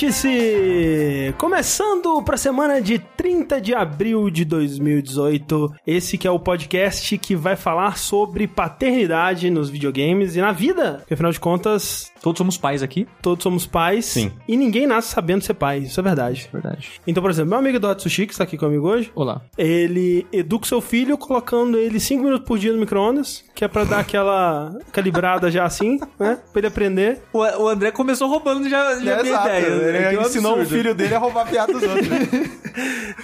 Vértice! 0.00 1.34
Começando 1.38 2.22
para 2.22 2.36
a 2.36 2.38
semana 2.38 2.80
de 2.80 3.00
30 3.28 3.60
de 3.60 3.74
abril 3.74 4.30
de 4.30 4.42
2018. 4.46 5.74
Esse 5.86 6.16
que 6.16 6.26
é 6.26 6.30
o 6.30 6.38
podcast 6.38 7.18
que 7.18 7.36
vai 7.36 7.56
falar 7.56 7.98
sobre 7.98 8.46
paternidade 8.46 9.50
nos 9.50 9.68
videogames 9.68 10.34
e 10.34 10.40
na 10.40 10.50
vida. 10.50 10.94
Porque 11.00 11.12
afinal 11.12 11.30
de 11.30 11.38
contas, 11.38 12.10
Todos 12.22 12.38
somos 12.38 12.56
pais 12.56 12.82
aqui. 12.82 13.06
todos 13.22 13.42
somos 13.42 13.66
pais. 13.66 14.06
Sim. 14.06 14.32
E 14.48 14.56
ninguém 14.56 14.86
nasce 14.86 15.10
sabendo 15.12 15.44
ser 15.44 15.52
pai. 15.54 15.80
Isso 15.80 16.00
é 16.00 16.02
verdade. 16.02 16.48
Verdade. 16.50 16.92
Então, 17.06 17.22
por 17.22 17.30
exemplo, 17.30 17.50
meu 17.50 17.58
amigo 17.58 17.78
Dot 17.78 18.02
Sushi, 18.02 18.26
que 18.26 18.32
está 18.32 18.44
aqui 18.44 18.56
comigo 18.56 18.88
hoje, 18.88 19.12
Olá. 19.14 19.42
ele 19.58 20.26
educa 20.32 20.64
o 20.64 20.68
seu 20.68 20.80
filho 20.80 21.18
colocando 21.18 21.76
ele 21.78 22.00
5 22.00 22.24
minutos 22.24 22.46
por 22.46 22.58
dia 22.58 22.72
no 22.72 22.78
micro-ondas, 22.80 23.44
que 23.54 23.62
é 23.64 23.68
pra 23.68 23.84
dar 23.84 24.00
aquela 24.00 24.74
calibrada 24.90 25.50
já 25.50 25.64
assim, 25.64 26.00
né? 26.18 26.38
Pra 26.50 26.60
ele 26.60 26.66
aprender. 26.66 27.20
O, 27.32 27.38
o 27.40 27.68
André 27.68 27.90
começou 27.92 28.26
roubando 28.28 28.68
já, 28.70 28.98
já 29.00 29.12
É, 29.12 29.20
a 29.20 29.22
minha 29.22 29.32
exato. 29.34 29.48
ideia. 29.48 29.68
né? 29.76 29.88
Ele 30.08 30.16
é 30.16 30.18
um 30.18 30.22
ensinou 30.22 30.52
o 30.52 30.54
absurdo. 30.60 30.76
filho 30.76 30.94
dele 30.94 31.14
a 31.14 31.18
roubar 31.18 31.42
a 31.42 31.46
piada 31.46 31.72
dos 31.74 31.82
outros. 31.82 32.08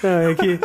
É, 0.03 0.31
é 0.31 0.35
que 0.35 0.59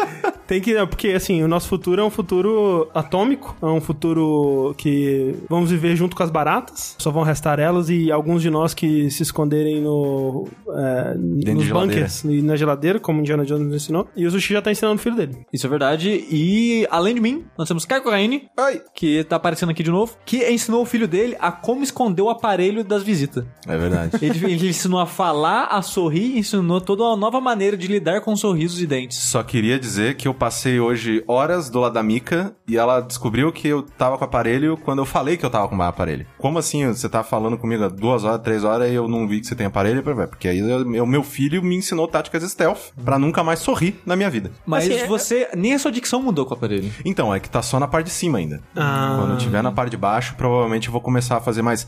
tem 0.48 0.60
que. 0.60 0.74
Porque, 0.88 1.10
assim, 1.10 1.44
o 1.44 1.48
nosso 1.48 1.68
futuro 1.68 2.02
é 2.02 2.06
um 2.06 2.10
futuro 2.10 2.90
atômico, 2.94 3.56
é 3.62 3.66
um 3.66 3.80
futuro 3.80 4.74
que 4.78 5.36
vamos 5.48 5.72
viver 5.72 5.96
junto 5.96 6.16
com 6.16 6.24
as 6.24 6.32
baratas, 6.32 6.96
só 6.98 7.12
vão 7.12 7.24
restar 7.24 7.60
elas 7.60 7.90
e 7.90 8.12
alguns 8.12 8.42
de 8.42 8.50
nós 8.50 8.74
que 8.74 9.10
se 9.12 9.24
esconderem 9.24 9.82
no. 9.82 10.48
É, 10.76 11.16
nos 11.16 11.70
bunkers 11.70 12.24
e 12.24 12.42
na 12.42 12.56
geladeira, 12.56 13.00
como 13.00 13.20
o 13.20 13.22
Indiana 13.22 13.46
Jones 13.46 13.68
nos 13.68 13.76
ensinou. 13.76 14.08
E 14.16 14.26
o 14.26 14.32
Sushi 14.32 14.54
já 14.54 14.62
tá 14.62 14.72
ensinando 14.72 14.96
o 14.96 15.00
filho 15.00 15.16
dele. 15.16 15.46
Isso 15.54 15.66
é 15.66 15.70
verdade. 15.70 16.10
E, 16.30 16.88
além 16.90 17.16
de 17.16 17.22
mim, 17.22 17.46
nós 17.58 17.68
temos 17.68 17.86
Coraine, 17.86 18.50
Oi. 18.58 18.82
que 18.94 19.24
tá 19.26 19.36
aparecendo 19.36 19.70
aqui 19.70 19.84
de 19.84 19.92
novo, 19.92 20.16
que 20.26 20.48
ensinou 20.50 20.82
o 20.82 20.86
filho 20.86 21.08
dele 21.08 21.36
a 21.40 21.52
como 21.52 21.84
esconder 21.84 22.22
o 22.22 22.30
aparelho 22.30 22.84
das 22.84 23.04
visitas. 23.04 23.46
É 23.68 23.78
verdade. 23.78 24.18
Ele, 24.22 24.54
ele 24.54 24.70
ensinou 24.70 25.00
a 25.00 25.06
falar, 25.06 25.66
a 25.66 25.82
sorrir, 25.82 26.38
ensinou 26.38 26.82
toda 26.82 27.04
uma 27.04 27.16
nova 27.16 27.42
maneira 27.42 27.78
de 27.78 27.88
lidar 27.88 28.22
com 28.22 28.36
sorrisos 28.36 28.79
e 28.82 28.88
dentes. 28.88 29.18
Só 29.18 29.42
queria 29.44 29.80
dizer 29.80 30.16
que 30.16 30.28
eu 30.28 30.34
passei 30.34 30.80
hoje 30.80 31.24
horas 31.28 31.70
do 31.70 31.80
lado 31.80 31.94
da 31.94 32.04
Mika 32.04 32.54
e 32.68 32.78
ela 32.78 33.00
descobriu 33.02 33.52
que 33.52 33.68
eu 33.68 33.82
tava 33.84 34.18
com 34.18 34.24
o 34.24 34.28
aparelho 34.28 34.78
quando 34.78 35.00
eu 35.00 35.06
falei 35.06 35.38
que 35.38 35.46
eu 35.46 35.50
tava 35.50 35.68
com 35.68 35.76
o 35.78 35.82
aparelho. 35.82 36.26
Como 36.38 36.58
assim 36.60 36.86
você 36.88 37.08
tá 37.10 37.24
falando 37.24 37.58
comigo 37.58 37.84
há 37.84 37.90
duas 37.90 38.24
horas, 38.24 38.42
três 38.42 38.64
horas 38.64 38.90
e 38.92 38.94
eu 38.94 39.08
não 39.08 39.28
vi 39.28 39.40
que 39.42 39.48
você 39.48 39.56
tem 39.56 39.66
aparelho? 39.68 40.00
Eu 40.00 40.04
falei, 40.04 40.20
"Ué, 40.20 40.28
Porque 40.28 40.48
aí 40.48 40.62
o 40.62 41.06
meu 41.06 41.24
filho 41.24 41.62
me 41.64 41.76
ensinou 41.76 42.08
táticas 42.08 42.44
stealth 42.44 42.92
pra 43.04 43.18
nunca 43.20 43.44
mais 43.44 43.60
sorrir 43.60 44.00
na 44.06 44.16
minha 44.16 44.30
vida. 44.30 44.52
Mas 44.66 44.86
Assim, 44.86 44.94
é- 44.96 45.08
você, 45.08 45.50
nem 45.56 45.74
a 45.74 45.80
sua 45.80 45.92
dicção 45.92 46.22
mudou 46.22 46.46
com 46.46 46.54
o 46.54 46.58
aparelho. 46.58 46.92
Então, 47.04 47.34
é 47.34 47.40
que 47.40 47.50
tá 47.50 47.62
só 47.62 47.80
na 47.80 47.88
parte 47.88 48.06
de 48.08 48.12
cima 48.14 48.38
ainda. 48.38 48.62
Ah. 48.76 49.16
Quando 49.20 49.32
eu 49.32 49.38
tiver 49.38 49.62
na 49.62 49.72
parte 49.72 49.92
de 49.92 49.98
baixo, 49.98 50.36
provavelmente 50.36 50.88
eu 50.88 50.92
vou 50.92 51.02
começar 51.02 51.38
a 51.38 51.42
fazer 51.42 51.62
mais. 51.62 51.88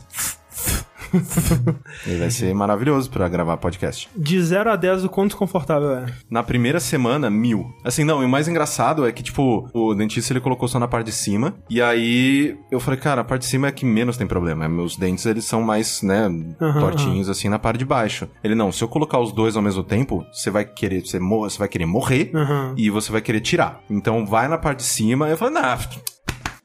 E 2.06 2.16
vai 2.16 2.30
ser 2.30 2.54
maravilhoso 2.54 3.10
pra 3.10 3.28
gravar 3.28 3.56
podcast. 3.56 4.08
De 4.16 4.40
0 4.42 4.70
a 4.70 4.76
10, 4.76 5.04
o 5.04 5.08
quão 5.08 5.26
desconfortável 5.26 5.92
é. 5.92 6.06
Na 6.30 6.42
primeira 6.42 6.80
semana, 6.80 7.30
mil. 7.30 7.72
Assim, 7.84 8.04
não, 8.04 8.22
e 8.22 8.26
o 8.26 8.28
mais 8.28 8.48
engraçado 8.48 9.06
é 9.06 9.12
que, 9.12 9.22
tipo, 9.22 9.68
o 9.72 9.94
dentista 9.94 10.32
ele 10.32 10.40
colocou 10.40 10.68
só 10.68 10.78
na 10.78 10.88
parte 10.88 11.06
de 11.06 11.12
cima. 11.12 11.54
E 11.68 11.80
aí 11.80 12.56
eu 12.70 12.80
falei, 12.80 12.98
cara, 12.98 13.20
a 13.20 13.24
parte 13.24 13.42
de 13.42 13.48
cima 13.48 13.68
é 13.68 13.72
que 13.72 13.84
menos 13.84 14.16
tem 14.16 14.26
problema. 14.26 14.68
Meus 14.68 14.96
dentes, 14.96 15.26
eles 15.26 15.44
são 15.44 15.62
mais, 15.62 16.02
né, 16.02 16.28
tortinhos, 16.58 17.28
assim, 17.28 17.48
na 17.48 17.58
parte 17.58 17.78
de 17.78 17.84
baixo. 17.84 18.28
Ele, 18.42 18.54
não, 18.54 18.72
se 18.72 18.82
eu 18.82 18.88
colocar 18.88 19.18
os 19.18 19.32
dois 19.32 19.56
ao 19.56 19.62
mesmo 19.62 19.82
tempo, 19.82 20.24
você 20.32 20.50
vai 20.50 20.64
querer, 20.64 21.00
você, 21.04 21.18
você 21.18 21.58
vai 21.58 21.68
querer 21.68 21.86
morrer 21.86 22.30
Aham. 22.34 22.74
e 22.76 22.90
você 22.90 23.10
vai 23.12 23.20
querer 23.20 23.40
tirar. 23.40 23.80
Então 23.90 24.24
vai 24.26 24.48
na 24.48 24.58
parte 24.58 24.78
de 24.78 24.84
cima. 24.84 25.28
Eu 25.28 25.36
falei, 25.36 25.54
nah. 25.54 25.78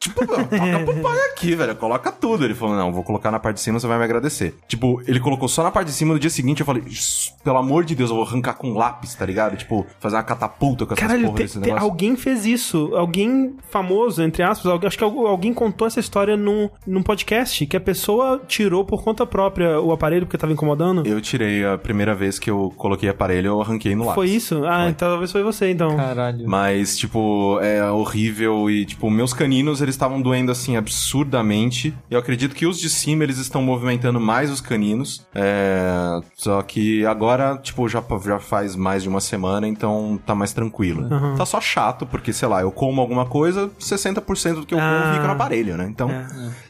Tipo, 0.07 0.25
toca 0.27 0.45
pro 0.85 1.01
pai 1.01 1.17
aqui, 1.31 1.55
velho. 1.55 1.75
Coloca 1.75 2.11
tudo. 2.11 2.43
Ele 2.45 2.55
falou, 2.55 2.75
não, 2.75 2.91
vou 2.93 3.03
colocar 3.03 3.31
na 3.31 3.39
parte 3.39 3.55
de 3.57 3.61
cima, 3.61 3.79
você 3.79 3.87
vai 3.87 3.97
me 3.97 4.03
agradecer. 4.03 4.55
Tipo, 4.67 5.01
ele 5.07 5.19
colocou 5.19 5.47
só 5.47 5.63
na 5.63 5.71
parte 5.71 5.87
de 5.87 5.93
cima, 5.93 6.13
no 6.13 6.19
dia 6.19 6.29
seguinte 6.29 6.59
eu 6.61 6.65
falei, 6.65 6.83
"Shh, 6.89 7.31
pelo 7.43 7.57
amor 7.57 7.83
de 7.83 7.95
Deus, 7.95 8.09
eu 8.09 8.15
vou 8.15 8.25
arrancar 8.25 8.53
com 8.55 8.73
lápis, 8.73 9.15
tá 9.15 9.25
ligado? 9.25 9.55
Tipo, 9.57 9.85
fazer 9.99 10.15
uma 10.15 10.23
catapulta 10.23 10.85
com 10.85 10.93
essas 10.93 11.05
Caralho, 11.07 11.25
porra 11.25 11.37
te- 11.37 11.43
desse 11.43 11.59
negócio. 11.59 11.83
alguém 11.83 12.15
fez 12.15 12.45
isso. 12.45 12.91
Alguém 12.95 13.55
famoso, 13.69 14.21
entre 14.23 14.43
aspas. 14.43 14.71
alguém- 14.71 14.87
acho 14.87 14.97
que 14.97 15.03
algu- 15.03 15.27
alguém 15.27 15.53
contou 15.53 15.87
essa 15.87 15.99
história 15.99 16.35
num, 16.37 16.69
num 16.85 17.01
podcast. 17.03 17.65
Que 17.65 17.75
a 17.77 17.81
pessoa 17.81 18.41
tirou 18.47 18.85
por 18.85 19.03
conta 19.03 19.25
própria 19.25 19.79
o 19.79 19.91
aparelho 19.91 20.25
porque 20.25 20.37
tava 20.37 20.53
incomodando. 20.53 21.05
Eu 21.05 21.19
tirei 21.21 21.65
a 21.65 21.77
primeira 21.77 22.13
vez 22.15 22.37
que 22.39 22.49
eu 22.49 22.71
coloquei 22.77 23.09
aparelho, 23.09 23.47
eu 23.47 23.61
arranquei 23.61 23.95
no 23.95 24.03
lápis. 24.05 24.15
Foi 24.15 24.29
isso? 24.29 24.63
Ah, 24.65 24.87
então 24.89 25.09
talvez 25.09 25.31
foi 25.31 25.43
você, 25.43 25.71
então. 25.71 25.95
Caralho. 25.95 26.47
Mas, 26.47 26.97
tipo, 26.97 27.59
é 27.61 27.89
horrível 27.91 28.69
e, 28.69 28.85
tipo, 28.85 29.09
meus 29.09 29.33
caninos, 29.33 29.81
eles 29.81 29.96
estavam 29.97 30.21
doendo, 30.21 30.51
assim, 30.51 30.77
absurdamente. 30.77 31.93
Eu 32.09 32.19
acredito 32.19 32.55
que 32.55 32.65
os 32.65 32.79
de 32.79 32.89
cima, 32.89 33.23
eles 33.23 33.37
estão 33.37 33.61
movimentando 33.61 34.19
mais 34.19 34.49
os 34.51 34.61
caninos. 34.61 35.25
É... 35.33 36.19
Só 36.35 36.61
que 36.61 37.05
agora, 37.05 37.57
tipo, 37.61 37.87
já, 37.89 38.03
já 38.25 38.39
faz 38.39 38.75
mais 38.75 39.03
de 39.03 39.09
uma 39.09 39.19
semana, 39.19 39.67
então 39.67 40.19
tá 40.25 40.33
mais 40.35 40.53
tranquilo. 40.53 41.07
Tá 41.37 41.45
só 41.45 41.59
chato, 41.59 42.05
porque, 42.05 42.31
sei 42.31 42.47
lá, 42.47 42.61
eu 42.61 42.71
como 42.71 43.01
alguma 43.01 43.25
coisa, 43.25 43.69
60% 43.79 44.55
do 44.61 44.65
que 44.65 44.73
eu 44.73 44.79
Ah. 44.79 45.01
como 45.01 45.13
fica 45.15 45.27
no 45.27 45.33
aparelho, 45.33 45.75
né? 45.77 45.87
Então, 45.89 46.09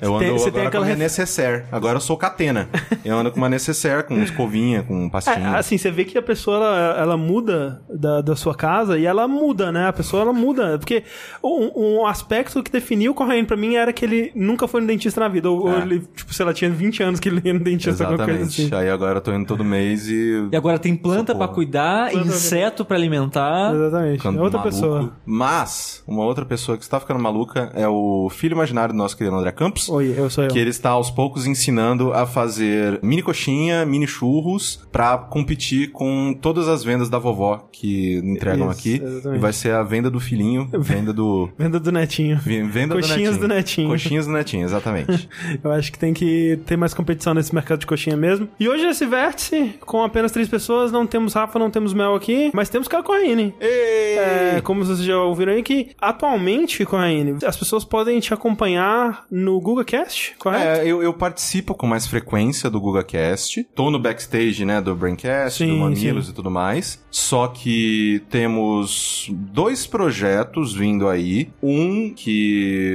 eu 0.02 0.16
ando 0.16 0.20
Tem- 0.20 0.30
agora 0.36 0.52
tem 0.52 0.68
aquela 0.68 0.72
com 0.72 0.78
a 0.78 0.86
minha 0.86 0.96
necessaire. 0.96 1.64
Agora 1.72 1.98
eu 1.98 2.02
sou 2.02 2.18
catena. 2.18 2.70
eu 3.04 3.18
ando 3.18 3.32
com 3.32 3.38
uma 3.38 3.50
necessaire, 3.50 4.04
com 4.04 4.18
escovinha, 4.22 4.84
com 4.84 5.10
pastinha. 5.10 5.56
É, 5.56 5.58
assim, 5.58 5.78
você 5.78 5.92
vê 5.92 6.06
que 6.06 6.18
a 6.18 6.22
pessoa 6.22 6.58
ela, 6.58 7.00
ela 7.02 7.18
muda 7.18 7.82
da, 7.90 8.22
da 8.22 8.36
sua 8.36 8.56
casa 8.56 8.98
e 8.98 9.06
ela 9.06 9.28
muda, 9.28 9.72
né? 9.72 9.88
A 9.88 9.94
pessoa 9.94 10.22
ela 10.24 10.34
muda. 10.34 10.78
Porque 10.78 11.04
um, 11.44 12.00
um 12.02 12.06
aspecto 12.06 12.64
que 12.64 12.72
definiu 12.72 13.14
o 13.24 13.26
Corraine 13.26 13.46
pra 13.48 13.58
mim 13.58 13.76
era 13.76 13.92
que 13.92 14.06
ele 14.06 14.32
nunca 14.36 14.68
foi 14.68 14.82
no 14.82 14.88
dentista 14.88 15.20
na 15.20 15.28
vida. 15.28 15.50
Ou, 15.50 15.62
ou 15.68 15.78
É. 15.78 15.82
ele, 15.82 16.04
tipo, 16.16 16.34
sei 16.34 16.46
lá, 16.46 16.54
tinha 16.54 16.70
20 16.70 17.02
anos 17.04 17.20
que 17.20 17.28
ele 17.30 17.42
ia 17.44 17.54
no 17.54 17.60
dentista, 17.60 18.04
alguma 18.04 18.24
coisa 18.26 18.42
Exatamente. 18.42 18.74
assim. 18.74 18.76
Aí 18.76 18.90
agora 18.90 19.18
eu 19.18 19.22
tô 19.22 19.34
indo 19.34 19.46
todo 19.46 19.64
mês 19.66 20.08
e 20.08 20.48
E 20.52 20.56
agora 20.56 20.78
tem 20.80 20.96
planta 20.96 21.34
porra. 21.34 21.48
cuidar, 21.48 22.12
Planta- 22.12 22.28
inseto 22.28 22.86
pra 22.86 22.96
alimentar. 22.96 23.74
Exatamente. 23.74 24.18
ficando 24.18 24.40
É 24.40 24.42
outra 24.42 24.60
maluco. 24.60 24.76
pessoa. 24.76 25.14
Mas, 25.26 26.04
uma 26.08 26.24
outra 26.24 26.46
pessoa 26.46 26.78
que 26.78 26.84
está 26.84 27.00
ficando 27.00 27.20
maluca 27.20 27.72
é 27.74 27.88
o 27.88 28.30
filho 28.30 28.54
imaginário 28.54 28.94
do 28.94 28.98
nosso 28.98 29.16
querido 29.18 29.36
André 29.36 29.52
Campos. 29.52 29.88
Oi, 29.90 30.14
eu 30.18 30.30
sou 30.30 30.44
eu. 30.44 30.50
Que 30.50 30.60
ele 30.60 30.70
está 30.70 30.90
aos 30.92 31.10
poucos 31.10 31.46
ensinando 31.48 32.12
a 32.14 32.26
fazer 32.26 33.00
mini 33.04 33.22
coxinha, 33.22 33.86
mini 33.86 34.08
churros, 34.08 34.86
pra 34.92 35.18
competir 35.18 35.92
com 35.92 36.34
todas 36.40 36.68
as 36.68 36.84
vendas 36.84 37.10
da 37.10 37.18
vovó 37.18 37.68
que 37.72 38.18
entregam 38.24 38.70
Isso, 38.70 38.80
aqui. 38.80 39.02
exatamente. 39.04 39.38
E 39.40 39.42
vai 39.42 39.54
ser 39.54 39.74
a 39.74 39.84
venda 39.84 40.10
do 40.10 40.20
filhinho, 40.20 40.68
venda 40.80 41.14
do. 41.14 41.50
Venda 41.58 41.80
do 41.80 41.92
netinho. 41.92 42.38
Venda 42.40 42.94
Coxinhas 43.02 43.36
do 43.38 43.42
do 43.42 43.48
netinho. 43.48 43.88
netinho. 43.88 43.90
Coxinhas 43.90 44.26
do 44.26 44.32
netinho, 44.32 44.66
exatamente. 44.66 45.30
Eu 45.64 45.72
acho 45.72 45.92
que 45.92 46.00
tem 46.00 46.14
que 46.14 46.60
ter 46.66 46.78
mais 46.78 46.94
competição 46.94 47.34
nesse 47.34 47.54
mercado 47.54 47.80
de 47.80 47.86
coxinha 47.86 48.16
mesmo. 48.18 48.48
E 48.60 48.68
hoje 48.68 48.86
esse 48.86 49.06
vértice, 49.06 49.76
com 49.82 50.04
apenas 50.04 50.32
três 50.32 50.48
pessoas, 50.48 50.92
não 50.92 51.06
temos 51.06 51.34
Rafa, 51.34 51.60
não 51.60 51.70
temos 51.70 51.94
Mel 51.94 52.16
aqui, 52.16 52.52
mas 52.54 52.70
temos 52.70 52.88
Caio 52.88 53.04
Corraine. 53.04 53.54
É, 53.60 54.62
como 54.64 54.84
vocês 54.84 55.00
já 55.00 55.18
ouviram 55.18 55.54
aí, 55.54 55.64
que 55.64 55.92
atualmente, 56.00 56.86
Corraine, 56.86 57.38
as 57.46 57.58
pessoas 57.58 57.84
podem 57.84 58.20
te 58.20 58.34
acompanhar 58.34 59.26
no 59.30 59.60
GugaCast, 59.60 60.36
correto? 60.38 60.82
É, 60.82 60.86
eu, 60.86 61.02
eu 61.02 61.14
participo 61.14 61.74
com 61.74 61.88
mais 61.88 62.08
frequência 62.08 62.70
do 62.70 62.80
GugaCast. 62.80 63.68
Tô 63.76 63.90
no 63.90 64.00
backstage, 64.00 64.66
né, 64.66 64.82
do 64.82 64.96
Braincast, 64.96 65.64
Sim, 65.64 65.70
do 65.70 65.78
Mamilos 65.78 66.26
sim. 66.26 66.32
e 66.32 66.36
tudo 66.36 66.50
mais. 66.52 67.04
Só 67.10 67.48
que 67.48 68.22
temos 68.30 69.28
dois 69.32 69.88
projetos 69.88 70.74
vindo 70.74 71.08
aí. 71.08 71.50
Um 71.62 72.14
que 72.14 72.87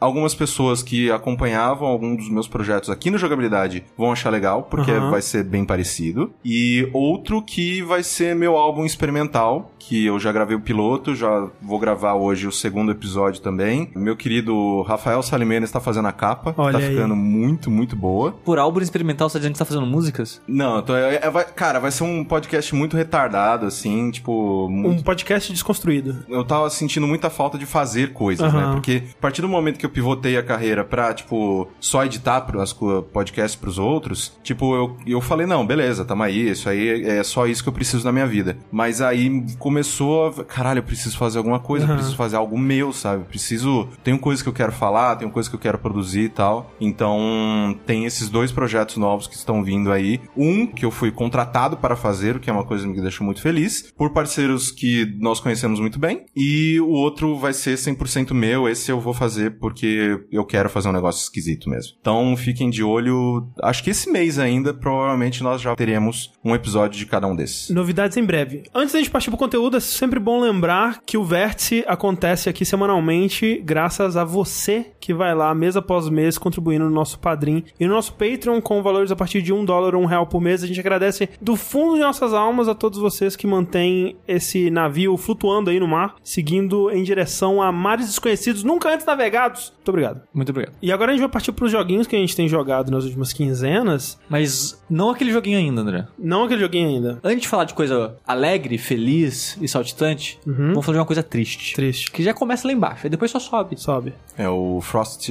algumas 0.00 0.34
pessoas 0.34 0.82
que 0.82 1.10
acompanhavam 1.10 1.88
algum 1.88 2.14
dos 2.16 2.28
meus 2.28 2.48
projetos 2.48 2.90
aqui 2.90 3.10
no 3.10 3.18
Jogabilidade 3.18 3.84
vão 3.96 4.12
achar 4.12 4.30
legal, 4.30 4.64
porque 4.64 4.90
Aham. 4.90 5.10
vai 5.10 5.22
ser 5.22 5.44
bem 5.44 5.64
parecido. 5.64 6.32
E 6.44 6.88
outro 6.92 7.42
que 7.42 7.82
vai 7.82 8.02
ser 8.02 8.34
meu 8.34 8.56
álbum 8.56 8.84
experimental, 8.84 9.72
que 9.78 10.04
eu 10.06 10.18
já 10.18 10.32
gravei 10.32 10.56
o 10.56 10.60
piloto, 10.60 11.14
já 11.14 11.48
vou 11.62 11.78
gravar 11.78 12.14
hoje 12.14 12.46
o 12.46 12.52
segundo 12.52 12.90
episódio 12.90 13.40
também. 13.40 13.90
Meu 13.94 14.16
querido 14.16 14.82
Rafael 14.82 15.22
Salimena 15.22 15.64
está 15.64 15.80
fazendo 15.80 16.08
a 16.08 16.12
capa, 16.12 16.54
Olha 16.56 16.72
tá 16.72 16.78
aí. 16.84 16.90
ficando 16.94 17.14
muito, 17.14 17.70
muito 17.70 17.94
boa. 17.94 18.32
Por 18.44 18.58
álbum 18.58 18.80
experimental, 18.80 19.28
você 19.28 19.34
tá 19.34 19.38
dizendo 19.40 19.52
que 19.52 19.58
tá 19.58 19.64
fazendo 19.64 19.86
músicas? 19.86 20.40
Não, 20.48 20.82
tô- 20.82 20.96
é- 20.96 21.20
é- 21.22 21.30
vai- 21.30 21.44
cara, 21.44 21.78
vai 21.78 21.90
ser 21.92 22.02
um 22.04 22.24
podcast 22.24 22.74
muito 22.74 22.96
retardado, 22.96 23.66
assim, 23.66 24.10
tipo. 24.10 24.66
Um 24.66 24.70
Muito, 24.86 25.04
podcast 25.04 25.52
desconstruído. 25.52 26.16
Eu 26.28 26.44
tava 26.44 26.68
sentindo 26.70 27.06
muita 27.06 27.30
falta 27.30 27.56
de 27.56 27.64
fazer 27.66 28.12
coisas, 28.12 28.46
Aham. 28.52 28.66
né? 28.68 28.72
Porque 28.74 29.02
partir 29.36 29.42
do 29.42 29.48
momento 29.48 29.78
que 29.78 29.84
eu 29.84 29.90
pivotei 29.90 30.36
a 30.38 30.42
carreira 30.42 30.82
pra, 30.82 31.12
tipo, 31.12 31.68
só 31.78 32.04
editar 32.04 32.40
pro- 32.42 32.60
as 32.60 32.72
co- 32.72 33.02
podcasts 33.02 33.54
pros 33.54 33.78
outros, 33.78 34.32
tipo, 34.42 34.74
eu, 34.74 34.96
eu 35.06 35.20
falei, 35.20 35.46
não, 35.46 35.66
beleza, 35.66 36.04
tamo 36.06 36.22
aí, 36.22 36.50
isso 36.50 36.68
aí 36.70 37.04
é 37.04 37.22
só 37.22 37.46
isso 37.46 37.62
que 37.62 37.68
eu 37.68 37.72
preciso 37.72 38.02
na 38.04 38.12
minha 38.12 38.26
vida. 38.26 38.56
Mas 38.72 39.00
aí 39.02 39.44
começou 39.58 40.28
a. 40.28 40.44
Caralho, 40.44 40.78
eu 40.78 40.82
preciso 40.82 41.18
fazer 41.18 41.36
alguma 41.38 41.58
coisa, 41.58 41.84
eu 41.84 41.88
Aham. 41.88 41.96
preciso 41.96 42.16
fazer 42.16 42.36
algo 42.36 42.56
meu, 42.58 42.92
sabe? 42.92 43.22
Eu 43.22 43.26
Preciso. 43.26 43.88
Tenho 44.02 44.18
coisas 44.18 44.42
que 44.42 44.48
eu 44.48 44.52
quero 44.54 44.72
falar, 44.72 45.16
tenho 45.16 45.30
coisas 45.30 45.48
que 45.50 45.54
eu 45.56 45.60
quero 45.60 45.76
produzir 45.78 46.22
e 46.22 46.28
tal. 46.30 46.70
Então, 46.80 47.78
tem 47.84 48.06
esses 48.06 48.28
dois 48.30 48.50
projetos 48.50 48.96
novos 48.96 49.26
que 49.26 49.34
estão 49.34 49.62
vindo 49.62 49.92
aí. 49.92 50.20
Um 50.36 50.66
que 50.66 50.84
eu 50.84 50.90
fui 50.90 51.10
contratado 51.10 51.76
para 51.76 51.94
fazer, 51.94 52.36
o 52.36 52.40
que 52.40 52.48
é 52.48 52.52
uma 52.52 52.64
coisa 52.64 52.84
que 52.86 52.90
me 52.94 53.00
deixou 53.02 53.24
muito 53.24 53.42
feliz, 53.42 53.92
por 53.96 54.10
parceiros 54.10 54.70
que 54.70 55.14
nós 55.20 55.40
conhecemos 55.40 55.78
muito 55.78 55.98
bem. 55.98 56.24
E 56.34 56.80
o 56.80 56.88
outro 56.88 57.36
vai 57.38 57.52
ser 57.52 57.74
100% 57.76 58.32
meu. 58.32 58.68
Esse 58.68 58.90
eu 58.90 58.98
vou 59.00 59.12
fazer 59.12 59.25
fazer 59.26 59.58
porque 59.58 60.20
eu 60.30 60.44
quero 60.44 60.70
fazer 60.70 60.88
um 60.88 60.92
negócio 60.92 61.22
esquisito 61.22 61.68
mesmo. 61.68 61.94
Então 62.00 62.36
fiquem 62.36 62.70
de 62.70 62.82
olho. 62.82 63.48
Acho 63.62 63.82
que 63.82 63.90
esse 63.90 64.10
mês 64.10 64.38
ainda, 64.38 64.72
provavelmente 64.72 65.42
nós 65.42 65.60
já 65.60 65.74
teremos 65.74 66.32
um 66.44 66.54
episódio 66.54 66.98
de 66.98 67.06
cada 67.06 67.26
um 67.26 67.34
desses. 67.34 67.70
Novidades 67.70 68.16
em 68.16 68.24
breve. 68.24 68.62
Antes 68.74 68.92
da 68.92 68.98
gente 68.98 69.10
partir 69.10 69.30
pro 69.30 69.38
conteúdo, 69.38 69.76
é 69.76 69.80
sempre 69.80 70.20
bom 70.20 70.40
lembrar 70.40 71.00
que 71.04 71.18
o 71.18 71.24
Vértice 71.24 71.84
acontece 71.86 72.48
aqui 72.48 72.64
semanalmente 72.64 73.60
graças 73.64 74.16
a 74.16 74.24
você 74.24 74.92
que 75.00 75.12
vai 75.12 75.34
lá 75.34 75.54
mês 75.54 75.76
após 75.76 76.08
mês 76.08 76.38
contribuindo 76.38 76.84
no 76.84 76.90
nosso 76.90 77.18
Padrim 77.18 77.64
e 77.78 77.86
no 77.86 77.94
nosso 77.94 78.12
Patreon 78.14 78.60
com 78.60 78.82
valores 78.82 79.10
a 79.10 79.16
partir 79.16 79.42
de 79.42 79.52
um 79.52 79.64
dólar 79.64 79.94
ou 79.94 80.02
um 80.02 80.06
real 80.06 80.26
por 80.26 80.40
mês. 80.40 80.62
A 80.62 80.66
gente 80.66 80.80
agradece 80.80 81.28
do 81.40 81.56
fundo 81.56 81.94
de 81.94 82.00
nossas 82.00 82.32
almas 82.32 82.68
a 82.68 82.74
todos 82.74 82.98
vocês 82.98 83.36
que 83.36 83.46
mantêm 83.46 84.16
esse 84.26 84.70
navio 84.70 85.16
flutuando 85.16 85.70
aí 85.70 85.80
no 85.80 85.88
mar, 85.88 86.16
seguindo 86.22 86.90
em 86.90 87.02
direção 87.02 87.62
a 87.62 87.70
mares 87.70 88.06
desconhecidos, 88.06 88.62
nunca 88.62 88.92
antes 88.92 89.06
navegados. 89.16 89.72
Muito 89.76 89.88
obrigado. 89.88 90.20
Muito 90.32 90.50
obrigado. 90.50 90.74
E 90.80 90.92
agora 90.92 91.10
a 91.10 91.14
gente 91.14 91.22
vai 91.22 91.30
partir 91.30 91.52
pros 91.52 91.72
joguinhos 91.72 92.06
que 92.06 92.14
a 92.14 92.18
gente 92.18 92.36
tem 92.36 92.48
jogado 92.48 92.90
nas 92.90 93.04
últimas 93.04 93.32
quinzenas. 93.32 94.18
Mas 94.28 94.82
não 94.88 95.10
aquele 95.10 95.32
joguinho 95.32 95.58
ainda, 95.58 95.80
André. 95.80 96.06
Não 96.18 96.44
aquele 96.44 96.60
joguinho 96.60 96.88
ainda. 96.88 97.18
Antes 97.24 97.42
de 97.42 97.48
falar 97.48 97.64
de 97.64 97.74
coisa 97.74 98.16
alegre, 98.26 98.78
feliz 98.78 99.56
e 99.60 99.66
saltitante, 99.66 100.38
vamos 100.46 100.84
falar 100.84 100.96
de 100.96 101.00
uma 101.00 101.06
coisa 101.06 101.22
triste. 101.22 101.74
Triste. 101.74 102.10
Que 102.10 102.22
já 102.22 102.34
começa 102.34 102.66
lá 102.66 102.72
embaixo, 102.72 103.00
aí 103.04 103.10
depois 103.10 103.30
só 103.30 103.38
sobe. 103.38 103.78
Sobe. 103.78 104.12
É 104.36 104.48
o 104.48 104.80
Frost. 104.80 105.30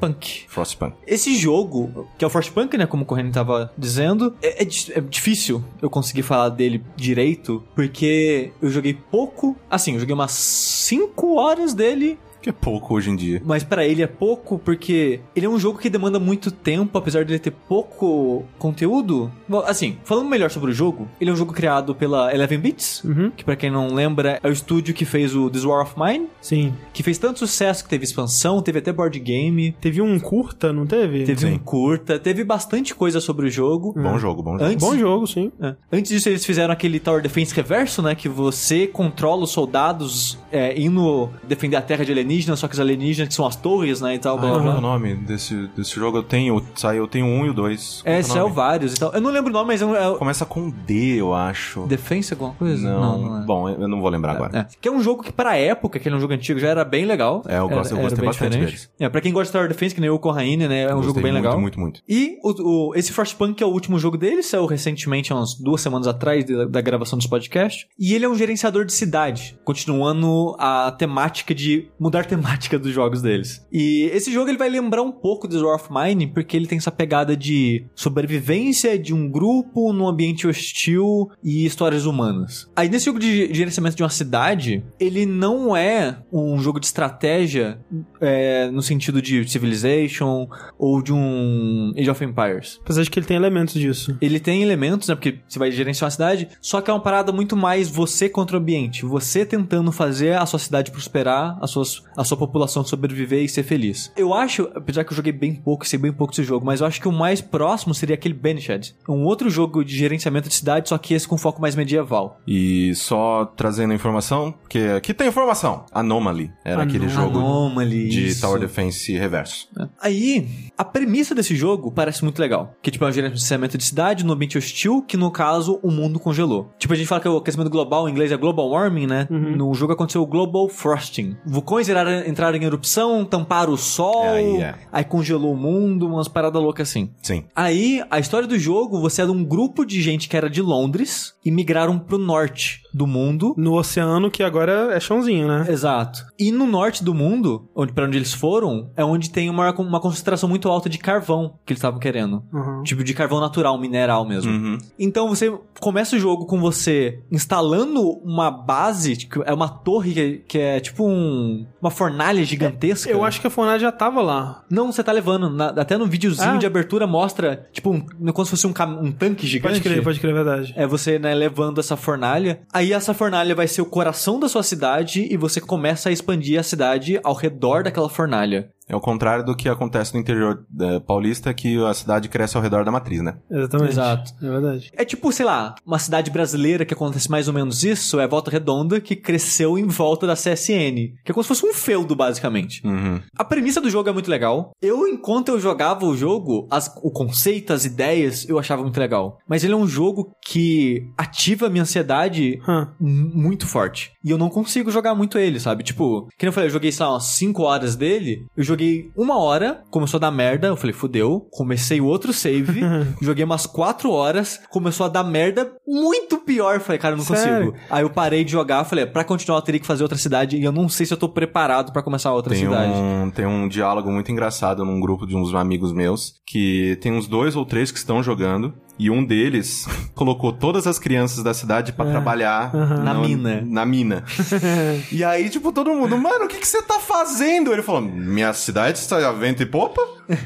Punk. 0.00 0.44
Frostpunk. 0.48 0.94
Esse 1.06 1.36
jogo, 1.36 2.08
que 2.16 2.24
é 2.24 2.26
o 2.26 2.30
Frostpunk, 2.30 2.76
né, 2.76 2.86
como 2.86 3.02
o 3.02 3.06
Corrêa 3.06 3.28
tava 3.30 3.72
dizendo, 3.76 4.34
é, 4.42 4.62
é 4.62 4.66
é 4.94 5.00
difícil 5.00 5.62
eu 5.80 5.90
conseguir 5.90 6.22
falar 6.22 6.50
dele 6.50 6.82
direito, 6.96 7.62
porque 7.74 8.52
eu 8.60 8.70
joguei 8.70 8.94
pouco. 8.94 9.56
Assim, 9.70 9.94
eu 9.94 10.00
joguei 10.00 10.14
umas 10.14 10.32
5 10.32 11.34
horas 11.36 11.74
dele 11.74 12.18
Que 12.40 12.50
é 12.50 12.52
pouco 12.52 12.94
hoje 12.94 13.10
em 13.10 13.16
dia. 13.16 13.42
Mas 13.44 13.64
pra 13.64 13.84
ele 13.86 14.02
é 14.02 14.06
pouco 14.06 14.58
porque 14.58 15.20
ele 15.34 15.46
é 15.46 15.48
um 15.48 15.58
jogo 15.58 15.78
que 15.78 15.90
demanda 15.90 16.18
muito 16.20 16.50
tempo, 16.50 16.96
apesar 16.96 17.24
de 17.24 17.32
ele 17.32 17.38
ter 17.38 17.50
pouco 17.50 18.44
conteúdo. 18.58 19.30
Bom, 19.48 19.60
assim, 19.66 19.96
falando 20.04 20.28
melhor 20.28 20.50
sobre 20.50 20.70
o 20.70 20.74
jogo, 20.74 21.08
ele 21.20 21.30
é 21.30 21.32
um 21.32 21.36
jogo 21.36 21.52
criado 21.52 21.94
pela 21.94 22.32
Eleven 22.34 22.58
Bits, 22.58 23.02
Uhum. 23.04 23.30
que 23.30 23.44
pra 23.44 23.56
quem 23.56 23.70
não 23.70 23.88
lembra 23.94 24.38
é 24.42 24.48
o 24.48 24.52
estúdio 24.52 24.94
que 24.94 25.04
fez 25.04 25.34
o 25.34 25.48
This 25.50 25.64
War 25.64 25.82
of 25.82 25.94
Mine, 25.98 26.28
Sim. 26.40 26.72
que 26.92 27.02
fez 27.02 27.18
tanto 27.18 27.38
sucesso 27.40 27.82
que 27.84 27.90
teve 27.90 28.04
expansão, 28.04 28.60
teve 28.62 28.78
até 28.78 28.92
board 28.92 29.18
game, 29.18 29.72
Teve 29.80 30.00
um 30.02 30.18
curta, 30.20 30.72
não 30.72 30.86
teve? 30.86 31.24
teve 31.24 31.40
Sim. 31.40 31.54
um 31.54 31.58
curta, 31.58 32.18
teve 32.18 32.44
bastante 32.44 32.94
coisa 32.94 33.20
sobre 33.20 33.46
o 33.46 33.50
jogo. 33.50 33.92
Bom 33.96 34.18
jogo, 34.18 34.42
bom 34.42 34.52
jogo. 34.52 34.64
Antes, 34.64 34.86
Bom 34.88 34.96
jogo, 34.96 35.26
sim. 35.26 35.50
é. 35.60 35.74
Antes 35.92 36.10
disso, 36.12 36.28
eles 36.28 36.44
fizeram 36.44 36.72
aquele 36.72 37.00
Tower 37.00 37.22
Defense 37.22 37.54
reverso, 37.54 38.02
né? 38.02 38.14
Que 38.14 38.28
você 38.28 38.86
controla 38.86 39.44
os 39.44 39.50
soldados 39.50 40.38
é, 40.52 40.78
indo 40.80 41.28
defender 41.46 41.76
a 41.76 41.82
terra 41.82 42.04
de 42.04 42.12
alienígenas, 42.28 42.58
só 42.58 42.68
que 42.68 42.74
os 42.74 42.80
alienígenas 42.80 43.28
que 43.28 43.34
são 43.34 43.46
as 43.46 43.56
torres, 43.56 44.00
né? 44.00 44.14
E 44.14 44.18
tal, 44.18 44.36
Ah, 44.36 44.40
blá 44.40 44.50
blá 44.50 44.60
qual 44.62 44.74
é 44.74 44.78
o 44.78 44.80
nome 44.80 45.14
desse, 45.14 45.68
desse 45.76 45.94
jogo? 45.94 46.18
Eu 46.18 46.22
tenho, 46.22 46.62
saiu, 46.74 47.04
eu 47.04 47.08
tenho 47.08 47.26
um 47.26 47.46
e 47.46 47.50
o 47.50 47.54
dois. 47.54 48.02
Qual 48.02 48.14
É, 48.14 48.20
o 48.20 48.24
saiu 48.24 48.42
nome? 48.44 48.54
vários 48.54 48.94
e 48.94 48.96
tal. 49.00 49.12
Eu 49.12 49.20
não 49.20 49.30
lembro 49.30 49.50
o 49.50 49.52
nome, 49.52 49.66
mas 49.68 49.82
é. 49.82 49.84
É... 49.84 50.14
Começa 50.16 50.44
com 50.44 50.70
D, 50.70 51.16
eu 51.20 51.32
acho. 51.34 51.86
Defense 51.86 52.32
alguma 52.32 52.52
coisa? 52.52 52.88
Não, 52.88 53.40
é. 53.42 53.44
bom, 53.44 53.68
eu 53.68 53.88
não 53.88 54.00
vou 54.00 54.10
lembrar 54.10 54.32
agora. 54.32 54.58
É. 54.58 54.66
Que 54.80 54.88
é 54.88 54.92
um 54.92 55.00
jogo 55.02 55.22
que, 55.22 55.32
pra 55.32 55.56
época, 55.56 55.98
que 55.98 56.08
é 56.08 56.14
um 56.14 56.20
jogo 56.20 56.32
antigo, 56.34 56.58
já 56.60 56.68
era 56.68 56.84
bem 56.84 57.04
legal. 57.04 57.42
É, 57.46 57.58
eu 57.58 57.68
gosto- 57.68 57.92
eu 57.92 57.98
Era- 57.98 58.02
gostei 58.02 58.04
era 58.06 58.16
bem 58.20 58.26
bastante 58.26 58.50
diferente. 58.50 58.66
deles. 58.70 58.90
É, 58.98 59.08
pra 59.08 59.20
quem 59.20 59.32
gosta 59.32 59.46
de 59.46 59.52
Tower 59.52 59.68
Defense, 59.68 59.94
que 59.94 60.00
nem 60.00 60.10
o 60.10 60.18
Corraine, 60.18 60.68
né? 60.68 60.82
É 60.82 60.86
um 60.86 60.90
Eu 60.98 61.02
jogo 61.02 61.04
gostei 61.14 61.22
bem 61.22 61.32
muito, 61.32 61.44
legal. 61.44 61.60
Muito, 61.60 61.80
muito. 61.80 62.00
E 62.08 62.38
o, 62.42 62.88
o- 62.90 62.94
esse 62.94 63.12
Frostpunk 63.12 63.62
é 63.62 63.66
o 63.66 63.70
último 63.70 63.98
jogo 63.98 64.16
dele, 64.16 64.42
saiu 64.42 64.66
recentemente, 64.66 65.32
há 65.32 65.36
umas 65.36 65.54
duas 65.54 65.80
semanas 65.80 66.06
atrás 66.06 66.44
da, 66.44 66.64
da 66.66 66.80
gravação 66.80 67.18
desse 67.18 67.28
podcast. 67.28 67.86
E 67.98 68.14
ele 68.14 68.24
é 68.24 68.28
um 68.28 68.34
gerenciador 68.34 68.84
de 68.84 68.92
cidade, 68.92 69.58
continuando 69.64 70.54
a 70.58 70.90
temática 70.92 71.54
de 71.54 71.88
mudar 71.98 72.17
a 72.20 72.24
temática 72.28 72.78
dos 72.78 72.92
jogos 72.92 73.22
deles. 73.22 73.66
E 73.72 74.10
esse 74.12 74.32
jogo 74.32 74.48
ele 74.48 74.58
vai 74.58 74.68
lembrar 74.68 75.02
um 75.02 75.12
pouco 75.12 75.46
do 75.46 75.64
War 75.64 75.76
of 75.76 75.88
Mine, 75.90 76.26
porque 76.26 76.56
ele 76.56 76.66
tem 76.66 76.78
essa 76.78 76.92
pegada 76.92 77.36
de 77.36 77.84
sobrevivência 77.94 78.98
de 78.98 79.14
um 79.14 79.28
grupo 79.28 79.92
num 79.92 80.06
ambiente 80.06 80.46
hostil 80.46 81.30
e 81.42 81.64
histórias 81.64 82.06
humanas. 82.06 82.70
Aí 82.74 82.88
nesse 82.88 83.06
jogo 83.06 83.18
de 83.18 83.52
gerenciamento 83.52 83.96
de 83.96 84.02
uma 84.02 84.08
cidade, 84.08 84.84
ele 84.98 85.26
não 85.26 85.76
é 85.76 86.18
um 86.32 86.58
jogo 86.58 86.80
de 86.80 86.86
estratégia 86.86 87.78
é, 88.20 88.70
no 88.70 88.82
sentido 88.82 89.20
de 89.20 89.48
Civilization 89.48 90.48
ou 90.78 91.02
de 91.02 91.12
um 91.12 91.92
Age 91.96 92.10
of 92.10 92.24
Empires. 92.24 92.78
Apesar 92.82 93.02
de 93.02 93.10
que 93.10 93.18
ele 93.18 93.26
tem 93.26 93.36
elementos 93.36 93.74
disso. 93.74 94.16
Ele 94.20 94.40
tem 94.40 94.62
elementos, 94.62 95.08
né? 95.08 95.14
Porque 95.14 95.40
você 95.46 95.58
vai 95.58 95.70
gerenciar 95.70 96.06
uma 96.06 96.10
cidade, 96.10 96.48
só 96.60 96.80
que 96.80 96.90
é 96.90 96.94
uma 96.94 97.02
parada 97.02 97.32
muito 97.32 97.56
mais 97.56 97.88
você 97.88 98.28
contra 98.28 98.56
o 98.56 98.60
ambiente. 98.60 99.04
Você 99.04 99.44
tentando 99.44 99.92
fazer 99.92 100.36
a 100.36 100.46
sua 100.46 100.58
cidade 100.58 100.90
prosperar, 100.90 101.58
a, 101.60 101.66
suas, 101.66 102.02
a 102.18 102.24
sua 102.24 102.36
população 102.36 102.84
sobreviver 102.84 103.44
e 103.44 103.48
ser 103.48 103.62
feliz. 103.62 104.12
Eu 104.16 104.34
acho, 104.34 104.68
apesar 104.74 105.04
que 105.04 105.12
eu 105.12 105.16
joguei 105.16 105.32
bem 105.32 105.54
pouco, 105.54 105.86
sei 105.86 105.98
bem 105.98 106.12
pouco 106.12 106.32
desse 106.32 106.42
jogo, 106.42 106.66
mas 106.66 106.80
eu 106.80 106.86
acho 106.86 107.00
que 107.00 107.06
o 107.06 107.12
mais 107.12 107.40
próximo 107.40 107.94
seria 107.94 108.14
aquele 108.14 108.34
Banished. 108.34 108.94
Um 109.08 109.24
outro 109.24 109.48
jogo 109.48 109.84
de 109.84 109.96
gerenciamento 109.96 110.48
de 110.48 110.54
cidade, 110.54 110.88
só 110.88 110.98
que 110.98 111.14
esse 111.14 111.28
com 111.28 111.38
foco 111.38 111.60
mais 111.62 111.76
medieval. 111.76 112.40
E 112.46 112.92
só 112.96 113.44
trazendo 113.44 113.94
informação, 113.94 114.52
porque 114.52 114.78
aqui 114.96 115.14
tem 115.14 115.28
informação. 115.28 115.84
Anomaly 115.92 116.50
era 116.64 116.82
aquele 116.82 117.06
Anomaly. 117.06 117.24
jogo 117.24 117.38
Anomaly, 117.38 118.08
de 118.08 118.26
isso. 118.28 118.40
Tower 118.40 118.58
Defense 118.58 119.12
reverso. 119.16 119.68
Aí, 120.00 120.48
a 120.76 120.84
premissa 120.84 121.34
desse 121.34 121.54
jogo 121.54 121.92
parece 121.92 122.24
muito 122.24 122.40
legal. 122.40 122.74
Que, 122.82 122.90
tipo, 122.90 123.04
é 123.04 123.08
um 123.08 123.12
gerenciamento 123.12 123.78
de 123.78 123.84
cidade 123.84 124.24
no 124.24 124.32
ambiente 124.32 124.58
hostil, 124.58 125.02
que 125.02 125.16
no 125.16 125.30
caso, 125.30 125.78
o 125.82 125.90
mundo 125.90 126.18
congelou. 126.18 126.72
Tipo, 126.78 126.94
a 126.94 126.96
gente 126.96 127.06
fala 127.06 127.20
que 127.20 127.28
o 127.28 127.36
aquecimento 127.36 127.70
global, 127.70 128.08
em 128.08 128.12
inglês, 128.12 128.32
é 128.32 128.36
global 128.36 128.70
warming, 128.70 129.06
né? 129.06 129.26
No 129.30 129.72
jogo 129.74 129.92
aconteceu 129.92 130.22
o 130.22 130.26
global 130.26 130.68
frosting. 130.68 131.36
Vulcões 131.46 131.88
entraram, 132.08 132.30
entraram 132.30 132.58
em 132.58 132.64
erupção, 132.64 133.24
tamparam 133.24 133.72
o 133.72 133.78
sol, 133.78 134.24
É, 134.24 134.28
aí 134.30 134.56
é. 134.62 134.74
aí 134.92 135.04
congelou 135.04 135.52
o 135.52 135.56
mundo, 135.56 136.06
umas 136.06 136.28
paradas 136.28 136.60
loucas 136.60 136.88
assim. 136.88 137.10
Sim. 137.22 137.44
Aí, 137.54 138.02
a 138.10 138.18
história 138.18 138.46
do 138.46 138.58
jogo, 138.58 139.00
você 139.00 139.22
é 139.22 139.24
de 139.24 139.30
um 139.30 139.44
grupo 139.44 139.84
de 139.84 140.00
gente 140.00 140.28
que 140.28 140.36
era 140.36 140.48
de 140.48 140.62
Londres 140.62 141.34
e 141.44 141.50
migraram 141.50 141.98
pro 141.98 142.18
norte 142.18 142.82
do 142.92 143.06
mundo 143.06 143.54
No 143.56 143.74
oceano, 143.74 144.30
que 144.30 144.42
agora 144.42 144.94
é 144.94 145.00
chãozinho, 145.00 145.46
né? 145.46 145.66
Exato. 145.68 146.24
E 146.38 146.50
no 146.50 146.66
norte 146.66 147.04
do 147.04 147.14
mundo, 147.14 147.68
onde 147.74 147.92
para 147.92 148.06
onde 148.06 148.16
eles 148.16 148.32
foram, 148.32 148.90
é 148.96 149.04
onde 149.04 149.30
tem 149.30 149.50
uma, 149.50 149.70
uma 149.78 150.00
concentração 150.00 150.48
muito 150.48 150.68
alta 150.68 150.88
de 150.88 150.98
carvão 150.98 151.54
que 151.64 151.72
eles 151.72 151.78
estavam 151.78 152.00
querendo. 152.00 152.42
Uhum. 152.52 152.82
Tipo 152.82 153.04
de 153.04 153.14
carvão 153.14 153.40
natural, 153.40 153.78
mineral 153.78 154.26
mesmo. 154.26 154.50
Uhum. 154.50 154.78
Então 154.98 155.28
você 155.28 155.52
começa 155.80 156.16
o 156.16 156.18
jogo 156.18 156.46
com 156.46 156.58
você 156.60 157.22
instalando 157.30 158.00
uma 158.24 158.50
base, 158.50 159.16
tipo, 159.16 159.42
é 159.44 159.52
uma 159.52 159.68
torre 159.68 160.12
que, 160.14 160.38
que 160.48 160.58
é 160.58 160.80
tipo 160.80 161.06
um, 161.06 161.66
uma 161.80 161.90
fornalha 161.98 162.44
gigantesca. 162.44 163.10
Eu 163.10 163.24
acho 163.24 163.40
que 163.40 163.46
a 163.46 163.50
Fornalha 163.50 163.78
já 163.80 163.90
tava 163.92 164.22
lá. 164.22 164.64
Não, 164.70 164.92
você 164.92 165.02
tá 165.02 165.10
levando. 165.12 165.50
na- 165.50 165.68
até 165.68 165.96
no 165.98 166.06
videozinho 166.06 166.52
Ah. 166.54 166.56
de 166.56 166.66
abertura 166.66 167.06
mostra, 167.06 167.66
tipo, 167.72 167.90
um, 167.90 168.00
como 168.32 168.44
se 168.44 168.50
fosse 168.52 168.66
um, 168.66 168.72
um 169.02 169.10
tanque 169.12 169.46
gigante. 169.46 169.74
Pode 169.74 169.80
crer, 169.80 170.02
pode 170.04 170.20
crer, 170.20 170.30
é 170.30 170.34
verdade. 170.34 170.74
É 170.76 170.86
você, 170.86 171.18
né, 171.18 171.34
levando 171.34 171.80
essa 171.80 171.96
fornalha. 171.96 172.60
Aí 172.72 172.92
essa 172.92 173.12
fornalha 173.12 173.54
vai 173.54 173.66
ser 173.66 173.82
o 173.82 173.86
coração 173.86 174.38
da 174.38 174.48
sua 174.48 174.62
cidade 174.62 175.26
e 175.30 175.36
você 175.36 175.60
começa 175.60 176.08
a 176.08 176.12
expandir 176.12 176.58
a 176.58 176.62
cidade 176.62 177.18
ao 177.24 177.34
redor 177.34 177.82
daquela 177.82 178.08
fornalha. 178.08 178.70
É 178.88 178.96
o 178.96 179.00
contrário 179.00 179.44
do 179.44 179.54
que 179.54 179.68
acontece 179.68 180.14
no 180.14 180.20
interior 180.20 180.64
eh, 180.80 181.00
paulista, 181.00 181.52
que 181.52 181.76
a 181.84 181.92
cidade 181.94 182.28
cresce 182.28 182.56
ao 182.56 182.62
redor 182.62 182.84
da 182.84 182.90
matriz, 182.90 183.20
né? 183.22 183.36
Exatamente. 183.50 183.90
Exato. 183.92 184.32
É 184.42 184.48
verdade. 184.50 184.90
É 184.94 185.04
tipo, 185.04 185.30
sei 185.32 185.44
lá, 185.44 185.74
uma 185.86 185.98
cidade 185.98 186.30
brasileira 186.30 186.84
que 186.84 186.94
acontece 186.94 187.30
mais 187.30 187.48
ou 187.48 187.54
menos 187.54 187.84
isso, 187.84 188.18
é 188.20 188.26
Volta 188.26 188.50
Redonda, 188.50 189.00
que 189.00 189.14
cresceu 189.14 189.78
em 189.78 189.84
volta 189.86 190.26
da 190.26 190.34
CSN. 190.34 191.14
Que 191.24 191.30
é 191.30 191.34
como 191.34 191.42
se 191.44 191.48
fosse 191.48 191.66
um 191.66 191.72
feudo, 191.74 192.16
basicamente. 192.16 192.80
Uhum. 192.86 193.20
A 193.36 193.44
premissa 193.44 193.80
do 193.80 193.90
jogo 193.90 194.08
é 194.08 194.12
muito 194.12 194.30
legal. 194.30 194.72
Eu, 194.80 195.06
enquanto 195.06 195.48
eu 195.48 195.60
jogava 195.60 196.04
o 196.06 196.16
jogo, 196.16 196.66
as- 196.70 196.92
o 197.02 197.10
conceito, 197.10 197.72
as 197.72 197.84
ideias, 197.84 198.48
eu 198.48 198.58
achava 198.58 198.82
muito 198.82 198.98
legal. 198.98 199.38
Mas 199.48 199.64
ele 199.64 199.72
é 199.72 199.76
um 199.76 199.86
jogo 199.86 200.32
que 200.46 201.02
ativa 201.16 201.66
a 201.66 201.70
minha 201.70 201.82
ansiedade 201.82 202.58
muito 203.00 203.66
forte. 203.66 204.12
E 204.24 204.30
eu 204.30 204.38
não 204.38 204.48
consigo 204.48 204.90
jogar 204.90 205.14
muito 205.14 205.38
ele, 205.38 205.58
sabe? 205.60 205.82
Tipo, 205.84 206.26
que 206.38 206.44
nem 206.44 206.48
eu 206.48 206.52
falei, 206.52 206.68
eu 206.68 206.72
joguei, 206.72 206.92
sei 206.92 207.04
lá, 207.04 207.12
umas 207.12 207.24
5 207.24 207.62
horas 207.62 207.96
dele. 207.96 208.46
Eu 208.56 208.64
joguei 208.64 208.77
uma 209.16 209.38
hora, 209.38 209.82
começou 209.90 210.18
a 210.18 210.20
dar 210.20 210.30
merda. 210.30 210.68
Eu 210.68 210.76
falei, 210.76 210.92
fudeu. 210.92 211.46
Comecei 211.50 212.00
o 212.00 212.06
outro 212.06 212.32
save. 212.32 212.80
joguei 213.22 213.44
umas 213.44 213.66
4 213.66 214.10
horas. 214.10 214.60
Começou 214.70 215.06
a 215.06 215.08
dar 215.08 215.24
merda 215.24 215.72
muito 215.86 216.38
pior. 216.38 216.74
Eu 216.74 216.80
falei, 216.80 216.98
cara, 216.98 217.14
eu 217.14 217.18
não 217.18 217.24
Sério? 217.24 217.72
consigo. 217.72 217.86
Aí 217.90 218.02
eu 218.02 218.10
parei 218.10 218.44
de 218.44 218.52
jogar. 218.52 218.84
Falei, 218.84 219.06
pra 219.06 219.24
continuar 219.24 219.58
eu 219.58 219.62
teria 219.62 219.80
que 219.80 219.86
fazer 219.86 220.02
outra 220.02 220.18
cidade. 220.18 220.56
E 220.56 220.64
eu 220.64 220.72
não 220.72 220.88
sei 220.88 221.06
se 221.06 221.12
eu 221.12 221.18
tô 221.18 221.28
preparado 221.28 221.92
pra 221.92 222.02
começar 222.02 222.32
outra 222.32 222.54
Tem 222.54 222.64
cidade. 222.64 222.92
um, 222.92 223.30
tem 223.30 223.46
um 223.46 223.68
diálogo 223.68 224.10
muito 224.10 224.30
engraçado 224.32 224.84
num 224.84 225.00
grupo 225.00 225.26
de 225.26 225.36
uns 225.36 225.54
amigos 225.54 225.92
meus, 225.92 226.34
que 226.46 226.96
tem 227.00 227.12
uns 227.12 227.26
dois 227.26 227.56
ou 227.56 227.64
três 227.64 227.90
que 227.90 227.98
estão 227.98 228.22
jogando, 228.22 228.74
E 228.98 229.10
um 229.10 229.24
deles 229.24 229.86
colocou 230.14 230.52
todas 230.52 230.86
as 230.86 230.98
crianças 230.98 231.44
da 231.44 231.54
cidade 231.54 231.92
pra 231.92 232.06
trabalhar 232.06 232.72
Na 232.74 233.14
mina. 233.14 233.62
Na 233.64 233.86
mina. 233.86 234.24
e 235.12 235.22
aí, 235.22 235.48
tipo, 235.48 235.70
todo 235.72 235.92
mundo, 235.94 236.18
mano, 236.18 236.46
o 236.46 236.48
que, 236.48 236.58
que 236.58 236.66
você 236.66 236.82
tá 236.82 236.98
fazendo? 236.98 237.72
Ele 237.72 237.82
falou: 237.82 238.00
minha 238.00 238.52
cidade 238.52 238.98
está 238.98 239.16
a 239.28 239.32
vento 239.32 239.62
e 239.62 239.66
popa, 239.66 240.00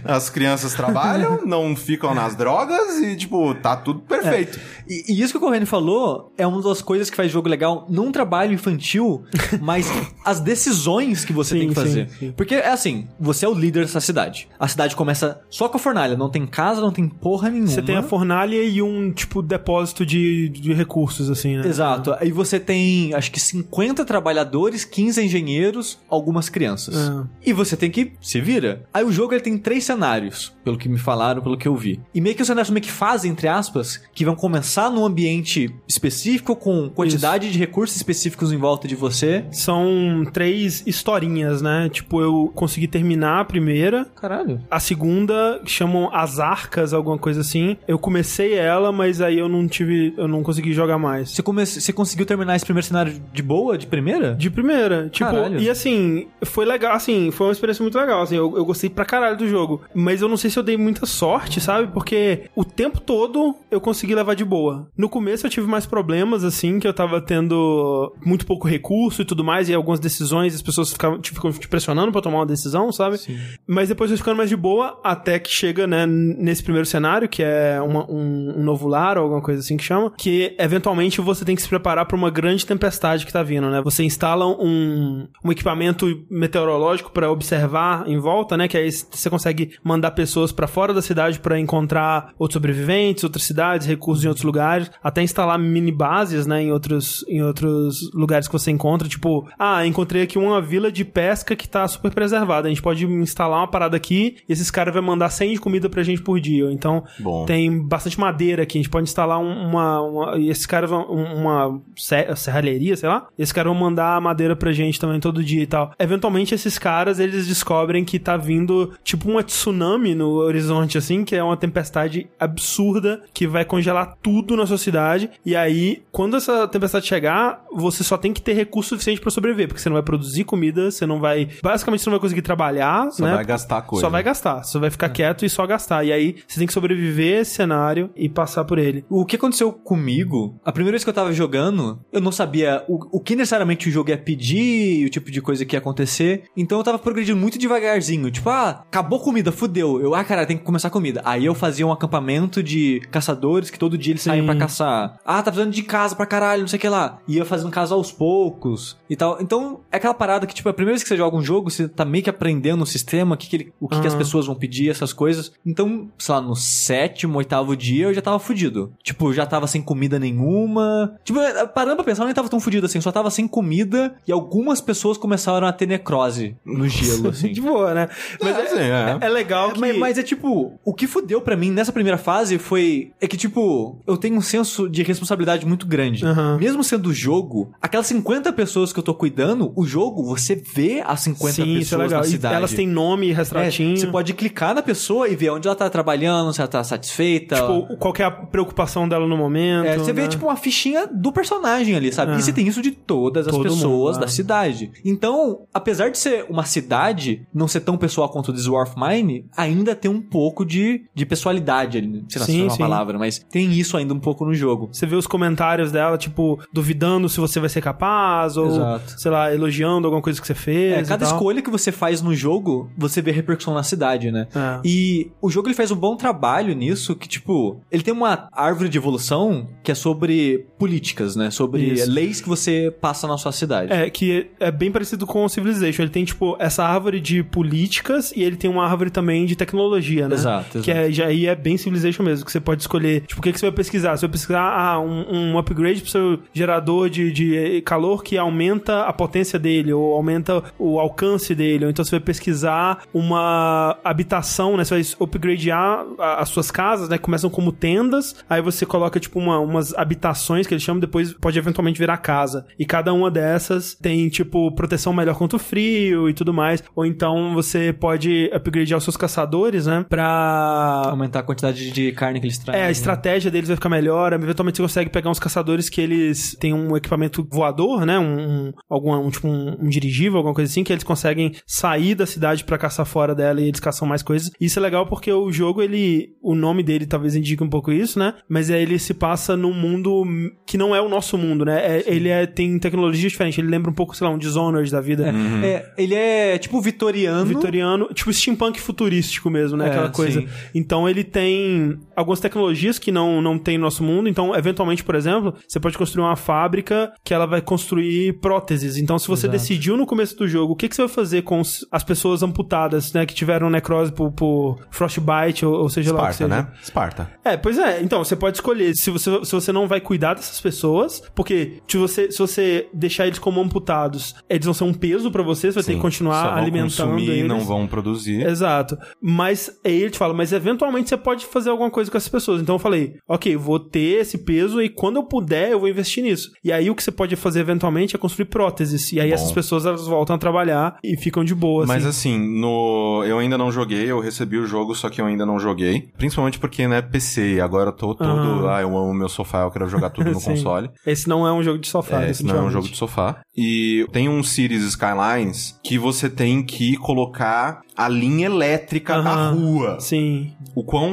as 0.05 0.29
crianças 0.29 0.75
trabalham, 0.75 1.41
não 1.47 1.75
ficam 1.75 2.15
nas 2.15 2.35
drogas 2.35 2.99
e, 2.99 3.17
tipo, 3.17 3.55
tá 3.55 3.77
tudo 3.77 4.01
perfeito. 4.01 4.61
E, 4.89 5.13
e 5.13 5.23
isso 5.23 5.33
que 5.33 5.39
o 5.39 5.41
Corrêne 5.41 5.65
falou 5.67 6.33
é 6.37 6.47
uma 6.47 6.61
das 6.61 6.83
coisas 6.83 7.09
que 7.09 7.17
faz 7.17 7.31
jogo 7.31 7.49
legal 7.49 7.87
num 7.89 8.13
trabalho 8.13 8.53
infantil, 8.53 9.25
mas 9.61 9.91
as 10.25 10.41
decisões 10.41 11.25
que 11.25 11.33
você 11.33 11.55
Sim, 11.55 11.61
tem 11.61 11.69
que 11.69 11.75
fazer. 11.75 12.09
sim, 12.11 12.17
sim. 12.19 12.33
Porque 12.37 12.55
é 12.57 12.69
assim, 12.69 13.09
você 13.19 13.47
é 13.47 13.49
o 13.49 13.55
líder 13.55 13.81
dessa 13.85 14.01
cidade. 14.01 14.49
A 14.59 14.69
cidade 14.69 14.95
começa 14.95 15.41
só 15.49 15.69
com 15.69 15.77
a 15.77 15.81
fornalha, 15.81 16.17
não 16.17 16.29
tem 16.29 16.47
casa, 16.47 16.81
não 16.81 16.93
tem 16.93 17.09
porra 17.09 17.49
nenhuma. 17.49 17.69
Você 17.69 17.81
tem 17.83 17.97
a 17.97 18.03
fornalha 18.03 18.42
e 18.51 18.83
um, 18.83 19.13
tipo, 19.13 19.43
depósito 19.43 20.05
de, 20.05 20.49
de 20.49 20.73
recursos, 20.73 21.31
assim, 21.31 21.57
né? 21.57 21.67
Exato. 21.67 22.15
Aí 22.19 22.31
você 22.33 22.59
tem, 22.59 23.15
acho 23.15 23.31
que 23.31 23.41
50 23.41 24.05
trabalhadores, 24.05 24.85
15 24.85 25.25
engenheiros, 25.25 25.99
algumas 26.09 26.49
crianças. 26.49 26.97
É. 26.97 27.51
E 27.51 27.53
você 27.53 27.77
tem 27.77 27.91
que 27.91 28.13
se 28.21 28.41
vira. 28.41 28.85
Aí 28.93 29.05
o 29.05 29.13
jogo 29.13 29.35
ele 29.35 29.41
tem 29.41 29.57
três 29.57 29.85
cenários, 29.85 30.53
pelo 30.65 30.77
que 30.79 30.89
me 30.89 30.99
falaram, 30.99 31.43
pelo 31.43 31.57
que 31.57 31.69
eu 31.69 31.77
vi. 31.77 32.01
E 32.15 32.21
meio 32.21 32.35
que 32.35 32.43
os 32.43 32.49
cenários 32.49 32.71
meio 32.71 32.83
que 32.83 32.91
fazem, 32.91 33.31
entre 33.31 33.49
aspas, 33.49 34.01
que 34.13 34.25
vão 34.25 34.35
começar 34.35 34.91
num 34.91 35.05
ambiente 35.05 35.75
específico, 35.87 36.57
com 36.57 36.89
quantidade 36.91 37.51
de 37.51 37.59
recursos 37.59 37.97
específicos 37.97 38.53
em 38.53 38.57
volta 38.57 38.89
de 38.89 38.97
você. 38.97 39.45
São 39.51 40.25
três 40.33 40.83
historinhas, 40.87 41.63
né? 41.63 41.89
Tipo, 41.89 42.21
eu 42.21 42.53
consegui 42.55 42.89
terminar 42.89 43.41
a 43.41 43.45
primeira. 43.45 44.05
Caralho. 44.17 44.61
A 44.71 44.81
segunda 44.81 45.61
chamam 45.65 46.11
As 46.13 46.39
Arcas, 46.39 46.93
alguma 46.93 47.19
coisa 47.19 47.41
assim. 47.41 47.77
Eu 47.87 47.99
comecei 47.99 48.32
ela, 48.55 48.91
mas 48.93 49.21
aí 49.21 49.39
eu 49.39 49.49
não 49.49 49.67
tive. 49.69 50.15
Eu 50.17 50.27
não 50.29 50.43
consegui 50.43 50.73
jogar 50.73 50.99
mais. 50.99 51.31
Você, 51.31 51.43
come... 51.43 51.65
você 51.67 51.93
conseguiu 51.93 52.25
terminar 52.27 52.57
esse 52.57 52.65
primeiro 52.65 52.87
cenário 52.87 53.15
de 53.33 53.43
boa, 53.43 53.77
de 53.77 53.87
primeira? 53.87 54.35
De 54.35 54.49
primeira. 54.51 55.09
Tipo, 55.09 55.31
Caralho. 55.31 55.61
e 55.61 55.69
assim, 55.69 56.29
foi 56.45 56.65
legal, 56.65 56.95
assim, 56.95 57.31
foi 57.31 57.47
uma 57.49 57.53
experiência 57.53 57.83
muito 57.83 57.99
legal, 57.99 58.23
assim, 58.23 58.37
eu, 58.37 58.57
eu 58.57 58.65
gostei 58.65 58.89
pra 58.89 59.05
caralho 59.05 59.37
do 59.37 59.47
jogo. 59.49 59.83
Mas 59.95 60.23
eu 60.23 60.29
não 60.29 60.37
sei 60.37 60.51
se 60.51 60.59
eu 60.59 60.63
dei 60.63 60.77
muita 60.77 61.05
sorte, 61.07 61.61
sabe? 61.61 61.89
Porque 61.93 62.45
o 62.57 62.65
tempo 62.65 63.01
todo 63.01 63.55
eu 63.71 63.81
consegui 63.81 64.15
levar 64.15 64.35
de 64.35 64.45
boa. 64.45 64.89
No 64.97 65.09
começo 65.09 65.47
eu 65.47 65.51
tive 65.51 65.67
mais 65.67 65.87
problemas, 65.87 66.45
assim, 66.45 66.79
que 66.79 66.87
eu 66.87 66.95
tava 66.95 67.21
tendo 67.21 68.13
muito 68.25 68.47
pouco 68.47 68.67
recurso 68.69 69.23
e 69.23 69.25
tudo 69.25 69.45
mais, 69.45 69.69
e 69.69 69.75
algumas 69.75 70.01
decisões, 70.01 70.55
as 70.55 70.63
pessoas 70.63 70.93
ficavam, 70.93 71.21
te, 71.21 71.33
ficam 71.33 71.51
te 71.53 71.69
pressionando 71.69 72.13
pra 72.13 72.21
tomar 72.21 72.39
uma 72.39 72.47
decisão, 72.47 72.91
sabe? 72.93 73.19
Mas 73.67 73.89
depois 73.89 74.11
eu 74.11 74.17
ficando 74.17 74.37
mais 74.37 74.49
de 74.49 74.57
boa, 74.57 74.99
até 75.03 75.39
que 75.39 75.51
chega, 75.51 75.87
né, 75.87 76.07
nesse 76.07 76.63
primeiro 76.63 76.87
cenário, 76.87 77.29
que 77.29 77.43
é 77.43 77.81
uma- 77.81 78.11
um, 78.11 78.22
um 78.23 78.63
novo 78.63 78.89
lar, 78.89 79.17
ou 79.17 79.25
alguma 79.25 79.43
coisa 79.43 79.61
assim 79.61 79.77
que 79.77 79.85
chama, 79.85 80.13
que 80.17 80.55
eventualmente 80.59 81.21
você 81.21 81.45
tem 81.45 81.57
que 81.57 81.63
se 81.63 81.69
preparar 81.69 82.07
pra 82.07 82.17
uma 82.17 82.31
grande 82.31 82.67
tempestade 82.67 83.27
que 83.27 83.33
tá 83.33 83.43
vindo, 83.43 83.69
né? 83.71 83.81
Você 83.83 84.05
instala 84.05 84.47
um, 84.47 85.27
um 85.45 85.53
equipamento 85.53 86.25
meteorológico 86.31 87.11
pra 87.11 87.31
observar 87.31 88.07
em 88.07 88.19
volta, 88.19 88.57
né? 88.57 88.69
Que 88.69 88.77
aí 88.77 88.91
você 88.91 89.29
consegue 89.29 89.73
mandar 89.83 90.13
pessoas 90.13 90.53
pra 90.53 90.67
fora 90.67 90.93
da 90.95 91.03
cidade 91.03 91.41
pra 91.41 91.59
encontrar 91.59 92.33
outros 92.39 92.55
sobreviventes, 92.55 93.25
outras 93.25 93.45
cidades, 93.45 93.87
recursos 93.87 94.25
em 94.25 94.29
outros 94.29 94.45
lugares, 94.45 94.91
até 95.03 95.23
instalar 95.23 95.59
mini 95.59 95.93
bases, 95.93 96.47
né? 96.47 96.63
Em 96.63 96.73
outros, 96.73 97.25
em 97.29 97.43
outros 97.43 98.11
lugares 98.13 98.47
que 98.47 98.53
você 98.53 98.71
encontra, 98.71 99.09
tipo, 99.09 99.49
ah, 99.59 99.87
encontrei 99.87 100.23
aqui 100.23 100.39
uma 100.39 100.61
vila 100.61 100.91
de 100.91 101.05
pesca 101.05 101.57
que 101.57 101.69
tá 101.69 101.87
super 101.89 102.13
preservada, 102.13 102.67
a 102.67 102.71
gente 102.71 102.83
pode 102.83 103.05
instalar 103.05 103.61
uma 103.61 103.69
parada 103.69 103.97
aqui 103.97 104.37
e 104.49 104.53
esses 104.53 104.71
caras 104.71 104.93
vão 104.93 105.03
mandar 105.03 105.31
100 105.31 105.55
de 105.55 105.61
comida 105.61 105.89
pra 105.89 106.03
gente 106.03 106.23
por 106.23 106.41
dia, 106.41 106.71
então 106.73 107.05
Bom. 107.19 107.45
tem 107.45 107.83
bastante 107.87 108.02
madeira 108.19 108.63
aqui, 108.63 108.79
a 108.79 108.83
gente 108.83 108.91
pode 108.91 109.05
instalar 109.05 109.39
um- 109.39 109.67
uma, 109.67 110.01
uma 110.01 110.39
e 110.39 110.49
esses 110.51 110.67
caras 110.67 110.89
vão, 110.91 111.03
um- 111.11 111.35
uma 111.43 111.81
se- 111.97 112.35
serralheria, 112.37 112.97
sei 112.97 113.09
lá, 113.09 113.27
e 113.39 113.43
esses 113.43 113.53
caras 113.53 113.73
vão 113.73 113.81
mandar 113.81 114.21
madeira 114.21 114.55
pra 114.57 114.73
gente 114.73 114.99
também 115.01 115.21
todo 115.21 115.43
dia 115.43 115.63
e 115.63 115.67
tal. 115.67 115.93
Eventualmente 115.99 116.55
esses 116.55 116.79
caras, 116.79 117.19
eles 117.19 117.47
descobrem 117.47 118.05
que 118.05 118.19
tá 118.19 118.37
vindo 118.37 118.93
tipo 119.05 119.31
uma 119.31 119.43
tsunami 119.43 120.15
no 120.15 120.31
horizonte 120.35 120.99
assim, 120.99 121.25
que 121.25 121.35
é 121.37 121.43
uma 121.43 121.57
tempestade 121.57 122.29
absurda 122.39 123.23
que 123.35 123.47
vai 123.47 123.65
congelar 123.65 124.17
tudo 124.23 124.57
na 124.57 124.67
sua 124.67 124.79
cidade, 124.79 125.31
e 125.45 125.57
aí 125.57 126.03
quando 126.13 126.37
essa 126.37 126.67
tempestade 126.69 127.07
chegar, 127.07 127.63
você 127.73 128.05
só 128.05 128.17
tem 128.17 128.33
que 128.33 128.41
ter 128.43 128.53
recurso 128.53 128.91
suficiente 128.91 129.21
pra 129.21 129.31
sobreviver, 129.31 129.69
porque 129.69 129.81
você 129.81 129.89
não 129.89 129.95
vai 129.95 130.03
produzir 130.03 130.45
comida, 130.45 130.91
você 130.91 131.07
não 131.07 131.19
vai, 131.21 131.49
basicamente 131.63 132.01
você 132.03 132.11
não 132.11 132.15
vai 132.19 132.21
conseguir 132.21 132.43
trabalhar, 132.43 133.11
Só 133.11 133.25
né? 133.25 133.35
vai 133.35 133.45
gastar 133.45 133.83
coisa. 133.83 134.07
Só 134.07 134.11
vai 134.11 134.23
gastar. 134.23 134.63
Você 134.63 134.79
vai 134.79 134.91
ficar 134.91 135.09
quieto 135.09 135.45
e 135.45 135.49
só 135.51 135.67
gastar. 135.67 136.05
E 136.05 136.13
aí 136.13 136.37
você 136.47 136.59
tem 136.59 136.67
que 136.67 136.73
sobreviver 136.73 137.41
esse 137.41 137.53
cenário 137.55 137.92
e 138.17 138.29
passar 138.29 138.65
por 138.65 138.79
ele. 138.79 139.05
O 139.09 139.25
que 139.25 139.37
aconteceu 139.37 139.73
comigo, 139.73 140.59
a 140.65 140.73
primeira 140.73 140.93
vez 140.93 141.05
que 141.05 141.11
eu 141.11 141.15
tava 141.15 141.33
jogando, 141.33 142.01
eu 142.13 142.21
não 142.21 142.33
sabia 142.33 142.85
o, 142.89 143.19
o 143.19 143.21
que 143.21 143.37
necessariamente 143.37 143.89
o 143.89 143.93
jogo 143.93 144.11
ia 144.11 144.19
pedir, 144.19 145.07
o 145.07 145.11
tipo 145.11 145.31
de 145.31 145.41
coisa 145.41 145.65
que 145.65 145.77
ia 145.77 145.79
acontecer. 145.79 146.45
Então 146.57 146.79
eu 146.79 146.85
tava 146.85 146.99
progredindo 146.99 147.39
muito 147.39 147.59
devagarzinho. 147.59 148.31
Tipo, 148.31 148.51
ah, 148.51 148.85
acabou 148.89 149.21
comida, 149.21 149.53
fudeu. 149.53 150.01
Eu, 150.01 150.15
ah, 150.15 150.25
cara, 150.25 150.47
tem 150.47 150.57
que 150.57 150.65
começar 150.65 150.89
a 150.89 150.91
comida. 150.91 151.21
Aí 151.25 151.45
eu 151.45 151.55
fazia 151.55 151.87
um 151.87 151.93
acampamento 151.93 152.63
de 152.63 153.01
caçadores 153.11 153.71
que 153.71 153.79
todo 153.79 153.99
dia 153.99 154.13
eles 154.13 154.23
saem 154.23 154.45
pra 154.45 154.57
caçar. 154.57 155.19
Ah, 155.25 155.43
tá 155.43 155.51
precisando 155.51 155.73
de 155.73 155.83
casa 155.83 156.15
pra 156.17 156.27
caralho, 156.27 156.63
não 156.63 156.69
sei 156.69 156.79
o 156.79 156.81
que 156.81 156.89
lá. 156.89 157.19
E 157.29 157.37
eu 157.39 157.45
fazendo 157.47 157.71
casa 157.71 157.95
aos 157.95 158.11
poucos 158.13 158.97
e 159.09 159.17
tal. 159.17 159.39
Então, 159.41 159.81
é 159.91 159.97
aquela 159.97 160.15
parada 160.15 160.47
que, 160.47 160.55
tipo, 160.55 160.69
a 160.69 160.73
primeira 160.73 160.95
vez 160.95 161.03
que 161.03 161.09
você 161.09 161.17
joga 161.17 161.37
um 161.37 161.43
jogo, 161.43 161.71
você 161.71 161.89
tá 161.89 162.05
meio 162.05 162.25
que 162.25 162.31
aprendendo 162.31 162.83
o 162.83 162.87
sistema, 162.87 163.35
o 163.35 163.39
que, 163.39 163.49
que, 163.49 163.57
ele- 163.57 163.73
o 163.81 163.89
que, 163.89 164.01
que 164.01 164.07
as 164.07 164.15
Ah. 164.15 164.19
pessoas 164.19 164.47
vão 164.47 164.55
pedir, 164.55 164.91
essas 164.91 165.13
coisas. 165.13 165.53
Então, 165.65 166.11
sei 166.19 166.35
lá, 166.35 166.41
no 166.41 166.55
sétimo, 166.57 167.39
oitavo 167.39 167.77
dia 167.83 168.07
eu 168.07 168.15
já 168.15 168.23
tava 168.23 168.39
fudido. 168.39 168.93
Tipo, 169.03 169.33
já 169.33 169.45
tava 169.47 169.67
sem 169.67 169.83
comida 169.83 170.19
nenhuma. 170.19 171.15
Tipo, 171.25 171.41
parando 171.75 171.97
pra 171.97 172.05
pensar, 172.05 172.23
eu 172.23 172.27
nem 172.27 172.35
tava 172.35 172.49
tão 172.49 172.61
fudido 172.61 172.87
assim, 172.87 173.01
só 173.01 173.11
tava 173.13 173.31
sem 173.31 173.47
comida 173.49 174.15
e 174.27 174.33
algumas 174.33 174.81
pessoas 174.81 175.17
começaram 175.19 175.67
a 175.67 175.73
ter 175.73 175.87
necrose 175.87 176.57
no 176.65 176.89
gelo, 176.89 177.29
assim. 177.31 177.53
De 177.53 177.61
boa, 177.61 177.95
né? 177.95 178.09
Mas 178.41 178.57
É, 178.57 178.61
é, 178.61 178.65
assim, 178.65 178.79
é. 178.79 179.27
é 179.27 179.29
legal 179.29 179.73
que... 179.73 179.81
Mas, 179.81 179.97
mas 179.99 180.19
é 180.19 180.23
tipo, 180.23 180.73
o 180.85 180.95
que 180.95 181.07
fudeu 181.07 181.41
pra 181.41 181.57
mim 181.57 181.71
nessa 181.71 181.93
primeira 181.93 182.19
fase 182.19 182.59
foi. 182.59 183.11
É 183.21 183.27
que, 183.27 183.37
tipo, 183.37 183.99
eu 184.07 184.17
tenho 184.17 184.37
um 184.37 184.41
senso 184.41 184.89
de 184.89 185.03
responsabilidade 185.03 185.67
muito 185.67 185.87
grande. 185.87 186.25
Aham. 186.25 186.59
Mesmo 186.59 186.83
sendo 186.85 187.09
o 187.09 187.15
jogo, 187.15 187.73
aquelas 187.81 188.07
50 188.07 188.53
pessoas 188.53 188.93
que 188.93 188.99
eu 188.99 189.03
tô 189.03 189.15
cuidando, 189.15 189.73
o 189.77 189.85
jogo, 189.87 190.23
você 190.25 190.55
vê 190.55 191.03
as 191.05 191.21
50 191.21 191.53
Sim, 191.55 191.63
pessoas 191.79 191.83
isso 191.83 191.95
é 191.95 191.99
legal. 191.99 192.21
na 192.21 192.27
E 192.27 192.31
cidade. 192.31 192.55
elas 192.55 192.73
têm 192.73 192.87
nome 192.87 193.29
e 193.29 193.33
É, 193.33 193.71
você 193.97 194.07
pode 194.07 194.33
clicar 194.35 194.75
na 194.75 194.83
pessoa 194.83 195.29
e 195.29 195.35
ver 195.37 195.51
onde 195.51 195.67
ela 195.67 195.77
tá 195.77 195.89
trabalhando, 195.91 196.53
se 196.53 196.61
ela 196.61 196.69
tá 196.69 196.83
satisfeita. 196.85 197.57
Tipo, 197.57 197.72
qual 197.99 198.13
que 198.13 198.23
é 198.23 198.25
a 198.25 198.31
preocupação 198.31 199.09
dela 199.09 199.27
no 199.27 199.37
momento. 199.37 199.87
É, 199.87 199.99
você 199.99 200.13
vê, 200.13 200.23
né? 200.23 200.29
tipo, 200.29 200.47
uma 200.47 200.57
fichinha 200.57 201.07
do 201.07 201.33
personagem 201.33 201.95
ali, 201.95 202.13
sabe? 202.13 202.33
É. 202.33 202.37
E 202.37 202.43
você 202.43 202.53
tem 202.53 202.67
isso 202.67 202.83
de 202.83 202.91
todas 202.91 203.47
as 203.47 203.53
Todo 203.53 203.63
pessoas 203.65 204.17
mundo, 204.17 204.21
da 204.21 204.27
é. 204.27 204.29
cidade. 204.29 204.91
Então, 205.05 205.61
apesar 205.73 206.11
de 206.11 206.19
ser 206.19 206.47
uma 206.49 206.65
cidade, 206.65 207.47
não 207.53 207.69
ser 207.69 207.81
tão 207.81 207.97
pessoal 207.97 208.29
quanto 208.29 208.49
o 208.51 208.53
This 208.53 208.67
War 208.67 208.83
of 208.83 208.95
Mine, 208.99 209.47
ainda 209.57 209.95
tem 209.95 210.11
um 210.11 210.21
pouco 210.21 210.65
de, 210.65 211.05
de 211.15 211.27
pessoalidade 211.27 211.99
ali. 211.99 212.25
Sei 212.29 212.41
lá 212.41 212.47
se 212.47 212.53
Sim, 212.53 212.61
é 212.61 212.65
uma 212.65 212.71
sim. 212.71 212.79
palavra, 212.79 213.19
mas 213.19 213.39
tem 213.39 213.73
isso 213.73 213.97
ainda 213.97 214.15
um 214.15 214.21
pouco 214.21 214.45
no 214.45 214.55
jogo. 214.55 214.89
Você 214.93 215.07
vê 215.07 215.17
os 215.17 215.27
comentários 215.27 215.93
dela, 215.93 216.19
tipo, 216.19 216.59
duvidando 216.73 217.29
se 217.29 217.41
você 217.41 217.61
vai 217.61 217.69
ser 217.69 217.81
capaz, 217.81 218.57
ou, 218.57 218.67
Exato. 218.67 219.21
sei 219.21 219.31
lá, 219.31 219.53
elogiando 219.53 220.07
alguma 220.07 220.23
coisa 220.23 220.41
que 220.41 220.47
você 220.47 220.55
fez. 220.55 220.99
É, 220.99 221.03
cada 221.05 221.25
escolha 221.25 221.63
que 221.63 221.71
você 221.71 221.93
faz 221.93 222.23
no 222.23 222.35
jogo, 222.35 222.91
você 222.97 223.21
vê 223.21 223.31
repercussão 223.31 223.75
na 223.75 223.83
cidade, 223.83 224.31
né? 224.31 224.47
É. 224.55 224.81
E 224.85 225.31
o 225.41 225.51
jogo 225.51 225.69
ele 225.69 225.75
faz 225.75 225.91
um 225.91 225.97
bom 225.97 226.17
trabalho 226.17 226.75
nisso, 226.75 227.15
que 227.15 227.29
tipo, 227.29 227.62
ele 227.91 228.03
tem 228.03 228.13
uma 228.13 228.49
árvore 228.53 228.89
de 228.89 228.99
evolução 228.99 229.69
que 229.83 229.91
é 229.91 229.95
sobre 229.95 230.67
políticas, 230.79 231.37
né? 231.37 231.51
Sobre 231.51 231.83
Isso. 231.83 232.11
leis 232.11 232.41
que 232.41 232.49
você 232.49 232.93
passa 233.01 233.27
na 233.27 233.37
sua 233.39 233.53
cidade. 233.53 233.93
É, 233.93 234.11
que 234.11 234.51
é 234.59 234.71
bem 234.71 234.91
parecido 234.91 235.27
com 235.27 235.45
o 235.45 235.49
Civilization. 235.49 236.03
Ele 236.03 236.11
tem, 236.11 236.25
tipo, 236.25 236.57
essa 236.59 236.85
árvore 236.85 237.21
de 237.21 237.43
políticas 237.43 238.33
e 238.35 238.43
ele 238.43 238.57
tem 238.57 238.71
uma 238.71 238.85
árvore 238.85 239.11
também 239.11 239.47
de 239.47 239.57
tecnologia, 239.57 240.29
né? 240.29 240.35
Exato, 240.35 240.81
Que 240.81 240.91
é, 240.91 241.11
já 241.11 241.27
aí 241.27 241.47
é 241.47 241.55
bem 241.55 241.77
Civilization 241.77 242.23
mesmo, 242.23 242.45
que 242.45 242.53
você 242.53 242.61
pode 242.61 242.83
escolher, 242.83 243.23
tipo, 243.23 243.41
o 243.41 243.43
que, 243.43 243.53
que 243.53 243.59
você 243.59 243.67
vai 243.67 243.75
pesquisar? 243.75 244.17
Você 244.17 244.27
vai 244.27 244.33
pesquisar, 244.33 244.63
ah, 244.63 245.01
um, 245.01 245.53
um 245.53 245.59
upgrade 245.59 246.01
pro 246.01 246.11
seu 246.11 246.39
gerador 246.53 247.09
de, 247.09 247.33
de 247.33 247.83
calor 247.83 248.23
que 248.23 248.37
aumenta 248.37 249.03
a 249.03 249.13
potência 249.13 249.59
dele, 249.59 249.93
ou 249.93 250.15
aumenta 250.15 250.63
o 250.79 250.99
alcance 250.99 251.55
dele, 251.55 251.85
ou 251.85 251.91
então 251.91 252.05
você 252.05 252.13
vai 252.13 252.21
pesquisar 252.21 253.03
uma 253.13 253.97
habitação, 254.05 254.77
né? 254.77 254.85
Você 254.85 254.95
vai 254.95 255.05
upgradear 255.21 256.05
as 256.19 256.49
suas 256.49 256.71
casas, 256.71 257.09
né? 257.09 257.19
Começam 257.19 257.51
como 257.53 257.71
tendas, 257.71 258.35
aí 258.49 258.61
você 258.61 258.85
coloca, 258.85 259.21
tipo, 259.21 259.39
uma, 259.39 259.59
umas 259.61 259.95
habitações 259.95 260.67
que 260.67 260.75
eles 260.75 260.83
chamam, 260.83 261.01
depois 261.01 261.33
pode 261.35 261.59
eventualmente 261.59 261.99
virar 261.99 262.17
casa. 262.17 262.67
E 262.79 262.85
cada 262.85 263.13
uma 263.13 263.31
dessas 263.31 263.95
tem, 263.95 264.29
tipo, 264.29 264.73
proteção 264.73 265.13
melhor 265.13 265.37
contra 265.37 265.57
o 265.57 265.61
frio 265.61 266.29
e 266.29 266.35
tudo 266.35 266.53
mais. 266.53 266.83
Ou 266.97 267.07
então 267.07 267.55
você 267.55 267.93
pode 267.93 268.51
upgradear 268.53 268.99
os 268.99 269.05
seus 269.05 269.17
caçadores, 269.17 269.87
né? 269.87 270.05
Pra 270.09 271.03
Aumentar 271.07 271.41
a 271.41 271.43
quantidade 271.43 271.91
de 271.91 272.13
carne 272.13 272.41
que 272.41 272.47
eles 272.47 272.59
trazem. 272.59 272.81
é, 272.81 272.87
a 272.87 272.91
estratégia 272.91 273.51
deles 273.51 273.69
vai 273.69 273.77
ficar 273.77 273.89
melhor. 273.89 274.33
Eventualmente 274.33 274.77
você 274.77 274.83
consegue 274.83 275.11
pegar 275.11 275.31
uns 275.31 275.39
caçadores 275.39 275.89
que 275.89 276.01
eles 276.01 276.57
têm 276.59 276.73
um 276.73 276.97
equipamento 276.97 277.47
voador, 277.51 278.05
né? 278.07 278.19
Um, 278.19 278.69
um, 278.69 278.73
alguma, 278.89 279.19
um 279.19 279.31
tipo 279.31 279.49
um, 279.49 279.77
um 279.81 279.89
dirigível, 279.89 280.39
alguma 280.39 280.55
coisa 280.55 280.71
assim, 280.71 280.85
que 280.85 280.93
eles 280.93 281.05
conseguem 281.05 281.53
sair 281.67 282.15
da 282.15 282.27
cidade 282.27 282.65
pra 282.65 282.79
caçar 282.79 283.07
fora 283.07 283.35
dela 283.35 283.61
e 283.61 283.69
eles 283.69 283.81
caçam 283.81 284.07
mais 284.07 284.23
coisas. 284.23 284.51
Isso 284.61 284.79
é 284.79 284.83
legal 284.83 285.07
porque 285.07 285.33
o 285.33 285.51
jogo, 285.53 285.83
ele. 285.83 286.33
O 286.43 286.55
nome 286.55 286.83
dele 286.83 287.07
talvez 287.07 287.35
indica 287.43 287.63
um 287.65 287.69
pouco 287.69 287.93
isso, 287.93 288.19
né? 288.19 288.35
Mas 288.49 288.71
aí 288.71 288.83
ele 288.83 288.99
se 288.99 289.13
passa 289.15 289.57
num 289.57 289.73
mundo 289.73 290.25
que 290.67 290.79
não 290.79 290.95
é 290.95 291.01
o 291.01 291.09
nosso 291.09 291.37
mundo, 291.37 291.65
né? 291.65 291.99
É- 291.99 292.05
ele 292.07 292.29
é, 292.29 292.47
tem 292.47 292.79
tecnologia 292.79 293.29
diferente. 293.29 293.61
Ele 293.61 293.69
lembra 293.69 293.91
um 293.91 293.95
pouco, 293.95 294.17
sei 294.17 294.27
lá, 294.27 294.33
um 294.33 294.39
Dishonored 294.39 294.91
da 294.91 295.01
vida. 295.01 295.33
É, 295.63 295.93
ele 295.99 296.15
é 296.15 296.57
tipo 296.59 296.81
vitoriano. 296.81 297.45
Vitoriano, 297.45 298.09
tipo 298.15 298.33
steampunk 298.33 298.81
futurístico 298.81 299.51
mesmo, 299.51 299.77
né? 299.77 299.87
É, 299.87 299.91
Aquela 299.91 300.09
coisa. 300.11 300.41
sim. 300.41 300.49
Então 300.75 301.09
ele 301.09 301.23
tem 301.25 301.99
algumas 302.17 302.41
tecnologias 302.41 302.99
que 302.99 303.11
não, 303.13 303.43
não 303.43 303.59
tem 303.59 303.77
no 303.79 303.85
nosso 303.85 304.03
mundo. 304.03 304.29
Então, 304.29 304.55
eventualmente, 304.55 305.05
por 305.05 305.15
exemplo, 305.15 305.55
você 305.67 305.79
pode 305.81 305.99
construir 305.99 306.25
uma 306.25 306.37
fábrica 306.37 307.13
que 307.25 307.35
ela 307.35 307.47
vai 307.47 307.61
construir 307.61 308.35
próteses. 308.41 308.97
Então, 308.97 309.19
se 309.19 309.29
você 309.29 309.47
Exato. 309.47 309.59
decidiu 309.59 309.97
no 309.97 310.07
começo 310.07 310.37
do 310.37 310.47
jogo 310.49 310.73
o 310.73 310.77
que, 310.77 310.89
que 310.89 310.95
você 310.97 311.03
vai 311.03 311.09
fazer 311.09 311.43
com 311.43 311.61
as 311.91 312.05
pessoas 312.05 312.43
amputadas, 312.43 313.13
né? 313.13 313.27
Que 313.27 313.35
tiveram 313.35 313.69
necrose 313.71 314.13
por, 314.13 314.31
por 314.33 314.79
frostbite, 314.91 315.65
ou, 315.67 315.75
ou 315.83 315.89
seja 315.89 316.13
lá 316.13 316.23
o 316.23 316.27
que 316.27 316.33
Esparta, 316.33 316.55
seja. 316.55 316.63
né? 316.71 316.79
Esparta. 316.83 317.31
É, 317.45 317.57
pois 317.57 317.79
é. 317.79 318.01
Então, 318.03 318.25
você 318.25 318.37
pode 318.37 318.57
escolher 318.57 318.95
se 318.95 319.11
você, 319.11 319.45
se 319.45 319.53
você 319.53 319.73
não 319.73 319.87
vai 319.87 320.01
cuidar 320.01 320.35
dessas 320.35 320.61
pessoas, 320.61 321.23
porque 321.35 321.83
se 321.87 321.97
você, 321.97 322.31
se 322.31 322.39
você 322.39 322.89
deixar 322.93 323.27
eles 323.27 323.39
como 323.39 323.61
amputados, 323.61 324.35
eles 324.49 324.65
vão 324.65 324.75
ser 324.75 324.85
um 324.85 324.95
peso 324.95 325.31
pra 325.31 325.43
você, 325.43 325.69
você 325.69 325.75
vai 325.75 325.85
ter 325.85 325.93
Sim. 325.93 325.97
que 325.97 326.03
continuar 326.03 326.43
Só 326.43 326.51
vão 326.51 326.59
alimentando 326.63 327.13
consumir, 327.13 327.31
eles. 327.31 327.49
não 327.49 327.61
vão 327.61 327.87
produzir. 327.87 328.47
Exato. 328.47 328.97
Mas 329.21 329.71
aí 329.85 330.03
ele 330.03 330.11
te 330.11 330.19
fala, 330.19 330.35
mas 330.35 330.53
eventualmente 330.53 331.09
você 331.09 331.17
pode 331.17 331.47
fazer 331.47 331.71
alguma 331.71 331.91
coisa 331.91 332.11
com 332.11 332.17
essas 332.17 332.29
pessoas. 332.29 332.61
Então 332.61 332.77
eu 332.77 332.79
falei, 332.79 333.17
ok, 333.29 333.57
vou 333.57 333.79
ter 333.79 334.21
esse 334.21 334.39
peso 334.39 334.81
e 334.81 334.89
quando 334.89 335.17
eu 335.17 335.25
puder 335.25 335.71
eu 335.71 335.81
vou 335.81 335.89
investir 335.89 336.23
nisso. 336.23 336.51
E 336.65 336.73
aí 336.73 336.91
o 336.91 336.95
que 336.95 337.03
você 337.03 337.13
pode 337.13 337.37
fazer 337.37 337.61
eventualmente 337.61 338.17
é 338.17 338.19
construir 338.19 338.47
próteses. 338.47 339.13
E 339.13 339.21
aí 339.21 339.29
Bom. 339.29 339.35
essas 339.35 339.53
pessoas 339.53 339.87
elas 339.87 340.07
voltam 340.07 340.37
a 340.37 340.39
trabalhar 340.39 340.99
e 341.03 341.17
ficam 341.17 341.45
de 341.45 341.55
boa. 341.55 341.87
Mas 341.87 342.07
assim. 342.07 342.35
assim, 342.35 342.61
no... 342.61 343.23
eu 343.27 343.39
ainda 343.39 343.59
não 343.59 343.73
joguei, 343.73 344.11
eu 344.11 344.21
recebi 344.21 344.59
o 344.59 344.67
jogo, 344.67 344.95
só 344.95 345.09
que 345.09 345.21
eu 345.21 345.27
ainda 345.27 345.45
não 345.45 345.59
joguei. 345.59 346.09
Principalmente 346.17 346.59
porque, 346.59 346.87
né, 346.87 347.03
PC, 347.13 347.61
agora 347.61 347.91
eu 347.91 347.93
tô 347.93 348.15
todo. 348.15 348.67
Ah. 348.67 348.79
Ah, 348.79 348.83
eu 348.83 348.97
amo 348.97 349.13
meu 349.13 349.29
sofá, 349.29 349.63
eu 349.63 349.71
quero 349.71 349.89
jogar 349.89 350.11
tudo 350.11 350.31
no 350.33 350.41
console. 350.41 350.91
Esse 351.07 351.29
não 351.29 351.47
é 351.47 351.53
um 351.53 351.63
jogo 351.63 351.79
de 351.79 351.89
sofá. 351.89 352.25
É, 352.25 352.31
esse 352.31 352.45
não 352.45 352.57
é 352.57 352.63
um 352.63 352.71
jogo 352.71 352.89
de 352.89 352.97
sofá. 352.97 353.41
E 353.57 354.07
tem 354.13 354.29
um 354.29 354.43
Cities 354.43 354.83
Skylines 354.85 355.79
que 355.85 355.99
você 355.99 356.29
tem 356.29 356.63
que 356.63 356.97
colocar 356.97 357.83
a 357.97 358.09
linha 358.09 358.47
elétrica 358.47 359.21
da 359.23 359.31
Aham. 359.31 359.55
rua. 359.55 360.01
Sim. 360.01 360.53
O 360.75 360.83
quão 360.83 361.11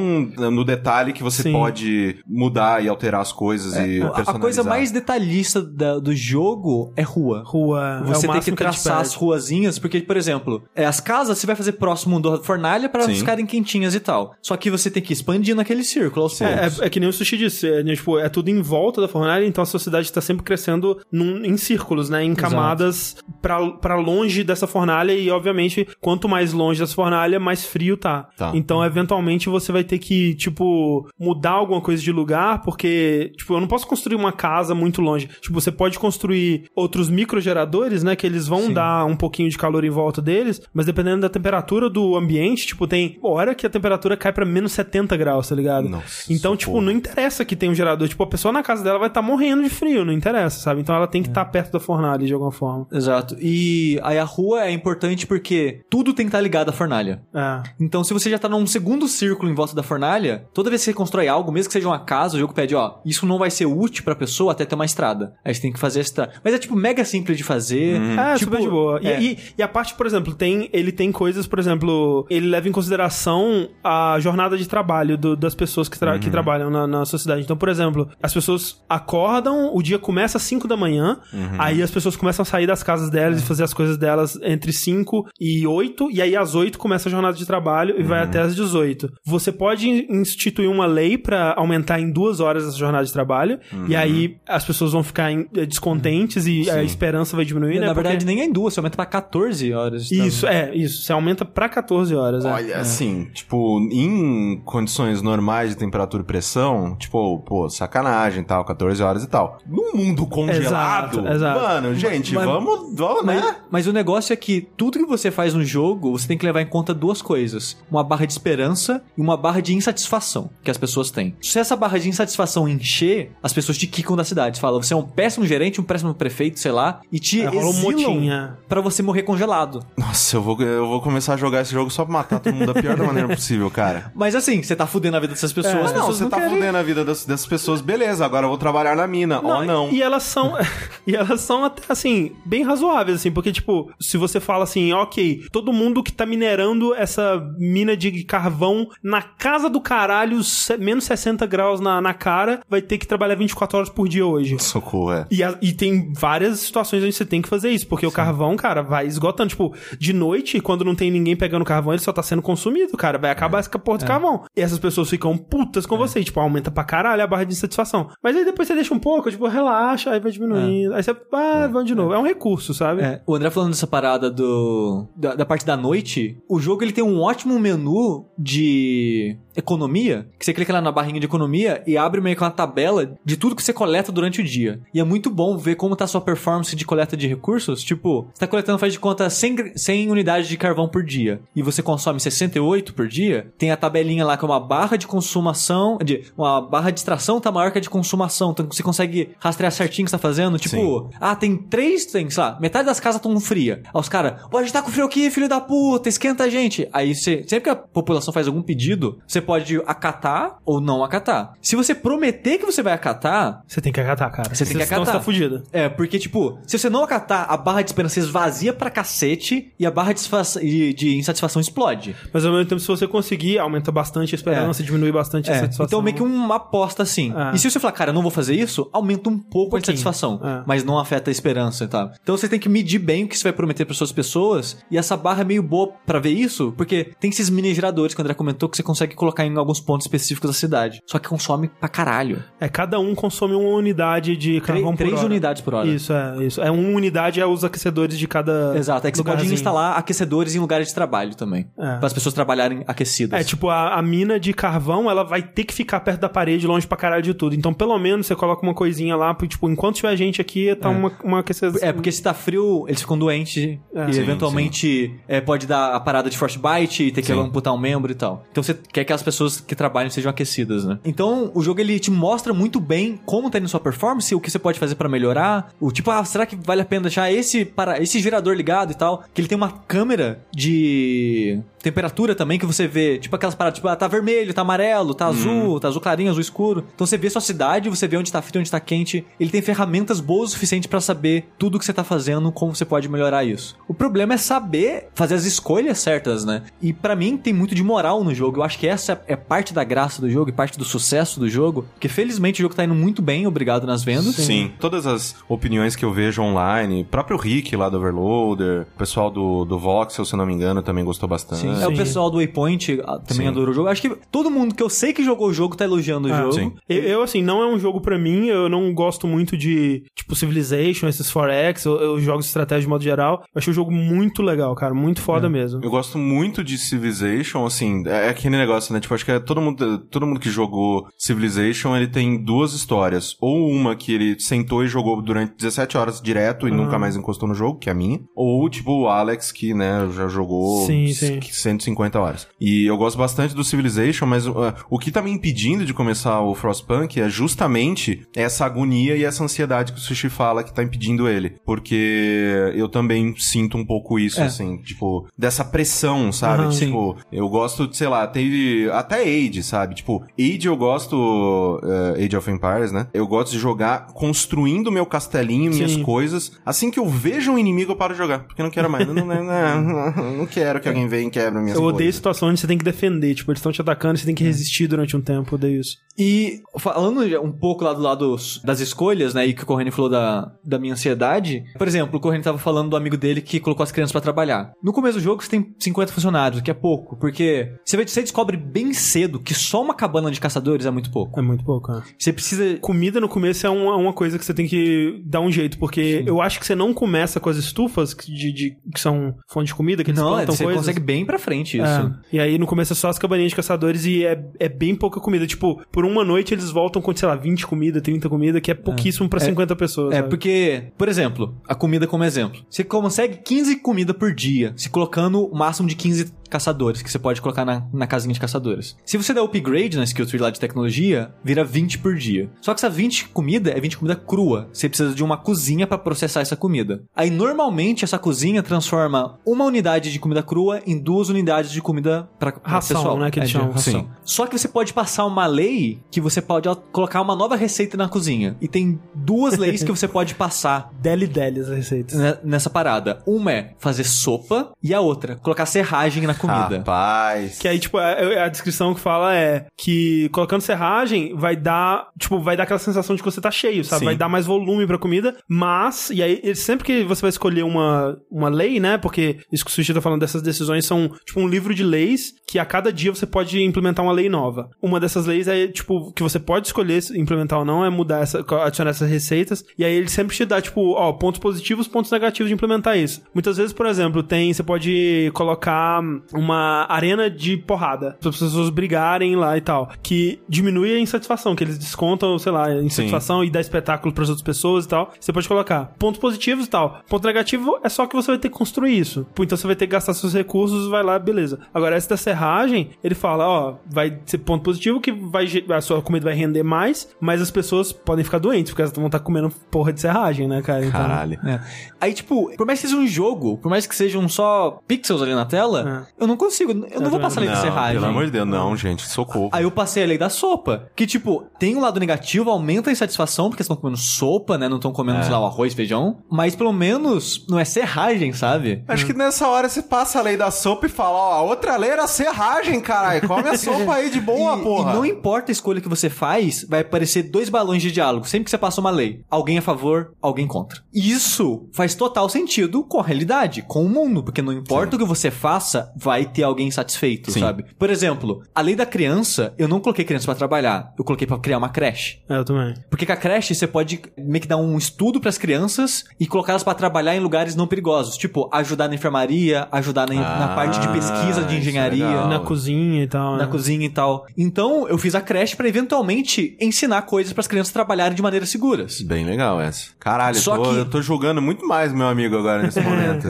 no 0.50 0.64
detalhe 0.64 1.12
que 1.12 1.22
você 1.22 1.42
Sim. 1.42 1.52
pode 1.52 2.16
mudar 2.26 2.82
e 2.82 2.88
alterar 2.88 3.20
as 3.20 3.32
coisas 3.32 3.74
e 3.74 4.00
A- 4.02 4.06
personalizar. 4.10 4.36
A 4.36 4.38
coisa 4.38 4.64
mais 4.64 4.90
detalhista 4.90 5.60
da- 5.62 5.98
do 5.98 6.14
jogo 6.14 6.92
é 6.96 7.02
rua. 7.02 7.42
Rua. 7.44 8.02
Você 8.06 8.26
é 8.26 8.32
tem 8.32 8.40
que 8.40 8.52
traçar 8.52 9.00
as 9.00 9.08
pede. 9.12 9.20
ruazinhas, 9.24 9.78
porque, 9.78 10.00
por 10.00 10.16
exemplo, 10.16 10.62
é, 10.74 10.86
as 10.86 11.00
casas 11.00 11.36
você 11.38 11.46
vai 11.46 11.54
fazer 11.56 11.72
próximo 11.72 12.20
da 12.20 12.38
fornalha 12.38 12.88
para 12.88 13.02
Sim. 13.04 13.14
ficarem 13.14 13.44
quentinhas 13.44 13.94
e 13.94 14.00
tal. 14.00 14.34
Só 14.42 14.56
que 14.56 14.70
você 14.70 14.90
tem 14.90 15.02
que 15.02 15.12
expandir 15.12 15.54
naquele 15.54 15.84
círculo 15.84 16.22
aos 16.22 16.40
É, 16.40 16.56
poucos. 16.56 16.80
é, 16.80 16.86
é 16.86 16.88
que 16.90 16.98
nem 16.98 17.08
o 17.08 17.12
sushi 17.12 17.36
disse, 17.36 17.68
é, 17.68 17.82
né, 17.82 17.94
tipo, 17.94 18.18
é 18.18 18.28
tudo 18.28 18.48
em 18.48 18.62
volta 18.62 19.00
da 19.02 19.08
fornalha, 19.08 19.44
então 19.44 19.62
a 19.62 19.66
sociedade 19.66 20.06
está 20.06 20.20
sempre 20.22 20.42
crescendo 20.44 20.98
num- 21.12 21.44
em 21.44 21.56
círculos, 21.58 22.08
né? 22.08 22.24
Em 22.24 22.34
camadas 22.34 23.16
pra 23.42 23.96
longe 23.96 24.42
dessa 24.42 24.66
fornalha 24.66 25.12
e, 25.12 25.30
obviamente, 25.30 25.86
quanto 26.00 26.28
mais 26.28 26.52
longe 26.52 26.79
dessa 26.80 26.94
fornalha, 26.94 27.38
mais 27.38 27.64
frio 27.64 27.96
tá. 27.96 28.28
Tá. 28.36 28.52
Então, 28.54 28.84
eventualmente, 28.84 29.48
você 29.48 29.70
vai 29.72 29.84
ter 29.84 29.98
que, 29.98 30.34
tipo, 30.34 31.08
mudar 31.18 31.50
alguma 31.52 31.80
coisa 31.80 32.02
de 32.02 32.10
lugar, 32.12 32.62
porque, 32.62 33.32
tipo, 33.36 33.54
eu 33.54 33.60
não 33.60 33.66
posso 33.68 33.86
construir 33.86 34.16
uma 34.16 34.32
casa 34.32 34.74
muito 34.74 35.00
longe. 35.00 35.28
Tipo, 35.40 35.60
você 35.60 35.70
pode 35.72 35.98
construir 35.98 36.64
outros 36.74 37.08
microgeradores, 37.08 38.02
né? 38.02 38.14
Que 38.16 38.26
eles 38.26 38.46
vão 38.46 38.62
Sim. 38.62 38.72
dar 38.74 39.04
um 39.06 39.16
pouquinho 39.16 39.48
de 39.48 39.56
calor 39.56 39.84
em 39.84 39.90
volta 39.90 40.20
deles, 40.20 40.60
mas 40.74 40.86
dependendo 40.86 41.20
da 41.22 41.28
temperatura 41.28 41.88
do 41.88 42.16
ambiente, 42.16 42.66
tipo, 42.66 42.86
tem 42.86 43.18
hora 43.22 43.54
que 43.54 43.66
a 43.66 43.70
temperatura 43.70 44.16
cai 44.16 44.32
pra 44.32 44.44
menos 44.44 44.72
70 44.72 45.16
graus, 45.16 45.48
tá 45.48 45.54
ligado? 45.54 45.88
Nossa, 45.88 46.32
Então, 46.32 46.52
socorro. 46.52 46.56
tipo, 46.56 46.80
não 46.80 46.92
interessa 46.92 47.44
que 47.44 47.56
tenha 47.56 47.72
um 47.72 47.74
gerador. 47.74 48.08
Tipo, 48.08 48.22
a 48.24 48.26
pessoa 48.26 48.52
na 48.52 48.62
casa 48.62 48.82
dela 48.84 48.98
vai 48.98 49.08
estar 49.08 49.22
morrendo 49.22 49.62
de 49.62 49.70
frio, 49.70 50.04
não 50.04 50.12
interessa, 50.12 50.60
sabe? 50.60 50.80
Então 50.80 50.94
ela 50.94 51.06
tem 51.06 51.22
que 51.22 51.28
É. 51.28 51.30
estar 51.30 51.44
perto 51.46 51.72
da 51.72 51.80
fornalha 51.80 52.26
de 52.26 52.32
alguma 52.32 52.52
forma. 52.52 52.86
Exato. 52.92 53.36
E 53.40 53.98
aí 54.02 54.18
a 54.18 54.24
rua 54.24 54.64
é 54.64 54.70
importante 54.70 55.26
porque 55.26 55.80
tudo 55.88 56.12
tem 56.12 56.26
que 56.26 56.28
estar 56.28 56.40
ligado 56.40 56.59
à 56.68 56.72
fornalha. 56.72 57.22
É. 57.34 57.62
Então, 57.80 58.04
se 58.04 58.12
você 58.12 58.28
já 58.30 58.38
tá 58.38 58.48
num 58.48 58.66
segundo 58.66 59.08
círculo 59.08 59.50
em 59.50 59.54
volta 59.54 59.74
da 59.74 59.82
fornalha, 59.82 60.44
toda 60.52 60.68
vez 60.68 60.82
que 60.82 60.86
você 60.86 60.94
constrói 60.94 61.26
algo, 61.28 61.50
mesmo 61.50 61.68
que 61.68 61.72
seja 61.72 61.88
uma 61.88 61.98
casa, 62.00 62.36
o 62.36 62.38
jogo 62.40 62.52
pede, 62.52 62.74
ó, 62.74 62.96
isso 63.04 63.24
não 63.26 63.38
vai 63.38 63.50
ser 63.50 63.66
útil 63.66 64.04
pra 64.04 64.14
pessoa 64.14 64.52
até 64.52 64.64
ter 64.64 64.74
uma 64.74 64.84
estrada. 64.84 65.34
Aí 65.44 65.54
você 65.54 65.62
tem 65.62 65.72
que 65.72 65.78
fazer 65.78 66.00
essa 66.00 66.10
estrada. 66.10 66.32
Mas 66.44 66.54
é 66.54 66.58
tipo 66.58 66.76
mega 66.76 67.04
simples 67.04 67.36
de 67.38 67.44
fazer. 67.44 68.00
É, 68.00 68.34
tipo, 68.34 68.50
super 68.50 68.60
de 68.60 68.68
boa. 68.68 69.00
E, 69.02 69.08
é. 69.08 69.22
e- 69.22 69.38
e 69.58 69.62
a 69.62 69.68
parte, 69.68 69.94
por 69.94 70.06
exemplo, 70.06 70.34
tem 70.34 70.68
ele 70.72 70.92
tem 70.92 71.10
coisas, 71.12 71.46
por 71.46 71.58
exemplo, 71.58 72.26
ele 72.28 72.46
leva 72.46 72.68
em 72.68 72.72
consideração 72.72 73.68
a 73.82 74.18
jornada 74.20 74.56
de 74.56 74.68
trabalho 74.68 75.16
do- 75.16 75.36
das 75.36 75.54
pessoas 75.54 75.88
que, 75.88 75.98
tra- 75.98 76.18
que 76.18 76.30
trabalham 76.30 76.70
na, 76.70 76.86
na 76.86 77.04
sociedade. 77.04 77.42
Então, 77.42 77.56
por 77.56 77.68
exemplo, 77.68 78.08
as 78.22 78.32
pessoas 78.34 78.80
acordam, 78.88 79.74
o 79.74 79.82
dia 79.82 79.98
começa 79.98 80.36
às 80.38 80.42
5 80.42 80.66
da 80.68 80.76
manhã, 80.76 81.18
aí 81.58 81.82
as 81.82 81.90
pessoas 81.90 82.16
começam 82.16 82.42
a 82.42 82.46
sair 82.46 82.66
das 82.66 82.82
casas 82.82 83.10
delas 83.10 83.40
e 83.42 83.44
fazer 83.44 83.64
as 83.64 83.72
coisas 83.74 83.96
delas 83.96 84.38
entre 84.42 84.72
5 84.72 85.26
e 85.40 85.66
8, 85.66 86.10
e 86.10 86.20
aí 86.22 86.36
às 86.36 86.49
8 86.54 86.78
começa 86.78 87.08
a 87.08 87.12
jornada 87.12 87.36
de 87.36 87.46
trabalho 87.46 87.94
e 87.98 88.02
vai 88.02 88.22
até 88.22 88.40
às 88.40 88.54
18. 88.54 89.10
Você 89.24 89.50
pode 89.52 89.88
in- 89.88 90.06
instituir 90.20 90.70
uma 90.70 90.86
lei 90.86 91.16
pra 91.18 91.54
aumentar 91.56 92.00
em 92.00 92.10
duas 92.10 92.40
horas 92.40 92.66
essa 92.66 92.76
jornada 92.76 93.04
de 93.04 93.12
trabalho, 93.12 93.58
e 93.88 93.94
aí 93.96 94.36
as 94.48 94.64
pessoas 94.64 94.92
vão 94.92 95.02
ficar 95.02 95.30
eh, 95.32 95.66
descontentes 95.66 96.46
e 96.46 96.68
a 96.70 96.74
Sim. 96.74 96.80
esperança 96.84 97.36
vai 97.36 97.44
diminuir, 97.44 97.74
né? 97.80 97.86
Na 97.86 97.94
Porque- 97.94 98.02
verdade, 98.08 98.26
nem 98.26 98.40
é 98.40 98.44
em 98.44 98.52
duas, 98.52 98.74
você 98.74 98.80
aumenta 98.80 98.96
pra 98.96 99.06
14 99.06 99.72
horas. 99.72 100.06
de 100.06 100.26
isso, 100.26 100.46
é, 100.46 100.74
isso. 100.74 101.02
Você 101.02 101.12
aumenta 101.12 101.44
pra 101.44 101.68
14 101.68 102.14
horas. 102.14 102.44
é. 102.44 102.48
Olha, 102.50 102.76
assim, 102.78 103.26
tipo, 103.32 103.80
em 103.90 104.60
condições 104.64 105.22
normais 105.22 105.70
de 105.70 105.76
temperatura 105.76 106.22
e 106.22 106.26
pressão, 106.26 106.96
tipo, 106.96 107.40
pô, 107.40 107.68
sacanagem 107.68 108.42
e 108.42 108.44
tal, 108.44 108.64
14 108.64 109.02
horas 109.02 109.22
e 109.24 109.28
tal. 109.28 109.58
Num 109.66 109.92
mundo 109.94 110.26
congelado, 110.26 111.20
Exato, 111.20 111.28
exato. 111.34 111.60
mano, 111.60 111.94
gente, 111.94 112.34
Mas- 112.34 112.44
vamos, 112.44 112.94
vamos, 112.96 113.24
Mas, 113.24 113.44
né? 113.44 113.56
mas 113.70 113.86
o 113.86 113.92
negócio 113.92 114.32
é 114.32 114.36
que 114.36 114.60
tudo 114.76 114.98
que 114.98 115.06
você 115.06 115.30
faz 115.30 115.54
no 115.54 115.64
jogo, 115.64 116.12
você 116.12 116.26
tem 116.28 116.38
que 116.38 116.39
levar 116.46 116.60
em 116.62 116.66
conta 116.66 116.92
duas 116.94 117.20
coisas: 117.22 117.76
uma 117.90 118.02
barra 118.04 118.26
de 118.26 118.32
esperança 118.32 119.02
e 119.16 119.20
uma 119.20 119.36
barra 119.36 119.60
de 119.60 119.74
insatisfação 119.74 120.50
que 120.62 120.70
as 120.70 120.78
pessoas 120.78 121.10
têm. 121.10 121.34
Se 121.40 121.58
essa 121.58 121.76
barra 121.76 121.98
de 121.98 122.08
insatisfação 122.08 122.68
encher, 122.68 123.32
as 123.42 123.52
pessoas 123.52 123.78
te 123.78 123.86
quicam 123.86 124.16
da 124.16 124.24
cidade. 124.24 124.60
Falam, 124.60 124.82
você 124.82 124.94
é 124.94 124.96
um 124.96 125.02
péssimo 125.02 125.46
gerente, 125.46 125.80
um 125.80 125.84
péssimo 125.84 126.14
prefeito, 126.14 126.58
sei 126.58 126.72
lá, 126.72 127.00
e 127.12 127.18
te 127.18 127.40
É, 127.42 127.46
rola 127.46 127.66
um 127.66 127.90
exilam 127.92 128.32
é. 128.32 128.52
pra 128.68 128.80
você 128.80 129.02
morrer 129.02 129.22
congelado. 129.22 129.84
Nossa, 129.96 130.36
eu 130.36 130.42
vou, 130.42 130.60
eu 130.60 130.86
vou 130.86 131.00
começar 131.00 131.34
a 131.34 131.36
jogar 131.36 131.62
esse 131.62 131.72
jogo 131.72 131.90
só 131.90 132.04
pra 132.04 132.12
matar 132.12 132.40
todo 132.40 132.52
mundo 132.54 132.72
da 132.72 132.80
pior 132.80 132.96
da 132.96 133.04
maneira 133.04 133.28
possível, 133.28 133.70
cara. 133.70 134.10
Mas 134.16 134.34
assim, 134.34 134.62
você 134.62 134.74
tá 134.76 134.86
fudendo 134.86 135.16
a 135.16 135.20
vida 135.20 135.32
dessas 135.34 135.52
pessoas. 135.52 135.74
É. 135.74 135.94
não, 135.94 136.06
pessoas 136.06 136.18
você 136.18 136.28
tá 136.28 136.36
querem. 136.38 136.54
fudendo 136.54 136.78
a 136.78 136.82
vida 136.82 137.04
das- 137.04 137.24
dessas 137.24 137.46
pessoas, 137.46 137.80
beleza, 137.80 138.24
agora 138.24 138.44
eu 138.46 138.48
vou 138.48 138.58
trabalhar 138.58 138.96
na 138.96 139.06
mina. 139.06 139.40
Ó, 139.42 139.64
não. 139.64 139.90
E 139.90 140.02
elas 140.02 140.22
são. 140.22 140.54
e 141.06 141.14
elas 141.14 141.40
são 141.40 141.64
até 141.64 141.82
assim, 141.88 142.32
bem 142.44 142.62
razoáveis, 142.62 143.18
assim, 143.20 143.30
porque, 143.30 143.52
tipo, 143.52 143.90
se 144.00 144.16
você 144.16 144.40
fala 144.40 144.64
assim, 144.64 144.92
ok, 144.92 145.44
todo 145.52 145.72
mundo 145.72 146.02
que 146.02 146.12
tá 146.12 146.26
minerando 146.30 146.94
essa 146.94 147.38
mina 147.58 147.96
de 147.96 148.24
carvão 148.24 148.88
na 149.02 149.20
casa 149.20 149.68
do 149.68 149.80
caralho, 149.80 150.40
menos 150.78 151.04
60 151.04 151.44
graus 151.46 151.80
na, 151.80 152.00
na 152.00 152.14
cara, 152.14 152.60
vai 152.68 152.80
ter 152.80 152.96
que 152.98 153.06
trabalhar 153.06 153.34
24 153.34 153.76
horas 153.76 153.88
por 153.90 154.08
dia 154.08 154.24
hoje. 154.24 154.56
Socorro, 154.60 155.12
é. 155.12 155.26
E, 155.30 155.42
a- 155.42 155.58
e 155.60 155.72
tem 155.72 156.12
várias 156.12 156.60
situações 156.60 157.02
onde 157.02 157.12
você 157.12 157.24
tem 157.24 157.42
que 157.42 157.48
fazer 157.48 157.70
isso, 157.70 157.86
porque 157.86 158.06
o 158.06 158.12
carvão, 158.12 158.56
cara, 158.56 158.82
vai 158.82 159.06
esgotando. 159.06 159.50
Tipo, 159.50 159.74
de 159.98 160.12
noite, 160.12 160.60
quando 160.60 160.84
não 160.84 160.94
tem 160.94 161.10
ninguém 161.10 161.36
pegando 161.36 161.64
carvão, 161.64 161.92
ele 161.92 162.02
só 162.02 162.12
tá 162.12 162.22
sendo 162.22 162.40
consumido, 162.42 162.96
cara. 162.96 163.18
Vai 163.18 163.30
acabar 163.30 163.58
essa 163.58 163.78
porra 163.78 163.98
de 163.98 164.04
carvão. 164.06 164.44
E 164.56 164.60
essas 164.60 164.78
pessoas 164.78 165.08
ficam 165.10 165.36
putas 165.36 165.84
com 165.86 165.96
você, 165.98 166.20
e, 166.20 166.24
tipo, 166.24 166.38
aumenta 166.40 166.70
pra 166.70 166.84
caralho 166.84 167.22
a 167.22 167.26
barra 167.26 167.44
de 167.44 167.52
insatisfação. 167.52 168.08
Mas 168.22 168.36
aí 168.36 168.44
depois 168.44 168.68
você 168.68 168.74
deixa 168.74 168.94
um 168.94 168.98
pouco, 168.98 169.30
tipo, 169.30 169.46
relaxa, 169.48 170.10
aí 170.10 170.20
vai 170.20 170.30
diminuindo. 170.30 170.94
Aí 170.94 171.02
você, 171.02 171.10
ah, 171.32 171.68
vamos 171.70 171.86
de 171.86 171.94
novo. 171.94 172.12
É 172.14 172.18
um 172.18 172.22
recurso, 172.24 172.72
sabe? 172.74 173.02
É, 173.02 173.22
o 173.26 173.34
André 173.34 173.50
falando 173.50 173.70
dessa 173.70 173.86
parada 173.86 174.30
do 174.30 175.08
da, 175.16 175.34
da 175.34 175.44
parte 175.46 175.64
da 175.66 175.76
noite, 175.76 176.19
o 176.48 176.58
jogo 176.60 176.82
ele 176.82 176.92
tem 176.92 177.04
um 177.04 177.20
ótimo 177.20 177.58
menu 177.58 178.24
de 178.38 179.36
economia, 179.56 180.26
que 180.38 180.44
você 180.44 180.54
clica 180.54 180.72
lá 180.72 180.80
na 180.80 180.92
barrinha 180.92 181.20
de 181.20 181.26
economia 181.26 181.82
e 181.86 181.96
abre 181.96 182.20
meio 182.20 182.36
que 182.36 182.42
uma 182.42 182.50
tabela 182.50 183.14
de 183.24 183.36
tudo 183.36 183.54
que 183.56 183.62
você 183.62 183.72
coleta 183.72 184.10
durante 184.12 184.40
o 184.40 184.44
dia. 184.44 184.80
E 184.94 185.00
é 185.00 185.04
muito 185.04 185.28
bom 185.30 185.56
ver 185.58 185.74
como 185.74 185.96
tá 185.96 186.04
a 186.04 186.08
sua 186.08 186.20
performance 186.20 186.74
de 186.74 186.84
coleta 186.84 187.16
de 187.16 187.26
recursos, 187.26 187.82
tipo, 187.82 188.28
você 188.32 188.40
tá 188.40 188.46
coletando, 188.46 188.78
faz 188.78 188.92
de 188.92 188.98
conta 188.98 189.28
100, 189.28 189.54
gr- 189.54 189.72
100 189.76 190.10
unidades 190.10 190.48
de 190.48 190.56
carvão 190.56 190.88
por 190.88 191.02
dia, 191.04 191.40
e 191.54 191.62
você 191.62 191.82
consome 191.82 192.20
68 192.20 192.94
por 192.94 193.06
dia, 193.08 193.52
tem 193.58 193.70
a 193.70 193.76
tabelinha 193.76 194.24
lá 194.24 194.36
que 194.36 194.44
é 194.44 194.48
uma 194.48 194.60
barra 194.60 194.96
de 194.96 195.06
consumação, 195.06 195.98
de 196.04 196.22
uma 196.36 196.60
barra 196.60 196.90
de 196.90 197.00
extração 197.00 197.40
tá 197.40 197.50
maior 197.50 197.70
que 197.72 197.78
a 197.78 197.80
de 197.80 197.90
consumação, 197.90 198.50
então 198.52 198.66
você 198.70 198.82
consegue 198.82 199.30
rastrear 199.38 199.72
certinho 199.72 200.04
o 200.04 200.06
que 200.06 200.10
você 200.10 200.16
tá 200.16 200.22
fazendo, 200.22 200.58
tipo, 200.58 200.76
Sim. 200.76 201.08
ah, 201.20 201.34
tem 201.34 201.56
três, 201.56 202.06
tem, 202.06 202.28
sei 202.30 202.42
lá, 202.42 202.58
metade 202.60 202.86
das 202.86 203.00
casas 203.00 203.18
estão 203.18 203.38
fria. 203.40 203.82
Aí 203.84 203.90
os 204.00 204.08
caras, 204.08 204.34
a 204.52 204.60
gente 204.62 204.72
tá 204.72 204.82
com 204.82 204.90
frio 204.90 205.06
aqui, 205.06 205.30
filho 205.30 205.48
da 205.48 205.60
puta, 205.60 206.08
esquenta 206.10 206.44
a 206.44 206.48
gente. 206.48 206.88
Aí 206.92 207.14
você, 207.14 207.42
sempre 207.46 207.60
que 207.62 207.70
a 207.70 207.76
população 207.76 208.32
faz 208.32 208.46
algum 208.46 208.62
pedido, 208.62 209.18
você 209.26 209.40
pode 209.40 209.76
acatar 209.86 210.58
ou 210.64 210.80
não 210.80 211.02
acatar. 211.04 211.54
Se 211.62 211.76
você 211.76 211.94
prometer 211.94 212.58
que 212.58 212.66
você 212.66 212.82
vai 212.82 212.92
acatar, 212.92 213.62
Você 213.66 213.80
tem 213.80 213.92
que 213.92 214.00
acatar, 214.00 214.30
cara. 214.30 214.54
Você 214.54 214.64
tem 214.64 214.76
que 214.76 214.82
acatar. 214.82 215.04
Você 215.06 215.12
tá 215.12 215.20
fudido. 215.20 215.62
é, 215.72 215.88
porque, 215.88 216.18
tipo, 216.18 216.58
se 216.66 216.78
você 216.78 216.90
não 216.90 217.02
acatar, 217.04 217.46
a 217.50 217.56
barra 217.56 217.82
de 217.82 217.90
esperança 217.90 218.18
esvazia 218.18 218.72
pra 218.72 218.90
cacete 218.90 219.72
e 219.78 219.86
a 219.86 219.90
barra 219.90 220.12
de, 220.12 220.20
de- 220.60 220.92
de 220.94 221.16
insatisfação 221.16 221.60
explode. 221.60 222.14
Mas 222.32 222.44
ao 222.44 222.52
mesmo 222.52 222.66
tempo, 222.68 222.80
se 222.80 222.86
você 222.88 223.06
conseguir, 223.06 223.58
aumenta 223.58 223.90
bastante 223.92 224.34
a 224.34 224.36
esperança, 224.36 224.82
diminui 224.82 225.12
bastante 225.12 225.50
a 225.50 225.54
É, 225.54 225.60
satisfação. 225.60 225.86
então 225.86 226.02
meio 226.02 226.16
que 226.16 226.22
uma 226.22 226.56
aposta 226.56 227.02
assim. 227.02 227.32
É. 227.36 227.54
E 227.54 227.58
se 227.58 227.70
você 227.70 227.78
falar, 227.80 227.92
cara, 227.92 228.10
eu 228.10 228.14
não 228.14 228.22
vou 228.22 228.30
fazer 228.30 228.54
isso, 228.54 228.88
aumenta 228.92 229.28
um 229.28 229.38
pouco 229.38 229.68
a 229.76 229.78
pouquinho. 229.78 229.94
insatisfação, 229.94 230.40
É. 230.42 230.62
mas 230.66 230.84
não 230.84 230.98
afeta 230.98 231.30
a 231.30 231.32
esperança 231.32 231.84
e 231.84 231.88
tal. 231.88 232.10
Então 232.22 232.36
você 232.36 232.48
tem 232.48 232.58
que 232.58 232.68
medir 232.68 232.98
bem 232.98 233.24
o 233.24 233.28
que 233.28 233.36
você 233.36 233.44
vai 233.44 233.52
prometer 233.52 233.84
para 233.84 233.94
suas 233.94 234.12
pessoas, 234.12 234.76
e 234.90 234.96
essa 234.98 235.16
barra 235.16 235.42
é 235.42 235.44
meio 235.44 235.62
boa 235.62 235.92
pra 236.06 236.18
ver 236.18 236.30
isso, 236.30 236.72
porque 236.76 237.12
tem 237.20 237.30
esses 237.30 237.48
mini 237.50 237.74
geradores 237.74 238.14
que 238.14 238.20
o 238.20 238.22
André 238.22 238.34
comentou 238.34 238.68
que 238.68 238.76
você 238.76 238.82
consegue 238.82 239.14
colocar 239.14 239.44
em 239.44 239.56
alguns 239.56 239.80
pontos 239.80 240.06
específicos 240.06 240.50
da 240.50 240.54
cidade. 240.54 241.00
Só 241.06 241.18
que 241.18 241.28
consome 241.28 241.68
pra 241.78 241.88
caralho. 241.88 242.42
É, 242.60 242.68
cada 242.68 242.98
um 242.98 243.14
consome 243.14 243.54
uma 243.54 243.68
unidade 243.70 244.36
de 244.36 244.60
Três, 244.60 244.64
carvão 244.64 244.96
três 244.96 245.14
hora. 245.14 245.26
unidades 245.26 245.62
por 245.62 245.74
hora. 245.74 245.88
Isso, 245.88 246.12
é, 246.12 246.44
isso. 246.44 246.60
É 246.60 246.70
uma 246.70 246.88
unidade 246.96 247.40
é 247.40 247.46
os 247.46 247.64
aquecedores 247.64 248.18
de 248.18 248.26
cada. 248.26 248.74
Exato, 248.76 249.06
é 249.06 249.10
que 249.10 249.16
você 249.16 249.24
pode 249.24 249.52
instalar 249.52 249.96
aquecedores 249.98 250.54
em 250.54 250.58
lugares 250.58 250.88
de 250.88 250.94
trabalho 250.94 251.34
também. 251.34 251.66
É. 251.78 251.96
Para 251.96 252.06
as 252.06 252.12
pessoas 252.12 252.34
trabalharem 252.34 252.82
aquecidas. 252.86 253.40
É, 253.40 253.44
tipo, 253.44 253.68
a, 253.68 253.94
a 253.94 254.02
mina 254.02 254.38
de 254.40 254.52
carvão, 254.52 255.10
ela 255.10 255.22
vai 255.24 255.42
ter 255.42 255.64
que 255.64 255.74
ficar 255.74 256.00
perto 256.00 256.20
da 256.20 256.28
parede, 256.28 256.66
longe 256.66 256.86
pra 256.86 256.96
caralho 256.96 257.22
de 257.22 257.34
tudo. 257.34 257.54
Então, 257.54 257.72
pelo 257.72 257.98
menos, 257.98 258.26
você 258.26 258.34
coloca 258.34 258.62
uma 258.62 258.74
coisinha 258.74 259.14
lá, 259.16 259.34
tipo, 259.46 259.68
enquanto 259.70 259.96
tiver 259.96 260.16
gente 260.16 260.40
aqui, 260.40 260.74
tá 260.74 260.88
uma, 260.88 261.12
uma 261.22 261.40
aquecedor. 261.40 261.78
É, 261.82 261.92
porque 261.92 262.10
se 262.10 262.22
tá 262.22 262.34
frio, 262.34 262.84
eles 262.88 263.00
ficam 263.00 263.18
doentes 263.18 263.78
É. 263.94 264.10
e 264.10 264.14
Sim, 264.14 264.20
eventualmente 264.20 265.14
é, 265.28 265.40
pode 265.40 265.66
dar 265.66 265.89
a 265.94 266.00
parada 266.00 266.30
de 266.30 266.36
frostbite 266.36 267.04
e 267.04 267.12
ter 267.12 267.22
que 267.22 267.32
Sim. 267.32 267.40
amputar 267.40 267.74
um 267.74 267.78
membro 267.78 268.10
e 268.10 268.14
tal. 268.14 268.44
Então 268.50 268.62
você 268.62 268.74
quer 268.74 269.04
que 269.04 269.12
as 269.12 269.22
pessoas 269.22 269.60
que 269.60 269.74
trabalham 269.74 270.10
sejam 270.10 270.30
aquecidas, 270.30 270.84
né? 270.84 270.98
Então 271.04 271.50
o 271.54 271.62
jogo 271.62 271.80
ele 271.80 271.98
te 271.98 272.10
mostra 272.10 272.52
muito 272.52 272.80
bem 272.80 273.18
como 273.24 273.50
tá 273.50 273.58
indo 273.58 273.68
sua 273.68 273.80
performance, 273.80 274.34
o 274.34 274.40
que 274.40 274.50
você 274.50 274.58
pode 274.58 274.78
fazer 274.78 274.94
pra 274.94 275.08
melhorar, 275.08 275.72
o 275.80 275.90
tipo, 275.90 276.10
ah, 276.10 276.24
será 276.24 276.46
que 276.46 276.56
vale 276.56 276.82
a 276.82 276.84
pena 276.84 277.02
deixar 277.02 277.32
esse 277.32 277.64
para 277.64 278.00
esse 278.02 278.20
gerador 278.20 278.54
ligado 278.54 278.92
e 278.92 278.94
tal? 278.94 279.24
Que 279.32 279.40
ele 279.40 279.48
tem 279.48 279.56
uma 279.56 279.70
câmera 279.70 280.44
de 280.52 281.60
temperatura 281.82 282.34
também 282.34 282.58
que 282.58 282.66
você 282.66 282.86
vê, 282.86 283.18
tipo 283.18 283.34
aquelas 283.34 283.54
paradas, 283.54 283.78
tipo, 283.78 283.88
ah, 283.88 283.96
tá 283.96 284.06
vermelho, 284.06 284.52
tá 284.52 284.62
amarelo, 284.62 285.14
tá 285.14 285.26
azul, 285.26 285.80
tá 285.80 285.88
azul 285.88 286.00
clarinho, 286.00 286.30
azul 286.30 286.40
escuro. 286.40 286.84
Então 286.94 287.06
você 287.06 287.16
vê 287.16 287.30
sua 287.30 287.40
cidade, 287.40 287.88
você 287.88 288.06
vê 288.06 288.16
onde 288.16 288.30
tá 288.30 288.42
frio, 288.42 288.60
onde 288.60 288.70
tá 288.70 288.80
quente. 288.80 289.24
Ele 289.38 289.50
tem 289.50 289.62
ferramentas 289.62 290.20
boas 290.20 290.50
o 290.50 290.52
suficiente 290.52 290.88
pra 290.88 291.00
saber 291.00 291.48
tudo 291.58 291.78
que 291.78 291.84
você 291.84 291.92
tá 291.92 292.04
fazendo, 292.04 292.52
como 292.52 292.74
você 292.74 292.84
pode 292.84 293.08
melhorar 293.08 293.44
isso. 293.44 293.76
O 293.88 293.94
problema 293.94 294.34
é 294.34 294.36
saber 294.36 295.08
fazer 295.14 295.34
as 295.34 295.44
escolhas 295.44 295.69
certas, 295.94 296.44
né? 296.44 296.62
E 296.80 296.92
pra 296.92 297.14
mim 297.16 297.36
tem 297.36 297.52
muito 297.52 297.74
de 297.74 297.82
moral 297.82 298.22
no 298.24 298.34
jogo. 298.34 298.58
Eu 298.58 298.62
acho 298.62 298.78
que 298.78 298.86
essa 298.86 299.20
é 299.26 299.36
parte 299.36 299.72
da 299.74 299.84
graça 299.84 300.20
do 300.20 300.30
jogo 300.30 300.50
e 300.50 300.52
parte 300.52 300.78
do 300.78 300.84
sucesso 300.84 301.38
do 301.40 301.48
jogo, 301.48 301.86
porque 301.94 302.08
felizmente 302.08 302.60
o 302.60 302.62
jogo 302.62 302.74
tá 302.74 302.84
indo 302.84 302.94
muito 302.94 303.20
bem, 303.22 303.46
obrigado 303.46 303.86
nas 303.86 304.02
vendas. 304.04 304.34
Sim. 304.36 304.72
todas 304.80 305.06
as 305.06 305.34
opiniões 305.48 305.94
que 305.96 306.04
eu 306.04 306.12
vejo 306.12 306.42
online, 306.42 307.04
próprio 307.04 307.36
Rick 307.36 307.74
lá 307.76 307.88
do 307.88 307.96
Overloader, 307.98 308.82
o 308.94 308.98
pessoal 308.98 309.30
do, 309.30 309.64
do 309.64 309.78
Voxel, 309.78 310.24
se 310.24 310.32
eu 310.34 310.36
não 310.38 310.46
me 310.46 310.52
engano, 310.54 310.82
também 310.82 311.04
gostou 311.04 311.28
bastante. 311.28 311.60
Sim. 311.62 311.82
É 311.82 311.86
o 311.86 311.90
Sim. 311.90 311.96
pessoal 311.96 312.30
do 312.30 312.36
Waypoint 312.38 313.00
ah, 313.04 313.18
também 313.18 313.46
Sim. 313.46 313.48
adorou 313.48 313.70
o 313.70 313.74
jogo. 313.74 313.88
Acho 313.88 314.02
que 314.02 314.16
todo 314.30 314.50
mundo 314.50 314.74
que 314.74 314.82
eu 314.82 314.88
sei 314.90 315.12
que 315.12 315.22
jogou 315.24 315.48
o 315.48 315.52
jogo 315.52 315.76
tá 315.76 315.84
elogiando 315.84 316.28
o 316.28 316.32
Ah, 316.32 316.38
jogo. 316.42 316.52
sim. 316.52 316.72
Eu, 316.88 317.02
eu, 317.02 317.22
assim, 317.22 317.42
não 317.42 317.62
é 317.62 317.66
um 317.66 317.78
jogo 317.78 318.00
pra 318.00 318.18
mim, 318.18 318.46
eu 318.46 318.68
não 318.68 318.92
gosto 318.94 319.26
muito 319.26 319.56
de, 319.56 320.04
tipo, 320.14 320.34
Civilization, 320.34 321.08
esses 321.08 321.30
4X, 321.32 321.86
eu, 321.86 321.96
eu 322.00 322.20
jogo 322.20 322.38
de 322.40 322.46
estratégia 322.46 322.82
de 322.82 322.88
modo 322.88 323.02
geral. 323.04 323.42
Eu 323.54 323.58
achei 323.58 323.70
o 323.70 323.74
jogo 323.74 323.90
muito 323.92 324.42
legal, 324.42 324.74
cara, 324.74 324.94
muito 324.94 325.20
foda 325.20 325.48
mesmo. 325.48 325.59
Eu 325.82 325.90
gosto 325.90 326.18
muito 326.18 326.62
de 326.64 326.76
Civilization, 326.78 327.64
assim, 327.66 328.02
é 328.06 328.28
aquele 328.28 328.56
negócio, 328.56 328.92
né? 328.94 329.00
Tipo, 329.00 329.14
acho 329.14 329.24
que 329.24 329.30
é 329.32 329.38
todo 329.40 329.60
mundo, 329.60 329.98
todo 330.10 330.26
mundo 330.26 330.40
que 330.40 330.50
jogou 330.50 331.06
Civilization, 331.16 331.96
ele 331.96 332.06
tem 332.08 332.42
duas 332.42 332.72
histórias. 332.72 333.36
Ou 333.40 333.68
uma 333.70 333.94
que 333.96 334.12
ele 334.12 334.38
sentou 334.40 334.84
e 334.84 334.88
jogou 334.88 335.20
durante 335.22 335.54
17 335.56 335.96
horas 335.96 336.20
direto 336.20 336.66
e 336.66 336.70
Uhum. 336.70 336.76
nunca 336.78 336.98
mais 336.98 337.16
encostou 337.16 337.48
no 337.48 337.54
jogo, 337.54 337.78
que 337.78 337.88
é 337.88 337.92
a 337.92 337.94
minha. 337.94 338.20
Ou, 338.34 338.68
tipo, 338.68 338.92
o 339.02 339.08
Alex, 339.08 339.50
que, 339.52 339.74
né, 339.74 340.08
já 340.14 340.28
jogou 340.28 340.86
Sim, 340.86 341.06
sim. 341.12 341.40
150 341.40 342.18
horas. 342.18 342.46
E 342.60 342.84
eu 342.86 342.96
gosto 342.96 343.16
bastante 343.18 343.54
do 343.54 343.64
Civilization, 343.64 344.26
mas 344.26 344.46
uh, 344.46 344.52
o 344.88 344.98
que 344.98 345.10
tá 345.10 345.20
me 345.22 345.30
impedindo 345.30 345.84
de 345.84 345.92
começar 345.94 346.40
o 346.40 346.54
Frostpunk 346.54 347.20
é 347.20 347.28
justamente 347.28 348.26
essa 348.34 348.64
agonia 348.64 349.16
e 349.16 349.24
essa 349.24 349.42
ansiedade 349.44 349.92
que 349.92 349.98
o 349.98 350.02
Sushi 350.02 350.28
fala 350.28 350.62
que 350.62 350.72
tá 350.74 350.82
impedindo 350.82 351.28
ele. 351.28 351.54
Porque 351.64 352.72
eu 352.74 352.88
também 352.88 353.34
sinto 353.36 353.76
um 353.76 353.84
pouco 353.84 354.18
isso, 354.18 354.40
É. 354.40 354.44
assim, 354.44 354.78
tipo, 354.78 355.26
dessa 355.50 355.64
pressão, 355.64 356.30
sabe? 356.30 356.62
Aham. 356.62 356.70
tipo, 356.70 357.16
eu 357.32 357.48
gosto, 357.48 357.88
de, 357.88 357.96
sei 357.96 358.06
lá, 358.06 358.24
teve 358.26 358.88
até 358.92 359.22
Age, 359.22 359.62
sabe? 359.64 359.96
Tipo, 359.96 360.24
Age 360.38 360.66
eu 360.66 360.76
gosto, 360.76 361.80
eh, 362.16 362.24
Age 362.24 362.36
of 362.36 362.50
Empires, 362.50 362.92
né? 362.92 363.08
Eu 363.12 363.26
gosto 363.26 363.50
de 363.52 363.58
jogar 363.58 364.06
construindo 364.14 364.92
meu 364.92 365.04
castelinho, 365.04 365.72
minhas 365.74 365.92
Sim. 365.92 366.02
coisas. 366.02 366.52
Assim 366.64 366.90
que 366.90 366.98
eu 366.98 367.08
vejo 367.08 367.50
um 367.52 367.58
inimigo, 367.58 367.92
eu 367.92 367.96
paro 367.96 368.14
de 368.14 368.18
jogar, 368.18 368.40
porque 368.44 368.62
eu 368.62 368.64
não 368.64 368.70
quero 368.70 368.88
mais. 368.88 369.06
não, 369.06 369.14
não, 369.14 369.24
não, 369.26 370.32
não 370.38 370.46
quero 370.46 370.80
que 370.80 370.88
alguém 370.88 371.08
venha 371.08 371.26
e 371.26 371.30
quebre 371.30 371.60
minhas 371.60 371.76
Eu 371.76 371.82
odeio 371.82 371.96
coisas. 371.98 372.14
situação 372.14 372.48
onde 372.48 372.60
você 372.60 372.66
tem 372.66 372.78
que 372.78 372.84
defender, 372.84 373.34
tipo, 373.34 373.50
eles 373.50 373.58
estão 373.58 373.72
te 373.72 373.80
atacando, 373.80 374.18
você 374.18 374.26
tem 374.26 374.34
que 374.34 374.44
resistir 374.44 374.86
durante 374.86 375.16
um 375.16 375.20
tempo, 375.20 375.54
eu 375.54 375.58
odeio 375.58 375.80
isso. 375.80 375.96
E 376.16 376.60
falando 376.78 377.22
um 377.42 377.52
pouco 377.52 377.82
lá 377.82 377.92
do 377.92 378.02
lado 378.02 378.36
das 378.62 378.78
escolhas, 378.80 379.32
né, 379.34 379.46
e 379.46 379.54
que 379.54 379.62
o 379.62 379.66
Corrêne 379.66 379.90
falou 379.90 380.10
da, 380.10 380.52
da 380.64 380.78
minha 380.78 380.92
ansiedade, 380.92 381.64
por 381.78 381.88
exemplo, 381.88 382.18
o 382.18 382.20
Corrêne 382.20 382.44
tava 382.44 382.58
falando 382.58 382.90
do 382.90 382.96
amigo 382.96 383.16
dele 383.16 383.40
que 383.40 383.58
colocou 383.58 383.82
as 383.82 383.90
crianças 383.90 384.12
pra 384.12 384.20
trabalhar. 384.20 384.72
No 384.82 384.92
começo 384.92 385.18
do 385.18 385.22
jogo 385.22 385.39
você 385.44 385.50
tem 385.50 385.74
50 385.78 386.12
funcionários, 386.12 386.60
o 386.60 386.64
que 386.64 386.70
é 386.70 386.74
pouco, 386.74 387.16
porque 387.16 387.72
você, 387.84 387.96
vê- 387.96 388.06
você 388.06 388.20
descobre 388.20 388.56
bem 388.56 388.92
cedo 388.92 389.38
que 389.40 389.54
só 389.54 389.82
uma 389.82 389.94
cabana 389.94 390.30
de 390.30 390.40
caçadores 390.40 390.86
é 390.86 390.90
muito 390.90 391.10
pouco. 391.10 391.38
É 391.38 391.42
muito 391.42 391.64
pouco, 391.64 391.92
né? 391.92 392.02
Você 392.18 392.32
precisa... 392.32 392.78
Comida 392.80 393.20
no 393.20 393.28
começo 393.28 393.66
é 393.66 393.70
uma, 393.70 393.96
uma 393.96 394.12
coisa 394.12 394.38
que 394.38 394.44
você 394.44 394.54
tem 394.54 394.66
que 394.66 395.22
dar 395.24 395.40
um 395.40 395.50
jeito, 395.50 395.78
porque 395.78 396.22
eu 396.26 396.40
acho 396.40 396.58
que 396.60 396.66
você 396.66 396.74
não 396.74 396.92
começa 396.94 397.38
com 397.40 397.48
as 397.50 397.56
estufas 397.56 398.14
que- 398.14 398.32
de, 398.32 398.52
de- 398.52 398.76
que 398.92 399.00
são 399.00 399.34
fonte 399.48 399.68
de 399.68 399.74
comida, 399.74 400.02
que 400.04 400.10
eles 400.10 400.20
Não, 400.20 400.28
plantam 400.30 400.54
você 400.54 400.64
coisas. 400.64 400.80
consegue 400.82 401.00
bem 401.00 401.24
pra 401.24 401.38
frente 401.38 401.76
isso. 401.78 401.86
É, 401.86 402.12
e 402.32 402.40
aí 402.40 402.58
no 402.58 402.66
começo 402.66 402.92
é 402.92 402.96
só 402.96 403.08
as 403.08 403.18
cabaninhas 403.18 403.50
de 403.50 403.56
caçadores 403.56 404.04
e 404.06 404.24
é, 404.24 404.42
é 404.58 404.68
bem 404.68 404.94
pouca 404.94 405.20
comida. 405.20 405.46
Tipo, 405.46 405.82
por 405.90 406.04
uma 406.04 406.24
noite 406.24 406.54
eles 406.54 406.70
voltam 406.70 407.00
com, 407.02 407.14
sei 407.14 407.28
lá, 407.28 407.34
20 407.36 407.66
comida, 407.66 408.00
30 408.00 408.28
comida, 408.28 408.60
que 408.60 408.70
é 408.70 408.74
pouquíssimo 408.74 409.28
pra 409.28 409.40
50 409.40 409.74
pessoas. 409.76 410.12
É, 410.12 410.16
sabe? 410.16 410.28
porque, 410.28 410.84
por 410.96 411.08
exemplo, 411.08 411.54
a 411.68 411.74
comida 411.74 412.06
como 412.06 412.24
exemplo. 412.24 412.60
Você 412.68 412.84
consegue 412.84 413.38
15 413.38 413.76
comida 413.76 414.12
por 414.14 414.34
dia, 414.34 414.72
se 414.76 414.88
colocando 414.90 415.29
o 415.36 415.54
máximo 415.54 415.88
de 415.88 415.94
15 415.94 416.32
caçadores 416.50 417.00
que 417.02 417.10
você 417.10 417.18
pode 417.18 417.40
colocar 417.40 417.64
na, 417.64 417.84
na 417.92 418.06
casinha 418.06 418.34
de 418.34 418.40
caçadores. 418.40 418.96
Se 419.04 419.16
você 419.16 419.32
der 419.32 419.40
upgrade 419.42 419.96
na 419.96 420.04
skill 420.04 420.26
tree 420.26 420.40
lá 420.40 420.50
de 420.50 420.60
tecnologia, 420.60 421.32
vira 421.44 421.64
20 421.64 421.98
por 421.98 422.14
dia. 422.16 422.50
Só 422.60 422.74
que 422.74 422.80
essa 422.80 422.90
20 422.90 423.28
comida 423.28 423.70
é 423.70 423.80
20 423.80 423.98
comida 423.98 424.16
crua. 424.16 424.68
Você 424.72 424.88
precisa 424.88 425.14
de 425.14 425.22
uma 425.24 425.36
cozinha 425.36 425.86
pra 425.86 425.96
processar 425.98 426.40
essa 426.40 426.56
comida. 426.56 427.02
Aí 427.14 427.30
normalmente 427.30 428.04
essa 428.04 428.18
cozinha 428.18 428.62
transforma 428.62 429.38
uma 429.46 429.64
unidade 429.64 430.12
de 430.12 430.18
comida 430.18 430.42
crua 430.42 430.80
em 430.86 430.98
duas 430.98 431.28
unidades 431.28 431.70
de 431.70 431.80
comida 431.80 432.28
pra, 432.38 432.52
pra 432.52 432.70
Ração, 432.72 432.96
pessoal. 432.96 433.18
né, 433.18 433.30
que 433.30 433.38
eles 433.38 433.48
de 433.48 433.52
chamam. 433.54 433.72
ração. 433.72 434.00
Sim. 434.02 434.08
Só 434.24 434.46
que 434.46 434.58
você 434.58 434.68
pode 434.68 434.92
passar 434.92 435.24
uma 435.26 435.46
lei 435.46 436.00
que 436.10 436.20
você 436.20 436.40
pode 436.42 436.68
colocar 436.92 437.20
uma 437.20 437.36
nova 437.36 437.56
receita 437.56 437.96
na 437.96 438.08
cozinha. 438.08 438.56
E 438.60 438.66
tem 438.68 439.00
duas 439.14 439.56
leis 439.56 439.82
que 439.82 439.90
você 439.90 440.08
pode 440.08 440.34
passar 440.34 440.90
Deli 441.00 441.26
Deli 441.26 441.60
as 441.60 441.68
receitas. 441.68 442.18
ne- 442.18 442.38
nessa 442.44 442.68
parada. 442.70 443.22
Uma 443.26 443.52
é 443.52 443.74
fazer 443.78 444.04
sopa 444.04 444.72
e 444.82 444.92
a 444.94 445.00
outra, 445.00 445.36
colocar 445.36 445.66
serragem 445.66 446.26
na 446.26 446.34
comida. 446.40 446.78
Rapaz. 446.78 447.58
Que 447.58 447.68
aí, 447.68 447.78
tipo, 447.78 447.98
a, 447.98 448.44
a 448.44 448.48
descrição 448.48 448.94
que 448.94 449.00
fala 449.00 449.34
é 449.34 449.66
que 449.78 450.28
colocando 450.30 450.60
serragem 450.60 451.34
vai 451.36 451.56
dar, 451.56 452.08
tipo, 452.18 452.40
vai 452.40 452.56
dar 452.56 452.64
aquela 452.64 452.78
sensação 452.78 453.14
de 453.14 453.22
que 453.22 453.30
você 453.30 453.40
tá 453.40 453.50
cheio, 453.50 453.84
sabe? 453.84 454.00
Sim. 454.00 454.04
Vai 454.06 454.16
dar 454.16 454.28
mais 454.28 454.46
volume 454.46 454.86
pra 454.86 454.98
comida, 454.98 455.36
mas, 455.48 456.10
e 456.10 456.22
aí, 456.22 456.54
sempre 456.56 456.84
que 456.84 457.04
você 457.04 457.22
vai 457.22 457.30
escolher 457.30 457.62
uma, 457.62 458.16
uma 458.30 458.48
lei, 458.48 458.80
né? 458.80 458.98
Porque 458.98 459.38
isso 459.52 459.64
que 459.64 459.70
o 459.70 459.74
Sushi 459.74 459.94
tá 459.94 460.00
falando 460.00 460.20
dessas 460.20 460.42
decisões 460.42 460.84
são, 460.86 461.10
tipo, 461.24 461.40
um 461.40 461.48
livro 461.48 461.74
de 461.74 461.84
leis 461.84 462.34
que 462.46 462.58
a 462.58 462.64
cada 462.64 462.92
dia 462.92 463.14
você 463.14 463.26
pode 463.26 463.62
implementar 463.62 464.04
uma 464.04 464.12
lei 464.12 464.28
nova. 464.28 464.70
Uma 464.82 464.98
dessas 464.98 465.26
leis 465.26 465.46
é, 465.48 465.68
tipo, 465.68 466.12
que 466.12 466.22
você 466.22 466.38
pode 466.38 466.66
escolher 466.66 467.00
se 467.02 467.18
implementar 467.18 467.58
ou 467.58 467.64
não, 467.64 467.84
é 467.84 467.90
mudar 467.90 468.20
essa, 468.20 468.44
adicionar 468.64 468.90
essas 468.90 469.08
receitas, 469.08 469.64
e 469.78 469.84
aí 469.84 469.94
ele 469.94 470.08
sempre 470.08 470.36
te 470.36 470.44
dá, 470.44 470.60
tipo, 470.60 470.92
ó, 470.92 471.12
pontos 471.12 471.40
positivos, 471.40 471.86
pontos 471.86 472.10
negativos 472.10 472.48
de 472.48 472.54
implementar 472.54 472.96
isso. 472.96 473.22
Muitas 473.34 473.56
vezes, 473.56 473.72
por 473.72 473.86
exemplo, 473.86 474.22
tem, 474.22 474.52
você 474.52 474.62
pode 474.62 475.30
colocar 475.34 476.02
uma 476.32 476.86
arena 476.88 477.30
de 477.30 477.56
porrada. 477.56 478.16
Para 478.20 478.30
as 478.30 478.38
pessoas 478.38 478.70
brigarem 478.70 479.36
lá 479.36 479.56
e 479.56 479.60
tal. 479.60 479.90
Que 480.02 480.40
diminui 480.48 480.94
a 480.94 480.98
insatisfação, 480.98 481.54
que 481.54 481.64
eles 481.64 481.78
descontam, 481.78 482.38
sei 482.38 482.52
lá, 482.52 482.66
a 482.66 482.82
insatisfação 482.82 483.44
e 483.44 483.50
dá 483.50 483.60
espetáculo 483.60 484.12
para 484.12 484.24
as 484.24 484.30
outras 484.30 484.44
pessoas 484.44 484.84
e 484.84 484.88
tal. 484.88 485.12
Você 485.18 485.32
pode 485.32 485.48
colocar 485.48 485.92
pontos 485.98 486.20
positivos 486.20 486.66
e 486.66 486.70
tal. 486.70 487.00
Ponto 487.08 487.26
negativo 487.26 487.78
é 487.82 487.88
só 487.88 488.06
que 488.06 488.14
você 488.14 488.32
vai 488.32 488.38
ter 488.38 488.48
que 488.48 488.56
construir 488.56 488.98
isso. 488.98 489.26
Então 489.38 489.56
você 489.56 489.66
vai 489.66 489.76
ter 489.76 489.86
que 489.86 489.92
gastar 489.92 490.14
seus 490.14 490.34
recursos, 490.34 490.88
vai 490.88 491.02
lá, 491.02 491.18
beleza. 491.18 491.58
Agora, 491.72 491.96
essa 491.96 492.10
da 492.10 492.16
serragem, 492.16 492.90
ele 493.02 493.14
fala, 493.14 493.46
ó, 493.46 493.74
vai 493.86 494.18
ser 494.26 494.38
ponto 494.38 494.62
positivo 494.62 495.00
que 495.00 495.12
vai, 495.12 495.46
a 495.70 495.80
sua 495.80 496.02
comida 496.02 496.24
vai 496.24 496.34
render 496.34 496.62
mais, 496.62 497.08
mas 497.20 497.40
as 497.40 497.50
pessoas 497.50 497.92
podem 497.92 498.24
ficar 498.24 498.38
doentes, 498.38 498.72
porque 498.72 498.82
elas 498.82 498.92
vão 498.92 499.06
estar 499.06 499.20
comendo 499.20 499.50
porra 499.70 499.92
de 499.92 500.00
serragem, 500.00 500.46
né, 500.48 500.62
cara? 500.62 500.84
Então, 500.84 501.00
Caralho. 501.00 501.38
É. 501.46 501.60
Aí, 502.00 502.12
tipo, 502.12 502.54
por 502.56 502.66
mais 502.66 502.80
que 502.80 502.88
seja 502.88 503.00
um 503.00 503.06
jogo, 503.06 503.58
por 503.58 503.68
mais 503.68 503.86
que 503.86 503.94
sejam 503.94 504.28
só 504.28 504.80
pixels 504.86 505.22
ali 505.22 505.34
na 505.34 505.44
tela, 505.44 506.06
eu 506.20 506.26
não 506.26 506.36
consigo, 506.36 506.72
eu 506.90 507.00
não 507.00 507.10
vou 507.10 507.18
passar 507.18 507.40
a 507.40 507.44
lei 507.44 507.50
da 507.50 507.60
serragem. 507.60 507.94
pelo 508.00 508.10
amor 508.10 508.26
de 508.26 508.30
Deus, 508.30 508.46
não, 508.46 508.76
gente, 508.76 509.08
socorro. 509.08 509.48
Aí 509.52 509.64
eu 509.64 509.70
passei 509.70 510.02
a 510.02 510.06
lei 510.06 510.18
da 510.18 510.28
sopa. 510.28 510.88
Que, 510.94 511.06
tipo, 511.06 511.46
tem 511.58 511.76
um 511.76 511.80
lado 511.80 511.98
negativo, 511.98 512.50
aumenta 512.50 512.90
a 512.90 512.92
insatisfação, 512.92 513.48
porque 513.48 513.62
estão 513.62 513.76
comendo 513.76 513.96
sopa, 513.96 514.58
né? 514.58 514.68
Não 514.68 514.76
estão 514.76 514.92
comendo, 514.92 515.22
sei 515.22 515.32
lá, 515.32 515.40
o 515.40 515.46
arroz, 515.46 515.74
feijão. 515.74 516.18
Mas 516.30 516.54
pelo 516.54 516.72
menos 516.72 517.46
não 517.48 517.58
é 517.58 517.64
serragem, 517.64 518.32
sabe? 518.32 518.84
Acho 518.86 519.06
que 519.06 519.12
nessa 519.12 519.48
hora 519.48 519.68
você 519.68 519.82
passa 519.82 520.18
a 520.18 520.22
lei 520.22 520.36
da 520.36 520.50
sopa 520.50 520.86
e 520.86 520.88
fala, 520.88 521.16
ó, 521.16 521.32
a 521.32 521.42
outra 521.42 521.76
lei 521.76 521.90
era 521.90 522.06
serragem, 522.06 522.80
caralho. 522.80 523.26
Come 523.26 523.48
a 523.48 523.56
sopa 523.56 523.94
aí 523.94 524.10
de 524.10 524.20
boa, 524.20 524.56
e, 524.60 524.62
porra. 524.62 524.92
e 524.92 524.94
não 524.94 525.06
importa 525.06 525.50
a 525.50 525.54
escolha 525.54 525.80
que 525.80 525.88
você 525.88 526.10
faz, 526.10 526.64
vai 526.68 526.80
aparecer 526.80 527.24
dois 527.24 527.48
balões 527.48 527.82
de 527.82 527.90
diálogo. 527.90 528.28
Sempre 528.28 528.44
que 528.44 528.50
você 528.50 528.58
passa 528.58 528.80
uma 528.80 528.90
lei. 528.90 529.24
Alguém 529.30 529.58
a 529.58 529.62
favor, 529.62 530.12
alguém 530.20 530.46
contra. 530.46 530.80
Isso 530.92 531.68
faz 531.72 531.94
total 531.94 532.28
sentido 532.28 532.84
com 532.84 533.00
a 533.00 533.02
realidade, 533.02 533.62
com 533.62 533.84
o 533.84 533.88
mundo. 533.88 534.22
Porque 534.22 534.42
não 534.42 534.52
importa 534.52 534.96
o 534.96 534.98
que 534.98 535.04
você 535.04 535.30
faça, 535.30 535.92
vai 535.96 536.09
ter 536.24 536.42
alguém 536.42 536.70
satisfeito, 536.70 537.30
Sim. 537.30 537.40
sabe? 537.40 537.64
Por 537.78 537.90
exemplo, 537.90 538.42
a 538.54 538.60
lei 538.60 538.74
da 538.76 538.84
criança, 538.86 539.54
eu 539.58 539.66
não 539.68 539.80
coloquei 539.80 540.04
criança 540.04 540.26
pra 540.26 540.34
trabalhar. 540.34 540.92
Eu 540.98 541.04
coloquei 541.04 541.26
pra 541.26 541.38
criar 541.38 541.58
uma 541.58 541.68
creche. 541.68 542.18
É, 542.28 542.36
eu 542.36 542.44
também. 542.44 542.74
Porque 542.90 543.06
com 543.06 543.12
a 543.12 543.16
creche 543.16 543.54
você 543.54 543.66
pode 543.66 544.00
meio 544.18 544.40
que 544.40 544.48
dar 544.48 544.56
um 544.56 544.76
estudo 544.76 545.20
pras 545.20 545.38
crianças 545.38 546.04
e 546.18 546.26
colocá-las 546.26 546.62
pra 546.62 546.74
trabalhar 546.74 547.14
em 547.16 547.20
lugares 547.20 547.54
não 547.54 547.66
perigosos. 547.66 548.16
Tipo, 548.16 548.48
ajudar 548.52 548.88
na 548.88 548.94
enfermaria, 548.94 549.68
ajudar 549.72 550.08
na, 550.08 550.14
na 550.14 550.44
Ah, 550.52 550.54
parte 550.54 550.78
de 550.80 550.88
pesquisa 550.88 551.42
de 551.44 551.54
é 551.54 551.58
engenharia. 551.58 552.06
legal. 552.06 552.28
Na 552.28 552.40
cozinha 552.40 553.02
e 553.02 553.06
tal. 553.06 553.32
Na 553.36 553.44
né? 553.46 553.50
cozinha 553.50 553.86
e 553.86 553.90
tal. 553.90 554.26
Então, 554.36 554.88
eu 554.88 554.98
fiz 554.98 555.14
a 555.14 555.20
creche 555.20 555.56
pra 555.56 555.68
eventualmente 555.68 556.56
ensinar 556.60 557.02
coisas 557.02 557.32
pras 557.32 557.46
crianças 557.46 557.72
trabalharem 557.72 558.14
de 558.16 558.22
maneiras 558.22 558.48
seguras. 558.48 559.00
Bem 559.02 559.24
legal 559.24 559.60
essa. 559.60 559.90
Caralho, 559.98 560.36
Só 560.36 560.56
eu, 560.56 560.62
tô, 560.62 560.70
que- 560.70 560.76
eu 560.78 560.84
tô 560.90 561.02
julgando 561.02 561.40
muito 561.42 561.66
mais 561.66 561.92
meu 561.92 562.06
amigo 562.08 562.36
agora 562.36 562.62
nesse 562.62 562.80
momento. 562.82 563.28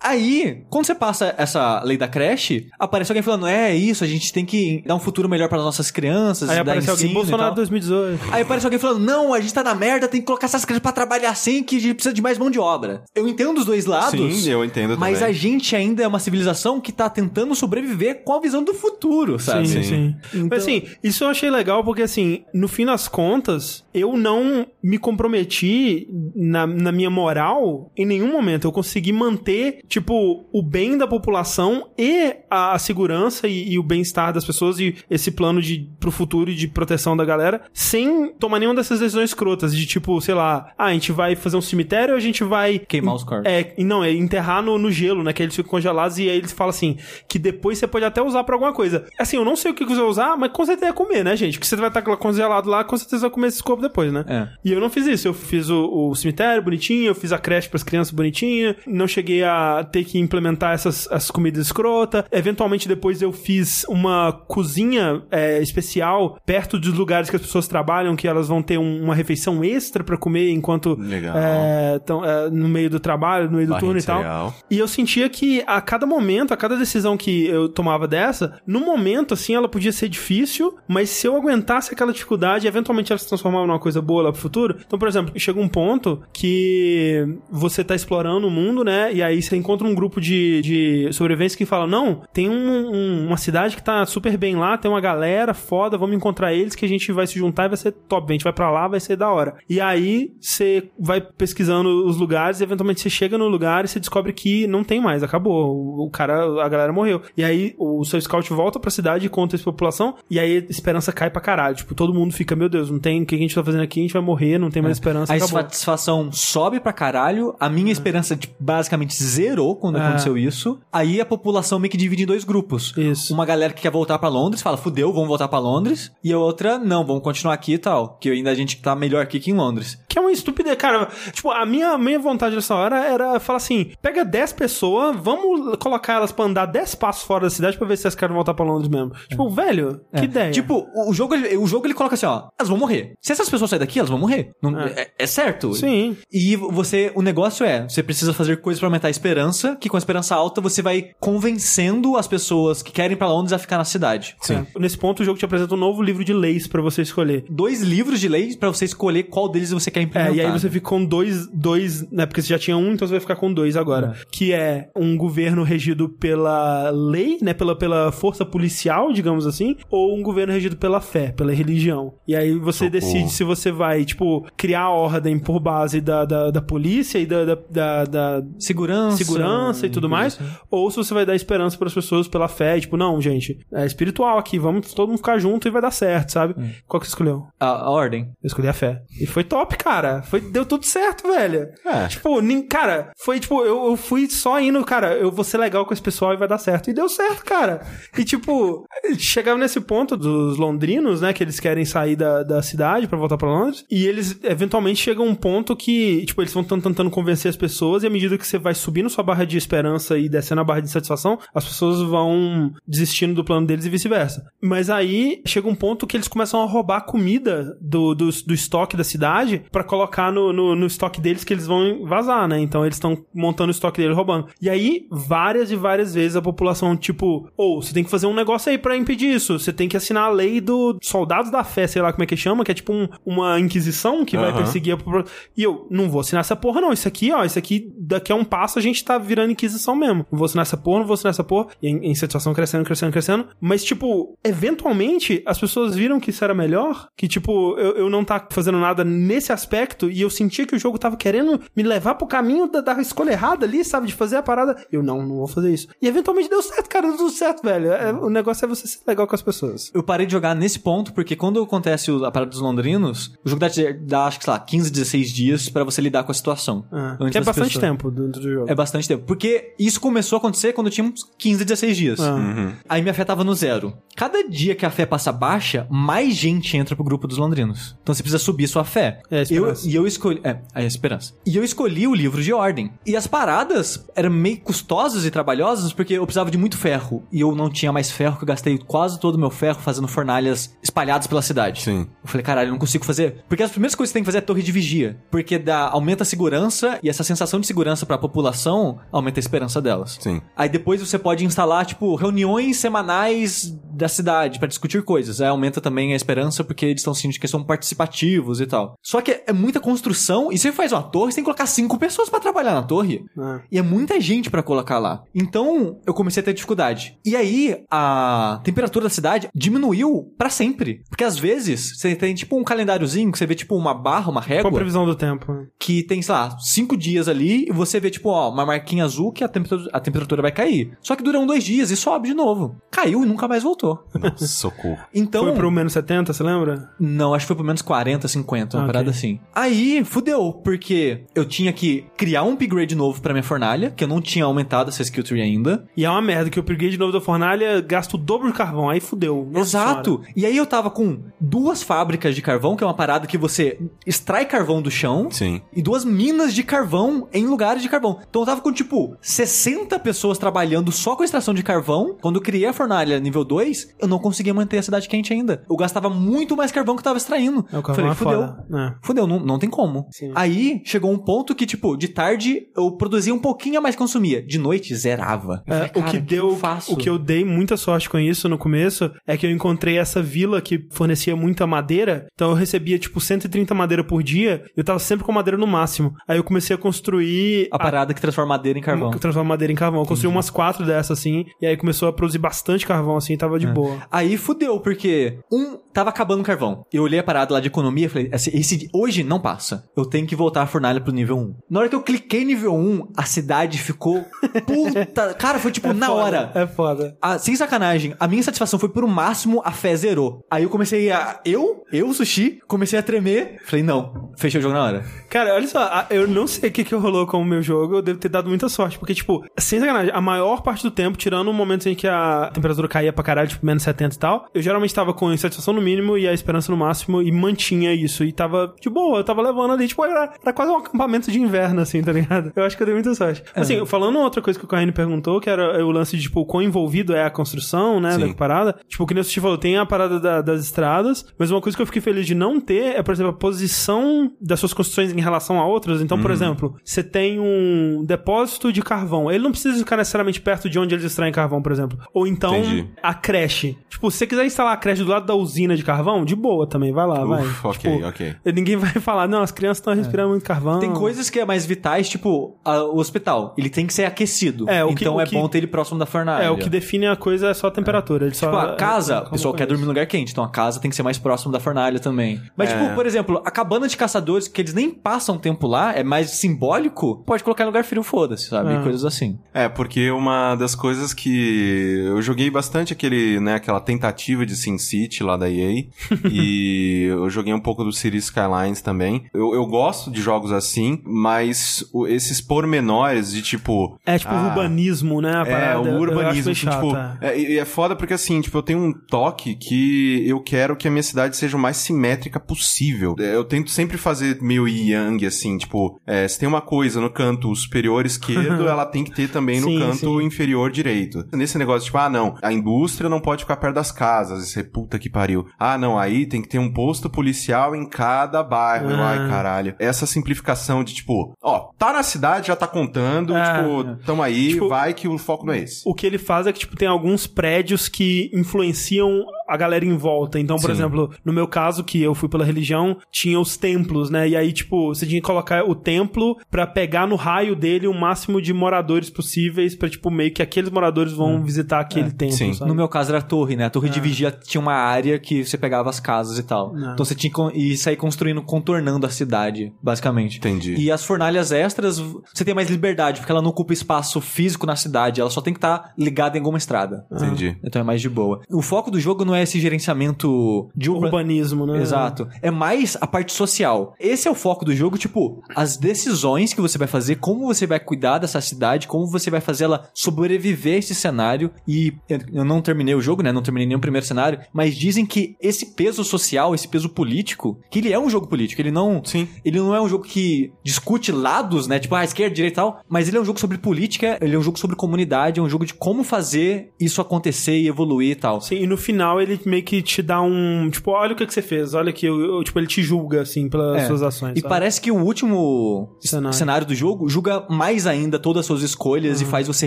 Aí, 0.00 0.62
quando 0.70 0.86
você 0.86 0.94
passa 0.94 1.34
essa 1.36 1.82
lei 1.84 1.96
da 1.96 2.08
creche, 2.08 2.68
aparece 2.78 3.12
alguém 3.12 3.22
falando: 3.22 3.46
é 3.46 3.74
isso, 3.76 4.02
a 4.02 4.06
gente 4.06 4.32
tem 4.32 4.44
que 4.46 4.82
dar 4.86 4.94
um 4.94 5.00
futuro 5.00 5.28
melhor 5.28 5.48
para 5.48 5.58
nossas 5.58 5.90
crianças, 5.90 6.48
Aí 6.48 6.56
dar 6.56 6.62
aparece 6.62 6.88
alguém, 6.90 7.12
Bolsonaro 7.12 7.42
tal. 7.50 7.54
2018. 7.56 8.20
Aí 8.32 8.42
aparece 8.42 8.66
alguém 8.66 8.78
falando: 8.78 9.00
não, 9.04 9.34
a 9.34 9.40
gente 9.40 9.52
tá 9.52 9.62
na 9.62 9.74
merda, 9.74 10.08
tem 10.08 10.20
que 10.20 10.26
colocar 10.26 10.46
essas 10.46 10.64
crianças 10.64 10.82
pra 10.82 10.92
trabalhar 10.92 11.30
assim, 11.30 11.62
que 11.62 11.76
a 11.76 11.80
gente 11.80 11.94
precisa 11.94 12.14
de 12.14 12.22
mais 12.22 12.38
mão 12.38 12.50
de 12.50 12.58
obra. 12.58 13.02
Eu 13.14 13.28
entendo 13.28 13.58
os 13.58 13.64
dois 13.66 13.84
lados. 13.84 14.10
Sim, 14.36 14.50
eu 14.50 14.64
entendo 14.64 14.96
Mas 14.98 15.18
também. 15.18 15.30
a 15.30 15.32
gente 15.38 15.76
ainda 15.76 16.02
é 16.02 16.06
uma 16.08 16.18
civilização 16.18 16.80
que 16.80 16.92
tá 16.92 17.10
tentando 17.10 17.54
sobreviver 17.54 18.22
com 18.24 18.32
a 18.32 18.40
visão 18.40 18.64
do 18.64 18.72
futuro, 18.72 19.38
sabe? 19.38 19.68
Sim, 19.68 19.82
Sim. 19.82 19.88
sim. 19.88 20.16
Então- 20.34 20.48
Mas 20.50 20.62
assim, 20.62 20.82
isso 21.04 21.24
eu 21.24 21.28
achei 21.28 21.50
legal 21.50 21.84
porque 21.84 22.02
assim, 22.02 22.42
no 22.54 22.68
fim 22.68 22.86
das 22.86 23.06
contas, 23.06 23.84
eu 23.92 24.16
não 24.16 24.66
me 24.82 24.96
comprometi 24.98 26.08
na, 26.34 26.66
na 26.66 26.90
minha 26.90 27.10
moral 27.10 27.90
em 27.96 28.06
nenhum 28.06 28.32
momento. 28.32 28.66
Eu 28.66 28.72
consegui 28.72 29.12
manter, 29.12 29.80
tipo, 29.90 30.46
o 30.52 30.62
bem 30.62 30.96
da 30.96 31.04
população 31.04 31.88
e 31.98 32.36
a, 32.48 32.78
segurança 32.78 33.48
e, 33.48 33.72
e 33.72 33.78
o 33.78 33.82
bem-estar 33.82 34.32
das 34.32 34.44
pessoas 34.44 34.78
e 34.78 34.94
esse 35.10 35.32
plano 35.32 35.60
de 35.60 35.90
pro 35.98 36.12
futuro 36.12 36.48
e 36.48 36.54
de 36.54 36.68
proteção 36.68 37.16
da 37.16 37.24
galera, 37.24 37.62
sem 37.74 38.32
tomar 38.38 38.60
nenhuma 38.60 38.76
dessas 38.76 39.00
decisões 39.00 39.30
escrotas, 39.30 39.76
de 39.76 39.84
tipo, 39.84 40.18
sei 40.20 40.34
lá, 40.34 40.72
ah, 40.78 40.86
a 40.86 40.92
gente 40.92 41.10
vai 41.10 41.34
fazer 41.34 41.56
um 41.56 41.60
cemitério 41.60 42.14
ou 42.14 42.16
a 42.16 42.20
gente 42.20 42.44
vai 42.44 42.78
Queimar 42.78 43.16
os 43.16 43.24
corpos. 43.24 43.50
é, 43.50 43.74
não, 43.78 44.04
é 44.04 44.12
enterrar 44.12 44.62
no, 44.62 44.78
no 44.78 44.92
gelo, 44.92 45.24
né? 45.24 45.32
Que 45.32 45.42
eles 45.42 45.56
ficam 45.56 45.70
congelados 45.70 46.18
e 46.18 46.30
aí 46.30 46.36
eles 46.36 46.52
falam 46.52 46.70
assim, 46.70 46.96
que 47.28 47.38
depois 47.38 47.76
você 47.76 47.88
pode 47.88 48.04
até 48.04 48.22
usar 48.22 48.44
pra 48.44 48.54
alguma 48.54 48.72
coisa. 48.72 49.06
Assim, 49.18 49.36
eu 49.36 49.44
não 49.44 49.56
sei 49.56 49.72
o 49.72 49.74
que 49.74 49.84
você 49.84 50.00
vai 50.00 50.08
usar, 50.08 50.36
mas 50.36 50.52
com 50.52 50.64
certeza 50.64 50.92
é 50.92 50.94
comer, 50.94 51.24
né, 51.24 51.34
gente? 51.34 51.58
Porque 51.58 51.66
você 51.66 51.74
vai 51.74 51.88
estar 51.88 52.02
congelado 52.02 52.68
lá, 52.68 52.84
com 52.84 52.96
certeza 52.96 53.22
vai 53.22 53.30
comer 53.30 53.48
esses 53.48 53.60
corpos 53.60 53.82
depois, 53.82 54.12
né? 54.12 54.24
É. 54.28 54.48
E 54.64 54.72
eu 54.72 54.80
não 54.80 54.88
fiz 54.88 55.04
isso. 55.06 55.26
Eu 55.26 55.34
fiz 55.34 55.68
o, 55.68 56.10
o 56.10 56.14
cemitério 56.14 56.62
bonitinho, 56.62 57.08
eu 57.08 57.14
fiz 57.14 57.32
a 57.32 57.38
creche 57.38 57.68
pras 57.68 57.82
crianças 57.82 58.12
bonitinha, 58.12 58.76
não 58.86 59.08
cheguei 59.08 59.42
a 59.42 59.79
ter 59.84 60.04
que 60.04 60.18
implementar 60.18 60.74
essas 60.74 61.08
as 61.10 61.30
comidas 61.30 61.66
escrota. 61.66 62.24
Eventualmente 62.30 62.86
depois 62.88 63.20
eu 63.22 63.32
fiz 63.32 63.84
uma 63.88 64.32
cozinha 64.32 65.22
é, 65.30 65.60
especial 65.62 66.38
perto 66.46 66.78
dos 66.78 66.92
lugares 66.94 67.28
que 67.30 67.36
as 67.36 67.42
pessoas 67.42 67.66
trabalham, 67.68 68.16
que 68.16 68.26
elas 68.28 68.48
vão 68.48 68.62
ter 68.62 68.78
um- 68.78 69.02
uma 69.04 69.14
refeição 69.14 69.62
extra 69.64 70.02
pra 70.04 70.16
comer 70.16 70.50
enquanto 70.50 70.96
Legal. 71.00 71.36
é, 71.36 72.00
é, 72.00 72.50
no 72.50 72.68
meio 72.68 72.90
do 72.90 73.00
trabalho, 73.00 73.46
no 73.50 73.56
meio 73.56 73.66
do 73.68 73.70
Barrinha 73.72 73.86
turno 73.92 74.00
e 74.00 74.02
tal. 74.04 74.18
cereal. 74.18 74.54
E 74.70 74.78
eu 74.78 74.88
sentia 74.88 75.28
que 75.28 75.62
a 75.66 75.80
cada 75.80 76.06
momento, 76.06 76.52
a 76.52 76.56
cada 76.56 76.76
decisão 76.76 77.16
que 77.16 77.46
eu 77.46 77.68
tomava 77.68 78.06
dessa, 78.08 78.60
no 78.66 78.80
momento, 78.80 79.34
assim, 79.34 79.54
ela 79.54 79.68
podia 79.68 79.92
ser 79.92 80.08
difícil, 80.08 80.76
mas 80.88 81.10
se 81.10 81.26
eu 81.26 81.36
aguentasse 81.36 81.92
aquela 81.92 82.12
dificuldade, 82.12 82.66
eventualmente 82.66 83.12
ela 83.12 83.18
se 83.18 83.28
transformava 83.28 83.66
numa 83.66 83.78
coisa 83.78 84.00
boa 84.02 84.22
lá 84.24 84.32
pro 84.32 84.40
futuro. 84.40 84.76
Então, 84.86 84.98
por 84.98 85.08
exemplo, 85.08 85.32
chega 85.38 85.60
um 85.60 85.68
ponto 85.68 86.20
que 86.32 87.26
você 87.50 87.82
tá 87.84 87.94
explorando 87.94 88.46
o 88.46 88.50
mundo, 88.50 88.84
né? 88.84 89.12
E 89.12 89.22
aí 89.22 89.40
você 89.40 89.56
encontra 89.56 89.69
um 89.86 89.94
grupo 89.94 90.20
de, 90.20 90.60
de 90.62 91.12
sobreviventes 91.12 91.56
que 91.56 91.64
fala: 91.66 91.86
Não, 91.86 92.22
tem 92.32 92.48
um- 92.48 92.90
um- 92.90 93.26
uma 93.26 93.36
cidade 93.36 93.76
que 93.76 93.82
tá 93.82 94.04
super 94.06 94.36
bem 94.36 94.56
lá, 94.56 94.76
tem 94.78 94.90
uma 94.90 95.00
galera 95.00 95.54
foda, 95.54 95.96
vamos 95.98 96.16
encontrar 96.16 96.52
eles 96.52 96.74
que 96.74 96.84
a 96.84 96.88
gente 96.88 97.10
vai 97.12 97.26
se 97.26 97.38
juntar 97.38 97.64
e 97.66 97.68
vai 97.68 97.76
ser 97.76 97.92
top. 97.92 98.26
A 98.28 98.32
gente 98.32 98.44
vai 98.44 98.52
pra 98.52 98.70
lá, 98.70 98.88
vai 98.88 99.00
ser 99.00 99.16
da 99.16 99.30
hora. 99.30 99.54
E 99.68 99.80
aí 99.80 100.32
você 100.40 100.88
vai 100.98 101.20
pesquisando 101.20 102.06
os 102.06 102.16
lugares 102.16 102.60
e 102.60 102.64
eventualmente 102.64 103.00
você 103.00 103.10
chega 103.10 103.36
no 103.38 103.48
lugar 103.48 103.84
e 103.84 103.88
você 103.88 104.00
descobre 104.00 104.32
que 104.32 104.66
não 104.66 104.82
tem 104.84 105.00
mais, 105.00 105.22
acabou. 105.22 105.74
O, 105.74 106.06
o 106.06 106.10
cara, 106.10 106.64
a 106.64 106.68
galera 106.68 106.92
morreu. 106.92 107.22
E 107.36 107.44
aí 107.44 107.74
o 107.78 108.04
seu 108.04 108.20
scout 108.20 108.52
volta 108.52 108.78
pra 108.80 108.90
cidade 108.90 109.26
e 109.26 109.28
conta 109.28 109.56
pra 109.56 109.64
população, 109.64 110.14
e 110.30 110.38
aí 110.38 110.58
a 110.58 110.70
esperança 110.70 111.12
cai 111.12 111.30
pra 111.30 111.40
caralho. 111.40 111.74
Tipo, 111.76 111.94
todo 111.94 112.14
mundo 112.14 112.32
fica, 112.32 112.54
meu 112.56 112.68
Deus, 112.68 112.90
não 112.90 112.98
tem 112.98 113.22
o 113.22 113.26
que 113.26 113.34
a 113.34 113.38
gente 113.38 113.54
tá 113.54 113.62
fazendo 113.64 113.82
aqui, 113.82 114.00
a 114.00 114.02
gente 114.02 114.12
vai 114.12 114.22
morrer, 114.22 114.58
não 114.58 114.70
tem 114.70 114.82
mais 114.82 114.96
esperança, 114.96 115.32
A 115.32 115.36
acabou. 115.36 115.60
satisfação 115.60 116.30
sobe 116.32 116.80
pra 116.80 116.92
caralho. 116.92 117.54
A 117.58 117.68
minha 117.68 117.92
esperança 117.92 118.36
tipo, 118.36 118.54
basicamente 118.58 119.14
zerou 119.60 119.76
quando 119.76 119.98
É. 119.98 120.00
aconteceu 120.06 120.36
isso. 120.36 120.78
Aí 120.92 121.20
a 121.20 121.26
população 121.26 121.78
meio 121.78 121.90
que 121.90 121.96
divide 121.96 122.22
em 122.22 122.26
dois 122.26 122.44
grupos. 122.44 122.92
Isso. 122.96 123.32
Uma 123.32 123.44
galera 123.44 123.72
que 123.72 123.82
quer 123.82 123.90
voltar 123.90 124.18
pra 124.18 124.28
Londres, 124.28 124.62
fala, 124.62 124.76
fudeu, 124.76 125.12
vamos 125.12 125.28
voltar 125.28 125.48
pra 125.48 125.58
Londres. 125.58 126.10
E 126.24 126.32
a 126.32 126.38
outra, 126.38 126.78
não, 126.78 127.04
vamos 127.04 127.22
continuar 127.22 127.54
aqui 127.54 127.74
e 127.74 127.78
tal. 127.78 128.16
Que 128.20 128.30
ainda 128.30 128.50
a 128.50 128.54
gente 128.54 128.76
tá 128.80 128.94
melhor 128.96 129.22
aqui 129.22 129.38
que 129.38 129.50
em 129.50 129.54
Londres. 129.54 129.98
Que 130.10 130.18
é 130.18 130.20
uma 130.20 130.32
estupidez, 130.32 130.76
cara. 130.76 131.06
Tipo, 131.32 131.52
a 131.52 131.64
minha, 131.64 131.96
minha 131.96 132.18
vontade 132.18 132.56
nessa 132.56 132.74
hora 132.74 132.98
era 133.04 133.38
falar 133.38 133.58
assim: 133.58 133.92
pega 134.02 134.24
10 134.24 134.52
pessoas, 134.54 135.16
vamos 135.16 135.76
colocar 135.78 136.14
elas 136.14 136.32
pra 136.32 136.46
andar 136.46 136.66
10 136.66 136.96
passos 136.96 137.22
fora 137.22 137.44
da 137.44 137.50
cidade 137.50 137.78
pra 137.78 137.86
ver 137.86 137.96
se 137.96 138.06
elas 138.06 138.16
querem 138.16 138.34
voltar 138.34 138.52
pra 138.54 138.64
Londres 138.64 138.88
mesmo. 138.88 139.12
Tipo, 139.28 139.48
velho, 139.48 140.00
que 140.12 140.22
É. 140.22 140.24
ideia. 140.24 140.50
Tipo, 140.50 140.88
o 141.08 141.14
jogo, 141.14 141.34
ele- 141.36 141.56
o 141.56 141.66
jogo 141.66 141.86
ele 141.86 141.94
coloca 141.94 142.16
assim, 142.16 142.26
ó, 142.26 142.48
elas 142.58 142.68
vão 142.68 142.76
morrer. 142.76 143.12
Se 143.22 143.30
essas 143.30 143.48
pessoas 143.48 143.70
saírem 143.70 143.86
daqui, 143.86 144.00
elas 144.00 144.10
vão 144.10 144.18
morrer. 144.18 144.50
Não- 144.60 144.80
É. 144.80 144.90
é. 145.02 145.10
é 145.16 145.26
certo. 145.26 145.72
Sim. 145.74 146.16
E 146.32 146.56
você, 146.56 147.12
o 147.14 147.22
negócio 147.22 147.64
é, 147.64 147.88
você 147.88 148.02
precisa 148.02 148.34
fazer 148.34 148.56
coisas 148.60 148.80
pra 148.80 148.88
aumentar 148.88 149.06
a 149.06 149.10
esperança, 149.12 149.76
que 149.80 149.88
com 149.88 149.96
a 149.96 149.98
esperança 149.98 150.34
alta 150.34 150.60
você 150.60 150.82
vai 150.82 151.10
convencendo 151.20 152.16
as 152.16 152.26
pessoas 152.26 152.82
que 152.82 152.92
querem 152.92 153.12
ir 153.12 153.16
pra 153.16 153.28
Londres 153.28 153.52
a 153.52 153.58
ficar 153.58 153.78
na 153.78 153.84
cidade. 153.84 154.36
Sim. 154.40 154.66
Nesse 154.78 154.98
ponto, 154.98 155.20
o 155.22 155.24
jogo 155.24 155.38
te 155.38 155.44
apresenta 155.44 155.74
um 155.74 155.78
novo 155.78 156.02
livro 156.02 156.24
de 156.24 156.32
leis 156.32 156.66
pra 156.66 156.82
você 156.82 157.02
escolher. 157.02 157.44
Dois 157.48 157.80
livros 157.82 158.20
de 158.20 158.28
leis 158.28 158.56
pra 158.56 158.68
você 158.68 158.84
escolher 158.84 159.24
qual 159.24 159.48
deles 159.48 159.70
você 159.70 159.90
quer 159.90 159.99
É, 160.00 160.04
implementar. 160.04 160.34
e 160.36 160.40
aí 160.40 160.50
você 160.52 160.68
fica 160.70 160.88
com 160.88 161.04
dois, 161.04 161.46
dois, 161.48 162.08
né? 162.10 162.26
Porque 162.26 162.42
você 162.42 162.48
já 162.48 162.58
tinha 162.58 162.76
um, 162.76 162.92
então 162.92 163.06
você 163.06 163.12
vai 163.14 163.20
ficar 163.20 163.36
com 163.36 163.52
dois 163.52 163.76
agora. 163.76 164.14
Que 164.30 164.52
é 164.52 164.90
um 164.96 165.16
governo 165.16 165.62
regido 165.62 166.08
pela 166.08 166.90
lei, 166.90 167.38
né? 167.42 167.52
Pela, 167.54 167.76
pela 167.76 168.12
força 168.12 168.44
policial, 168.44 169.12
digamos 169.12 169.46
assim, 169.46 169.76
ou 169.90 170.16
um 170.16 170.22
governo 170.22 170.52
regido 170.52 170.76
pela 170.76 171.00
fé, 171.00 171.32
pela 171.32 171.52
religião. 171.52 172.14
E 172.26 172.34
aí 172.36 172.54
você 172.58 172.84
Socorro. 172.86 172.90
decide 172.90 173.30
se 173.30 173.44
você 173.44 173.70
vai, 173.72 174.04
tipo, 174.04 174.46
criar 174.56 174.82
a 174.82 174.90
ordem 174.90 175.38
por 175.38 175.60
base 175.60 176.00
da, 176.00 176.24
da, 176.24 176.50
da 176.50 176.62
polícia 176.62 177.18
e 177.18 177.26
da, 177.26 177.44
da, 177.44 177.54
da- 177.70 178.04
da 178.04 178.42
Segurança. 178.58 179.16
segurança 179.18 179.86
e 179.86 179.90
tudo 179.90 180.08
mais, 180.08 180.38
ou 180.70 180.90
se 180.90 180.96
você 180.96 181.12
vai 181.14 181.24
dar 181.26 181.34
esperança 181.34 181.76
para 181.76 181.86
as 181.88 181.94
pessoas 181.94 182.28
pela 182.28 182.48
fé, 182.48 182.76
e, 182.76 182.80
tipo, 182.80 182.96
não, 182.96 183.20
gente, 183.20 183.58
é 183.72 183.84
espiritual 183.84 184.38
aqui, 184.38 184.58
vamos 184.58 184.92
todo 184.94 185.08
mundo 185.08 185.18
ficar 185.18 185.38
junto 185.38 185.66
e 185.68 185.70
vai 185.70 185.82
dar 185.82 185.90
certo, 185.90 186.30
sabe? 186.32 186.54
Qual 186.86 187.00
que 187.00 187.06
você 187.06 187.10
escolheu? 187.10 187.46
A, 187.58 187.66
a 187.84 187.90
ordem. 187.90 188.30
Eu 188.42 188.46
escolhi 188.46 188.68
a 188.68 188.72
fé. 188.72 189.02
E 189.20 189.26
foi 189.26 189.44
top, 189.44 189.76
cara. 189.76 189.89
Foi, 190.22 190.40
deu 190.40 190.64
tudo 190.64 190.84
certo, 190.84 191.28
velho. 191.28 191.68
É. 191.84 192.06
Tipo, 192.08 192.40
nin- 192.40 192.62
cara, 192.66 193.10
foi 193.18 193.40
tipo, 193.40 193.62
eu, 193.62 193.86
eu 193.90 193.96
fui 193.96 194.28
só 194.30 194.60
indo, 194.60 194.84
cara, 194.84 195.14
eu 195.16 195.30
vou 195.30 195.44
ser 195.44 195.58
legal 195.58 195.84
com 195.84 195.92
esse 195.92 196.02
pessoal 196.02 196.32
e 196.32 196.36
vai 196.36 196.46
dar 196.48 196.58
certo. 196.58 196.90
E 196.90 196.92
deu 196.94 197.08
certo, 197.08 197.44
cara. 197.44 197.80
E 198.16 198.24
tipo, 198.24 198.84
chegava 199.18 199.58
nesse 199.58 199.80
ponto 199.80 200.16
dos 200.16 200.56
londrinos, 200.56 201.20
né, 201.20 201.32
que 201.32 201.42
eles 201.42 201.58
querem 201.60 201.84
sair 201.84 202.16
da, 202.16 202.42
da 202.42 202.62
cidade 202.62 203.06
pra 203.06 203.18
voltar 203.18 203.36
pra 203.36 203.48
Londres. 203.48 203.84
E 203.90 204.06
eles 204.06 204.38
eventualmente 204.42 205.00
chegam 205.02 205.26
a 205.26 205.28
um 205.28 205.34
ponto 205.34 205.74
que, 205.76 206.24
tipo, 206.26 206.40
eles 206.42 206.52
vão 206.52 206.62
tentando 206.64 207.10
convencer 207.10 207.48
as 207.48 207.56
pessoas. 207.56 208.02
E 208.02 208.06
à 208.06 208.10
medida 208.10 208.36
que 208.38 208.46
você 208.46 208.58
vai 208.58 208.74
subindo 208.74 209.10
sua 209.10 209.24
barra 209.24 209.44
de 209.44 209.56
esperança 209.56 210.16
e 210.18 210.28
descendo 210.28 210.60
a 210.60 210.64
barra 210.64 210.80
de 210.80 210.90
satisfação, 210.90 211.38
as 211.54 211.64
pessoas 211.64 212.00
vão 212.02 212.72
desistindo 212.86 213.34
do 213.34 213.44
plano 213.44 213.66
deles 213.66 213.84
e 213.84 213.90
vice-versa. 213.90 214.44
Mas 214.62 214.90
aí 214.90 215.42
chega 215.46 215.68
um 215.68 215.74
ponto 215.74 216.06
que 216.06 216.16
eles 216.16 216.28
começam 216.28 216.62
a 216.62 216.66
roubar 216.66 217.02
comida 217.02 217.76
do, 217.80 218.14
do, 218.14 218.28
do 218.30 218.54
estoque 218.54 218.96
da 218.96 219.04
cidade 219.04 219.64
pra 219.80 219.84
colocar 219.84 220.30
no, 220.30 220.52
no, 220.52 220.76
no 220.76 220.86
estoque 220.86 221.20
deles 221.20 221.42
que 221.42 221.54
eles 221.54 221.66
vão 221.66 222.04
vazar, 222.04 222.46
né? 222.46 222.60
Então 222.60 222.84
eles 222.84 222.96
estão 222.96 223.16
montando 223.34 223.68
o 223.68 223.70
estoque 223.70 224.00
deles 224.00 224.14
roubando. 224.16 224.48
E 224.60 224.68
aí, 224.68 225.06
várias 225.10 225.70
e 225.70 225.76
várias 225.76 226.14
vezes 226.14 226.36
a 226.36 226.42
população, 226.42 226.94
tipo, 226.96 227.48
ou 227.56 227.80
você 227.82 227.94
tem 227.94 228.04
que 228.04 228.10
fazer 228.10 228.26
um 228.26 228.34
negócio 228.34 228.70
aí 228.70 228.76
pra 228.76 228.96
impedir 228.96 229.34
isso. 229.34 229.58
Você 229.58 229.72
tem 229.72 229.88
que 229.88 229.96
assinar 229.96 230.24
a 230.24 230.28
lei 230.30 230.60
do 230.60 230.98
Soldados 231.02 231.50
da 231.50 231.64
Fé, 231.64 231.86
sei 231.86 232.02
lá 232.02 232.12
como 232.12 232.22
é 232.24 232.26
que 232.26 232.36
chama, 232.36 232.62
que 232.64 232.70
é 232.70 232.74
tipo 232.74 232.92
um- 232.92 233.08
uma 233.24 233.58
inquisição 233.58 234.24
que 234.24 234.36
vai 234.36 234.50
Aham. 234.50 234.58
perseguir 234.58 234.94
a 234.94 234.96
população. 234.98 235.32
E 235.56 235.62
eu, 235.62 235.86
não 235.90 236.10
vou 236.10 236.20
assinar 236.20 236.40
essa 236.40 236.54
porra, 236.56 236.80
não. 236.80 236.92
Isso 236.92 237.08
aqui, 237.08 237.32
ó, 237.32 237.42
isso 237.44 237.58
aqui, 237.58 237.90
daqui 237.98 238.32
a 238.32 238.34
um 238.34 238.44
passo 238.44 238.78
a 238.78 238.82
gente 238.82 239.02
tá 239.04 239.16
virando 239.16 239.52
inquisição 239.52 239.94
mesmo. 239.96 240.26
Não 240.30 240.38
vou 240.38 240.44
assinar 240.44 240.62
essa 240.62 240.76
porra, 240.76 240.98
não 241.00 241.06
vou 241.06 241.14
assinar 241.14 241.30
essa 241.30 241.44
porra. 241.44 241.68
E 241.82 241.88
em, 241.88 242.10
em 242.10 242.14
situação 242.14 242.52
crescendo, 242.52 242.84
crescendo, 242.84 243.12
crescendo. 243.12 243.46
Mas, 243.60 243.82
tipo, 243.84 244.36
eventualmente 244.44 245.42
as 245.46 245.58
pessoas 245.58 245.94
viram 245.94 246.20
que 246.20 246.30
isso 246.30 246.44
era 246.44 246.54
melhor. 246.54 247.08
Que, 247.16 247.26
tipo, 247.28 247.78
eu, 247.78 247.96
eu 247.96 248.10
não 248.10 248.24
tá 248.24 248.46
fazendo 248.50 248.78
nada 248.78 249.04
nesse 249.04 249.52
aspecto. 249.52 249.69
E 250.10 250.20
eu 250.20 250.30
sentia 250.30 250.66
que 250.66 250.74
o 250.74 250.78
jogo 250.78 250.98
tava 250.98 251.16
querendo 251.16 251.60
me 251.76 251.82
levar 251.82 252.14
pro 252.14 252.26
caminho 252.26 252.66
da, 252.70 252.80
da 252.80 253.00
escolha 253.00 253.32
errada 253.32 253.64
ali, 253.66 253.84
sabe? 253.84 254.06
De 254.06 254.14
fazer 254.14 254.36
a 254.36 254.42
parada. 254.42 254.76
Eu, 254.90 255.02
não, 255.02 255.22
não 255.26 255.36
vou 255.36 255.46
fazer 255.46 255.72
isso. 255.72 255.88
E 256.00 256.06
eventualmente 256.08 256.48
deu 256.48 256.62
certo, 256.62 256.88
cara. 256.88 257.08
Deu 257.08 257.16
tudo 257.16 257.30
certo, 257.30 257.62
velho. 257.62 257.92
É, 257.92 258.12
o 258.12 258.28
negócio 258.30 258.64
é 258.64 258.68
você 258.68 258.86
ser 258.86 258.98
legal 259.06 259.26
com 259.26 259.34
as 259.34 259.42
pessoas. 259.42 259.90
Eu 259.94 260.02
parei 260.02 260.26
de 260.26 260.32
jogar 260.32 260.54
nesse 260.54 260.78
ponto, 260.78 261.12
porque 261.12 261.34
quando 261.36 261.62
acontece 261.62 262.10
o- 262.10 262.24
a 262.24 262.30
parada 262.30 262.50
dos 262.50 262.60
londrinos, 262.60 263.32
o 263.44 263.48
jogo 263.48 263.60
dá, 263.60 263.68
dá, 264.02 264.24
acho 264.26 264.38
que, 264.38 264.44
sei 264.44 264.52
lá, 264.52 264.58
15, 264.58 264.90
16 264.90 265.32
dias 265.32 265.68
pra 265.68 265.84
você 265.84 266.00
lidar 266.00 266.22
com 266.24 266.32
a 266.32 266.34
situação. 266.34 266.84
É, 266.92 266.96
Antes 267.20 267.30
que 267.32 267.38
é 267.38 267.40
bastante 267.42 267.66
pessoas. 267.74 267.80
tempo 267.84 268.10
dentro 268.10 268.40
do 268.40 268.52
jogo. 268.52 268.70
É 268.70 268.74
bastante 268.74 269.06
tempo. 269.08 269.24
Porque 269.26 269.74
isso 269.78 270.00
começou 270.00 270.36
a 270.36 270.38
acontecer 270.38 270.72
quando 270.72 270.88
eu 270.88 270.92
tinha 270.92 271.06
uns 271.06 271.24
15, 271.38 271.64
16 271.64 271.96
dias. 271.96 272.20
Ah. 272.20 272.34
Uhum. 272.34 272.72
Aí 272.88 273.02
minha 273.02 273.14
fé 273.14 273.24
tava 273.24 273.44
no 273.44 273.54
zero. 273.54 273.92
Cada 274.20 274.46
dia 274.46 274.74
que 274.74 274.84
a 274.84 274.90
fé 274.90 275.06
passa 275.06 275.32
baixa, 275.32 275.86
mais 275.88 276.34
gente 276.34 276.76
entra 276.76 276.94
pro 276.94 277.02
grupo 277.02 277.26
dos 277.26 277.38
londrinos. 277.38 277.96
Então 278.02 278.14
você 278.14 278.22
precisa 278.22 278.38
subir 278.38 278.68
sua 278.68 278.84
fé. 278.84 279.22
É 279.30 279.36
a 279.36 279.38
eu, 279.38 279.42
esperança. 279.44 279.88
e 279.88 279.94
eu 279.94 280.06
escolhi. 280.06 280.40
É, 280.44 280.58
a 280.74 280.82
esperança. 280.82 281.32
E 281.46 281.56
eu 281.56 281.64
escolhi 281.64 282.06
o 282.06 282.14
livro 282.14 282.42
de 282.42 282.52
ordem. 282.52 282.92
E 283.06 283.16
as 283.16 283.26
paradas 283.26 284.06
eram 284.14 284.28
meio 284.28 284.60
custosas 284.60 285.24
e 285.24 285.30
trabalhosas 285.30 285.94
porque 285.94 286.12
eu 286.12 286.26
precisava 286.26 286.50
de 286.50 286.58
muito 286.58 286.76
ferro. 286.76 287.24
E 287.32 287.40
eu 287.40 287.54
não 287.54 287.70
tinha 287.70 287.90
mais 287.94 288.10
ferro, 288.10 288.36
que 288.36 288.42
eu 288.42 288.46
gastei 288.46 288.76
quase 288.76 289.18
todo 289.18 289.36
o 289.36 289.38
meu 289.38 289.48
ferro 289.48 289.80
fazendo 289.80 290.06
fornalhas 290.06 290.76
espalhadas 290.82 291.26
pela 291.26 291.40
cidade. 291.40 291.80
Sim. 291.80 292.06
Eu 292.22 292.28
falei, 292.28 292.44
caralho, 292.44 292.68
eu 292.68 292.72
não 292.72 292.78
consigo 292.78 293.06
fazer. 293.06 293.42
Porque 293.48 293.62
as 293.62 293.70
primeiras 293.70 293.94
coisas 293.94 294.10
que 294.10 294.12
você 294.12 294.18
tem 294.18 294.22
que 294.22 294.26
fazer 294.26 294.38
é 294.38 294.42
torre 294.42 294.62
de 294.62 294.70
vigia. 294.70 295.16
Porque 295.30 295.58
dá, 295.58 295.88
aumenta 295.88 296.24
a 296.24 296.26
segurança 296.26 296.98
e 297.02 297.08
essa 297.08 297.24
sensação 297.24 297.58
de 297.58 297.66
segurança 297.66 298.04
pra 298.04 298.18
população 298.18 298.98
aumenta 299.10 299.38
a 299.38 299.40
esperança 299.40 299.80
delas. 299.80 300.18
Sim. 300.20 300.42
Aí 300.54 300.68
depois 300.68 301.00
você 301.00 301.18
pode 301.18 301.42
instalar, 301.42 301.86
tipo, 301.86 302.14
reuniões 302.16 302.76
semanais 302.76 303.74
da 303.90 304.09
cidade 304.10 304.58
pra 304.58 304.68
discutir 304.68 305.02
coisas. 305.02 305.40
Aí 305.40 305.48
aumenta 305.48 305.80
também 305.80 306.12
a 306.12 306.16
esperança 306.16 306.62
porque 306.62 306.86
eles 306.86 307.00
estão 307.00 307.14
sentindo 307.14 307.40
que 307.40 307.48
são 307.48 307.62
participativos 307.64 308.60
e 308.60 308.66
tal. 308.66 308.94
Só 309.02 309.20
que 309.20 309.42
é 309.46 309.52
muita 309.52 309.80
construção 309.80 310.52
e 310.52 310.58
você 310.58 310.72
faz 310.72 310.92
uma 310.92 311.02
torre, 311.02 311.32
você 311.32 311.36
tem 311.36 311.44
que 311.44 311.46
colocar 311.46 311.66
cinco 311.66 311.98
pessoas 311.98 312.28
pra 312.28 312.40
trabalhar 312.40 312.74
na 312.74 312.82
torre. 312.82 313.24
É. 313.38 313.60
E 313.72 313.78
é 313.78 313.82
muita 313.82 314.20
gente 314.20 314.50
pra 314.50 314.62
colocar 314.62 314.98
lá. 314.98 315.22
Então, 315.34 315.98
eu 316.06 316.12
comecei 316.14 316.42
a 316.42 316.44
ter 316.44 316.52
dificuldade. 316.52 317.18
E 317.24 317.34
aí, 317.36 317.84
a 317.90 318.60
temperatura 318.64 319.04
da 319.04 319.10
cidade 319.10 319.48
diminuiu 319.54 320.32
pra 320.36 320.50
sempre. 320.50 321.02
Porque 321.08 321.24
às 321.24 321.38
vezes, 321.38 321.98
você 321.98 322.14
tem 322.14 322.34
tipo 322.34 322.58
um 322.58 322.64
calendáriozinho 322.64 323.30
que 323.32 323.38
você 323.38 323.46
vê 323.46 323.54
tipo 323.54 323.76
uma 323.76 323.94
barra, 323.94 324.30
uma 324.30 324.40
Qual 324.40 324.52
a 324.52 324.56
régua, 324.56 324.72
previsão 324.72 325.06
do 325.06 325.14
tempo? 325.14 325.66
que 325.78 326.02
tem, 326.02 326.20
sei 326.22 326.34
lá, 326.34 326.58
cinco 326.58 326.96
dias 326.96 327.28
ali 327.28 327.66
e 327.68 327.72
você 327.72 328.00
vê 328.00 328.10
tipo, 328.10 328.28
ó, 328.28 328.50
uma 328.50 328.66
marquinha 328.66 329.04
azul 329.04 329.32
que 329.32 329.44
a 329.44 329.48
temperatura, 329.48 329.90
a 329.92 330.00
temperatura 330.00 330.42
vai 330.42 330.52
cair. 330.52 330.96
Só 331.00 331.14
que 331.16 331.22
duram 331.22 331.46
dois 331.46 331.64
dias 331.64 331.90
e 331.90 331.96
sobe 331.96 332.28
de 332.28 332.34
novo. 332.34 332.76
Caiu 332.90 333.22
e 333.22 333.26
nunca 333.26 333.46
mais 333.48 333.62
voltou. 333.62 333.99
Socorro. 334.36 334.98
Então. 335.12 335.44
Foi 335.44 335.52
pro 335.52 335.70
menos 335.70 335.92
70, 335.92 336.32
você 336.32 336.42
lembra? 336.42 336.90
Não, 336.98 337.34
acho 337.34 337.44
que 337.44 337.48
foi 337.48 337.56
pelo 337.56 337.66
menos 337.66 337.82
40, 337.82 338.26
50, 338.28 338.76
uma 338.76 338.84
Ok. 338.84 338.92
parada 338.92 339.10
assim. 339.10 339.38
Aí, 339.54 340.02
fudeu, 340.04 340.52
porque 340.64 341.22
eu 341.34 341.44
tinha 341.44 341.72
que 341.72 342.04
criar 342.16 342.42
um 342.42 342.52
upgrade 342.54 342.94
novo 342.94 343.20
pra 343.20 343.32
minha 343.32 343.42
fornalha, 343.42 343.90
que 343.90 344.04
eu 344.04 344.08
não 344.08 344.20
tinha 344.20 344.44
aumentado 344.44 344.88
essa 344.88 345.02
skill 345.02 345.24
tree 345.24 345.40
ainda. 345.42 345.84
E 345.96 346.04
é 346.04 346.10
uma 346.10 346.22
merda 346.22 346.48
que 346.50 346.58
eu 346.58 346.62
peguei 346.62 346.88
de 346.90 346.98
novo 346.98 347.12
da 347.12 347.20
fornalha, 347.20 347.80
gasto 347.80 348.14
o 348.14 348.18
dobro 348.18 348.48
de 348.48 348.54
carvão, 348.54 348.88
aí 348.88 349.00
fudeu. 349.00 349.48
Nossa 349.50 349.78
Exato. 349.78 350.10
senhora. 350.16 350.32
E 350.36 350.46
aí 350.46 350.56
eu 350.56 350.66
tava 350.66 350.90
com 350.90 351.18
duas 351.40 351.82
fábricas 351.82 352.34
de 352.34 352.42
carvão, 352.42 352.76
que 352.76 352.84
é 352.84 352.86
uma 352.86 352.94
parada 352.94 353.26
que 353.26 353.38
você 353.38 353.78
extrai 354.06 354.46
carvão 354.46 354.80
do 354.80 354.90
chão. 354.90 355.28
Sim. 355.30 355.60
E 355.74 355.82
duas 355.82 356.04
minas 356.04 356.54
de 356.54 356.62
carvão 356.62 357.28
em 357.32 357.46
lugares 357.46 357.82
de 357.82 357.88
carvão. 357.88 358.18
Então 358.28 358.42
eu 358.42 358.46
tava 358.46 358.60
com, 358.60 358.72
tipo, 358.72 359.16
60 359.20 359.98
pessoas 359.98 360.38
trabalhando 360.38 360.92
só 360.92 361.16
com 361.16 361.24
extração 361.24 361.54
de 361.54 361.62
carvão. 361.62 362.16
Quando 362.20 362.36
eu 362.36 362.42
criei 362.42 362.66
a 362.66 362.72
fornalha 362.72 363.18
nível 363.20 363.44
2, 363.44 363.79
eu 364.00 364.08
não 364.08 364.18
conseguia 364.18 364.52
manter 364.54 364.78
a 364.78 364.82
cidade 364.82 365.08
quente 365.08 365.32
ainda. 365.32 365.62
Eu 365.68 365.76
gastava 365.76 366.08
muito 366.10 366.56
mais 366.56 366.70
carvão 366.72 366.94
que 366.96 367.00
eu 367.00 367.04
tava 367.04 367.16
extraindo. 367.18 367.64
É, 367.72 367.78
o 367.78 367.82
carvão 367.82 367.94
Falei, 367.94 368.10
é 368.10 368.14
fudeu. 368.14 368.78
É. 368.78 368.94
Fudeu, 369.02 369.26
não, 369.26 369.40
não 369.40 369.58
tem 369.58 369.68
como. 369.70 370.06
Sim. 370.10 370.32
Aí 370.34 370.80
chegou 370.84 371.10
um 371.12 371.18
ponto 371.18 371.54
que, 371.54 371.66
tipo, 371.66 371.96
de 371.96 372.08
tarde 372.08 372.68
eu 372.76 372.90
produzia 372.92 373.34
um 373.34 373.38
pouquinho 373.38 373.78
a 373.78 373.80
mais 373.80 373.94
que 373.94 373.98
consumia. 374.00 374.42
De 374.42 374.58
noite, 374.58 374.94
zerava. 374.94 375.62
Eu 375.66 375.74
É, 375.74 375.76
falei, 375.78 375.90
o 375.90 375.92
que 375.92 376.00
"Cara, 376.12 376.20
deu, 376.20 376.48
eu 376.50 376.92
o 376.92 376.96
que 376.96 377.08
eu 377.08 377.18
dei 377.18 377.44
muita 377.44 377.76
sorte 377.76 378.08
com 378.08 378.18
isso 378.18 378.48
no 378.48 378.58
começo 378.58 379.10
é 379.26 379.36
que 379.36 379.46
eu 379.46 379.50
encontrei 379.50 379.98
essa 379.98 380.22
vila 380.22 380.60
que 380.60 380.86
fornecia 380.90 381.34
muita 381.36 381.66
madeira, 381.66 382.26
então 382.34 382.50
eu 382.50 382.54
recebia 382.54 382.98
tipo 382.98 383.20
130 383.20 383.74
madeira 383.74 384.02
por 384.04 384.22
dia, 384.22 384.62
e 384.76 384.80
eu 384.80 384.84
tava 384.84 384.98
sempre 384.98 385.24
com 385.24 385.32
madeira 385.32 385.56
no 385.58 385.66
máximo. 385.66 386.14
Aí 386.26 386.36
eu 386.38 386.44
comecei 386.44 386.74
a 386.74 386.78
construir 386.78 387.68
A 387.70 387.78
parada 387.78 388.14
que 388.14 388.20
transforma 388.20 388.48
madeira 388.56 388.78
em 388.78 388.82
carvão. 388.82 389.10
que 389.10 389.18
transforma 389.18 389.48
madeira 389.48 389.72
em 389.72 389.76
carvão. 389.76 390.00
Eu 390.02 390.06
construí 390.06 390.30
umas 390.30 390.50
quatro 390.50 390.84
dessas 390.84 391.18
assim, 391.18 391.44
e 391.60 391.66
aí 391.66 391.76
começou 391.76 392.08
a 392.08 392.12
produzir 392.12 392.38
bastante 392.38 392.86
carvão 392.86 393.16
assim, 393.16 393.36
tava 393.36 393.58
de 393.58 393.66
boa. 393.70 393.98
Aí 394.10 394.36
fudeu, 394.36 394.80
porque 394.80 395.38
um 395.50 395.78
tava 395.92 396.10
acabando 396.10 396.40
o 396.40 396.44
carvão. 396.44 396.84
Eu 396.92 397.02
olhei 397.02 397.18
a 397.18 397.22
parada 397.22 397.52
lá 397.52 397.60
de 397.60 397.66
economia 397.66 398.06
e 398.06 398.08
falei, 398.08 398.30
esse, 398.32 398.56
esse- 398.56 398.88
hoje 398.92 399.24
não 399.24 399.40
passa. 399.40 399.88
Eu 399.96 400.04
tenho 400.04 400.26
que 400.26 400.36
voltar 400.36 400.62
a 400.62 400.66
fornalha 400.66 401.00
pro 401.00 401.12
nível 401.12 401.36
1. 401.38 401.54
Na 401.68 401.80
hora 401.80 401.88
que 401.88 401.94
eu 401.96 402.02
cliquei 402.02 402.44
nível 402.44 402.74
1, 402.74 403.08
a 403.16 403.24
cidade 403.24 403.78
ficou 403.78 404.24
puta. 404.66 405.34
Cara, 405.34 405.58
foi 405.58 405.70
tipo 405.72 405.92
na 405.92 406.06
foda, 406.06 406.20
hora. 406.22 406.52
É 406.54 406.66
foda. 406.66 407.16
Ah, 407.20 407.38
sem 407.38 407.54
sacanagem, 407.56 408.14
a 408.18 408.28
minha 408.28 408.42
satisfação 408.42 408.78
foi 408.78 408.88
por 408.88 409.04
o 409.04 409.08
máximo, 409.08 409.60
a 409.64 409.72
fé 409.72 409.94
zerou. 409.96 410.44
Aí 410.50 410.62
eu 410.62 410.70
comecei 410.70 411.10
a. 411.10 411.40
Eu, 411.44 411.82
eu, 411.92 412.12
sushi, 412.12 412.60
comecei 412.68 412.98
a 412.98 413.02
tremer. 413.02 413.58
Falei, 413.64 413.82
não, 413.84 414.30
fechei 414.38 414.58
o 414.60 414.62
jogo 414.62 414.74
na 414.74 414.84
hora. 414.84 415.04
Cara, 415.28 415.54
olha 415.54 415.66
só, 415.66 416.06
eu 416.10 416.26
não 416.28 416.46
sei 416.46 416.68
o 416.70 416.72
que, 416.72 416.84
que 416.84 416.94
rolou 416.94 417.26
com 417.26 417.38
o 417.40 417.44
meu 417.44 417.62
jogo, 417.62 417.96
eu 417.96 418.02
devo 418.02 418.18
ter 418.18 418.28
dado 418.28 418.48
muita 418.48 418.68
sorte, 418.68 418.98
porque, 418.98 419.14
tipo, 419.14 419.44
sem 419.58 419.80
sacanagem, 419.80 420.12
a 420.14 420.20
maior 420.20 420.62
parte 420.62 420.82
do 420.82 420.90
tempo, 420.90 421.16
tirando 421.16 421.52
momentos 421.52 421.86
em 421.86 421.94
que 421.94 422.06
a 422.06 422.50
temperatura 422.52 422.88
caía 422.88 423.12
pra 423.12 423.24
caralho, 423.24 423.48
tipo, 423.48 423.59
menos 423.62 423.82
70 423.82 424.14
e 424.14 424.18
tal, 424.18 424.46
eu 424.54 424.62
geralmente 424.62 424.94
tava 424.94 425.12
com 425.14 425.32
insatisfação 425.32 425.74
no 425.74 425.80
mínimo 425.82 426.16
e 426.18 426.26
a 426.28 426.32
esperança 426.32 426.70
no 426.72 426.78
máximo 426.78 427.22
e 427.22 427.30
mantinha 427.32 427.92
isso. 427.94 428.24
E 428.24 428.32
tava 428.32 428.74
de 428.80 428.88
boa, 428.90 429.18
eu 429.18 429.24
tava 429.24 429.42
levando 429.42 429.72
ali, 429.72 429.86
tipo, 429.88 430.04
era, 430.04 430.32
era 430.42 430.52
quase 430.52 430.70
um 430.72 430.76
acampamento 430.76 431.30
de 431.30 431.38
inverno, 431.40 431.80
assim, 431.80 432.02
tá 432.02 432.12
ligado? 432.12 432.52
Eu 432.54 432.64
acho 432.64 432.76
que 432.76 432.82
eu 432.82 432.86
dei 432.86 432.94
muita 432.94 433.14
sorte. 433.14 433.42
Assim, 433.54 433.84
falando 433.86 434.18
outra 434.18 434.40
coisa 434.42 434.58
que 434.58 434.64
o 434.64 434.68
Corrine 434.68 434.92
perguntou, 434.92 435.40
que 435.40 435.48
era 435.50 435.84
o 435.84 435.90
lance 435.90 436.16
de, 436.16 436.22
tipo, 436.24 436.40
o 436.40 436.46
quão 436.46 436.62
envolvido 436.62 437.14
é 437.14 437.24
a 437.24 437.30
construção, 437.30 438.00
né, 438.00 438.12
Sim. 438.12 438.28
da 438.28 438.34
parada. 438.34 438.76
Tipo, 438.88 439.06
que 439.06 439.14
nem 439.14 439.20
o 439.20 439.24
Sushi 439.24 439.40
falou, 439.40 439.58
tem 439.58 439.76
a 439.78 439.86
parada 439.86 440.18
da- 440.20 440.40
das 440.42 440.60
estradas, 440.64 441.24
mas 441.38 441.50
uma 441.50 441.60
coisa 441.60 441.76
que 441.76 441.82
eu 441.82 441.86
fiquei 441.86 442.00
feliz 442.02 442.26
de 442.26 442.34
não 442.34 442.60
ter 442.60 442.96
é, 442.96 443.02
por 443.02 443.12
exemplo, 443.12 443.30
a 443.32 443.34
posição 443.70 444.32
das 444.40 444.58
suas 444.60 444.72
construções 444.72 445.12
em 445.12 445.20
relação 445.20 445.58
a 445.60 445.66
outras. 445.66 446.00
Então, 446.00 446.16
Uhum. 446.16 446.22
por 446.22 446.30
exemplo, 446.30 446.76
você 446.84 447.02
tem 447.02 447.38
um 447.40 448.04
depósito 448.04 448.72
de 448.72 448.82
carvão. 448.82 449.30
Ele 449.30 449.42
não 449.44 449.50
precisa 449.50 449.78
ficar 449.78 449.96
necessariamente 449.96 450.40
perto 450.40 450.68
de 450.68 450.78
onde 450.78 450.94
eles 450.94 451.04
extraem 451.04 451.32
carvão, 451.32 451.60
por 451.62 451.72
exemplo. 451.72 451.98
Ou 452.12 452.26
então, 452.26 452.56
Entendi. 452.56 452.88
a 453.02 453.14
creche. 453.14 453.49
Tipo, 453.88 454.10
se 454.10 454.18
você 454.18 454.26
quiser 454.26 454.44
instalar 454.46 454.72
a 454.72 454.76
creche 454.76 455.02
do 455.02 455.10
lado 455.10 455.26
da 455.26 455.34
usina 455.34 455.76
de 455.76 455.82
carvão, 455.82 456.24
de 456.24 456.34
boa 456.34 456.66
também, 456.66 456.92
vai 456.92 457.06
lá, 457.06 457.24
vai. 457.24 457.42
Uf, 457.42 457.66
ok, 457.66 457.92
Tipo, 457.92 458.06
ok. 458.06 458.34
Ninguém 458.54 458.76
vai 458.76 458.90
falar, 459.00 459.28
não, 459.28 459.42
as 459.42 459.50
crianças 459.50 459.78
estão 459.78 459.94
respirando 459.94 460.30
muito 460.30 460.44
carvão. 460.44 460.78
Tem 460.80 460.92
coisas 460.92 461.28
que 461.28 461.38
é 461.38 461.44
mais 461.44 461.66
vitais, 461.66 462.08
tipo, 462.08 462.56
a- 462.64 462.84
o 462.84 462.98
hospital. 462.98 463.54
Ele 463.58 463.68
tem 463.68 463.86
que 463.86 463.92
ser 463.94 464.04
aquecido. 464.04 464.68
É, 464.68 464.84
o 464.84 464.88
que- 464.94 465.04
então 465.04 465.16
o 465.16 465.20
é 465.20 465.26
que- 465.26 465.34
bom 465.34 465.46
ter 465.48 465.58
ele 465.58 465.66
próximo 465.66 465.98
da 465.98 466.06
fornalha. 466.06 466.44
É, 466.44 466.50
o 466.50 466.56
que 466.56 466.68
define 466.68 467.06
a 467.06 467.16
coisa 467.16 467.48
é 467.48 467.54
só 467.54 467.66
a 467.66 467.70
temperatura. 467.70 468.24
Ele 468.26 468.32
Tipo, 468.34 468.46
só, 468.52 468.58
a 468.58 468.74
casa, 468.76 469.14
é, 469.14 469.18
o 469.20 469.30
pessoal 469.30 469.54
quer 469.54 469.66
dormir 469.66 469.82
num 469.82 469.88
lugar 469.88 470.06
quente, 470.06 470.32
então 470.32 470.44
a 470.44 470.48
casa 470.48 470.80
tem 470.80 470.88
que 470.90 470.96
ser 470.96 471.02
mais 471.02 471.18
próximo 471.18 471.50
da 471.52 471.58
É, 471.58 471.60
fornalha 471.60 471.98
também. 471.98 472.40
Mas, 472.56 472.70
É. 472.70 472.78
tipo, 472.78 472.94
por 472.94 473.06
exemplo, 473.06 473.42
a 473.44 473.50
cabana 473.50 473.86
de 473.88 473.96
caçadores, 473.96 474.46
que 474.48 474.60
eles 474.60 474.72
nem 474.74 474.90
passam 474.90 475.36
tempo 475.38 475.66
lá, 475.66 475.94
é 475.96 476.02
mais 476.04 476.30
simbólico, 476.30 477.22
pode 477.26 477.42
colocar 477.42 477.64
em 477.64 477.66
lugar 477.66 477.84
frio, 477.84 478.02
foda-se, 478.02 478.48
sabe? 478.48 478.74
Ah. 478.74 478.82
Coisas 478.82 479.04
assim. 479.04 479.38
É, 479.54 479.68
porque 479.68 480.10
uma 480.10 480.54
das 480.54 480.74
coisas 480.74 481.12
que 481.14 482.04
eu 482.06 482.20
joguei 482.22 482.50
bastante 482.50 482.92
aquele, 482.92 483.39
né, 483.40 483.54
aquela 483.54 483.80
tentativa 483.80 484.44
de 484.46 484.56
Sin 484.56 484.78
City 484.78 485.22
lá 485.22 485.36
da 485.36 485.48
EA 485.50 485.84
e 486.30 487.04
eu 487.08 487.28
joguei 487.30 487.52
um 487.52 487.60
pouco 487.60 487.84
do 487.84 487.92
Cities 487.92 488.24
Skylines 488.24 488.80
também. 488.82 489.24
Eu, 489.34 489.54
eu 489.54 489.66
gosto 489.66 490.10
de 490.10 490.20
jogos 490.20 490.52
assim, 490.52 491.00
mas 491.04 491.84
o- 491.92 492.06
esses 492.06 492.40
pormenores 492.40 493.32
de 493.32 493.42
tipo... 493.42 493.98
É 494.04 494.18
tipo 494.18 494.32
ah, 494.32 494.48
urbanismo, 494.48 495.20
né? 495.20 495.42
É, 495.46 495.76
o 495.76 495.98
urbanismo, 495.98 496.22
meio 496.22 496.38
assim, 496.50 496.52
tipo, 496.54 496.96
é. 497.20 497.54
é 497.54 497.64
foda 497.64 497.94
porque 497.96 498.14
assim, 498.14 498.40
tipo, 498.40 498.56
eu 498.58 498.62
tenho 498.62 498.78
um 498.78 498.92
toque 498.92 499.54
que 499.54 500.24
eu 500.26 500.40
quero 500.40 500.76
que 500.76 500.88
a 500.88 500.90
minha 500.90 501.02
cidade 501.02 501.36
seja 501.36 501.56
o 501.56 501.60
mais 501.60 501.76
simétrica 501.76 502.38
possível. 502.40 503.14
É, 503.18 503.34
Eu 503.34 503.44
tento 503.44 503.70
sempre 503.70 503.96
fazer 503.96 504.40
meio 504.40 504.66
yang, 504.68 505.24
assim, 505.26 505.56
tipo, 505.58 506.00
é, 506.06 506.26
se 506.28 506.38
tem 506.38 506.48
uma 506.48 506.60
coisa 506.60 507.00
no 507.00 507.10
canto 507.10 507.54
superior 507.54 508.04
esquerdo, 508.06 508.66
ela 508.68 508.84
tem 508.86 509.04
que 509.04 509.12
ter 509.12 509.28
também 509.28 509.60
no 509.60 509.68
Sim, 509.68 509.78
canto 509.78 510.20
sim. 510.20 510.26
inferior 510.26 510.70
direito. 510.70 511.24
Nesse 511.32 511.56
negócio, 511.58 511.86
tipo, 511.86 511.98
ah, 511.98 512.08
não, 512.08 512.36
a 512.42 512.52
indústria 512.52 513.08
não 513.08 513.20
pode 513.20 513.29
ficar 513.38 513.56
perto 513.56 513.74
das 513.74 513.90
casas, 513.92 514.44
isso 514.44 514.58
é 514.58 514.62
puta 514.62 514.98
que 514.98 515.08
pariu. 515.08 515.46
Ah, 515.58 515.78
não, 515.78 515.98
aí 515.98 516.26
tem 516.26 516.42
que 516.42 516.48
ter 516.48 516.58
um 516.58 516.72
posto 516.72 517.08
policial 517.08 517.74
em 517.74 517.88
cada 517.88 518.42
bairro. 518.42 518.90
Ah. 518.94 519.10
Ai, 519.10 519.28
caralho. 519.28 519.74
Essa 519.78 520.06
simplificação 520.06 520.82
de, 520.84 520.94
tipo, 520.94 521.34
ó, 521.42 521.70
tá 521.78 521.92
na 521.92 522.02
cidade, 522.02 522.48
já 522.48 522.56
tá 522.56 522.66
contando, 522.66 523.34
Ah. 523.34 523.62
tipo, 523.62 524.04
tamo 524.06 524.22
aí, 524.22 524.50
Tipo, 524.50 524.68
vai 524.68 524.92
que 524.94 525.06
o 525.08 525.18
foco 525.18 525.46
não 525.46 525.52
é 525.54 525.60
esse. 525.60 525.82
O 525.86 525.94
que 525.94 526.06
ele 526.06 526.18
faz 526.18 526.46
é 526.46 526.52
que, 526.52 526.60
tipo, 526.60 526.76
tem 526.76 526.88
alguns 526.88 527.26
prédios 527.26 527.88
que 527.88 528.30
influenciam 528.34 529.24
a 529.48 529.56
galera 529.56 529.84
em 529.84 529.96
volta. 529.96 530.38
Então, 530.38 530.56
por 530.56 530.66
Sim. 530.66 530.72
exemplo, 530.72 531.10
no 531.24 531.32
meu 531.32 531.48
caso, 531.48 531.82
que 531.82 532.00
eu 532.00 532.14
fui 532.14 532.28
pela 532.28 532.44
religião, 532.44 532.96
tinha 533.10 533.38
os 533.40 533.56
templos, 533.56 534.08
né? 534.10 534.28
E 534.28 534.36
aí, 534.36 534.52
tipo, 534.52 534.88
você 534.94 535.04
tinha 535.06 535.20
que 535.20 535.26
colocar 535.26 535.64
o 535.64 535.74
templo 535.74 536.36
pra 536.50 536.66
pegar 536.66 537.06
no 537.06 537.16
raio 537.16 537.56
dele 537.56 537.88
o 537.88 537.94
máximo 537.94 538.40
de 538.40 538.52
moradores 538.52 539.10
possíveis 539.10 539.74
pra, 539.74 539.88
tipo, 539.88 540.08
meio 540.10 540.32
que 540.32 540.40
aqueles 540.42 540.70
moradores 540.70 541.12
vão 541.12 541.42
visitar 541.42 541.80
aquele 541.80 542.12
templo, 542.12 542.36
Sim. 542.36 542.52
sabe? 542.54 542.68
No 542.68 542.76
meu 542.76 542.88
caso 542.88 543.10
era 543.12 543.19
a 543.20 543.22
torre, 543.22 543.56
né? 543.56 543.64
A 543.66 543.70
torre 543.70 543.88
de 543.88 544.00
vigia 544.00 544.30
tinha 544.30 544.60
uma 544.60 544.74
área 544.74 545.18
que 545.18 545.44
você 545.44 545.56
pegava 545.56 545.88
as 545.90 546.00
casas 546.00 546.38
e 546.38 546.42
tal. 546.42 546.74
Ah. 546.76 546.90
Então 546.94 547.04
você 547.04 547.14
tinha 547.14 547.32
que 547.32 547.40
e 547.54 547.76
sair 547.76 547.96
construindo, 547.96 548.42
contornando 548.42 549.06
a 549.06 549.10
cidade, 549.10 549.72
basicamente. 549.82 550.38
Entendi. 550.38 550.74
E 550.74 550.90
as 550.90 551.04
fornalhas 551.04 551.52
extras, 551.52 551.98
você 551.98 552.44
tem 552.44 552.54
mais 552.54 552.68
liberdade, 552.70 553.20
porque 553.20 553.32
ela 553.32 553.42
não 553.42 553.50
ocupa 553.50 553.72
espaço 553.72 554.20
físico 554.20 554.66
na 554.66 554.76
cidade, 554.76 555.20
ela 555.20 555.30
só 555.30 555.40
tem 555.40 555.52
que 555.54 555.58
estar 555.58 555.92
ligada 555.96 556.36
em 556.36 556.40
alguma 556.40 556.58
estrada. 556.58 557.06
Entendi. 557.10 557.56
Então 557.64 557.80
é 557.80 557.84
mais 557.84 558.00
de 558.00 558.08
boa. 558.08 558.40
O 558.50 558.62
foco 558.62 558.90
do 558.90 558.98
jogo 559.00 559.24
não 559.24 559.34
é 559.34 559.42
esse 559.42 559.58
gerenciamento 559.60 560.68
de 560.74 560.90
urba- 560.90 561.06
Urbanismo, 561.06 561.66
né? 561.66 561.80
Exato. 561.80 562.28
É 562.42 562.50
mais 562.50 562.96
a 563.00 563.06
parte 563.06 563.32
social. 563.32 563.94
Esse 563.98 564.28
é 564.28 564.30
o 564.30 564.34
foco 564.34 564.64
do 564.64 564.74
jogo, 564.74 564.96
tipo, 564.96 565.42
as 565.54 565.76
decisões 565.76 566.52
que 566.54 566.60
você 566.60 566.78
vai 566.78 566.88
fazer, 566.88 567.16
como 567.16 567.46
você 567.46 567.66
vai 567.66 567.80
cuidar 567.80 568.18
dessa 568.18 568.40
cidade, 568.40 568.86
como 568.86 569.06
você 569.06 569.30
vai 569.30 569.40
fazer 569.40 569.64
ela 569.64 569.88
sobreviver 569.94 570.74
a 570.74 570.78
esse 570.78 570.94
cenário. 570.94 571.50
E 571.66 571.92
eu- 572.08 572.20
eu 572.32 572.44
não 572.44 572.60
terminei 572.62 572.94
o 572.94 573.00
jogo, 573.00 573.09
né? 573.22 573.32
Não 573.32 573.42
terminei 573.42 573.66
nenhum 573.66 573.80
primeiro 573.80 574.06
cenário, 574.06 574.40
mas 574.52 574.76
dizem 574.76 575.04
que 575.04 575.34
esse 575.40 575.66
peso 575.74 576.04
social, 576.04 576.54
esse 576.54 576.68
peso 576.68 576.88
político, 576.88 577.58
que 577.70 577.78
ele 577.80 577.92
é 577.92 577.98
um 577.98 578.08
jogo 578.08 578.26
político, 578.26 578.60
ele 578.62 578.70
não 578.70 579.02
Sim. 579.04 579.26
ele 579.44 579.58
não 579.58 579.74
é 579.74 579.80
um 579.80 579.88
jogo 579.88 580.04
que 580.04 580.52
discute 580.64 581.10
lados, 581.12 581.66
né? 581.66 581.78
Tipo, 581.78 581.94
ah, 581.94 582.04
esquerda, 582.04 582.34
direita 582.34 582.54
e 582.54 582.56
tal. 582.56 582.80
Mas 582.88 583.08
ele 583.08 583.16
é 583.16 583.20
um 583.20 583.24
jogo 583.24 583.40
sobre 583.40 583.58
política, 583.58 584.18
ele 584.20 584.34
é 584.34 584.38
um 584.38 584.42
jogo 584.42 584.58
sobre 584.58 584.76
comunidade, 584.76 585.40
é 585.40 585.42
um 585.42 585.48
jogo 585.48 585.64
de 585.66 585.74
como 585.74 586.04
fazer 586.04 586.72
isso 586.78 587.00
acontecer 587.00 587.58
e 587.58 587.68
evoluir 587.68 588.12
e 588.12 588.14
tal. 588.14 588.40
Sim, 588.40 588.56
e 588.56 588.66
no 588.66 588.76
final 588.76 589.20
ele 589.20 589.38
meio 589.46 589.62
que 589.62 589.82
te 589.82 590.02
dá 590.02 590.20
um. 590.20 590.68
Tipo, 590.70 590.90
olha 590.92 591.12
o 591.12 591.16
que, 591.16 591.26
que 591.26 591.34
você 591.34 591.42
fez, 591.42 591.74
olha 591.74 591.92
que. 591.92 592.06
eu- 592.06 592.20
eu- 592.20 592.44
Tipo, 592.44 592.58
ele 592.58 592.66
te 592.66 592.82
julga, 592.82 593.20
assim, 593.22 593.48
pelas 593.48 593.82
É. 593.82 593.86
suas 593.86 594.02
ações. 594.02 594.32
E 594.36 594.40
sabe? 594.40 594.48
parece 594.48 594.80
que 594.80 594.90
o 594.90 594.96
último 594.96 595.88
Cenário. 596.00 596.36
cenário. 596.36 596.66
do 596.66 596.74
jogo 596.74 597.08
julga 597.08 597.44
mais 597.48 597.86
ainda 597.86 598.18
todas 598.18 598.40
as 598.40 598.46
suas 598.46 598.62
escolhas 598.62 599.20
e 599.20 599.24
faz 599.24 599.46
você 599.46 599.66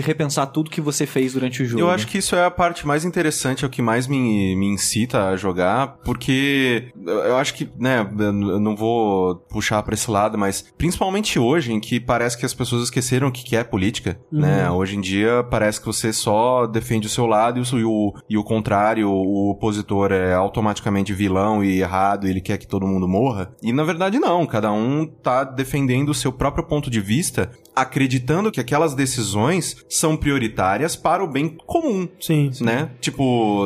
repensar 0.00 0.46
tudo 0.46 0.70
que 0.70 0.80
você 0.80 1.06
fez 1.06 1.32
durante 1.32 1.62
o 1.62 1.66
jogo. 1.66 1.80
Eu 1.82 1.90
acho 1.90 2.06
que 2.06 2.18
isso 2.18 2.36
é 2.36 2.44
a 2.44 2.50
parte 2.50 2.86
mais 2.86 3.04
interessante, 3.04 3.23
é 3.28 3.66
o 3.66 3.70
que 3.70 3.82
mais 3.82 4.06
me, 4.06 4.54
me 4.56 4.66
incita 4.66 5.28
a 5.28 5.36
jogar, 5.36 5.98
porque 6.04 6.92
eu 6.96 7.36
acho 7.36 7.54
que, 7.54 7.68
né, 7.78 8.08
eu 8.18 8.60
não 8.60 8.76
vou 8.76 9.36
puxar 9.36 9.82
pra 9.82 9.94
esse 9.94 10.10
lado, 10.10 10.36
mas 10.36 10.64
principalmente 10.76 11.38
hoje, 11.38 11.72
em 11.72 11.80
que 11.80 12.00
parece 12.00 12.36
que 12.38 12.46
as 12.46 12.54
pessoas 12.54 12.84
esqueceram 12.84 13.28
o 13.28 13.32
que 13.32 13.56
é 13.56 13.64
política, 13.64 14.18
né? 14.30 14.70
Hoje 14.70 14.96
em 14.96 15.00
dia 15.00 15.44
parece 15.48 15.80
que 15.80 15.86
você 15.86 16.12
só 16.12 16.66
defende 16.66 17.06
o 17.06 17.10
seu 17.10 17.26
lado 17.26 17.58
e 17.58 17.62
o, 17.62 17.78
e 17.78 17.84
o, 17.84 18.12
e 18.30 18.38
o 18.38 18.44
contrário, 18.44 19.08
o 19.08 19.50
opositor 19.50 20.12
é 20.12 20.34
automaticamente 20.34 21.12
vilão 21.12 21.62
e 21.62 21.80
errado 21.80 22.26
e 22.26 22.30
ele 22.30 22.40
quer 22.40 22.58
que 22.58 22.66
todo 22.66 22.86
mundo 22.86 23.08
morra. 23.08 23.54
E 23.62 23.72
na 23.72 23.84
verdade 23.84 24.18
não, 24.18 24.46
cada 24.46 24.72
um 24.72 25.06
tá 25.06 25.44
defendendo 25.44 26.10
o 26.10 26.14
seu 26.14 26.32
próprio 26.32 26.64
ponto 26.64 26.90
de 26.90 27.00
vista, 27.00 27.50
acreditando 27.74 28.50
que 28.50 28.60
aquelas 28.60 28.94
decisões 28.94 29.76
são 29.88 30.16
prioritárias 30.16 30.96
para 30.96 31.22
o 31.22 31.28
bem 31.28 31.56
comum 31.66 32.08
Sim, 32.20 32.52
sim. 32.52 32.64
né? 32.64 32.90
Tipo, 33.00 33.13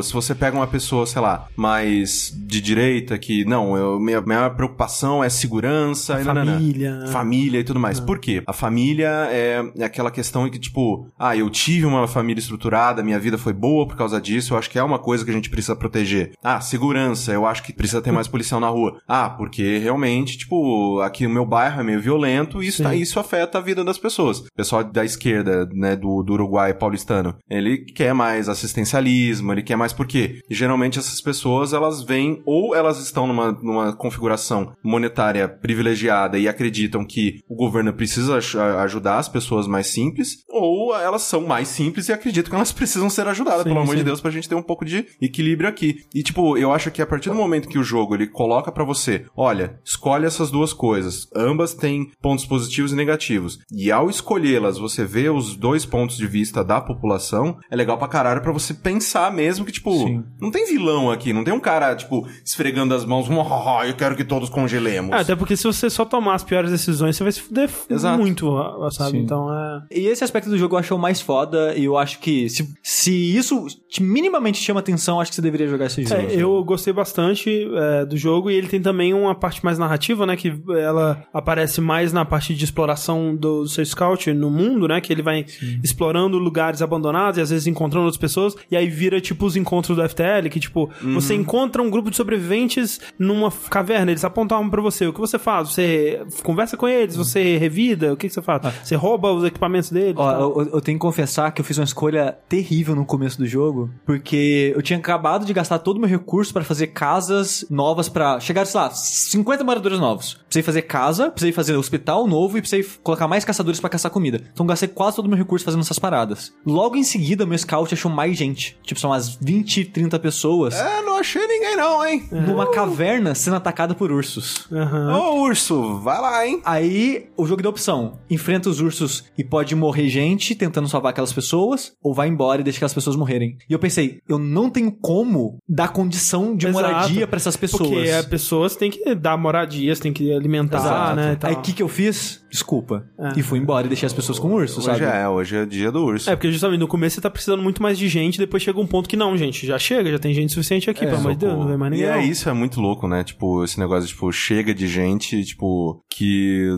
se 0.02 0.12
você 0.12 0.34
pega 0.34 0.56
uma 0.56 0.66
pessoa, 0.66 1.06
sei 1.06 1.20
lá, 1.22 1.48
mais 1.56 2.32
de 2.36 2.60
direita, 2.60 3.18
que 3.18 3.44
não, 3.44 3.76
eu, 3.76 3.98
minha, 4.00 4.20
minha 4.20 4.50
preocupação 4.50 5.22
é 5.22 5.28
segurança, 5.28 6.20
e 6.20 6.24
nananã. 6.24 6.54
Família. 6.54 7.06
família 7.08 7.60
e 7.60 7.64
tudo 7.64 7.80
mais. 7.80 8.00
Por 8.00 8.18
quê? 8.18 8.42
A 8.46 8.52
família 8.52 9.28
é, 9.30 9.64
é 9.76 9.84
aquela 9.84 10.10
questão 10.10 10.46
em 10.46 10.50
que, 10.50 10.58
tipo, 10.58 11.08
ah, 11.18 11.36
eu 11.36 11.48
tive 11.50 11.86
uma 11.86 12.06
família 12.06 12.40
estruturada, 12.40 13.02
minha 13.02 13.18
vida 13.18 13.38
foi 13.38 13.52
boa 13.52 13.86
por 13.86 13.96
causa 13.96 14.20
disso, 14.20 14.54
eu 14.54 14.58
acho 14.58 14.70
que 14.70 14.78
é 14.78 14.82
uma 14.82 14.98
coisa 14.98 15.24
que 15.24 15.30
a 15.30 15.34
gente 15.34 15.50
precisa 15.50 15.76
proteger. 15.76 16.32
Ah, 16.42 16.60
segurança, 16.60 17.32
eu 17.32 17.46
acho 17.46 17.62
que 17.62 17.72
precisa 17.72 18.02
ter 18.02 18.12
mais 18.12 18.28
policial 18.28 18.60
na 18.60 18.68
rua. 18.68 19.00
Ah, 19.06 19.30
porque 19.30 19.78
realmente, 19.78 20.38
tipo, 20.38 21.00
aqui 21.00 21.26
o 21.26 21.30
meu 21.30 21.46
bairro 21.46 21.80
é 21.80 21.84
meio 21.84 22.00
violento 22.00 22.62
e 22.62 22.68
isso, 22.68 22.82
tá, 22.82 22.94
isso 22.94 23.20
afeta 23.20 23.58
a 23.58 23.60
vida 23.60 23.84
das 23.84 23.98
pessoas. 23.98 24.40
O 24.40 24.52
pessoal 24.54 24.84
da 24.84 25.04
esquerda, 25.04 25.68
né, 25.72 25.96
do, 25.96 26.22
do 26.22 26.32
Uruguai 26.32 26.74
paulistano, 26.74 27.36
ele 27.48 27.78
quer 27.78 28.12
mais 28.12 28.48
assistencialismo, 28.48 29.37
ele 29.52 29.62
quer 29.62 29.76
mais 29.76 29.92
por 29.92 30.06
quê? 30.06 30.40
E 30.48 30.54
geralmente 30.54 30.98
essas 30.98 31.20
pessoas, 31.20 31.72
elas 31.72 32.02
vêm, 32.02 32.42
ou 32.46 32.74
elas 32.74 32.98
estão 33.00 33.26
numa, 33.26 33.52
numa 33.52 33.92
configuração 33.96 34.72
monetária 34.82 35.48
privilegiada 35.48 36.38
e 36.38 36.48
acreditam 36.48 37.04
que 37.04 37.40
o 37.48 37.54
governo 37.54 37.92
precisa 37.92 38.36
aj- 38.36 38.56
ajudar 38.56 39.18
as 39.18 39.28
pessoas 39.28 39.66
mais 39.66 39.86
simples, 39.88 40.38
ou 40.48 40.94
elas 40.96 41.22
são 41.22 41.46
mais 41.46 41.68
simples 41.68 42.08
e 42.08 42.12
acreditam 42.12 42.50
que 42.50 42.56
elas 42.56 42.72
precisam 42.72 43.08
ser 43.10 43.26
ajudadas, 43.26 43.62
Sim, 43.62 43.68
pelo 43.68 43.80
amor 43.80 43.92
sim. 43.92 43.98
de 43.98 44.04
Deus, 44.04 44.20
pra 44.20 44.30
gente 44.30 44.48
ter 44.48 44.54
um 44.54 44.62
pouco 44.62 44.84
de 44.84 45.06
equilíbrio 45.20 45.68
aqui. 45.68 45.96
E 46.14 46.22
tipo, 46.22 46.56
eu 46.56 46.72
acho 46.72 46.90
que 46.90 47.02
a 47.02 47.06
partir 47.06 47.28
do 47.30 47.34
momento 47.34 47.68
que 47.68 47.78
o 47.78 47.82
jogo 47.84 48.14
ele 48.14 48.26
coloca 48.26 48.70
pra 48.72 48.84
você, 48.84 49.24
olha, 49.36 49.78
escolhe 49.84 50.26
essas 50.26 50.50
duas 50.50 50.72
coisas, 50.72 51.28
ambas 51.34 51.74
têm 51.74 52.10
pontos 52.20 52.44
positivos 52.46 52.92
e 52.92 52.96
negativos. 52.96 53.58
E 53.72 53.90
ao 53.92 54.08
escolhê-las, 54.10 54.78
você 54.78 55.04
vê 55.04 55.28
os 55.28 55.56
dois 55.56 55.84
pontos 55.84 56.16
de 56.16 56.26
vista 56.26 56.64
da 56.64 56.80
população, 56.80 57.58
é 57.70 57.76
legal 57.76 57.98
pra 57.98 58.08
caralho 58.08 58.40
pra 58.42 58.52
você 58.52 58.74
pensar 58.74 59.27
mesmo 59.30 59.64
que 59.64 59.72
tipo, 59.72 59.92
Sim. 59.92 60.24
não 60.40 60.50
tem 60.50 60.66
vilão 60.66 61.10
aqui, 61.10 61.32
não 61.32 61.44
tem 61.44 61.52
um 61.54 61.60
cara 61.60 61.94
tipo 61.94 62.26
esfregando 62.44 62.94
as 62.94 63.04
mãos, 63.04 63.26
"Ah, 63.30 63.86
eu 63.86 63.94
quero 63.94 64.16
que 64.16 64.24
todos 64.24 64.48
congelemos. 64.48 65.12
É, 65.12 65.20
até 65.20 65.36
porque 65.36 65.56
se 65.56 65.64
você 65.64 65.88
só 65.90 66.04
tomar 66.04 66.34
as 66.34 66.44
piores 66.44 66.70
decisões, 66.70 67.16
você 67.16 67.22
vai 67.22 67.32
se 67.32 67.40
fuder 67.40 67.70
Exato. 67.90 68.18
muito, 68.18 68.50
sabe? 68.90 69.12
Sim. 69.12 69.18
Então 69.18 69.52
é. 69.52 69.82
E 69.90 70.06
esse 70.06 70.24
aspecto 70.24 70.48
do 70.50 70.58
jogo 70.58 70.74
eu 70.74 70.78
acho 70.78 70.94
o 70.94 70.98
mais 70.98 71.20
foda 71.20 71.74
e 71.76 71.84
eu 71.84 71.96
acho 71.98 72.18
que 72.20 72.48
se, 72.48 72.68
se 72.82 73.36
isso 73.36 73.66
te- 73.88 74.02
minimamente 74.02 74.58
chama 74.58 74.80
atenção, 74.80 75.20
acho 75.20 75.30
que 75.30 75.36
você 75.36 75.42
deveria 75.42 75.66
jogar 75.68 75.86
esse 75.86 76.02
jogo. 76.02 76.14
É, 76.20 76.34
eu 76.34 76.62
gostei 76.64 76.92
bastante 76.92 77.68
é, 77.74 78.04
do 78.04 78.16
jogo 78.16 78.50
e 78.50 78.54
ele 78.54 78.68
tem 78.68 78.80
também 78.80 79.12
uma 79.14 79.34
parte 79.34 79.64
mais 79.64 79.78
narrativa, 79.78 80.26
né? 80.26 80.36
Que 80.36 80.52
ela 80.80 81.22
aparece 81.32 81.80
mais 81.80 82.12
na 82.12 82.24
parte 82.24 82.54
de 82.54 82.64
exploração 82.64 83.34
do 83.36 83.66
seu 83.66 83.84
scout 83.84 84.32
no 84.32 84.50
mundo, 84.50 84.88
né? 84.88 85.00
Que 85.00 85.12
ele 85.12 85.22
vai 85.22 85.44
explorando 85.82 86.38
lugares 86.38 86.82
abandonados 86.82 87.38
e 87.38 87.40
às 87.40 87.50
vezes 87.50 87.66
encontrando 87.66 88.06
outras 88.06 88.20
pessoas. 88.20 88.54
E 88.70 88.76
aí 88.76 88.88
vira 88.88 89.17
tipo 89.20 89.46
os 89.46 89.56
encontros 89.56 89.96
do 89.96 90.08
FTL, 90.08 90.48
que 90.50 90.60
tipo, 90.60 90.90
você 91.14 91.34
encontra 91.34 91.82
um 91.82 91.90
grupo 91.90 92.10
de 92.10 92.16
sobreviventes 92.16 93.00
numa 93.18 93.50
caverna, 93.70 94.10
eles 94.10 94.24
apontam 94.24 94.60
uma 94.60 94.70
pra 94.70 94.80
você. 94.80 95.06
O 95.06 95.12
que 95.12 95.20
você 95.20 95.38
faz? 95.38 95.70
Você 95.70 96.22
conversa 96.42 96.76
com 96.76 96.88
eles, 96.88 97.16
você 97.16 97.56
revida, 97.56 98.12
o 98.12 98.16
que, 98.16 98.28
que 98.28 98.34
você 98.34 98.42
faz? 98.42 98.62
Você 98.82 98.94
rouba 98.94 99.32
os 99.32 99.44
equipamentos 99.44 99.90
deles? 99.90 100.16
Ó, 100.16 100.32
eu, 100.32 100.70
eu 100.74 100.80
tenho 100.80 100.98
que 100.98 101.02
confessar 101.02 101.50
que 101.52 101.60
eu 101.60 101.64
fiz 101.64 101.78
uma 101.78 101.84
escolha 101.84 102.36
terrível 102.48 102.94
no 102.94 103.04
começo 103.04 103.38
do 103.38 103.46
jogo, 103.46 103.90
porque 104.04 104.72
eu 104.74 104.82
tinha 104.82 104.98
acabado 104.98 105.44
de 105.44 105.52
gastar 105.52 105.78
todo 105.78 105.96
o 105.96 106.00
meu 106.00 106.08
recurso 106.08 106.52
pra 106.52 106.64
fazer 106.64 106.88
casas 106.88 107.64
novas 107.70 108.08
pra 108.08 108.40
chegar, 108.40 108.64
sei 108.66 108.80
lá, 108.80 108.90
50 108.90 109.64
moradores 109.64 109.98
novos. 109.98 110.34
Precisei 110.34 110.62
fazer 110.62 110.82
casa, 110.82 111.30
precisei 111.30 111.52
fazer 111.52 111.76
hospital 111.76 112.26
novo 112.26 112.58
e 112.58 112.60
precisei 112.60 112.88
colocar 113.02 113.28
mais 113.28 113.44
caçadores 113.44 113.80
pra 113.80 113.90
caçar 113.90 114.10
comida. 114.10 114.42
Então 114.52 114.66
gastei 114.66 114.88
quase 114.88 115.16
todo 115.16 115.26
o 115.26 115.28
meu 115.28 115.38
recurso 115.38 115.64
fazendo 115.64 115.80
essas 115.80 115.98
paradas. 115.98 116.52
Logo 116.66 116.96
em 116.96 117.04
seguida, 117.04 117.46
meu 117.46 117.58
scout 117.58 117.92
achou 117.92 118.10
mais 118.10 118.36
gente. 118.36 118.78
Tipo, 118.82 119.00
são 119.08 119.12
umas 119.12 119.36
20, 119.40 119.86
30 119.86 120.18
pessoas 120.18 120.74
É, 120.74 121.02
não 121.02 121.18
achei 121.18 121.46
ninguém 121.46 121.76
não, 121.76 122.04
hein? 122.06 122.28
numa 122.30 122.70
caverna 122.70 123.34
sendo 123.34 123.56
atacada 123.56 123.94
por 123.94 124.12
ursos. 124.12 124.66
Aham. 124.70 125.16
Ô, 125.16 125.40
urso, 125.42 125.98
vai 126.00 126.20
lá, 126.20 126.46
hein? 126.46 126.60
Aí 126.64 127.26
o 127.36 127.46
jogo 127.46 127.62
dá 127.62 127.68
opção: 127.68 128.18
enfrenta 128.30 128.68
os 128.68 128.80
ursos 128.80 129.24
e 129.36 129.42
pode 129.44 129.74
morrer 129.74 130.08
gente 130.08 130.54
tentando 130.54 130.88
salvar 130.88 131.10
aquelas 131.10 131.32
pessoas, 131.32 131.92
ou 132.02 132.12
vai 132.14 132.28
embora 132.28 132.60
e 132.60 132.64
deixa 132.64 132.78
aquelas 132.78 132.94
pessoas 132.94 133.16
morrerem. 133.16 133.56
E 133.68 133.72
eu 133.72 133.78
pensei, 133.78 134.20
eu 134.28 134.38
não 134.38 134.68
tenho 134.70 134.92
como 134.92 135.58
dar 135.68 135.88
condição 135.88 136.56
de 136.56 136.66
Exato. 136.66 136.84
moradia 136.86 137.26
pra 137.26 137.36
essas 137.36 137.56
pessoas. 137.56 137.88
Porque 137.88 138.10
as 138.10 138.26
pessoas 138.26 138.76
têm 138.76 138.90
que 138.90 139.14
dar 139.14 139.36
moradias, 139.36 139.98
têm 139.98 140.12
que 140.12 140.32
alimentar, 140.32 140.78
Exato. 140.78 141.16
né? 141.16 141.38
Aí 141.42 141.54
o 141.54 141.60
que, 141.62 141.72
que 141.72 141.82
eu 141.82 141.88
fiz? 141.88 142.44
Desculpa. 142.50 143.04
É. 143.18 143.38
E 143.38 143.42
fui 143.42 143.58
embora 143.58 143.86
e 143.86 143.88
deixei 143.88 144.06
as 144.06 144.12
pessoas 144.12 144.38
com 144.38 144.48
o 144.48 144.54
urso, 144.54 144.78
Hoje 144.78 144.86
sabe? 144.86 145.04
é, 145.04 145.28
hoje 145.28 145.56
é 145.56 145.66
dia 145.66 145.92
do 145.92 146.02
urso. 146.04 146.30
É, 146.30 146.36
porque 146.36 146.50
justamente 146.50 146.80
no 146.80 146.88
começo 146.88 147.16
você 147.16 147.20
tá 147.20 147.30
precisando 147.30 147.62
muito 147.62 147.82
mais 147.82 147.98
de 147.98 148.08
gente, 148.08 148.38
depois 148.38 148.62
chega 148.62 148.80
um 148.80 148.86
ponto 148.86 149.08
que 149.08 149.16
não, 149.16 149.36
gente, 149.36 149.66
já 149.66 149.78
chega, 149.78 150.10
já 150.10 150.18
tem 150.18 150.32
gente 150.34 150.52
suficiente 150.52 150.88
aqui, 150.88 151.00
pelo 151.04 151.16
amor 151.18 151.32
de 151.32 151.38
Deus, 151.38 151.52
não 151.58 151.66
vem 151.66 151.76
mais 151.76 151.92
E 151.92 151.96
ninguém. 151.96 152.10
é 152.10 152.16
não. 152.16 152.22
isso, 152.22 152.48
é 152.48 152.52
muito 152.52 152.80
louco, 152.80 153.06
né? 153.06 153.22
Tipo, 153.24 153.62
esse 153.64 153.78
negócio, 153.78 154.08
tipo, 154.08 154.30
chega 154.32 154.72
de 154.74 154.86
gente, 154.86 155.44
tipo, 155.44 156.02
que 156.10 156.74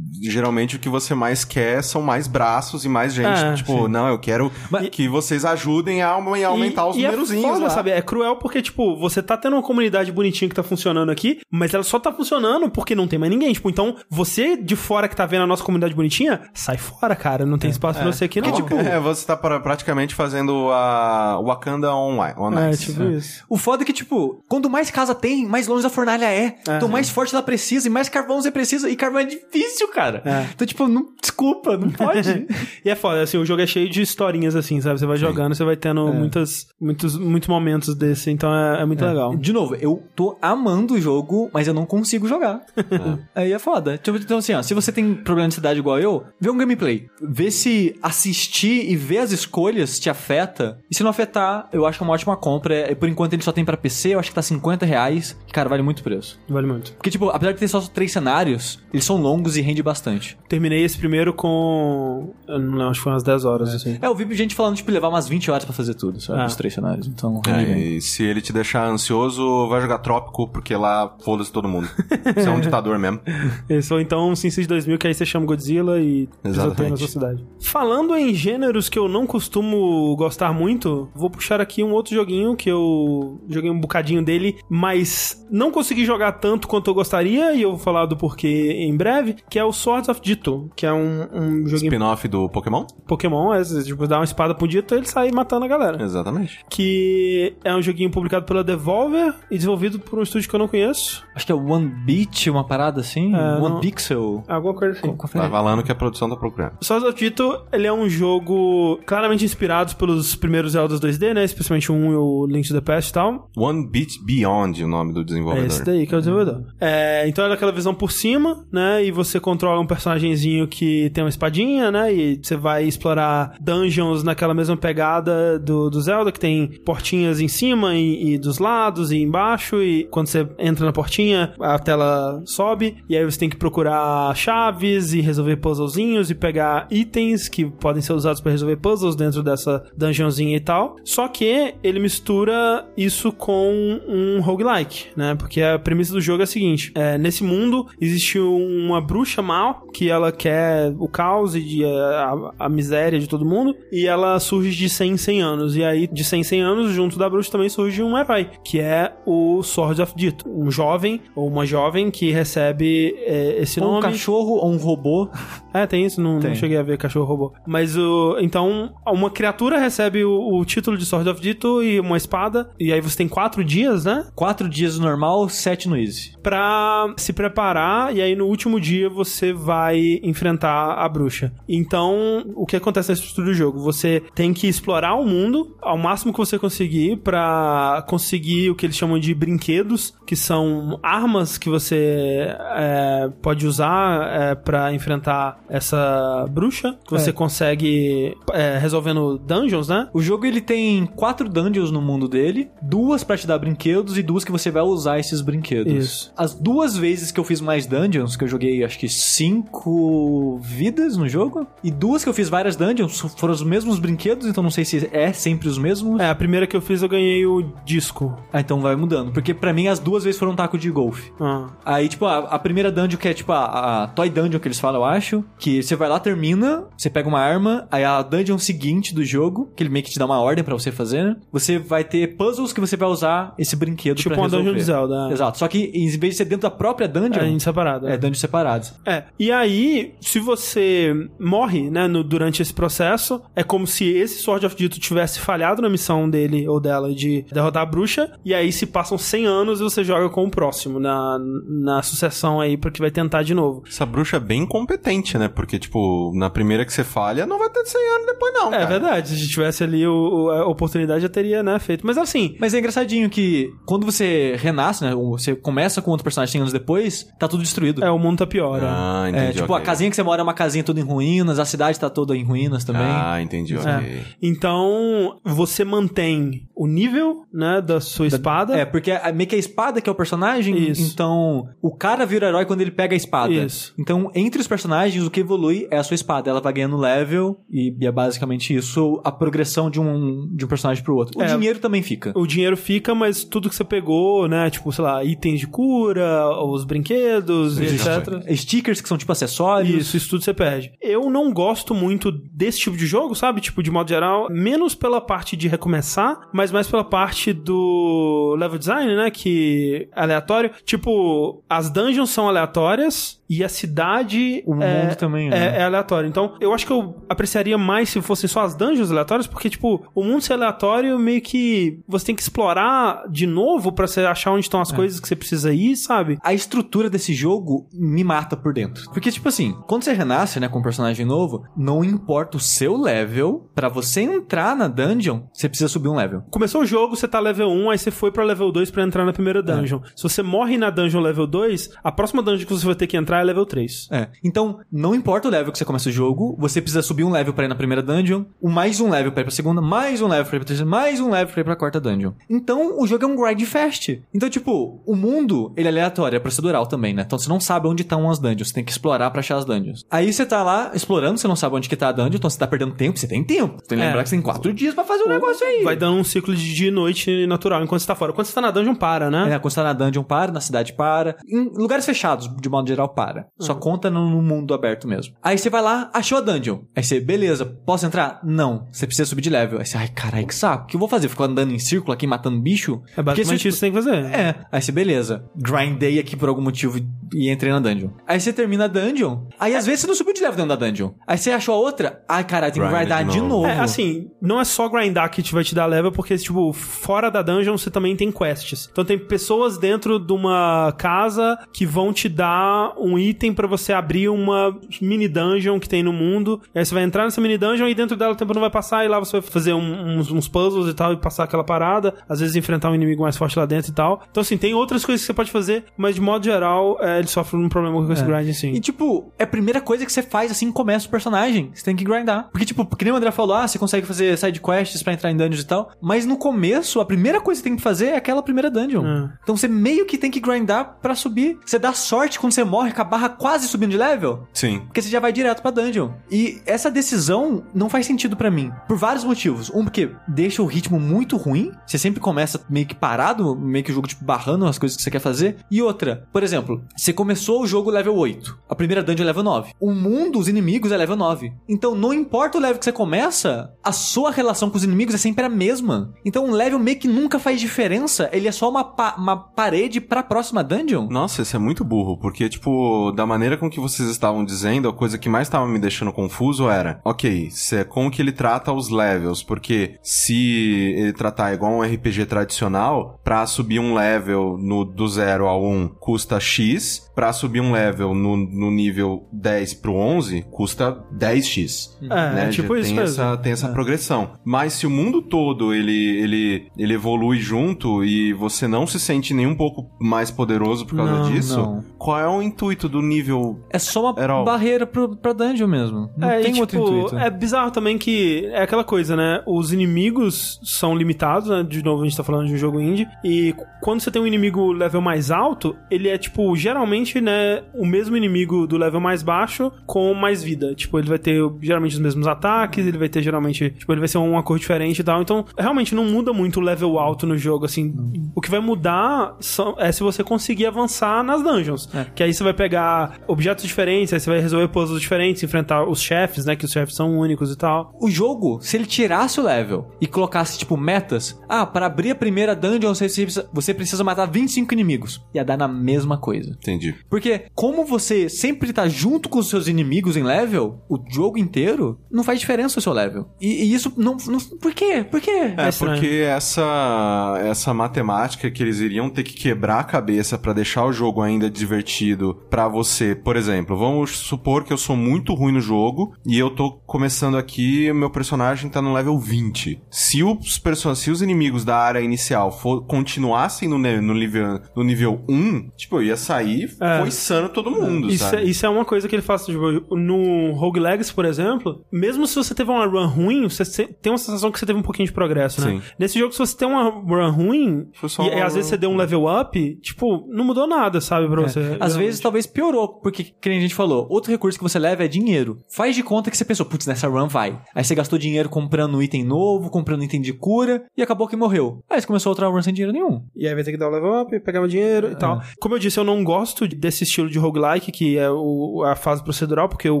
geralmente 0.22 0.76
o 0.76 0.78
que 0.78 0.88
você 0.88 1.14
mais 1.14 1.44
quer 1.44 1.82
são 1.82 2.02
mais 2.02 2.26
braços 2.26 2.84
e 2.84 2.88
mais 2.88 3.12
gente. 3.14 3.42
É, 3.44 3.54
tipo, 3.54 3.72
sim. 3.84 3.88
não, 3.88 4.08
eu 4.08 4.18
quero 4.18 4.50
Mas- 4.70 4.88
que 4.88 5.08
vocês 5.08 5.44
ajudem 5.44 6.02
a 6.02 6.08
aumentar 6.10 6.86
os 6.88 6.96
e 6.96 7.02
numerozinhos. 7.02 7.44
É 7.44 7.48
foda, 7.48 7.64
lá. 7.64 7.70
sabe? 7.70 7.90
É 7.90 8.02
cruel 8.02 8.36
porque, 8.36 8.62
tipo, 8.62 8.96
você 8.98 9.22
tá 9.22 9.36
tendo 9.36 9.54
uma 9.56 9.62
comunidade 9.62 10.10
bonitinha 10.12 10.48
que 10.48 10.54
tá 10.54 10.62
funcionando 10.62 11.10
aqui, 11.10 11.40
mas 11.50 11.72
ela 11.74 11.82
só 11.82 11.98
tá 11.98 12.12
funcionando 12.12 12.70
porque 12.70 12.94
não 12.94 13.06
tem 13.06 13.18
mais 13.18 13.30
ninguém. 13.30 13.52
Tipo, 13.52 13.70
então, 13.70 13.96
você 14.08 14.56
de 14.56 14.76
fora 14.76 15.08
que 15.10 15.16
tá 15.16 15.26
vendo 15.26 15.42
a 15.42 15.46
nossa 15.46 15.62
comunidade 15.62 15.94
bonitinha, 15.94 16.40
sai 16.54 16.76
fora, 16.78 17.14
cara. 17.14 17.44
Não 17.44 17.58
tem 17.58 17.70
espaço 17.70 17.98
pra 18.00 18.10
você 18.10 18.24
aqui, 18.24 18.40
não. 18.40 18.50
Que, 18.50 18.62
tipo, 18.62 18.74
é, 18.76 18.98
você 18.98 19.26
tá 19.26 19.36
pra- 19.36 19.60
praticamente 19.60 20.14
fazendo 20.14 20.70
a 20.72 21.40
Wakanda 21.44 21.94
online. 21.94 22.34
on 22.38 22.58
É, 22.58 22.70
Ice. 22.70 22.86
tipo 22.86 23.02
isso. 23.04 23.44
O 23.48 23.56
foda 23.56 23.82
é 23.82 23.86
que, 23.86 23.92
tipo, 23.92 24.42
quanto 24.48 24.70
mais 24.70 24.90
casa 24.90 25.14
tem, 25.14 25.46
mais 25.46 25.66
longe 25.66 25.82
da 25.82 25.90
fornalha 25.90 26.24
é. 26.32 26.56
então 26.76 26.88
mais 26.88 27.10
forte 27.10 27.34
ela 27.34 27.42
precisa 27.42 27.86
e 27.86 27.90
mais 27.90 28.08
carvão 28.08 28.40
você 28.40 28.50
precisa. 28.50 28.88
E 28.88 28.96
carvão 28.96 29.20
é 29.20 29.24
difícil, 29.24 29.88
cara. 29.88 30.22
É. 30.24 30.46
Então, 30.54 30.66
tipo, 30.66 30.88
não, 30.88 31.06
desculpa, 31.20 31.76
não 31.76 31.90
pode. 31.90 32.46
E 32.84 32.88
é 32.88 32.94
foda, 32.94 33.22
assim, 33.22 33.36
o 33.36 33.44
jogo 33.44 33.60
é 33.60 33.66
cheio 33.66 33.88
de 33.90 34.00
historinhas, 34.00 34.56
assim, 34.56 34.80
sabe? 34.80 34.98
Você 34.98 35.06
vai 35.06 35.16
jogando, 35.16 35.54
você 35.54 35.64
vai 35.64 35.76
tendo 35.76 36.06
muitas, 36.12 36.66
muitos, 36.80 37.16
muitos 37.18 37.48
momentos 37.48 37.94
desse, 37.94 38.30
então 38.30 38.54
é, 38.54 38.82
é 38.82 38.84
muito 38.86 39.04
legal. 39.04 39.36
De 39.36 39.52
novo, 39.52 39.74
eu 39.74 40.02
tô 40.14 40.38
amando 40.40 40.94
o 40.94 41.00
jogo, 41.00 41.50
mas 41.52 41.66
eu 41.66 41.74
não 41.74 41.84
consigo 41.84 42.26
jogar. 42.28 42.60
Aí 43.34 43.52
é 43.52 43.58
foda. 43.58 43.98
Tipo, 43.98 44.18
Então, 44.18 44.38
assim, 44.38 44.54
ó, 44.54 44.62
se 44.62 44.72
você 44.74 44.92
tem 44.92 44.99
problema 45.14 45.48
de 45.48 45.52
ansiedade 45.52 45.78
igual 45.80 45.98
eu, 45.98 46.24
vê 46.40 46.50
um 46.50 46.56
gameplay. 46.56 47.06
Vê 47.22 47.50
se 47.50 47.96
assistir 48.02 48.90
e 48.90 48.96
ver 48.96 49.18
as 49.18 49.32
escolhas 49.32 49.98
te 49.98 50.08
afeta. 50.10 50.78
E 50.90 50.94
se 50.94 51.02
não 51.02 51.10
afetar, 51.10 51.68
eu 51.72 51.86
acho 51.86 51.98
que 51.98 52.04
é 52.04 52.06
uma 52.06 52.12
ótima 52.14 52.36
compra. 52.36 52.74
É, 52.74 52.94
por 52.94 53.08
enquanto 53.08 53.32
ele 53.34 53.42
só 53.42 53.52
tem 53.52 53.64
pra 53.64 53.76
PC, 53.76 54.10
eu 54.14 54.18
acho 54.20 54.28
que 54.30 54.34
tá 54.34 54.42
50 54.42 54.84
reais. 54.86 55.36
Que, 55.46 55.52
cara, 55.52 55.68
vale 55.68 55.82
muito 55.82 56.00
o 56.00 56.02
preço. 56.02 56.38
Vale 56.48 56.66
muito. 56.66 56.92
Porque, 56.92 57.10
tipo, 57.10 57.28
apesar 57.30 57.52
de 57.52 57.58
ter 57.58 57.68
só 57.68 57.80
três 57.80 58.12
cenários, 58.12 58.78
eles 58.92 59.04
são 59.04 59.16
longos 59.16 59.56
e 59.56 59.60
rende 59.60 59.82
bastante. 59.82 60.36
Terminei 60.48 60.82
esse 60.84 60.98
primeiro 60.98 61.32
com. 61.34 62.32
Eu 62.46 62.58
não 62.58 62.70
lembro, 62.72 62.88
acho 62.90 63.00
que 63.00 63.04
foi 63.04 63.12
umas 63.12 63.22
10 63.22 63.44
horas, 63.44 63.74
assim. 63.74 63.98
É, 64.00 64.06
eu 64.06 64.14
vi 64.14 64.34
gente 64.34 64.54
falando, 64.54 64.76
tipo, 64.76 64.90
levar 64.90 65.08
umas 65.08 65.28
20 65.28 65.50
horas 65.50 65.64
pra 65.64 65.72
fazer 65.74 65.94
tudo, 65.94 66.20
sabe? 66.20 66.40
Ah. 66.42 66.46
Os 66.46 66.56
três 66.56 66.74
cenários. 66.74 67.06
Então, 67.06 67.40
É, 67.46 67.64
bem. 67.64 67.96
e 67.96 68.00
se 68.00 68.22
ele 68.24 68.40
te 68.40 68.52
deixar 68.52 68.86
ansioso, 68.86 69.68
vai 69.68 69.80
jogar 69.80 69.98
Trópico, 69.98 70.48
porque 70.48 70.74
lá 70.74 71.14
foda-se 71.24 71.52
todo 71.52 71.68
mundo. 71.68 71.88
Você 72.34 72.48
é 72.48 72.50
um 72.50 72.60
ditador 72.60 72.98
mesmo. 72.98 73.20
Esse, 73.68 73.92
ou 73.92 74.00
então 74.00 74.30
um 74.30 74.36
SimCity 74.36 74.66
2000, 74.66 74.89
que 74.98 75.06
aí 75.06 75.14
você 75.14 75.26
chama 75.26 75.46
Godzilla 75.46 76.00
e 76.00 76.28
pisoteia 76.42 76.90
na 76.90 76.96
sua 76.96 77.08
cidade. 77.08 77.46
Falando 77.60 78.16
em 78.16 78.34
gêneros 78.34 78.88
que 78.88 78.98
eu 78.98 79.08
não 79.08 79.26
costumo 79.26 80.14
gostar 80.16 80.52
muito, 80.52 81.08
vou 81.14 81.30
puxar 81.30 81.60
aqui 81.60 81.82
um 81.82 81.92
outro 81.92 82.14
joguinho 82.14 82.56
que 82.56 82.70
eu 82.70 83.40
joguei 83.48 83.70
um 83.70 83.80
bocadinho 83.80 84.24
dele, 84.24 84.56
mas 84.68 85.46
não 85.50 85.70
consegui 85.70 86.04
jogar 86.04 86.32
tanto 86.32 86.68
quanto 86.68 86.90
eu 86.90 86.94
gostaria, 86.94 87.52
e 87.52 87.62
eu 87.62 87.70
vou 87.70 87.78
falar 87.78 88.06
do 88.06 88.16
porquê 88.16 88.72
em 88.72 88.96
breve, 88.96 89.36
que 89.48 89.58
é 89.58 89.64
o 89.64 89.72
Swords 89.72 90.08
of 90.08 90.20
Ditto, 90.20 90.70
que 90.76 90.86
é 90.86 90.92
um, 90.92 91.28
um 91.32 91.66
joguinho 91.66 91.92
Spin-off 91.92 92.28
do 92.28 92.48
Pokémon? 92.48 92.86
Pokémon, 93.06 93.54
é, 93.54 93.64
você, 93.64 93.82
tipo, 93.82 94.06
dá 94.06 94.18
uma 94.18 94.24
espada 94.24 94.54
pro 94.54 94.68
Ditto 94.68 94.94
e 94.94 94.98
ele 94.98 95.06
sai 95.06 95.30
matando 95.30 95.64
a 95.64 95.68
galera. 95.68 96.02
Exatamente. 96.02 96.64
Que 96.68 97.54
é 97.64 97.74
um 97.74 97.82
joguinho 97.82 98.10
publicado 98.10 98.46
pela 98.46 98.62
Devolver 98.62 99.34
e 99.50 99.56
desenvolvido 99.56 99.98
por 99.98 100.18
um 100.18 100.22
estúdio 100.22 100.48
que 100.48 100.54
eu 100.54 100.58
não 100.58 100.68
conheço. 100.68 101.24
Acho 101.40 101.46
que 101.46 101.52
é 101.52 101.54
One 101.54 101.86
Beat, 102.04 102.48
uma 102.48 102.64
parada 102.64 103.00
assim. 103.00 103.34
É, 103.34 103.54
One 103.54 103.70
não- 103.70 103.80
Pixel. 103.80 104.44
Alguma 104.46 104.74
coisa 104.74 104.98
assim. 104.98 105.16
Tá 105.16 105.48
falando 105.48 105.82
que 105.82 105.90
a 105.90 105.94
produção 105.94 106.28
tá 106.28 106.36
procurando. 106.36 106.72
Swords 106.82 107.08
of 107.08 107.18
Ditto, 107.18 107.62
ele 107.72 107.86
é 107.86 107.92
um 107.92 108.10
jogo 108.10 109.00
claramente 109.06 109.42
inspirado 109.42 109.96
pelos 109.96 110.36
primeiros 110.36 110.72
Zeldas 110.72 111.00
2D, 111.00 111.32
né? 111.32 111.42
Especialmente 111.42 111.90
o 111.90 111.94
1 111.94 112.12
e 112.12 112.16
o 112.16 112.46
Link 112.46 112.68
to 112.68 112.74
the 112.74 112.82
Past 112.82 113.08
e 113.10 113.14
tal. 113.14 113.48
One 113.56 113.88
Beat 113.88 114.22
Beyond, 114.22 114.84
o 114.84 114.88
nome 114.88 115.14
do 115.14 115.20
É 115.22 115.24
desenvolvedor. 115.24 115.66
esse 115.66 115.82
daí 115.82 116.06
que 116.06 116.14
é 116.14 116.18
o 116.18 116.20
desenvolvedor. 116.20 116.62
É, 116.78 117.26
então 117.26 117.46
é 117.46 117.48
daquela 117.48 117.72
visão 117.72 117.94
por 117.94 118.12
cima, 118.12 118.66
né? 118.70 119.02
E 119.02 119.10
você 119.10 119.40
controla 119.40 119.80
um 119.80 119.86
personagemzinho 119.86 120.68
que 120.68 121.08
tem 121.14 121.24
uma 121.24 121.30
espadinha, 121.30 121.90
né? 121.90 122.12
E 122.12 122.38
você 122.42 122.54
vai 122.54 122.84
explorar 122.84 123.54
dungeons 123.58 124.22
naquela 124.22 124.52
mesma 124.52 124.76
pegada 124.76 125.58
do, 125.58 125.88
do 125.88 126.00
Zelda, 126.02 126.30
que 126.30 126.38
tem 126.38 126.66
portinhas 126.84 127.40
em 127.40 127.48
cima 127.48 127.94
e, 127.96 128.34
e 128.34 128.38
dos 128.38 128.58
lados 128.58 129.10
e 129.10 129.16
embaixo. 129.22 129.80
E 129.82 130.04
quando 130.10 130.26
você 130.26 130.46
entra 130.58 130.84
na 130.84 130.92
portinha, 130.92 131.29
a 131.36 131.78
tela 131.78 132.42
sobe. 132.44 132.96
E 133.08 133.16
aí 133.16 133.24
você 133.24 133.38
tem 133.38 133.48
que 133.48 133.56
procurar 133.56 134.34
chaves 134.36 135.12
e 135.12 135.20
resolver 135.20 135.56
puzzlezinhos 135.56 136.30
e 136.30 136.34
pegar 136.34 136.86
itens 136.90 137.48
que 137.48 137.64
podem 137.64 138.02
ser 138.02 138.12
usados 138.12 138.40
para 138.40 138.52
resolver 138.52 138.76
puzzles 138.76 139.16
dentro 139.16 139.42
dessa 139.42 139.82
dungeonzinha 139.96 140.56
e 140.56 140.60
tal. 140.60 140.96
Só 141.04 141.28
que 141.28 141.74
ele 141.82 141.98
mistura 142.00 142.86
isso 142.96 143.32
com 143.32 144.00
um 144.08 144.40
roguelike, 144.40 145.06
né? 145.16 145.34
Porque 145.34 145.60
a 145.62 145.78
premissa 145.78 146.12
do 146.12 146.20
jogo 146.20 146.42
é 146.42 146.44
a 146.44 146.46
seguinte: 146.46 146.92
é, 146.94 147.16
nesse 147.18 147.42
mundo 147.44 147.86
existe 148.00 148.38
uma 148.38 149.00
bruxa 149.00 149.42
mal 149.42 149.86
que 149.92 150.08
ela 150.10 150.32
quer 150.32 150.92
o 150.98 151.08
caos 151.08 151.54
e 151.54 151.60
de- 151.60 151.84
a, 151.84 152.52
a 152.58 152.68
miséria 152.68 153.18
de 153.18 153.28
todo 153.28 153.44
mundo 153.44 153.74
e 153.92 154.06
ela 154.06 154.38
surge 154.40 154.70
de 154.70 154.88
100 154.88 155.10
em 155.12 155.16
100 155.16 155.42
anos. 155.42 155.76
E 155.76 155.84
aí, 155.84 156.06
de 156.06 156.24
100 156.24 156.40
em 156.40 156.44
100 156.44 156.60
anos, 156.62 156.92
junto 156.92 157.18
da 157.18 157.28
bruxa 157.28 157.50
também 157.50 157.68
surge 157.68 158.02
um 158.02 158.16
herói, 158.16 158.48
que 158.64 158.78
é 158.80 159.12
o 159.26 159.62
Sword 159.62 160.00
of 160.02 160.12
Dito. 160.16 160.48
Um 160.48 160.70
jovem 160.70 161.09
ou 161.34 161.48
uma 161.48 161.64
jovem 161.64 162.10
que 162.10 162.30
recebe 162.30 163.14
é, 163.18 163.62
esse 163.62 163.80
Ou 163.80 163.86
um 163.86 163.90
nome. 163.92 164.02
cachorro 164.02 164.54
ou 164.56 164.70
um 164.70 164.76
robô. 164.76 165.28
É, 165.72 165.86
tem 165.86 166.04
isso, 166.04 166.20
não, 166.20 166.32
não 166.32 166.40
Tem. 166.40 166.56
cheguei 166.56 166.76
a 166.76 166.82
ver 166.82 166.98
cachorro 166.98 167.24
robô. 167.26 167.52
Mas 167.64 167.96
o. 167.96 168.36
Então, 168.40 168.92
uma 169.06 169.30
criatura 169.30 169.78
recebe 169.78 170.24
o, 170.24 170.56
o 170.58 170.64
título 170.64 170.98
de 170.98 171.06
Sword 171.06 171.28
of 171.28 171.40
Dito 171.40 171.80
e 171.80 172.00
uma 172.00 172.16
espada. 172.16 172.68
E 172.76 172.92
aí 172.92 173.00
você 173.00 173.18
tem 173.18 173.28
quatro 173.28 173.62
dias, 173.62 174.04
né? 174.04 174.26
Quatro 174.34 174.68
dias 174.68 174.98
no 174.98 175.06
normal, 175.06 175.48
sete 175.48 175.88
no 175.88 175.96
easy. 175.96 176.32
Pra 176.42 177.14
se 177.16 177.32
preparar. 177.32 178.12
E 178.16 178.20
aí 178.20 178.34
no 178.34 178.46
último 178.46 178.80
dia 178.80 179.08
você 179.08 179.52
vai 179.52 180.18
enfrentar 180.24 180.94
a 180.94 181.08
bruxa. 181.08 181.52
Então, 181.68 182.42
o 182.56 182.66
que 182.66 182.74
acontece 182.74 183.10
nesse 183.10 183.22
estudo 183.22 183.44
do 183.44 183.54
jogo? 183.54 183.78
Você 183.78 184.24
tem 184.34 184.52
que 184.52 184.66
explorar 184.66 185.14
o 185.14 185.24
mundo 185.24 185.76
ao 185.80 185.96
máximo 185.96 186.32
que 186.32 186.38
você 186.40 186.58
conseguir 186.58 187.18
pra 187.18 188.04
conseguir 188.08 188.70
o 188.70 188.74
que 188.74 188.86
eles 188.86 188.96
chamam 188.96 189.20
de 189.20 189.32
brinquedos, 189.34 190.12
que 190.26 190.34
são 190.34 190.98
armas 191.02 191.58
que 191.58 191.68
você 191.68 192.46
é, 192.76 193.30
pode 193.42 193.66
usar 193.66 194.28
é, 194.32 194.54
para 194.54 194.92
enfrentar 194.92 195.60
essa 195.68 196.46
bruxa. 196.50 196.96
Que 197.04 197.10
você 197.12 197.30
É. 197.30 197.32
consegue 197.32 198.36
é, 198.52 198.78
resolvendo 198.78 199.38
dungeons, 199.38 199.88
né? 199.88 200.08
O 200.12 200.20
jogo 200.20 200.46
ele 200.46 200.60
tem 200.60 201.06
quatro 201.06 201.48
dungeons 201.48 201.90
no 201.90 202.00
mundo 202.02 202.28
dele, 202.28 202.70
duas 202.82 203.22
pra 203.24 203.36
te 203.36 203.46
dar 203.46 203.58
brinquedos 203.58 204.16
e 204.18 204.22
duas 204.22 204.44
que 204.44 204.52
você 204.52 204.70
vai 204.70 204.82
usar 204.82 205.18
esses 205.18 205.40
brinquedos. 205.40 205.92
Isso. 205.92 206.32
As 206.36 206.54
duas 206.54 206.96
vezes 206.96 207.30
que 207.30 207.38
eu 207.40 207.44
fiz 207.44 207.60
mais 207.60 207.86
dungeons, 207.86 208.36
que 208.36 208.44
eu 208.44 208.48
joguei 208.48 208.82
acho 208.84 208.98
que 208.98 209.08
cinco 209.08 210.58
vidas 210.62 211.16
no 211.16 211.28
jogo, 211.28 211.66
e 211.82 211.90
duas 211.90 212.22
que 212.22 212.28
eu 212.28 212.34
fiz 212.34 212.48
várias 212.48 212.76
dungeons 212.76 213.20
foram 213.36 213.52
os 213.54 213.62
mesmos 213.62 213.98
brinquedos, 213.98 214.46
então 214.46 214.62
não 214.62 214.70
sei 214.70 214.84
se 214.84 215.08
é 215.12 215.32
sempre 215.32 215.68
os 215.68 215.78
mesmos. 215.78 216.20
É, 216.20 216.28
a 216.28 216.34
primeira 216.34 216.66
que 216.66 216.76
eu 216.76 216.80
fiz 216.80 217.02
eu 217.02 217.08
ganhei 217.08 217.44
o 217.46 217.72
disco. 217.84 218.36
Ah, 218.52 218.60
então 218.60 218.80
vai 218.80 218.96
mudando, 218.96 219.32
porque 219.32 219.54
pra 219.54 219.72
mim 219.72 219.88
as 219.88 219.98
duas 219.98 220.24
vezes 220.24 220.38
foram 220.38 220.52
um 220.52 220.56
taco 220.56 220.78
de 220.78 220.89
golfe. 220.90 221.32
Ah. 221.40 221.68
Aí, 221.84 222.08
tipo, 222.08 222.24
a, 222.26 222.38
a 222.38 222.58
primeira 222.58 222.90
dungeon, 222.90 223.18
que 223.18 223.28
é 223.28 223.34
tipo 223.34 223.52
a, 223.52 224.02
a 224.02 224.06
Toy 224.08 224.28
Dungeon 224.30 224.58
que 224.60 224.68
eles 224.68 224.80
falam, 224.80 225.00
eu 225.00 225.04
acho, 225.04 225.44
que 225.58 225.82
você 225.82 225.96
vai 225.96 226.08
lá, 226.08 226.18
termina, 226.20 226.84
você 226.96 227.08
pega 227.10 227.28
uma 227.28 227.40
arma, 227.40 227.86
aí 227.90 228.04
a 228.04 228.22
dungeon 228.22 228.58
seguinte 228.58 229.14
do 229.14 229.24
jogo, 229.24 229.70
que 229.76 229.82
ele 229.82 229.90
meio 229.90 230.04
que 230.04 230.10
te 230.10 230.18
dá 230.18 230.26
uma 230.26 230.40
ordem 230.40 230.62
pra 230.64 230.74
você 230.74 230.90
fazer, 230.92 231.22
né? 231.24 231.36
Você 231.52 231.78
vai 231.78 232.04
ter 232.04 232.36
puzzles 232.36 232.72
que 232.72 232.80
você 232.80 232.96
vai 232.96 233.08
usar 233.08 233.54
esse 233.58 233.74
brinquedo 233.76 234.16
Tipo 234.16 234.30
pra 234.30 234.38
uma 234.38 234.44
resolver. 234.44 234.64
dungeon 234.66 234.78
de 234.78 234.84
Zelda. 234.84 235.28
é. 235.30 235.32
Exato, 235.32 235.58
só 235.58 235.68
que 235.68 235.90
em 235.94 236.08
vez 236.18 236.34
de 236.34 236.38
ser 236.38 236.44
dentro 236.44 236.62
da 236.68 236.70
própria 236.70 237.08
dungeon, 237.08 237.56
É 237.56 237.58
separado. 237.58 238.08
é 238.08 238.16
dungeons 238.16 238.40
separados. 238.40 238.92
É, 239.06 239.24
e 239.38 239.50
aí, 239.52 240.14
se 240.20 240.38
você 240.38 241.14
morre, 241.38 241.90
né, 241.90 242.06
no- 242.08 242.22
durante 242.24 242.62
esse 242.62 242.72
processo, 242.72 243.40
é 243.54 243.62
como 243.62 243.86
se 243.86 244.04
esse 244.08 244.42
Sword 244.42 244.66
of 244.66 244.76
Dito 244.76 244.98
tivesse 245.00 245.38
falhado 245.40 245.80
na 245.82 245.88
missão 245.88 246.28
dele 246.28 246.68
ou 246.68 246.80
dela 246.80 247.14
de 247.14 247.44
derrotar 247.52 247.82
a 247.82 247.86
bruxa, 247.86 248.32
e 248.44 248.54
aí 248.54 248.70
se 248.72 248.86
passam 248.86 249.16
100 249.18 249.46
anos 249.46 249.80
e 249.80 249.82
você 249.82 250.02
joga 250.04 250.28
com 250.28 250.44
o 250.44 250.50
próximo 250.50 250.79
na, 250.88 251.38
na 251.68 252.02
sucessão 252.02 252.60
aí, 252.60 252.76
porque 252.76 253.00
vai 253.02 253.10
tentar 253.10 253.42
de 253.42 253.52
novo. 253.54 253.82
Essa 253.86 254.06
bruxa 254.06 254.36
é 254.36 254.40
bem 254.40 254.64
competente, 254.66 255.36
né? 255.36 255.48
Porque, 255.48 255.78
tipo, 255.78 256.32
na 256.34 256.48
primeira 256.48 256.84
que 256.84 256.92
você 256.92 257.04
falha, 257.04 257.46
não 257.46 257.58
vai 257.58 257.68
ter 257.68 257.84
100 257.84 258.00
anos 258.14 258.26
depois, 258.26 258.52
não. 258.54 258.68
É 258.68 258.78
cara. 258.78 258.86
verdade, 258.86 259.28
se 259.36 259.48
tivesse 259.48 259.84
ali 259.84 260.06
o, 260.06 260.50
a 260.50 260.66
oportunidade, 260.66 261.22
já 261.22 261.28
teria, 261.28 261.62
né, 261.62 261.78
feito. 261.78 262.06
Mas 262.06 262.16
assim, 262.16 262.56
Mas 262.58 262.72
é 262.74 262.78
engraçadinho 262.78 263.28
que 263.28 263.72
quando 263.84 264.04
você 264.06 264.56
renasce, 264.58 265.04
né? 265.04 265.14
Você 265.14 265.54
começa 265.54 266.00
com 266.00 266.10
outro 266.10 266.24
personagem 266.24 266.52
100 266.52 266.60
anos 266.62 266.72
depois, 266.72 267.26
tá 267.38 267.46
tudo 267.48 267.62
destruído. 267.62 268.02
é, 268.04 268.10
o 268.10 268.18
mundo 268.18 268.38
tá 268.38 268.46
pior. 268.46 268.80
né? 268.80 268.88
Ah, 268.88 269.24
É, 269.26 269.30
entendi. 269.30 269.52
tipo, 269.58 269.72
ok. 269.72 269.76
a 269.76 269.80
casinha 269.86 270.08
que 270.10 270.16
você 270.16 270.22
mora 270.22 270.40
é 270.40 270.44
uma 270.44 270.54
casinha 270.54 270.84
toda 270.84 271.00
em 271.00 271.02
ruínas, 271.04 271.58
a 271.58 271.64
cidade 271.64 271.98
tá 271.98 272.08
toda 272.08 272.36
em 272.36 272.44
ruínas 272.44 272.84
também. 272.84 273.02
Ah, 273.04 273.40
entendi, 273.42 273.76
ok. 273.76 273.90
É. 273.90 274.24
Então, 274.42 275.38
você 275.44 275.84
mantém 275.84 276.68
o 276.74 276.86
nível, 276.86 277.44
né, 277.52 277.80
da 277.80 278.00
sua 278.00 278.26
espada. 278.26 278.76
É, 278.76 278.84
porque 278.84 279.10
é 279.10 279.32
meio 279.32 279.48
que 279.48 279.54
a 279.56 279.58
espada 279.58 280.00
que 280.00 280.08
é 280.08 280.12
o 280.12 280.14
personagem, 280.14 280.69
Isso. 280.76 281.10
então 281.12 281.68
o 281.82 281.94
cara 281.94 282.24
vira 282.26 282.48
herói 282.48 282.64
quando 282.64 282.80
ele 282.80 282.90
pega 282.90 283.14
a 283.14 283.16
espada. 283.16 283.52
Isso. 283.52 283.92
Então, 283.98 284.30
entre 284.34 284.60
os 284.60 284.66
personagens, 284.66 285.24
o 285.24 285.30
que 285.30 285.40
evolui 285.40 285.86
é 285.90 285.96
a 285.98 286.02
sua 286.02 286.14
espada. 286.14 286.50
Ela 286.50 286.60
vai 286.60 286.72
ganhando 286.72 286.96
level 286.96 287.58
e, 287.70 287.94
e 288.00 288.06
é 288.06 288.12
basicamente 288.12 288.74
isso 288.74 289.20
a 289.24 289.30
progressão 289.32 289.90
de 289.90 290.00
um, 290.00 290.48
de 290.54 290.64
um 290.64 290.68
personagem 290.68 291.02
pro 291.02 291.14
outro. 291.16 291.38
O 291.38 291.42
É. 291.42 291.46
dinheiro 291.46 291.78
também 291.78 292.02
fica. 292.02 292.32
O 292.36 292.46
dinheiro 292.46 292.76
fica, 292.76 293.14
mas 293.14 293.44
tudo 293.44 293.68
que 293.68 293.74
você 293.74 293.84
pegou, 293.84 294.48
né, 294.48 294.68
tipo, 294.70 294.90
sei 294.92 295.04
lá, 295.04 295.24
itens 295.24 295.60
de 295.60 295.66
cura, 295.66 296.48
os 296.64 296.84
brinquedos, 296.84 297.78
Isso. 297.78 298.08
etc. 298.08 298.56
Stickers 298.56 299.00
que 299.00 299.08
são 299.08 299.16
tipo 299.18 299.30
acessórios. 299.32 299.94
Isso, 299.94 300.16
isso 300.16 300.28
tudo 300.30 300.42
você 300.44 300.52
perde. 300.54 300.92
Eu 301.00 301.30
não 301.30 301.52
gosto 301.52 301.94
muito 301.94 302.30
desse 302.32 302.78
tipo 302.80 302.96
de 302.96 303.06
jogo, 303.06 303.34
sabe? 303.34 303.60
Tipo, 303.60 303.82
de 303.82 303.90
modo 303.90 304.08
geral, 304.08 304.48
menos 304.50 304.94
pela 304.94 305.20
parte 305.20 305.56
de 305.56 305.68
recomeçar, 305.68 306.48
mas 306.52 306.70
mais 306.72 306.86
pela 306.88 307.04
parte 307.04 307.52
do 307.52 308.56
level 308.58 308.78
design, 308.78 309.14
né? 309.16 309.30
Que 309.30 310.08
é 310.14 310.22
aleatório. 310.22 310.59
Tipo, 310.68 311.62
as 311.68 311.90
dungeons 311.90 312.30
são 312.30 312.48
aleatórias 312.48 313.39
e 313.50 313.64
a 313.64 313.68
cidade. 313.68 314.62
O 314.64 314.80
é, 314.80 315.02
mundo 315.02 315.16
também, 315.16 315.48
é, 315.48 315.50
né? 315.50 315.78
é 315.78 315.84
aleatório. 315.84 316.28
Então, 316.28 316.54
eu 316.60 316.72
acho 316.72 316.86
que 316.86 316.92
eu 316.92 317.16
apreciaria 317.28 317.76
mais 317.76 318.08
se 318.08 318.22
fossem 318.22 318.48
só 318.48 318.60
as 318.60 318.76
dungeons 318.76 319.10
aleatórias, 319.10 319.46
porque, 319.48 319.68
tipo, 319.68 320.06
o 320.14 320.22
mundo 320.22 320.40
ser 320.40 320.52
aleatório, 320.52 321.18
meio 321.18 321.40
que 321.42 321.98
você 322.06 322.26
tem 322.26 322.34
que 322.36 322.42
explorar 322.42 323.24
de 323.28 323.46
novo 323.46 323.92
pra 323.92 324.06
você 324.06 324.20
achar 324.20 324.52
onde 324.52 324.60
É. 324.60 324.66
estão 324.70 324.80
as 324.80 324.92
coisas 324.92 325.18
que 325.18 325.26
você 325.26 325.34
precisa 325.34 325.72
ir, 325.72 325.96
sabe? 325.96 326.38
A 326.44 326.54
estrutura 326.54 327.10
desse 327.10 327.34
jogo 327.34 327.88
me 327.92 328.22
mata 328.22 328.56
por 328.56 328.72
dentro. 328.72 329.10
Porque, 329.10 329.32
tipo 329.32 329.48
assim, 329.48 329.74
quando 329.88 330.04
você 330.04 330.12
renasce, 330.12 330.60
né, 330.60 330.68
com 330.68 330.78
um 330.78 330.82
personagem 330.82 331.26
novo, 331.26 331.64
não 331.76 332.04
importa 332.04 332.56
o 332.56 332.60
seu 332.60 332.96
level, 332.96 333.68
pra 333.74 333.88
você 333.88 334.20
entrar 334.20 334.76
na 334.76 334.86
dungeon, 334.86 335.40
você 335.52 335.68
precisa 335.68 335.88
subir 335.88 336.08
um 336.08 336.14
level. 336.14 336.42
Começou 336.50 336.82
o 336.82 336.86
jogo, 336.86 337.16
você 337.16 337.26
tá 337.26 337.40
level 337.40 337.68
1, 337.68 337.90
aí 337.90 337.98
você 337.98 338.12
foi 338.12 338.30
pra 338.30 338.44
level 338.44 338.70
2 338.70 338.90
pra 338.92 339.02
entrar 339.02 339.24
na 339.24 339.32
primeira 339.32 339.60
dungeon. 339.60 340.00
Se 340.14 340.22
você 340.22 340.40
morre 340.42 340.78
na 340.78 340.90
dungeon 340.90 341.20
level 341.20 341.46
2, 341.48 341.90
a 342.04 342.12
próxima 342.12 342.42
dungeon 342.42 342.66
que 342.66 342.72
você 342.72 342.86
vai 342.86 342.94
ter 342.94 343.06
que 343.08 343.16
entrar 343.16 343.39
é 343.40 343.44
level 343.44 343.66
3. 343.66 344.08
É. 344.10 344.28
Então, 344.44 344.80
não 344.90 345.14
importa 345.14 345.48
o 345.48 345.50
level 345.50 345.72
que 345.72 345.78
você 345.78 345.84
começa 345.84 346.08
o 346.08 346.12
jogo, 346.12 346.56
você 346.58 346.80
precisa 346.80 347.02
subir 347.02 347.24
um 347.24 347.30
level 347.30 347.52
pra 347.52 347.64
ir 347.64 347.68
na 347.68 347.74
primeira 347.74 348.02
dungeon, 348.02 348.44
mais 348.62 349.00
um 349.00 349.10
level 349.10 349.32
pra 349.32 349.42
ir 349.42 349.44
pra 349.44 349.50
segunda, 349.52 349.80
mais 349.80 350.20
um 350.22 350.28
level 350.28 350.44
pra 350.46 350.56
ir 350.56 350.60
pra 350.60 350.66
terceira, 350.66 350.90
mais 350.90 351.20
um 351.20 351.30
level 351.30 351.52
pra 351.52 351.60
ir 351.60 351.64
pra 351.64 351.76
quarta 351.76 352.00
dungeon. 352.00 352.32
Então, 352.48 353.00
o 353.00 353.06
jogo 353.06 353.24
é 353.24 353.26
um 353.26 353.36
grind 353.36 353.62
fast. 353.64 354.22
Então, 354.34 354.48
tipo, 354.48 355.00
o 355.06 355.14
mundo, 355.16 355.72
ele 355.76 355.88
é 355.88 355.90
aleatório, 355.90 356.36
é 356.36 356.40
procedural 356.40 356.86
também, 356.86 357.12
né? 357.14 357.22
Então, 357.26 357.38
você 357.38 357.48
não 357.48 357.60
sabe 357.60 357.86
onde 357.88 358.02
estão 358.02 358.30
as 358.30 358.38
dungeons, 358.38 358.68
você 358.68 358.74
tem 358.74 358.84
que 358.84 358.90
explorar 358.90 359.30
pra 359.30 359.40
achar 359.40 359.56
as 359.56 359.64
dungeons. 359.64 360.04
Aí 360.10 360.32
você 360.32 360.44
tá 360.46 360.62
lá 360.62 360.90
explorando, 360.94 361.38
você 361.38 361.48
não 361.48 361.56
sabe 361.56 361.76
onde 361.76 361.88
que 361.88 361.96
tá 361.96 362.08
a 362.08 362.12
dungeon, 362.12 362.36
então 362.36 362.50
você 362.50 362.58
tá 362.58 362.66
perdendo 362.66 362.94
tempo, 362.94 363.18
você 363.18 363.26
tem 363.28 363.42
tempo. 363.44 363.76
Você 363.80 363.88
tem 363.88 363.98
que 363.98 364.04
É. 364.04 364.06
lembrar 364.06 364.22
que 364.22 364.28
você 364.28 364.36
tem 364.36 364.42
quatro 364.42 364.72
dias 364.72 364.94
pra 364.94 365.04
fazer 365.04 365.22
o 365.24 365.28
negócio 365.28 365.66
aí. 365.66 365.82
Vai 365.84 365.96
dando 365.96 366.18
um 366.18 366.24
ciclo 366.24 366.54
de 366.54 366.74
dia 366.74 366.88
e 366.88 366.90
noite 366.90 367.46
natural 367.46 367.82
enquanto 367.82 368.00
você 368.00 368.06
tá 368.06 368.14
fora. 368.14 368.32
Quando 368.32 368.46
você 368.46 368.54
tá 368.54 368.60
na 368.60 368.70
dungeon, 368.70 368.94
para, 368.94 369.30
né? 369.30 369.54
É, 369.54 369.58
quando 369.58 369.72
você 369.72 369.76
tá 369.80 369.84
na 369.84 369.92
dungeon, 369.92 370.22
para, 370.22 370.52
na 370.52 370.60
cidade, 370.60 370.92
para. 370.92 371.36
Em 371.48 371.70
lugares 371.76 372.04
fechados, 372.04 372.48
de 372.60 372.68
modo 372.68 372.88
geral, 372.88 373.08
para. 373.08 373.29
Só 373.58 373.74
conta 373.74 374.10
no, 374.10 374.40
mundo 374.42 374.74
aberto 374.74 375.06
mesmo. 375.06 375.34
Aí 375.42 375.58
você 375.58 375.70
vai 375.70 375.82
lá, 375.82 376.10
achou 376.12 376.38
a 376.38 376.40
dungeon. 376.40 376.80
Aí 376.96 377.02
você, 377.02 377.20
beleza, 377.20 377.64
posso 377.64 378.06
entrar? 378.06 378.40
Não. 378.44 378.88
Você 378.90 379.06
precisa 379.06 379.28
subir 379.28 379.42
de 379.42 379.50
level. 379.50 379.78
Aí 379.78 379.86
você, 379.86 379.96
ai, 379.96 380.08
caralho, 380.08 380.46
que 380.46 380.54
saco. 380.54 380.84
O 380.84 380.86
que 380.86 380.96
eu 380.96 381.00
vou 381.00 381.08
fazer? 381.08 381.28
Ficar 381.28 381.44
andando 381.44 381.72
em 381.72 381.78
círculo 381.78 382.12
aqui, 382.12 382.26
matando 382.26 382.60
bicho? 382.60 383.02
É 383.16 383.22
basicamente 383.22 383.24
Porque 383.24 383.40
isso 383.42 383.62
que 383.62 383.72
você 383.72 383.80
tem 383.80 383.92
que 383.92 383.98
fazer. 383.98 384.24
É. 384.34 384.54
Aí 384.70 384.82
você, 384.82 384.92
beleza. 384.92 385.44
Grindei 385.56 386.18
aqui 386.18 386.36
por 386.36 386.48
algum 386.48 386.62
motivo 386.62 386.98
e 387.32 387.50
entrei 387.50 387.72
na 387.72 387.80
dungeon. 387.80 388.10
Aí 388.26 388.40
você 388.40 388.52
termina 388.52 388.84
a 388.84 388.88
dungeon. 388.88 389.46
Aí 389.58 389.74
às 389.74 389.86
vezes 389.86 390.00
você 390.00 390.06
não 390.06 390.14
subiu 390.14 390.34
de 390.34 390.40
level 390.40 390.56
dentro 390.56 390.76
da 390.76 390.86
dungeon. 390.86 391.12
Aí 391.26 391.38
você 391.38 391.50
achou 391.50 391.74
a 391.74 391.78
outra. 391.78 392.22
Ai, 392.28 392.44
caralho, 392.44 392.72
tem 392.72 392.82
que 392.82 392.88
Grinda 392.88 393.04
grindar 393.04 393.24
de 393.24 393.40
novo. 393.40 393.66
É, 393.66 393.78
assim, 393.78 394.30
não 394.40 394.60
é 394.60 394.64
só 394.64 394.88
grindar 394.88 395.30
que 395.30 395.42
te 395.42 395.52
vai 395.52 395.64
te 395.64 395.74
dar 395.74 395.86
level, 395.86 396.12
porque, 396.12 396.36
tipo, 396.36 396.72
fora 396.72 397.30
da 397.30 397.42
dungeon 397.42 397.76
você 397.76 397.90
também 397.90 398.16
tem 398.16 398.30
quests. 398.32 398.88
Então 398.90 399.04
tem 399.04 399.18
pessoas 399.18 399.78
dentro 399.78 400.18
de 400.18 400.32
uma 400.32 400.92
casa 400.98 401.58
que 401.72 401.86
vão 401.86 402.12
te 402.12 402.28
dar 402.28 402.94
um 402.98 403.18
item 403.20 403.52
pra 403.52 403.66
você 403.66 403.92
abrir 403.92 404.28
uma 404.28 404.76
mini 405.00 405.28
dungeon 405.28 405.78
que 405.78 405.88
tem 405.88 406.02
no 406.02 406.12
mundo. 406.12 406.60
E 406.74 406.78
aí 406.78 406.84
você 406.84 406.94
vai 406.94 407.02
entrar 407.04 407.24
nessa 407.24 407.40
mini 407.40 407.56
dungeon 407.58 407.86
e 407.88 407.94
dentro 407.94 408.16
dela 408.16 408.32
o 408.32 408.36
tempo 408.36 408.52
não 408.54 408.60
vai 408.60 408.70
passar, 408.70 409.04
e 409.04 409.08
lá 409.08 409.18
você 409.18 409.32
vai 409.40 409.42
fazer 409.42 409.72
um- 409.74 410.18
uns, 410.18 410.30
uns 410.30 410.48
puzzles 410.48 410.88
e 410.90 410.94
tal, 410.94 411.12
e 411.12 411.16
passar 411.16 411.44
aquela 411.44 411.64
parada. 411.64 412.14
Às 412.28 412.40
vezes 412.40 412.56
enfrentar 412.56 412.90
um 412.90 412.94
inimigo 412.94 413.22
mais 413.22 413.36
forte 413.36 413.58
lá 413.58 413.66
dentro 413.66 413.90
e 413.90 413.94
tal. 413.94 414.22
Então, 414.30 414.40
assim, 414.40 414.56
tem 414.56 414.74
outras 414.74 415.04
coisas 415.04 415.20
que 415.22 415.26
você 415.26 415.34
pode 415.34 415.50
fazer, 415.50 415.84
mas 415.96 416.14
de 416.14 416.20
modo 416.20 416.44
geral, 416.44 416.98
é, 417.00 417.18
ele 417.18 417.28
sofre 417.28 417.56
um 417.58 417.68
problema 417.68 418.04
com 418.04 418.12
esse 418.12 418.24
grind, 418.24 418.48
assim. 418.48 418.72
E, 418.72 418.80
tipo, 418.80 419.32
é 419.38 419.44
a 419.44 419.46
primeira 419.46 419.80
coisa 419.80 420.04
que 420.06 420.12
você 420.12 420.22
faz 420.22 420.50
assim 420.50 420.70
começa 420.72 421.06
o 421.06 421.10
personagem. 421.10 421.70
Você 421.74 421.84
tem 421.84 421.94
que 421.96 422.04
grindar. 422.04 422.48
Porque, 422.50 422.64
tipo, 422.64 422.84
que 422.96 423.04
nem 423.04 423.12
o 423.12 423.16
André 423.16 423.30
falou, 423.30 423.54
ah, 423.56 423.66
você 423.68 423.78
consegue 423.78 424.06
fazer 424.06 424.36
side 424.38 424.60
quests 424.60 425.02
pra 425.02 425.12
entrar 425.12 425.30
em 425.30 425.36
dungeons 425.36 425.62
e 425.62 425.66
tal. 425.66 425.90
Mas 426.00 426.24
no 426.26 426.36
começo, 426.36 427.00
a 427.00 427.04
primeira 427.04 427.40
coisa 427.40 427.60
que 427.60 427.64
você 427.64 427.68
tem 427.70 427.76
que 427.76 427.82
fazer 427.82 428.06
é 428.08 428.16
aquela 428.16 428.42
primeira 428.42 428.70
dungeon. 428.70 429.04
É. 429.06 429.30
Então 429.42 429.56
você 429.56 429.68
meio 429.68 430.06
que 430.06 430.16
tem 430.18 430.30
que 430.30 430.40
grindar 430.40 430.98
pra 431.00 431.14
subir. 431.14 431.58
Você 431.64 431.78
dá 431.78 431.92
sorte 431.92 432.38
quando 432.38 432.52
você 432.52 432.64
morre 432.64 432.92
a 433.00 433.04
barra 433.04 433.28
quase 433.28 433.68
subindo 433.68 433.90
de 433.90 433.96
level. 433.96 434.46
Sim. 434.52 434.80
Porque 434.80 435.00
você 435.02 435.08
já 435.08 435.20
vai 435.20 435.32
direto 435.32 435.62
pra 435.62 435.70
dungeon. 435.70 436.10
E 436.30 436.60
essa 436.66 436.90
decisão 436.90 437.62
não 437.74 437.88
faz 437.88 438.06
sentido 438.06 438.36
pra 438.36 438.50
mim. 438.50 438.70
Por 438.86 438.96
vários 438.96 439.24
motivos. 439.24 439.70
Um, 439.74 439.84
porque 439.84 440.10
deixa 440.28 440.62
o 440.62 440.66
ritmo 440.66 440.98
muito 441.00 441.36
ruim. 441.36 441.72
Você 441.86 441.98
sempre 441.98 442.20
começa 442.20 442.64
meio 442.68 442.86
que 442.86 442.94
parado, 442.94 443.56
meio 443.56 443.84
que 443.84 443.90
o 443.90 443.94
jogo, 443.94 444.06
tipo, 444.08 444.24
barrando 444.24 444.66
as 444.66 444.78
coisas 444.78 444.96
que 444.96 445.02
você 445.02 445.10
quer 445.10 445.20
fazer. 445.20 445.56
E 445.70 445.82
outra, 445.82 446.26
por 446.32 446.42
exemplo, 446.42 446.82
você 446.96 447.12
começou 447.12 447.62
o 447.62 447.66
jogo 447.66 447.90
level 447.90 448.14
8. 448.16 448.58
A 448.68 448.74
primeira 448.74 449.02
dungeon 449.02 449.24
é 449.24 449.26
level 449.26 449.42
9. 449.42 449.72
O 449.80 449.92
mundo, 449.92 450.38
os 450.38 450.48
inimigos, 450.48 450.92
é 450.92 450.96
level 450.96 451.16
9. 451.16 451.52
Então, 451.68 451.94
não 451.94 452.12
importa 452.12 452.58
o 452.58 452.60
level 452.60 452.78
que 452.78 452.84
você 452.84 452.92
começa, 452.92 453.72
a 453.82 453.92
sua 453.92 454.30
relação 454.30 454.70
com 454.70 454.76
os 454.76 454.84
inimigos 454.84 455.14
é 455.14 455.18
sempre 455.18 455.44
a 455.44 455.48
mesma. 455.48 456.12
Então, 456.24 456.44
um 456.46 456.50
level 456.52 456.78
meio 456.78 456.98
que 456.98 457.08
nunca 457.08 457.38
faz 457.38 457.60
diferença. 457.60 458.28
Ele 458.32 458.48
é 458.48 458.52
só 458.52 458.68
uma, 458.70 458.84
pa- 458.84 459.14
uma 459.18 459.36
parede 459.36 460.00
pra 460.00 460.22
próxima 460.22 460.62
dungeon. 460.62 461.08
Nossa, 461.10 461.42
isso 461.42 461.56
é 461.56 461.58
muito 461.58 461.84
burro, 461.84 462.16
porque, 462.18 462.48
tipo, 462.48 462.70
da 463.14 463.26
maneira 463.26 463.56
com 463.56 463.68
que 463.70 463.80
vocês 463.80 464.08
estavam 464.08 464.44
dizendo, 464.44 464.88
a 464.88 464.92
coisa 464.92 465.18
que 465.18 465.28
mais 465.28 465.48
estava 465.48 465.66
me 465.66 465.78
deixando 465.78 466.12
confuso 466.12 466.68
era, 466.68 467.00
ok, 467.04 467.48
se- 467.50 467.84
como 467.84 468.10
que 468.10 468.20
ele 468.22 468.32
trata 468.32 468.72
os 468.72 468.88
levels, 468.90 469.42
porque 469.42 469.96
se 470.02 470.94
ele 470.96 471.12
tratar 471.12 471.52
igual 471.54 471.72
um 471.72 471.82
RPG 471.82 472.26
tradicional, 472.26 473.20
pra 473.24 473.46
subir 473.46 473.78
um 473.78 473.94
level 473.94 474.56
no, 474.58 474.84
do 474.84 475.06
0 475.08 475.46
ao 475.46 475.64
1 475.64 475.88
custa 476.00 476.38
X, 476.40 477.09
pra 477.20 477.34
subir 477.34 477.60
um 477.60 477.72
level 477.72 478.14
no, 478.14 478.34
no 478.34 478.70
nível 478.70 479.28
10 479.30 479.74
pro 479.74 479.92
11 479.94 480.46
custa 480.50 481.04
10X. 481.14 481.90
É, 482.02 482.06
né? 482.08 482.44
é 482.46 482.48
tipo 482.48 482.74
Já 482.74 482.80
isso 482.80 482.88
tem 482.94 482.98
mesmo. 482.98 483.22
essa, 483.22 483.36
tem 483.36 483.52
essa 483.52 483.68
progressão. 483.68 484.30
Mas 484.42 484.72
se 484.72 484.86
o 484.86 484.90
mundo 484.90 485.20
todo 485.20 485.74
ele, 485.74 485.92
ele, 486.18 486.66
ele 486.78 486.94
evolui 486.94 487.38
junto 487.38 488.02
e 488.02 488.32
você 488.32 488.66
não 488.66 488.86
se 488.86 488.98
sente 488.98 489.34
nem 489.34 489.46
um 489.46 489.54
pouco 489.54 489.90
mais 490.00 490.30
poderoso 490.30 490.86
por 490.86 490.96
causa 490.96 491.12
Não, 491.12 491.30
disso, 491.30 491.58
não. 491.60 491.84
qual 491.98 492.18
é 492.18 492.26
o 492.26 492.40
intuito 492.40 492.88
do 492.88 493.02
nível? 493.02 493.60
É 493.68 493.78
só 493.78 494.00
uma 494.14 494.40
o- 494.40 494.44
barreira 494.44 494.86
pro, 494.86 495.14
pra 495.14 495.34
dungeon 495.34 495.68
mesmo. 495.68 496.08
Não 496.16 496.30
É, 496.30 496.40
tem 496.40 496.56
e, 496.56 496.60
outro 496.60 496.78
tipo, 496.80 496.90
intuito. 496.90 497.18
É 497.18 497.28
bizarro 497.28 497.70
também 497.70 497.98
que 497.98 498.46
é 498.46 498.62
aquela 498.62 498.82
coisa, 498.82 499.14
né? 499.14 499.42
Os 499.46 499.74
inimigos 499.74 500.58
são 500.62 500.96
limitados, 500.96 501.50
né? 501.50 501.62
De 501.62 501.84
novo, 501.84 502.00
a 502.02 502.06
gente 502.06 502.16
tá 502.16 502.24
falando 502.24 502.46
de 502.46 502.54
um 502.54 502.56
jogo 502.56 502.80
indie. 502.80 503.06
E 503.22 503.54
quando 503.82 504.00
você 504.00 504.10
tem 504.10 504.22
um 504.22 504.26
inimigo 504.26 504.72
level 504.72 505.02
mais 505.02 505.30
alto, 505.30 505.76
ele 505.90 506.08
é, 506.08 506.16
tipo, 506.16 506.56
geralmente, 506.56 507.09
né? 507.18 507.62
O 507.72 507.86
mesmo 507.86 508.14
inimigo 508.14 508.66
do 508.66 508.76
level 508.76 509.00
mais 509.00 509.22
baixo 509.22 509.72
com 509.86 510.12
mais 510.12 510.42
vida. 510.42 510.74
Tipo, 510.74 510.98
ele 510.98 511.08
vai 511.08 511.18
ter 511.18 511.40
geralmente 511.62 511.94
os 511.94 511.98
mesmos 512.00 512.26
ataques, 512.26 512.86
ele 512.86 512.98
vai 512.98 513.08
ter 513.08 513.22
geralmente. 513.22 513.70
Tipo, 513.70 513.90
ele 513.92 514.00
vai 514.00 514.08
ser 514.08 514.18
uma 514.18 514.42
cor 514.42 514.58
diferente 514.58 514.98
e 514.98 515.04
tal. 515.04 515.22
Então, 515.22 515.46
realmente 515.58 515.94
não 515.94 516.04
muda 516.04 516.32
muito 516.32 516.58
o 516.58 516.62
level 516.62 516.98
alto 516.98 517.26
no 517.26 517.38
jogo, 517.38 517.64
assim. 517.64 517.94
O 518.34 518.40
que 518.42 518.50
vai 518.50 518.60
mudar 518.60 519.34
são- 519.40 519.74
é 519.78 519.90
se 519.90 520.02
você 520.02 520.22
conseguir 520.22 520.66
avançar 520.66 521.22
nas 521.24 521.42
dungeons. 521.42 521.88
É. 521.94 522.04
Que 522.14 522.22
aí 522.22 522.34
você 522.34 522.44
vai 522.44 522.52
pegar 522.52 523.20
objetos 523.26 523.64
diferentes, 523.64 524.12
aí 524.12 524.20
você 524.20 524.28
vai 524.28 524.40
resolver 524.40 524.68
puzzles 524.68 525.00
diferentes, 525.00 525.42
enfrentar 525.42 525.88
os 525.88 526.00
chefes, 526.02 526.44
né? 526.44 526.54
Que 526.56 526.64
os 526.66 526.72
chefes 526.72 526.94
são 526.94 527.18
únicos 527.18 527.50
e 527.52 527.56
tal. 527.56 527.96
O 528.00 528.10
jogo, 528.10 528.58
se 528.60 528.76
ele 528.76 528.84
tirasse 528.86 529.40
o 529.40 529.42
level 529.44 529.90
e 530.00 530.06
colocasse, 530.06 530.58
tipo, 530.58 530.76
metas, 530.76 531.40
ah, 531.48 531.64
para 531.64 531.86
abrir 531.86 532.10
a 532.10 532.14
primeira 532.14 532.54
dungeon 532.54 532.94
você 532.94 533.04
precisa, 533.04 533.48
você 533.52 533.72
precisa 533.72 534.02
matar 534.04 534.26
25 534.26 534.74
inimigos. 534.74 535.24
Ia 535.34 535.44
dar 535.44 535.56
na 535.56 535.68
mesma 535.68 536.18
coisa. 536.18 536.50
Entendi. 536.50 536.94
Porque 537.08 537.44
como 537.54 537.84
você 537.84 538.28
sempre 538.28 538.72
tá 538.72 538.88
junto 538.88 539.28
com 539.28 539.38
os 539.38 539.48
seus 539.48 539.68
inimigos 539.68 540.16
em 540.16 540.22
level, 540.22 540.82
o 540.88 540.98
jogo 541.10 541.38
inteiro, 541.38 541.98
não 542.10 542.24
faz 542.24 542.38
diferença 542.40 542.78
o 542.78 542.82
seu 542.82 542.92
level. 542.92 543.28
E, 543.40 543.64
e 543.64 543.74
isso 543.74 543.92
não, 543.96 544.16
não... 544.26 544.38
Por 544.58 544.72
quê? 544.74 545.04
Por 545.10 545.20
quê? 545.20 545.54
É, 545.56 545.68
estranho. 545.68 545.94
porque 546.00 546.24
essa, 546.26 547.40
essa 547.44 547.72
matemática 547.74 548.50
que 548.50 548.62
eles 548.62 548.80
iriam 548.80 549.08
ter 549.10 549.22
que 549.22 549.34
quebrar 549.34 549.80
a 549.80 549.84
cabeça 549.84 550.38
pra 550.38 550.52
deixar 550.52 550.84
o 550.84 550.92
jogo 550.92 551.22
ainda 551.22 551.50
divertido 551.50 552.34
pra 552.48 552.68
você. 552.68 553.14
Por 553.14 553.36
exemplo, 553.36 553.76
vamos 553.76 554.10
supor 554.18 554.64
que 554.64 554.72
eu 554.72 554.78
sou 554.78 554.96
muito 554.96 555.34
ruim 555.34 555.52
no 555.52 555.60
jogo 555.60 556.14
e 556.26 556.38
eu 556.38 556.50
tô 556.50 556.72
começando 556.86 557.36
aqui 557.36 557.84
e 557.86 557.90
o 557.90 557.94
meu 557.94 558.10
personagem 558.10 558.70
tá 558.70 558.80
no 558.82 558.92
level 558.92 559.18
20. 559.18 559.80
Se 559.90 560.22
os, 560.22 560.58
perso- 560.58 560.94
se 560.96 561.10
os 561.10 561.22
inimigos 561.22 561.64
da 561.64 561.76
área 561.76 562.00
inicial 562.00 562.50
for, 562.50 562.82
continuassem 562.86 563.68
no, 563.68 563.78
no, 563.78 564.14
nível, 564.14 564.60
no 564.74 564.82
nível 564.82 565.22
1, 565.28 565.70
tipo, 565.76 565.96
eu 565.96 566.02
ia 566.02 566.16
sair 566.16 566.70
É. 566.80 567.00
foiçando 567.00 567.48
todo 567.50 567.70
mundo, 567.70 568.08
Isso 568.08 568.24
sabe? 568.24 568.38
é, 568.38 568.44
isso 568.44 568.64
é 568.64 568.68
uma 568.68 568.84
coisa 568.84 569.06
que 569.06 569.14
ele 569.14 569.22
faz, 569.22 569.44
tipo, 569.44 569.94
no 569.94 570.52
Rogue 570.52 570.80
Legacy, 570.80 571.12
por 571.12 571.24
exemplo, 571.24 571.84
mesmo 571.92 572.26
se 572.26 572.34
você 572.34 572.54
teve 572.54 572.70
uma 572.70 572.86
run 572.86 573.06
ruim, 573.06 573.48
você 573.48 573.86
tem 573.86 574.10
uma 574.10 574.18
sensação 574.18 574.50
que 574.50 574.58
você 574.58 574.66
teve 574.66 574.78
um 574.78 574.82
pouquinho 574.82 575.06
de 575.06 575.12
progresso, 575.12 575.60
né? 575.60 575.72
Sim. 575.72 575.82
Nesse 575.98 576.18
jogo, 576.18 576.32
se 576.32 576.38
você 576.38 576.56
tem 576.56 576.66
uma 576.66 576.84
run 576.84 577.30
ruim, 577.30 577.88
Foi 577.92 578.08
só 578.08 578.22
e, 578.24 578.28
uma 578.30 578.38
e 578.38 578.42
às 578.42 578.54
vezes 578.54 578.70
você 578.70 578.76
deu 578.76 578.90
um 578.90 578.96
level 578.96 579.26
up, 579.26 579.78
tipo, 579.82 580.26
não 580.28 580.44
mudou 580.44 580.66
nada, 580.66 581.00
sabe, 581.00 581.28
pra 581.28 581.42
você. 581.42 581.60
É. 581.60 581.76
Às 581.80 581.96
vezes 581.96 582.20
talvez 582.20 582.46
piorou, 582.46 582.88
porque, 582.88 583.24
que 583.24 583.48
nem 583.48 583.58
a 583.58 583.60
gente 583.60 583.74
falou, 583.74 584.06
outro 584.10 584.30
recurso 584.30 584.58
que 584.58 584.62
você 584.64 584.78
leva 584.78 585.04
é 585.04 585.08
dinheiro. 585.08 585.58
Faz 585.68 585.94
de 585.94 586.02
conta 586.02 586.30
que 586.30 586.36
você 586.36 586.44
pensou, 586.44 586.64
putz, 586.66 586.86
nessa 586.86 587.08
run 587.08 587.28
vai. 587.28 587.60
Aí 587.74 587.84
você 587.84 587.94
gastou 587.94 588.18
dinheiro 588.18 588.48
comprando 588.48 589.02
item 589.02 589.24
novo, 589.24 589.70
comprando 589.70 590.02
item 590.04 590.20
de 590.20 590.32
cura, 590.32 590.84
e 590.96 591.02
acabou 591.02 591.28
que 591.28 591.36
morreu. 591.36 591.82
Aí 591.90 592.00
você 592.00 592.06
começou 592.06 592.30
outra 592.30 592.48
run 592.48 592.62
sem 592.62 592.72
dinheiro 592.72 592.92
nenhum. 592.92 593.22
E 593.36 593.46
aí 593.46 593.54
vai 593.54 593.64
ter 593.64 593.72
que 593.72 593.76
dar 593.76 593.88
o 593.88 593.92
level 593.92 594.22
up, 594.22 594.40
pegar 594.40 594.62
o 594.62 594.68
dinheiro 594.68 595.10
e 595.12 595.16
tal. 595.16 595.42
Como 595.60 595.74
eu 595.74 595.78
disse, 595.78 595.98
eu 595.98 596.04
não 596.04 596.22
gosto 596.24 596.69
desse 596.76 597.04
estilo 597.04 597.28
de 597.28 597.38
roguelike, 597.38 597.92
que 597.92 598.16
é 598.18 598.30
o- 598.30 598.82
a 598.86 598.94
fase 598.96 599.22
procedural, 599.22 599.68
porque 599.68 599.88
eu 599.88 600.00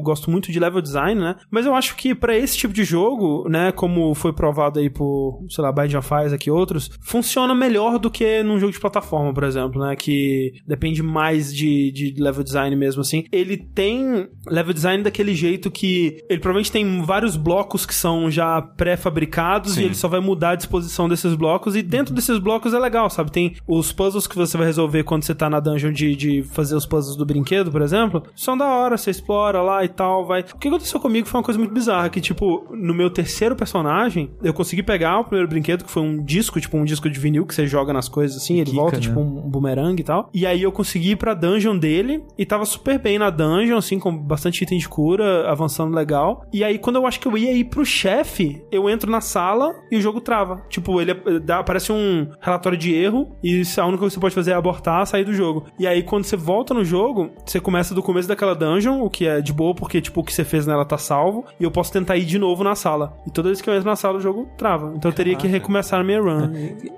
gosto 0.00 0.30
muito 0.30 0.50
de 0.52 0.58
level 0.60 0.80
design, 0.80 1.20
né? 1.20 1.36
Mas 1.50 1.66
eu 1.66 1.74
acho 1.74 1.96
que 1.96 2.14
pra 2.14 2.36
esse 2.36 2.56
tipo 2.56 2.72
de 2.74 2.84
jogo, 2.84 3.48
né, 3.48 3.72
como 3.72 4.14
foi 4.14 4.32
provado 4.32 4.78
aí 4.78 4.88
por, 4.90 5.44
sei 5.48 5.62
lá, 5.62 5.72
Binding 5.72 5.96
of 5.96 6.08
Isaac 6.26 6.48
e 6.48 6.50
outros, 6.50 6.90
funciona 7.00 7.54
melhor 7.54 7.98
do 7.98 8.10
que 8.10 8.42
num 8.42 8.58
jogo 8.58 8.72
de 8.72 8.80
plataforma, 8.80 9.32
por 9.32 9.44
exemplo, 9.44 9.80
né? 9.80 9.94
Que 9.96 10.52
depende 10.66 11.02
mais 11.02 11.54
de, 11.54 11.90
de 11.92 12.14
level 12.22 12.42
design 12.44 12.74
mesmo, 12.76 13.00
assim. 13.02 13.24
Ele 13.32 13.56
tem 13.56 14.28
level 14.48 14.72
design 14.72 15.02
daquele 15.02 15.34
jeito 15.34 15.70
que 15.70 16.18
ele 16.28 16.40
provavelmente 16.40 16.72
tem 16.72 17.02
vários 17.02 17.36
blocos 17.36 17.84
que 17.86 17.94
são 17.94 18.30
já 18.30 18.60
pré-fabricados 18.60 19.76
e 19.76 19.84
ele 19.86 19.94
só 19.94 20.08
vai 20.08 20.20
mudar 20.20 20.50
a 20.50 20.54
disposição 20.56 21.08
desses 21.08 21.34
blocos 21.34 21.74
e 21.76 21.82
dentro 21.82 22.14
desses 22.14 22.38
blocos 22.38 22.74
é 22.74 22.78
legal, 22.78 23.08
sabe? 23.10 23.30
Tem 23.32 23.54
os 23.66 23.92
puzzles 23.92 24.26
que 24.26 24.36
você 24.36 24.56
vai 24.56 24.66
resolver 24.66 25.04
quando 25.04 25.22
você 25.22 25.34
tá 25.34 25.48
na 25.48 25.60
dungeon 25.60 25.92
de, 25.92 26.14
de 26.14 26.42
fazer 26.60 26.76
os 26.76 26.86
puzzles 26.86 27.16
do 27.16 27.24
brinquedo, 27.24 27.70
por 27.70 27.82
exemplo, 27.82 28.22
são 28.36 28.56
da 28.56 28.66
hora, 28.66 28.96
você 28.96 29.10
explora 29.10 29.62
lá 29.62 29.84
e 29.84 29.88
tal, 29.88 30.26
vai... 30.26 30.40
O 30.40 30.58
que 30.58 30.68
aconteceu 30.68 31.00
comigo 31.00 31.26
foi 31.26 31.38
uma 31.38 31.44
coisa 31.44 31.58
muito 31.58 31.72
bizarra, 31.72 32.08
que 32.08 32.20
tipo, 32.20 32.66
no 32.70 32.94
meu 32.94 33.10
terceiro 33.10 33.56
personagem, 33.56 34.30
eu 34.42 34.52
consegui 34.52 34.82
pegar 34.82 35.20
o 35.20 35.24
primeiro 35.24 35.48
brinquedo, 35.48 35.84
que 35.84 35.90
foi 35.90 36.02
um 36.02 36.22
disco, 36.22 36.60
tipo 36.60 36.76
um 36.76 36.84
disco 36.84 37.08
de 37.08 37.18
vinil 37.18 37.46
que 37.46 37.54
você 37.54 37.66
joga 37.66 37.92
nas 37.92 38.08
coisas 38.08 38.36
assim, 38.36 38.60
ele 38.60 38.70
Quica, 38.70 38.76
volta 38.76 38.96
né? 38.96 39.02
tipo 39.02 39.20
um 39.20 39.48
boomerang 39.48 39.98
e 40.00 40.04
tal. 40.04 40.28
E 40.32 40.46
aí 40.46 40.62
eu 40.62 40.72
consegui 40.72 41.12
ir 41.12 41.16
pra 41.16 41.34
dungeon 41.34 41.78
dele 41.78 42.22
e 42.36 42.44
tava 42.44 42.64
super 42.64 42.98
bem 42.98 43.18
na 43.18 43.30
dungeon, 43.30 43.78
assim, 43.78 43.98
com 43.98 44.16
bastante 44.16 44.62
item 44.62 44.78
de 44.78 44.88
cura, 44.88 45.50
avançando 45.50 45.94
legal. 45.94 46.44
E 46.52 46.62
aí 46.62 46.78
quando 46.78 46.96
eu 46.96 47.06
acho 47.06 47.18
que 47.18 47.26
eu 47.26 47.36
ia 47.36 47.52
ir 47.52 47.64
pro 47.64 47.84
chefe, 47.84 48.62
eu 48.70 48.88
entro 48.88 49.10
na 49.10 49.20
sala 49.20 49.74
e 49.90 49.96
o 49.96 50.00
jogo 50.00 50.20
trava. 50.20 50.62
Tipo, 50.68 51.00
ele 51.00 51.12
eh, 51.12 51.38
dá, 51.40 51.58
aparece 51.58 51.92
um 51.92 52.28
relatório 52.40 52.76
de 52.76 52.94
erro 52.94 53.36
e 53.42 53.62
a 53.78 53.86
única 53.86 54.00
coisa 54.00 54.10
que 54.10 54.14
você 54.14 54.20
pode 54.20 54.34
fazer 54.34 54.50
é 54.52 54.54
abortar, 54.54 55.06
sair 55.06 55.24
do 55.24 55.32
jogo. 55.32 55.64
E 55.78 55.86
aí 55.86 56.02
quando 56.02 56.24
você 56.24 56.36
volta 56.36 56.49
no 56.74 56.84
jogo, 56.84 57.30
você 57.44 57.58
começa 57.58 57.94
do 57.94 58.02
começo 58.02 58.28
daquela 58.28 58.54
dungeon, 58.54 59.02
o 59.02 59.10
que 59.10 59.26
é 59.26 59.40
de 59.40 59.52
boa, 59.52 59.74
porque 59.74 60.00
tipo, 60.00 60.20
o 60.20 60.24
que 60.24 60.32
você 60.32 60.44
fez 60.44 60.66
nela 60.66 60.84
tá 60.84 60.96
salvo, 60.96 61.44
e 61.58 61.64
eu 61.64 61.70
posso 61.70 61.92
tentar 61.92 62.16
ir 62.16 62.24
de 62.24 62.38
novo 62.38 62.62
na 62.62 62.74
sala. 62.74 63.16
E 63.26 63.30
toda 63.30 63.48
vez 63.48 63.60
que 63.60 63.68
eu 63.68 63.74
entro 63.74 63.88
na 63.88 63.96
sala, 63.96 64.18
o 64.18 64.20
jogo 64.20 64.48
trava. 64.56 64.92
Então 64.96 65.10
eu 65.10 65.14
teria 65.14 65.36
que 65.36 65.46
recomeçar 65.46 66.00
a 66.00 66.04
minha 66.04 66.20
run. 66.20 66.52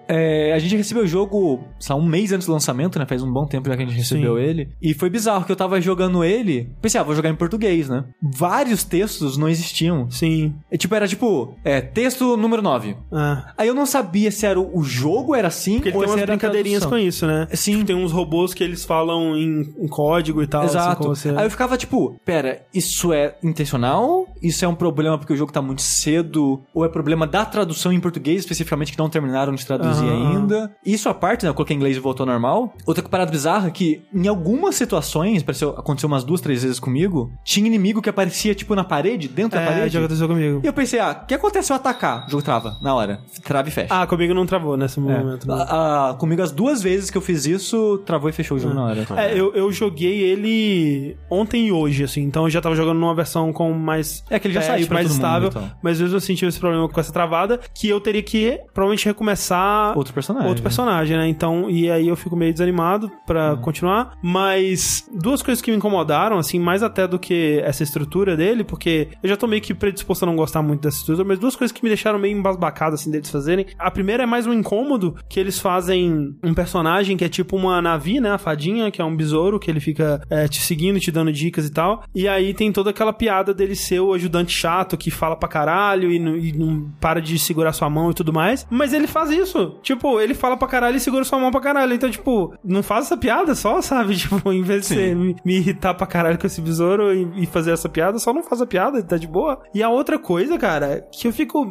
É, 0.09 0.53
a 0.53 0.59
gente 0.59 0.77
recebeu 0.77 1.05
o 1.05 1.07
jogo, 1.07 1.61
sei 1.79 1.95
lá, 1.95 2.01
um 2.03 2.07
mês 2.07 2.33
antes 2.33 2.47
do 2.47 2.53
lançamento, 2.53 2.99
né? 2.99 3.07
Faz 3.07 3.23
um 3.23 3.33
bom 3.33 3.47
tempo 3.47 3.69
já 3.69 3.77
que 3.77 3.83
a 3.83 3.87
gente 3.87 3.97
recebeu 3.97 4.37
Sim. 4.37 4.43
ele. 4.43 4.69
E 4.81 4.93
foi 4.95 5.09
bizarro 5.09 5.45
que 5.45 5.53
eu 5.53 5.57
tava 5.57 5.81
jogando 5.81 6.23
ele. 6.25 6.71
Pensei, 6.81 7.01
ah, 7.01 7.05
vou 7.05 7.15
jogar 7.15 7.31
em 7.31 7.37
português, 7.37 7.89
né? 7.89 8.05
Vários 8.21 8.85
textos 8.85 9.39
não 9.39 9.49
existiam. 9.49 10.11
Sim. 10.11 10.55
É, 10.71 10.77
tipo, 10.77 10.95
era 10.95 11.09
tipo, 11.09 11.57
é, 11.65 11.81
texto 11.81 12.37
número 12.37 12.61
9. 12.61 12.97
Ah. 13.11 13.53
Aí 13.57 13.69
eu 13.69 13.75
não 13.75 13.87
sabia 13.87 14.31
se 14.31 14.45
era 14.45 14.61
o 14.61 14.83
o 14.83 14.85
jogo 14.85 15.35
era 15.35 15.49
assim 15.49 15.77
Porque 15.77 15.91
ou 15.91 16.01
tem 16.01 16.09
se 16.09 16.15
umas 16.17 16.27
brincadeirinhas 16.27 16.85
com 16.85 16.99
isso, 16.99 17.27
né? 17.27 17.47
Sim. 17.53 17.73
Tipo, 17.75 17.85
tem 17.87 17.97
uns 17.97 18.11
robôs 18.11 18.53
que 18.53 18.65
eles 18.65 18.85
falam 18.85 19.37
em, 19.43 19.85
em 19.85 19.89
código 19.89 20.43
e 20.43 20.47
tal. 20.47 20.63
assim, 20.63 20.77
Exato. 20.77 21.03
com 21.03 21.09
você. 21.09 21.31
Aí 21.31 21.45
eu 21.45 21.51
ficava 21.51 21.77
tipo, 21.77 22.17
pera, 22.25 22.63
isso 22.73 23.13
é 23.13 23.37
intencional? 23.43 24.27
Isso 24.43 24.65
é 24.65 24.69
um 24.69 24.75
problema 24.75 25.17
porque 25.19 25.33
o 25.33 25.37
jogo 25.37 25.53
tá 25.53 25.63
muito 25.63 25.83
cedo? 25.83 26.63
Ou 26.75 26.85
é 26.85 26.89
problema 26.89 27.27
da 27.27 27.45
tradução 27.45 27.93
em 27.93 28.01
português, 28.01 28.41
especificamente, 28.41 28.93
que 28.93 28.99
não 28.99 29.09
terminaram 29.09 29.55
de 29.55 29.65
traduzir 29.65 30.05
Aham. 30.07 30.39
ainda? 30.39 30.77
Isso 30.85 31.09
à 31.09 31.15
parte, 31.15 31.45
né? 31.45 31.51
Eu 31.51 31.55
coloquei 31.55 31.75
em 31.75 31.79
inglês 31.79 31.97
e 31.97 32.01
voltou 32.01 32.25
ao 32.25 32.31
normal. 32.31 32.75
Outra 32.87 33.03
parada 33.09 33.31
bizarra 33.31 33.69
é 33.69 33.71
que, 33.71 34.03
em 34.13 34.27
algumas 34.29 34.75
situações, 34.75 35.43
pareceu, 35.43 35.71
aconteceu 35.71 36.07
umas 36.09 36.25
duas, 36.25 36.41
três 36.41 36.63
vezes 36.63 36.79
comigo, 36.81 37.31
tinha 37.45 37.67
inimigo 37.67 38.03
que 38.03 38.09
aparecia, 38.11 38.55
tipo, 38.55 38.75
na 38.75 38.85
parede, 38.85 39.29
dentro 39.29 39.59
da 39.59 39.63
É, 39.63 39.67
parede. 39.67 39.91
já 39.95 40.01
aconteceu 40.01 40.29
comigo. 40.29 40.61
E 40.63 40.67
eu 40.67 40.73
pensei, 40.73 40.99
ah, 41.01 41.21
o 41.23 41.27
que 41.27 41.35
acontece 41.35 41.67
se 41.69 41.73
eu 41.73 41.77
atacar? 41.77 42.27
O 42.27 42.31
jogo 42.31 42.43
trava, 42.43 42.77
na 42.83 42.95
hora. 42.95 43.21
Trava 43.43 43.69
e 43.69 43.71
fecha. 43.71 43.89
Ah, 43.95 44.07
comigo 44.07 44.35
não 44.35 44.47
travou 44.47 44.77
nesse 44.77 44.99
É. 44.99 45.03
momento. 45.03 45.47
não. 45.47 45.55
Ah, 45.57 46.17
comigo, 46.19 46.43
as 46.43 46.51
duas 46.51 46.83
vezes 46.83 47.11
que 47.11 47.17
eu 47.17 47.23
fiz 47.23 47.47
isso, 47.47 47.99
travou 48.05 48.29
e 48.29 48.33
fechou 48.33 48.57
o 48.57 48.61
jogo 48.61 48.75
na 48.75 48.85
hora. 48.85 49.07
É, 49.17 49.32
eu, 49.37 49.55
eu 49.55 49.73
joguei 49.73 50.21
ele 50.21 51.17
ontem 51.31 51.67
e 51.69 51.73
hoje, 51.73 52.05
assim. 52.05 52.23
Então 52.23 52.45
eu 52.45 52.51
já 52.51 52.61
tava 52.61 52.75
jogando 52.75 52.99
numa 52.99 53.15
versão 53.15 53.53
com 53.53 53.73
mais. 53.73 54.25
É 54.31 54.39
que 54.39 54.47
ele 54.47 54.55
já 54.55 54.63
saiu 54.63 54.87
mais 54.89 55.07
todo 55.07 55.13
mundo, 55.13 55.13
estável. 55.13 55.49
então. 55.49 55.71
Mas 55.83 56.01
mesmo 56.01 56.17
assim 56.17 56.35
tive 56.35 56.49
esse 56.49 56.59
problema 56.61 56.89
com 56.89 57.01
essa 57.01 57.13
travada. 57.13 57.61
Que 57.75 57.89
eu 57.89 58.01
teria 58.01 58.23
que 58.23 58.59
provavelmente 58.75 59.05
recomeçar. 59.07 59.97
Outro 59.97 60.13
personagem. 60.13 60.49
Outro 60.49 60.63
personagem, 60.63 61.17
né? 61.17 61.29
Então, 61.29 61.69
e 61.71 61.91
aí 61.91 62.09
eu 62.09 62.17
fico 62.17 62.37
meio 62.37 62.53
desanimado 62.53 63.11
pra 63.27 63.53
Uhum. 63.55 63.61
continuar. 63.61 64.17
Mas 64.23 65.09
duas 65.13 65.43
coisas 65.43 65.61
que 65.63 65.71
me 65.71 65.77
incomodaram, 65.77 66.39
assim, 66.39 66.59
mais 66.59 66.83
até 66.83 67.07
do 67.07 67.19
que 67.19 67.61
essa 67.65 67.83
estrutura 67.83 68.37
dele, 68.37 68.65
porque 68.65 69.09
eu 69.23 69.29
já 69.29 69.37
tô 69.37 69.47
meio 69.47 69.61
que 69.63 69.75
predisposto 69.75 70.25
a 70.25 70.27
não 70.27 70.37
gostar 70.37 70.63
muito 70.63 70.81
dessa 70.83 70.99
estrutura, 70.99 71.27
mas 71.27 71.39
duas 71.39 71.55
coisas 71.57 71.73
que 71.73 71.83
me 71.83 71.89
deixaram 71.89 72.19
meio 72.19 72.37
embasbacado, 72.37 72.95
assim, 72.95 73.11
deles 73.11 73.31
fazerem. 73.31 73.67
A 73.79 73.91
primeira 73.91 74.23
é 74.23 74.27
mais 74.27 74.47
um 74.47 74.53
incômodo, 74.53 75.17
que 75.29 75.39
eles 75.41 75.59
fazem 75.59 76.35
um 76.43 76.55
personagem 76.55 77.17
que 77.17 77.25
é 77.25 77.29
tipo 77.29 77.57
uma 77.57 77.81
Navi, 77.83 78.21
né? 78.21 78.31
A 78.33 78.39
fadinha, 78.39 78.91
que 78.91 79.01
é 79.01 79.05
um 79.05 79.15
besouro, 79.23 79.59
que 79.59 79.71
ele 79.71 79.81
fica 79.81 80.21
é, 80.29 80.47
te 80.49 80.61
seguindo, 80.61 80.99
te 81.01 81.11
dando 81.11 81.33
dicas 81.33 81.67
e 81.67 81.71
tal. 81.73 82.03
E 82.15 82.27
aí 82.29 82.53
tem 82.55 82.73
toda 82.73 82.91
aquela 82.91 83.13
piada 83.13 83.55
dele 83.55 83.75
ser 83.77 84.01
o 84.01 84.13
ajudante 84.13 84.53
chato 84.53 84.97
que 84.97 85.11
fala 85.11 85.37
pra 85.37 85.49
caralho 85.49 86.11
e, 86.11 86.19
não- 86.19 86.37
e 86.37 86.53
não 86.53 86.91
para 87.01 87.21
de 87.21 87.39
segurar 87.39 87.73
sua 87.73 87.89
mão 87.89 88.11
e 88.11 88.15
tudo 88.15 88.33
mais. 88.33 88.67
Mas 88.71 88.93
ele 88.93 89.07
faz 89.07 89.31
isso. 89.31 89.77
Tipo, 89.83 90.21
ele 90.21 90.35
fala 90.35 90.57
pra 90.57 90.69
caralho 90.69 90.97
e 90.97 91.01
segura 91.01 91.25
sua 91.25 91.39
mão 91.39 91.51
pra 91.51 91.61
caralho. 91.61 91.93
Então, 91.95 92.11
tipo, 92.11 92.55
não 92.65 92.83
faz 92.83 93.07
essa 93.07 93.17
piada 93.17 93.55
só, 93.55 93.81
sabe? 93.81 94.15
Tipo, 94.23 94.53
em 94.53 94.63
vez 94.63 94.83
de 94.83 94.87
você 94.95 95.15
me, 95.15 95.37
me 95.45 95.57
irritar 95.57 95.95
pra 95.95 96.07
caralho 96.07 96.39
com 96.39 96.47
esse 96.47 96.61
besouro 96.61 97.13
e, 97.15 97.43
e 97.43 97.47
fazer 97.47 97.73
essa 97.73 97.89
piada, 97.89 98.19
só 98.19 98.33
não 98.33 98.43
faz 98.43 98.61
a 98.63 98.67
piada, 98.67 99.03
tá 99.03 99.17
de 99.17 99.27
boa. 99.27 99.61
E 99.75 99.83
a 99.83 99.89
outra 99.89 100.19
coisa, 100.19 100.57
cara, 100.59 101.07
que 101.13 101.27
eu 101.29 101.33
fico. 101.33 101.65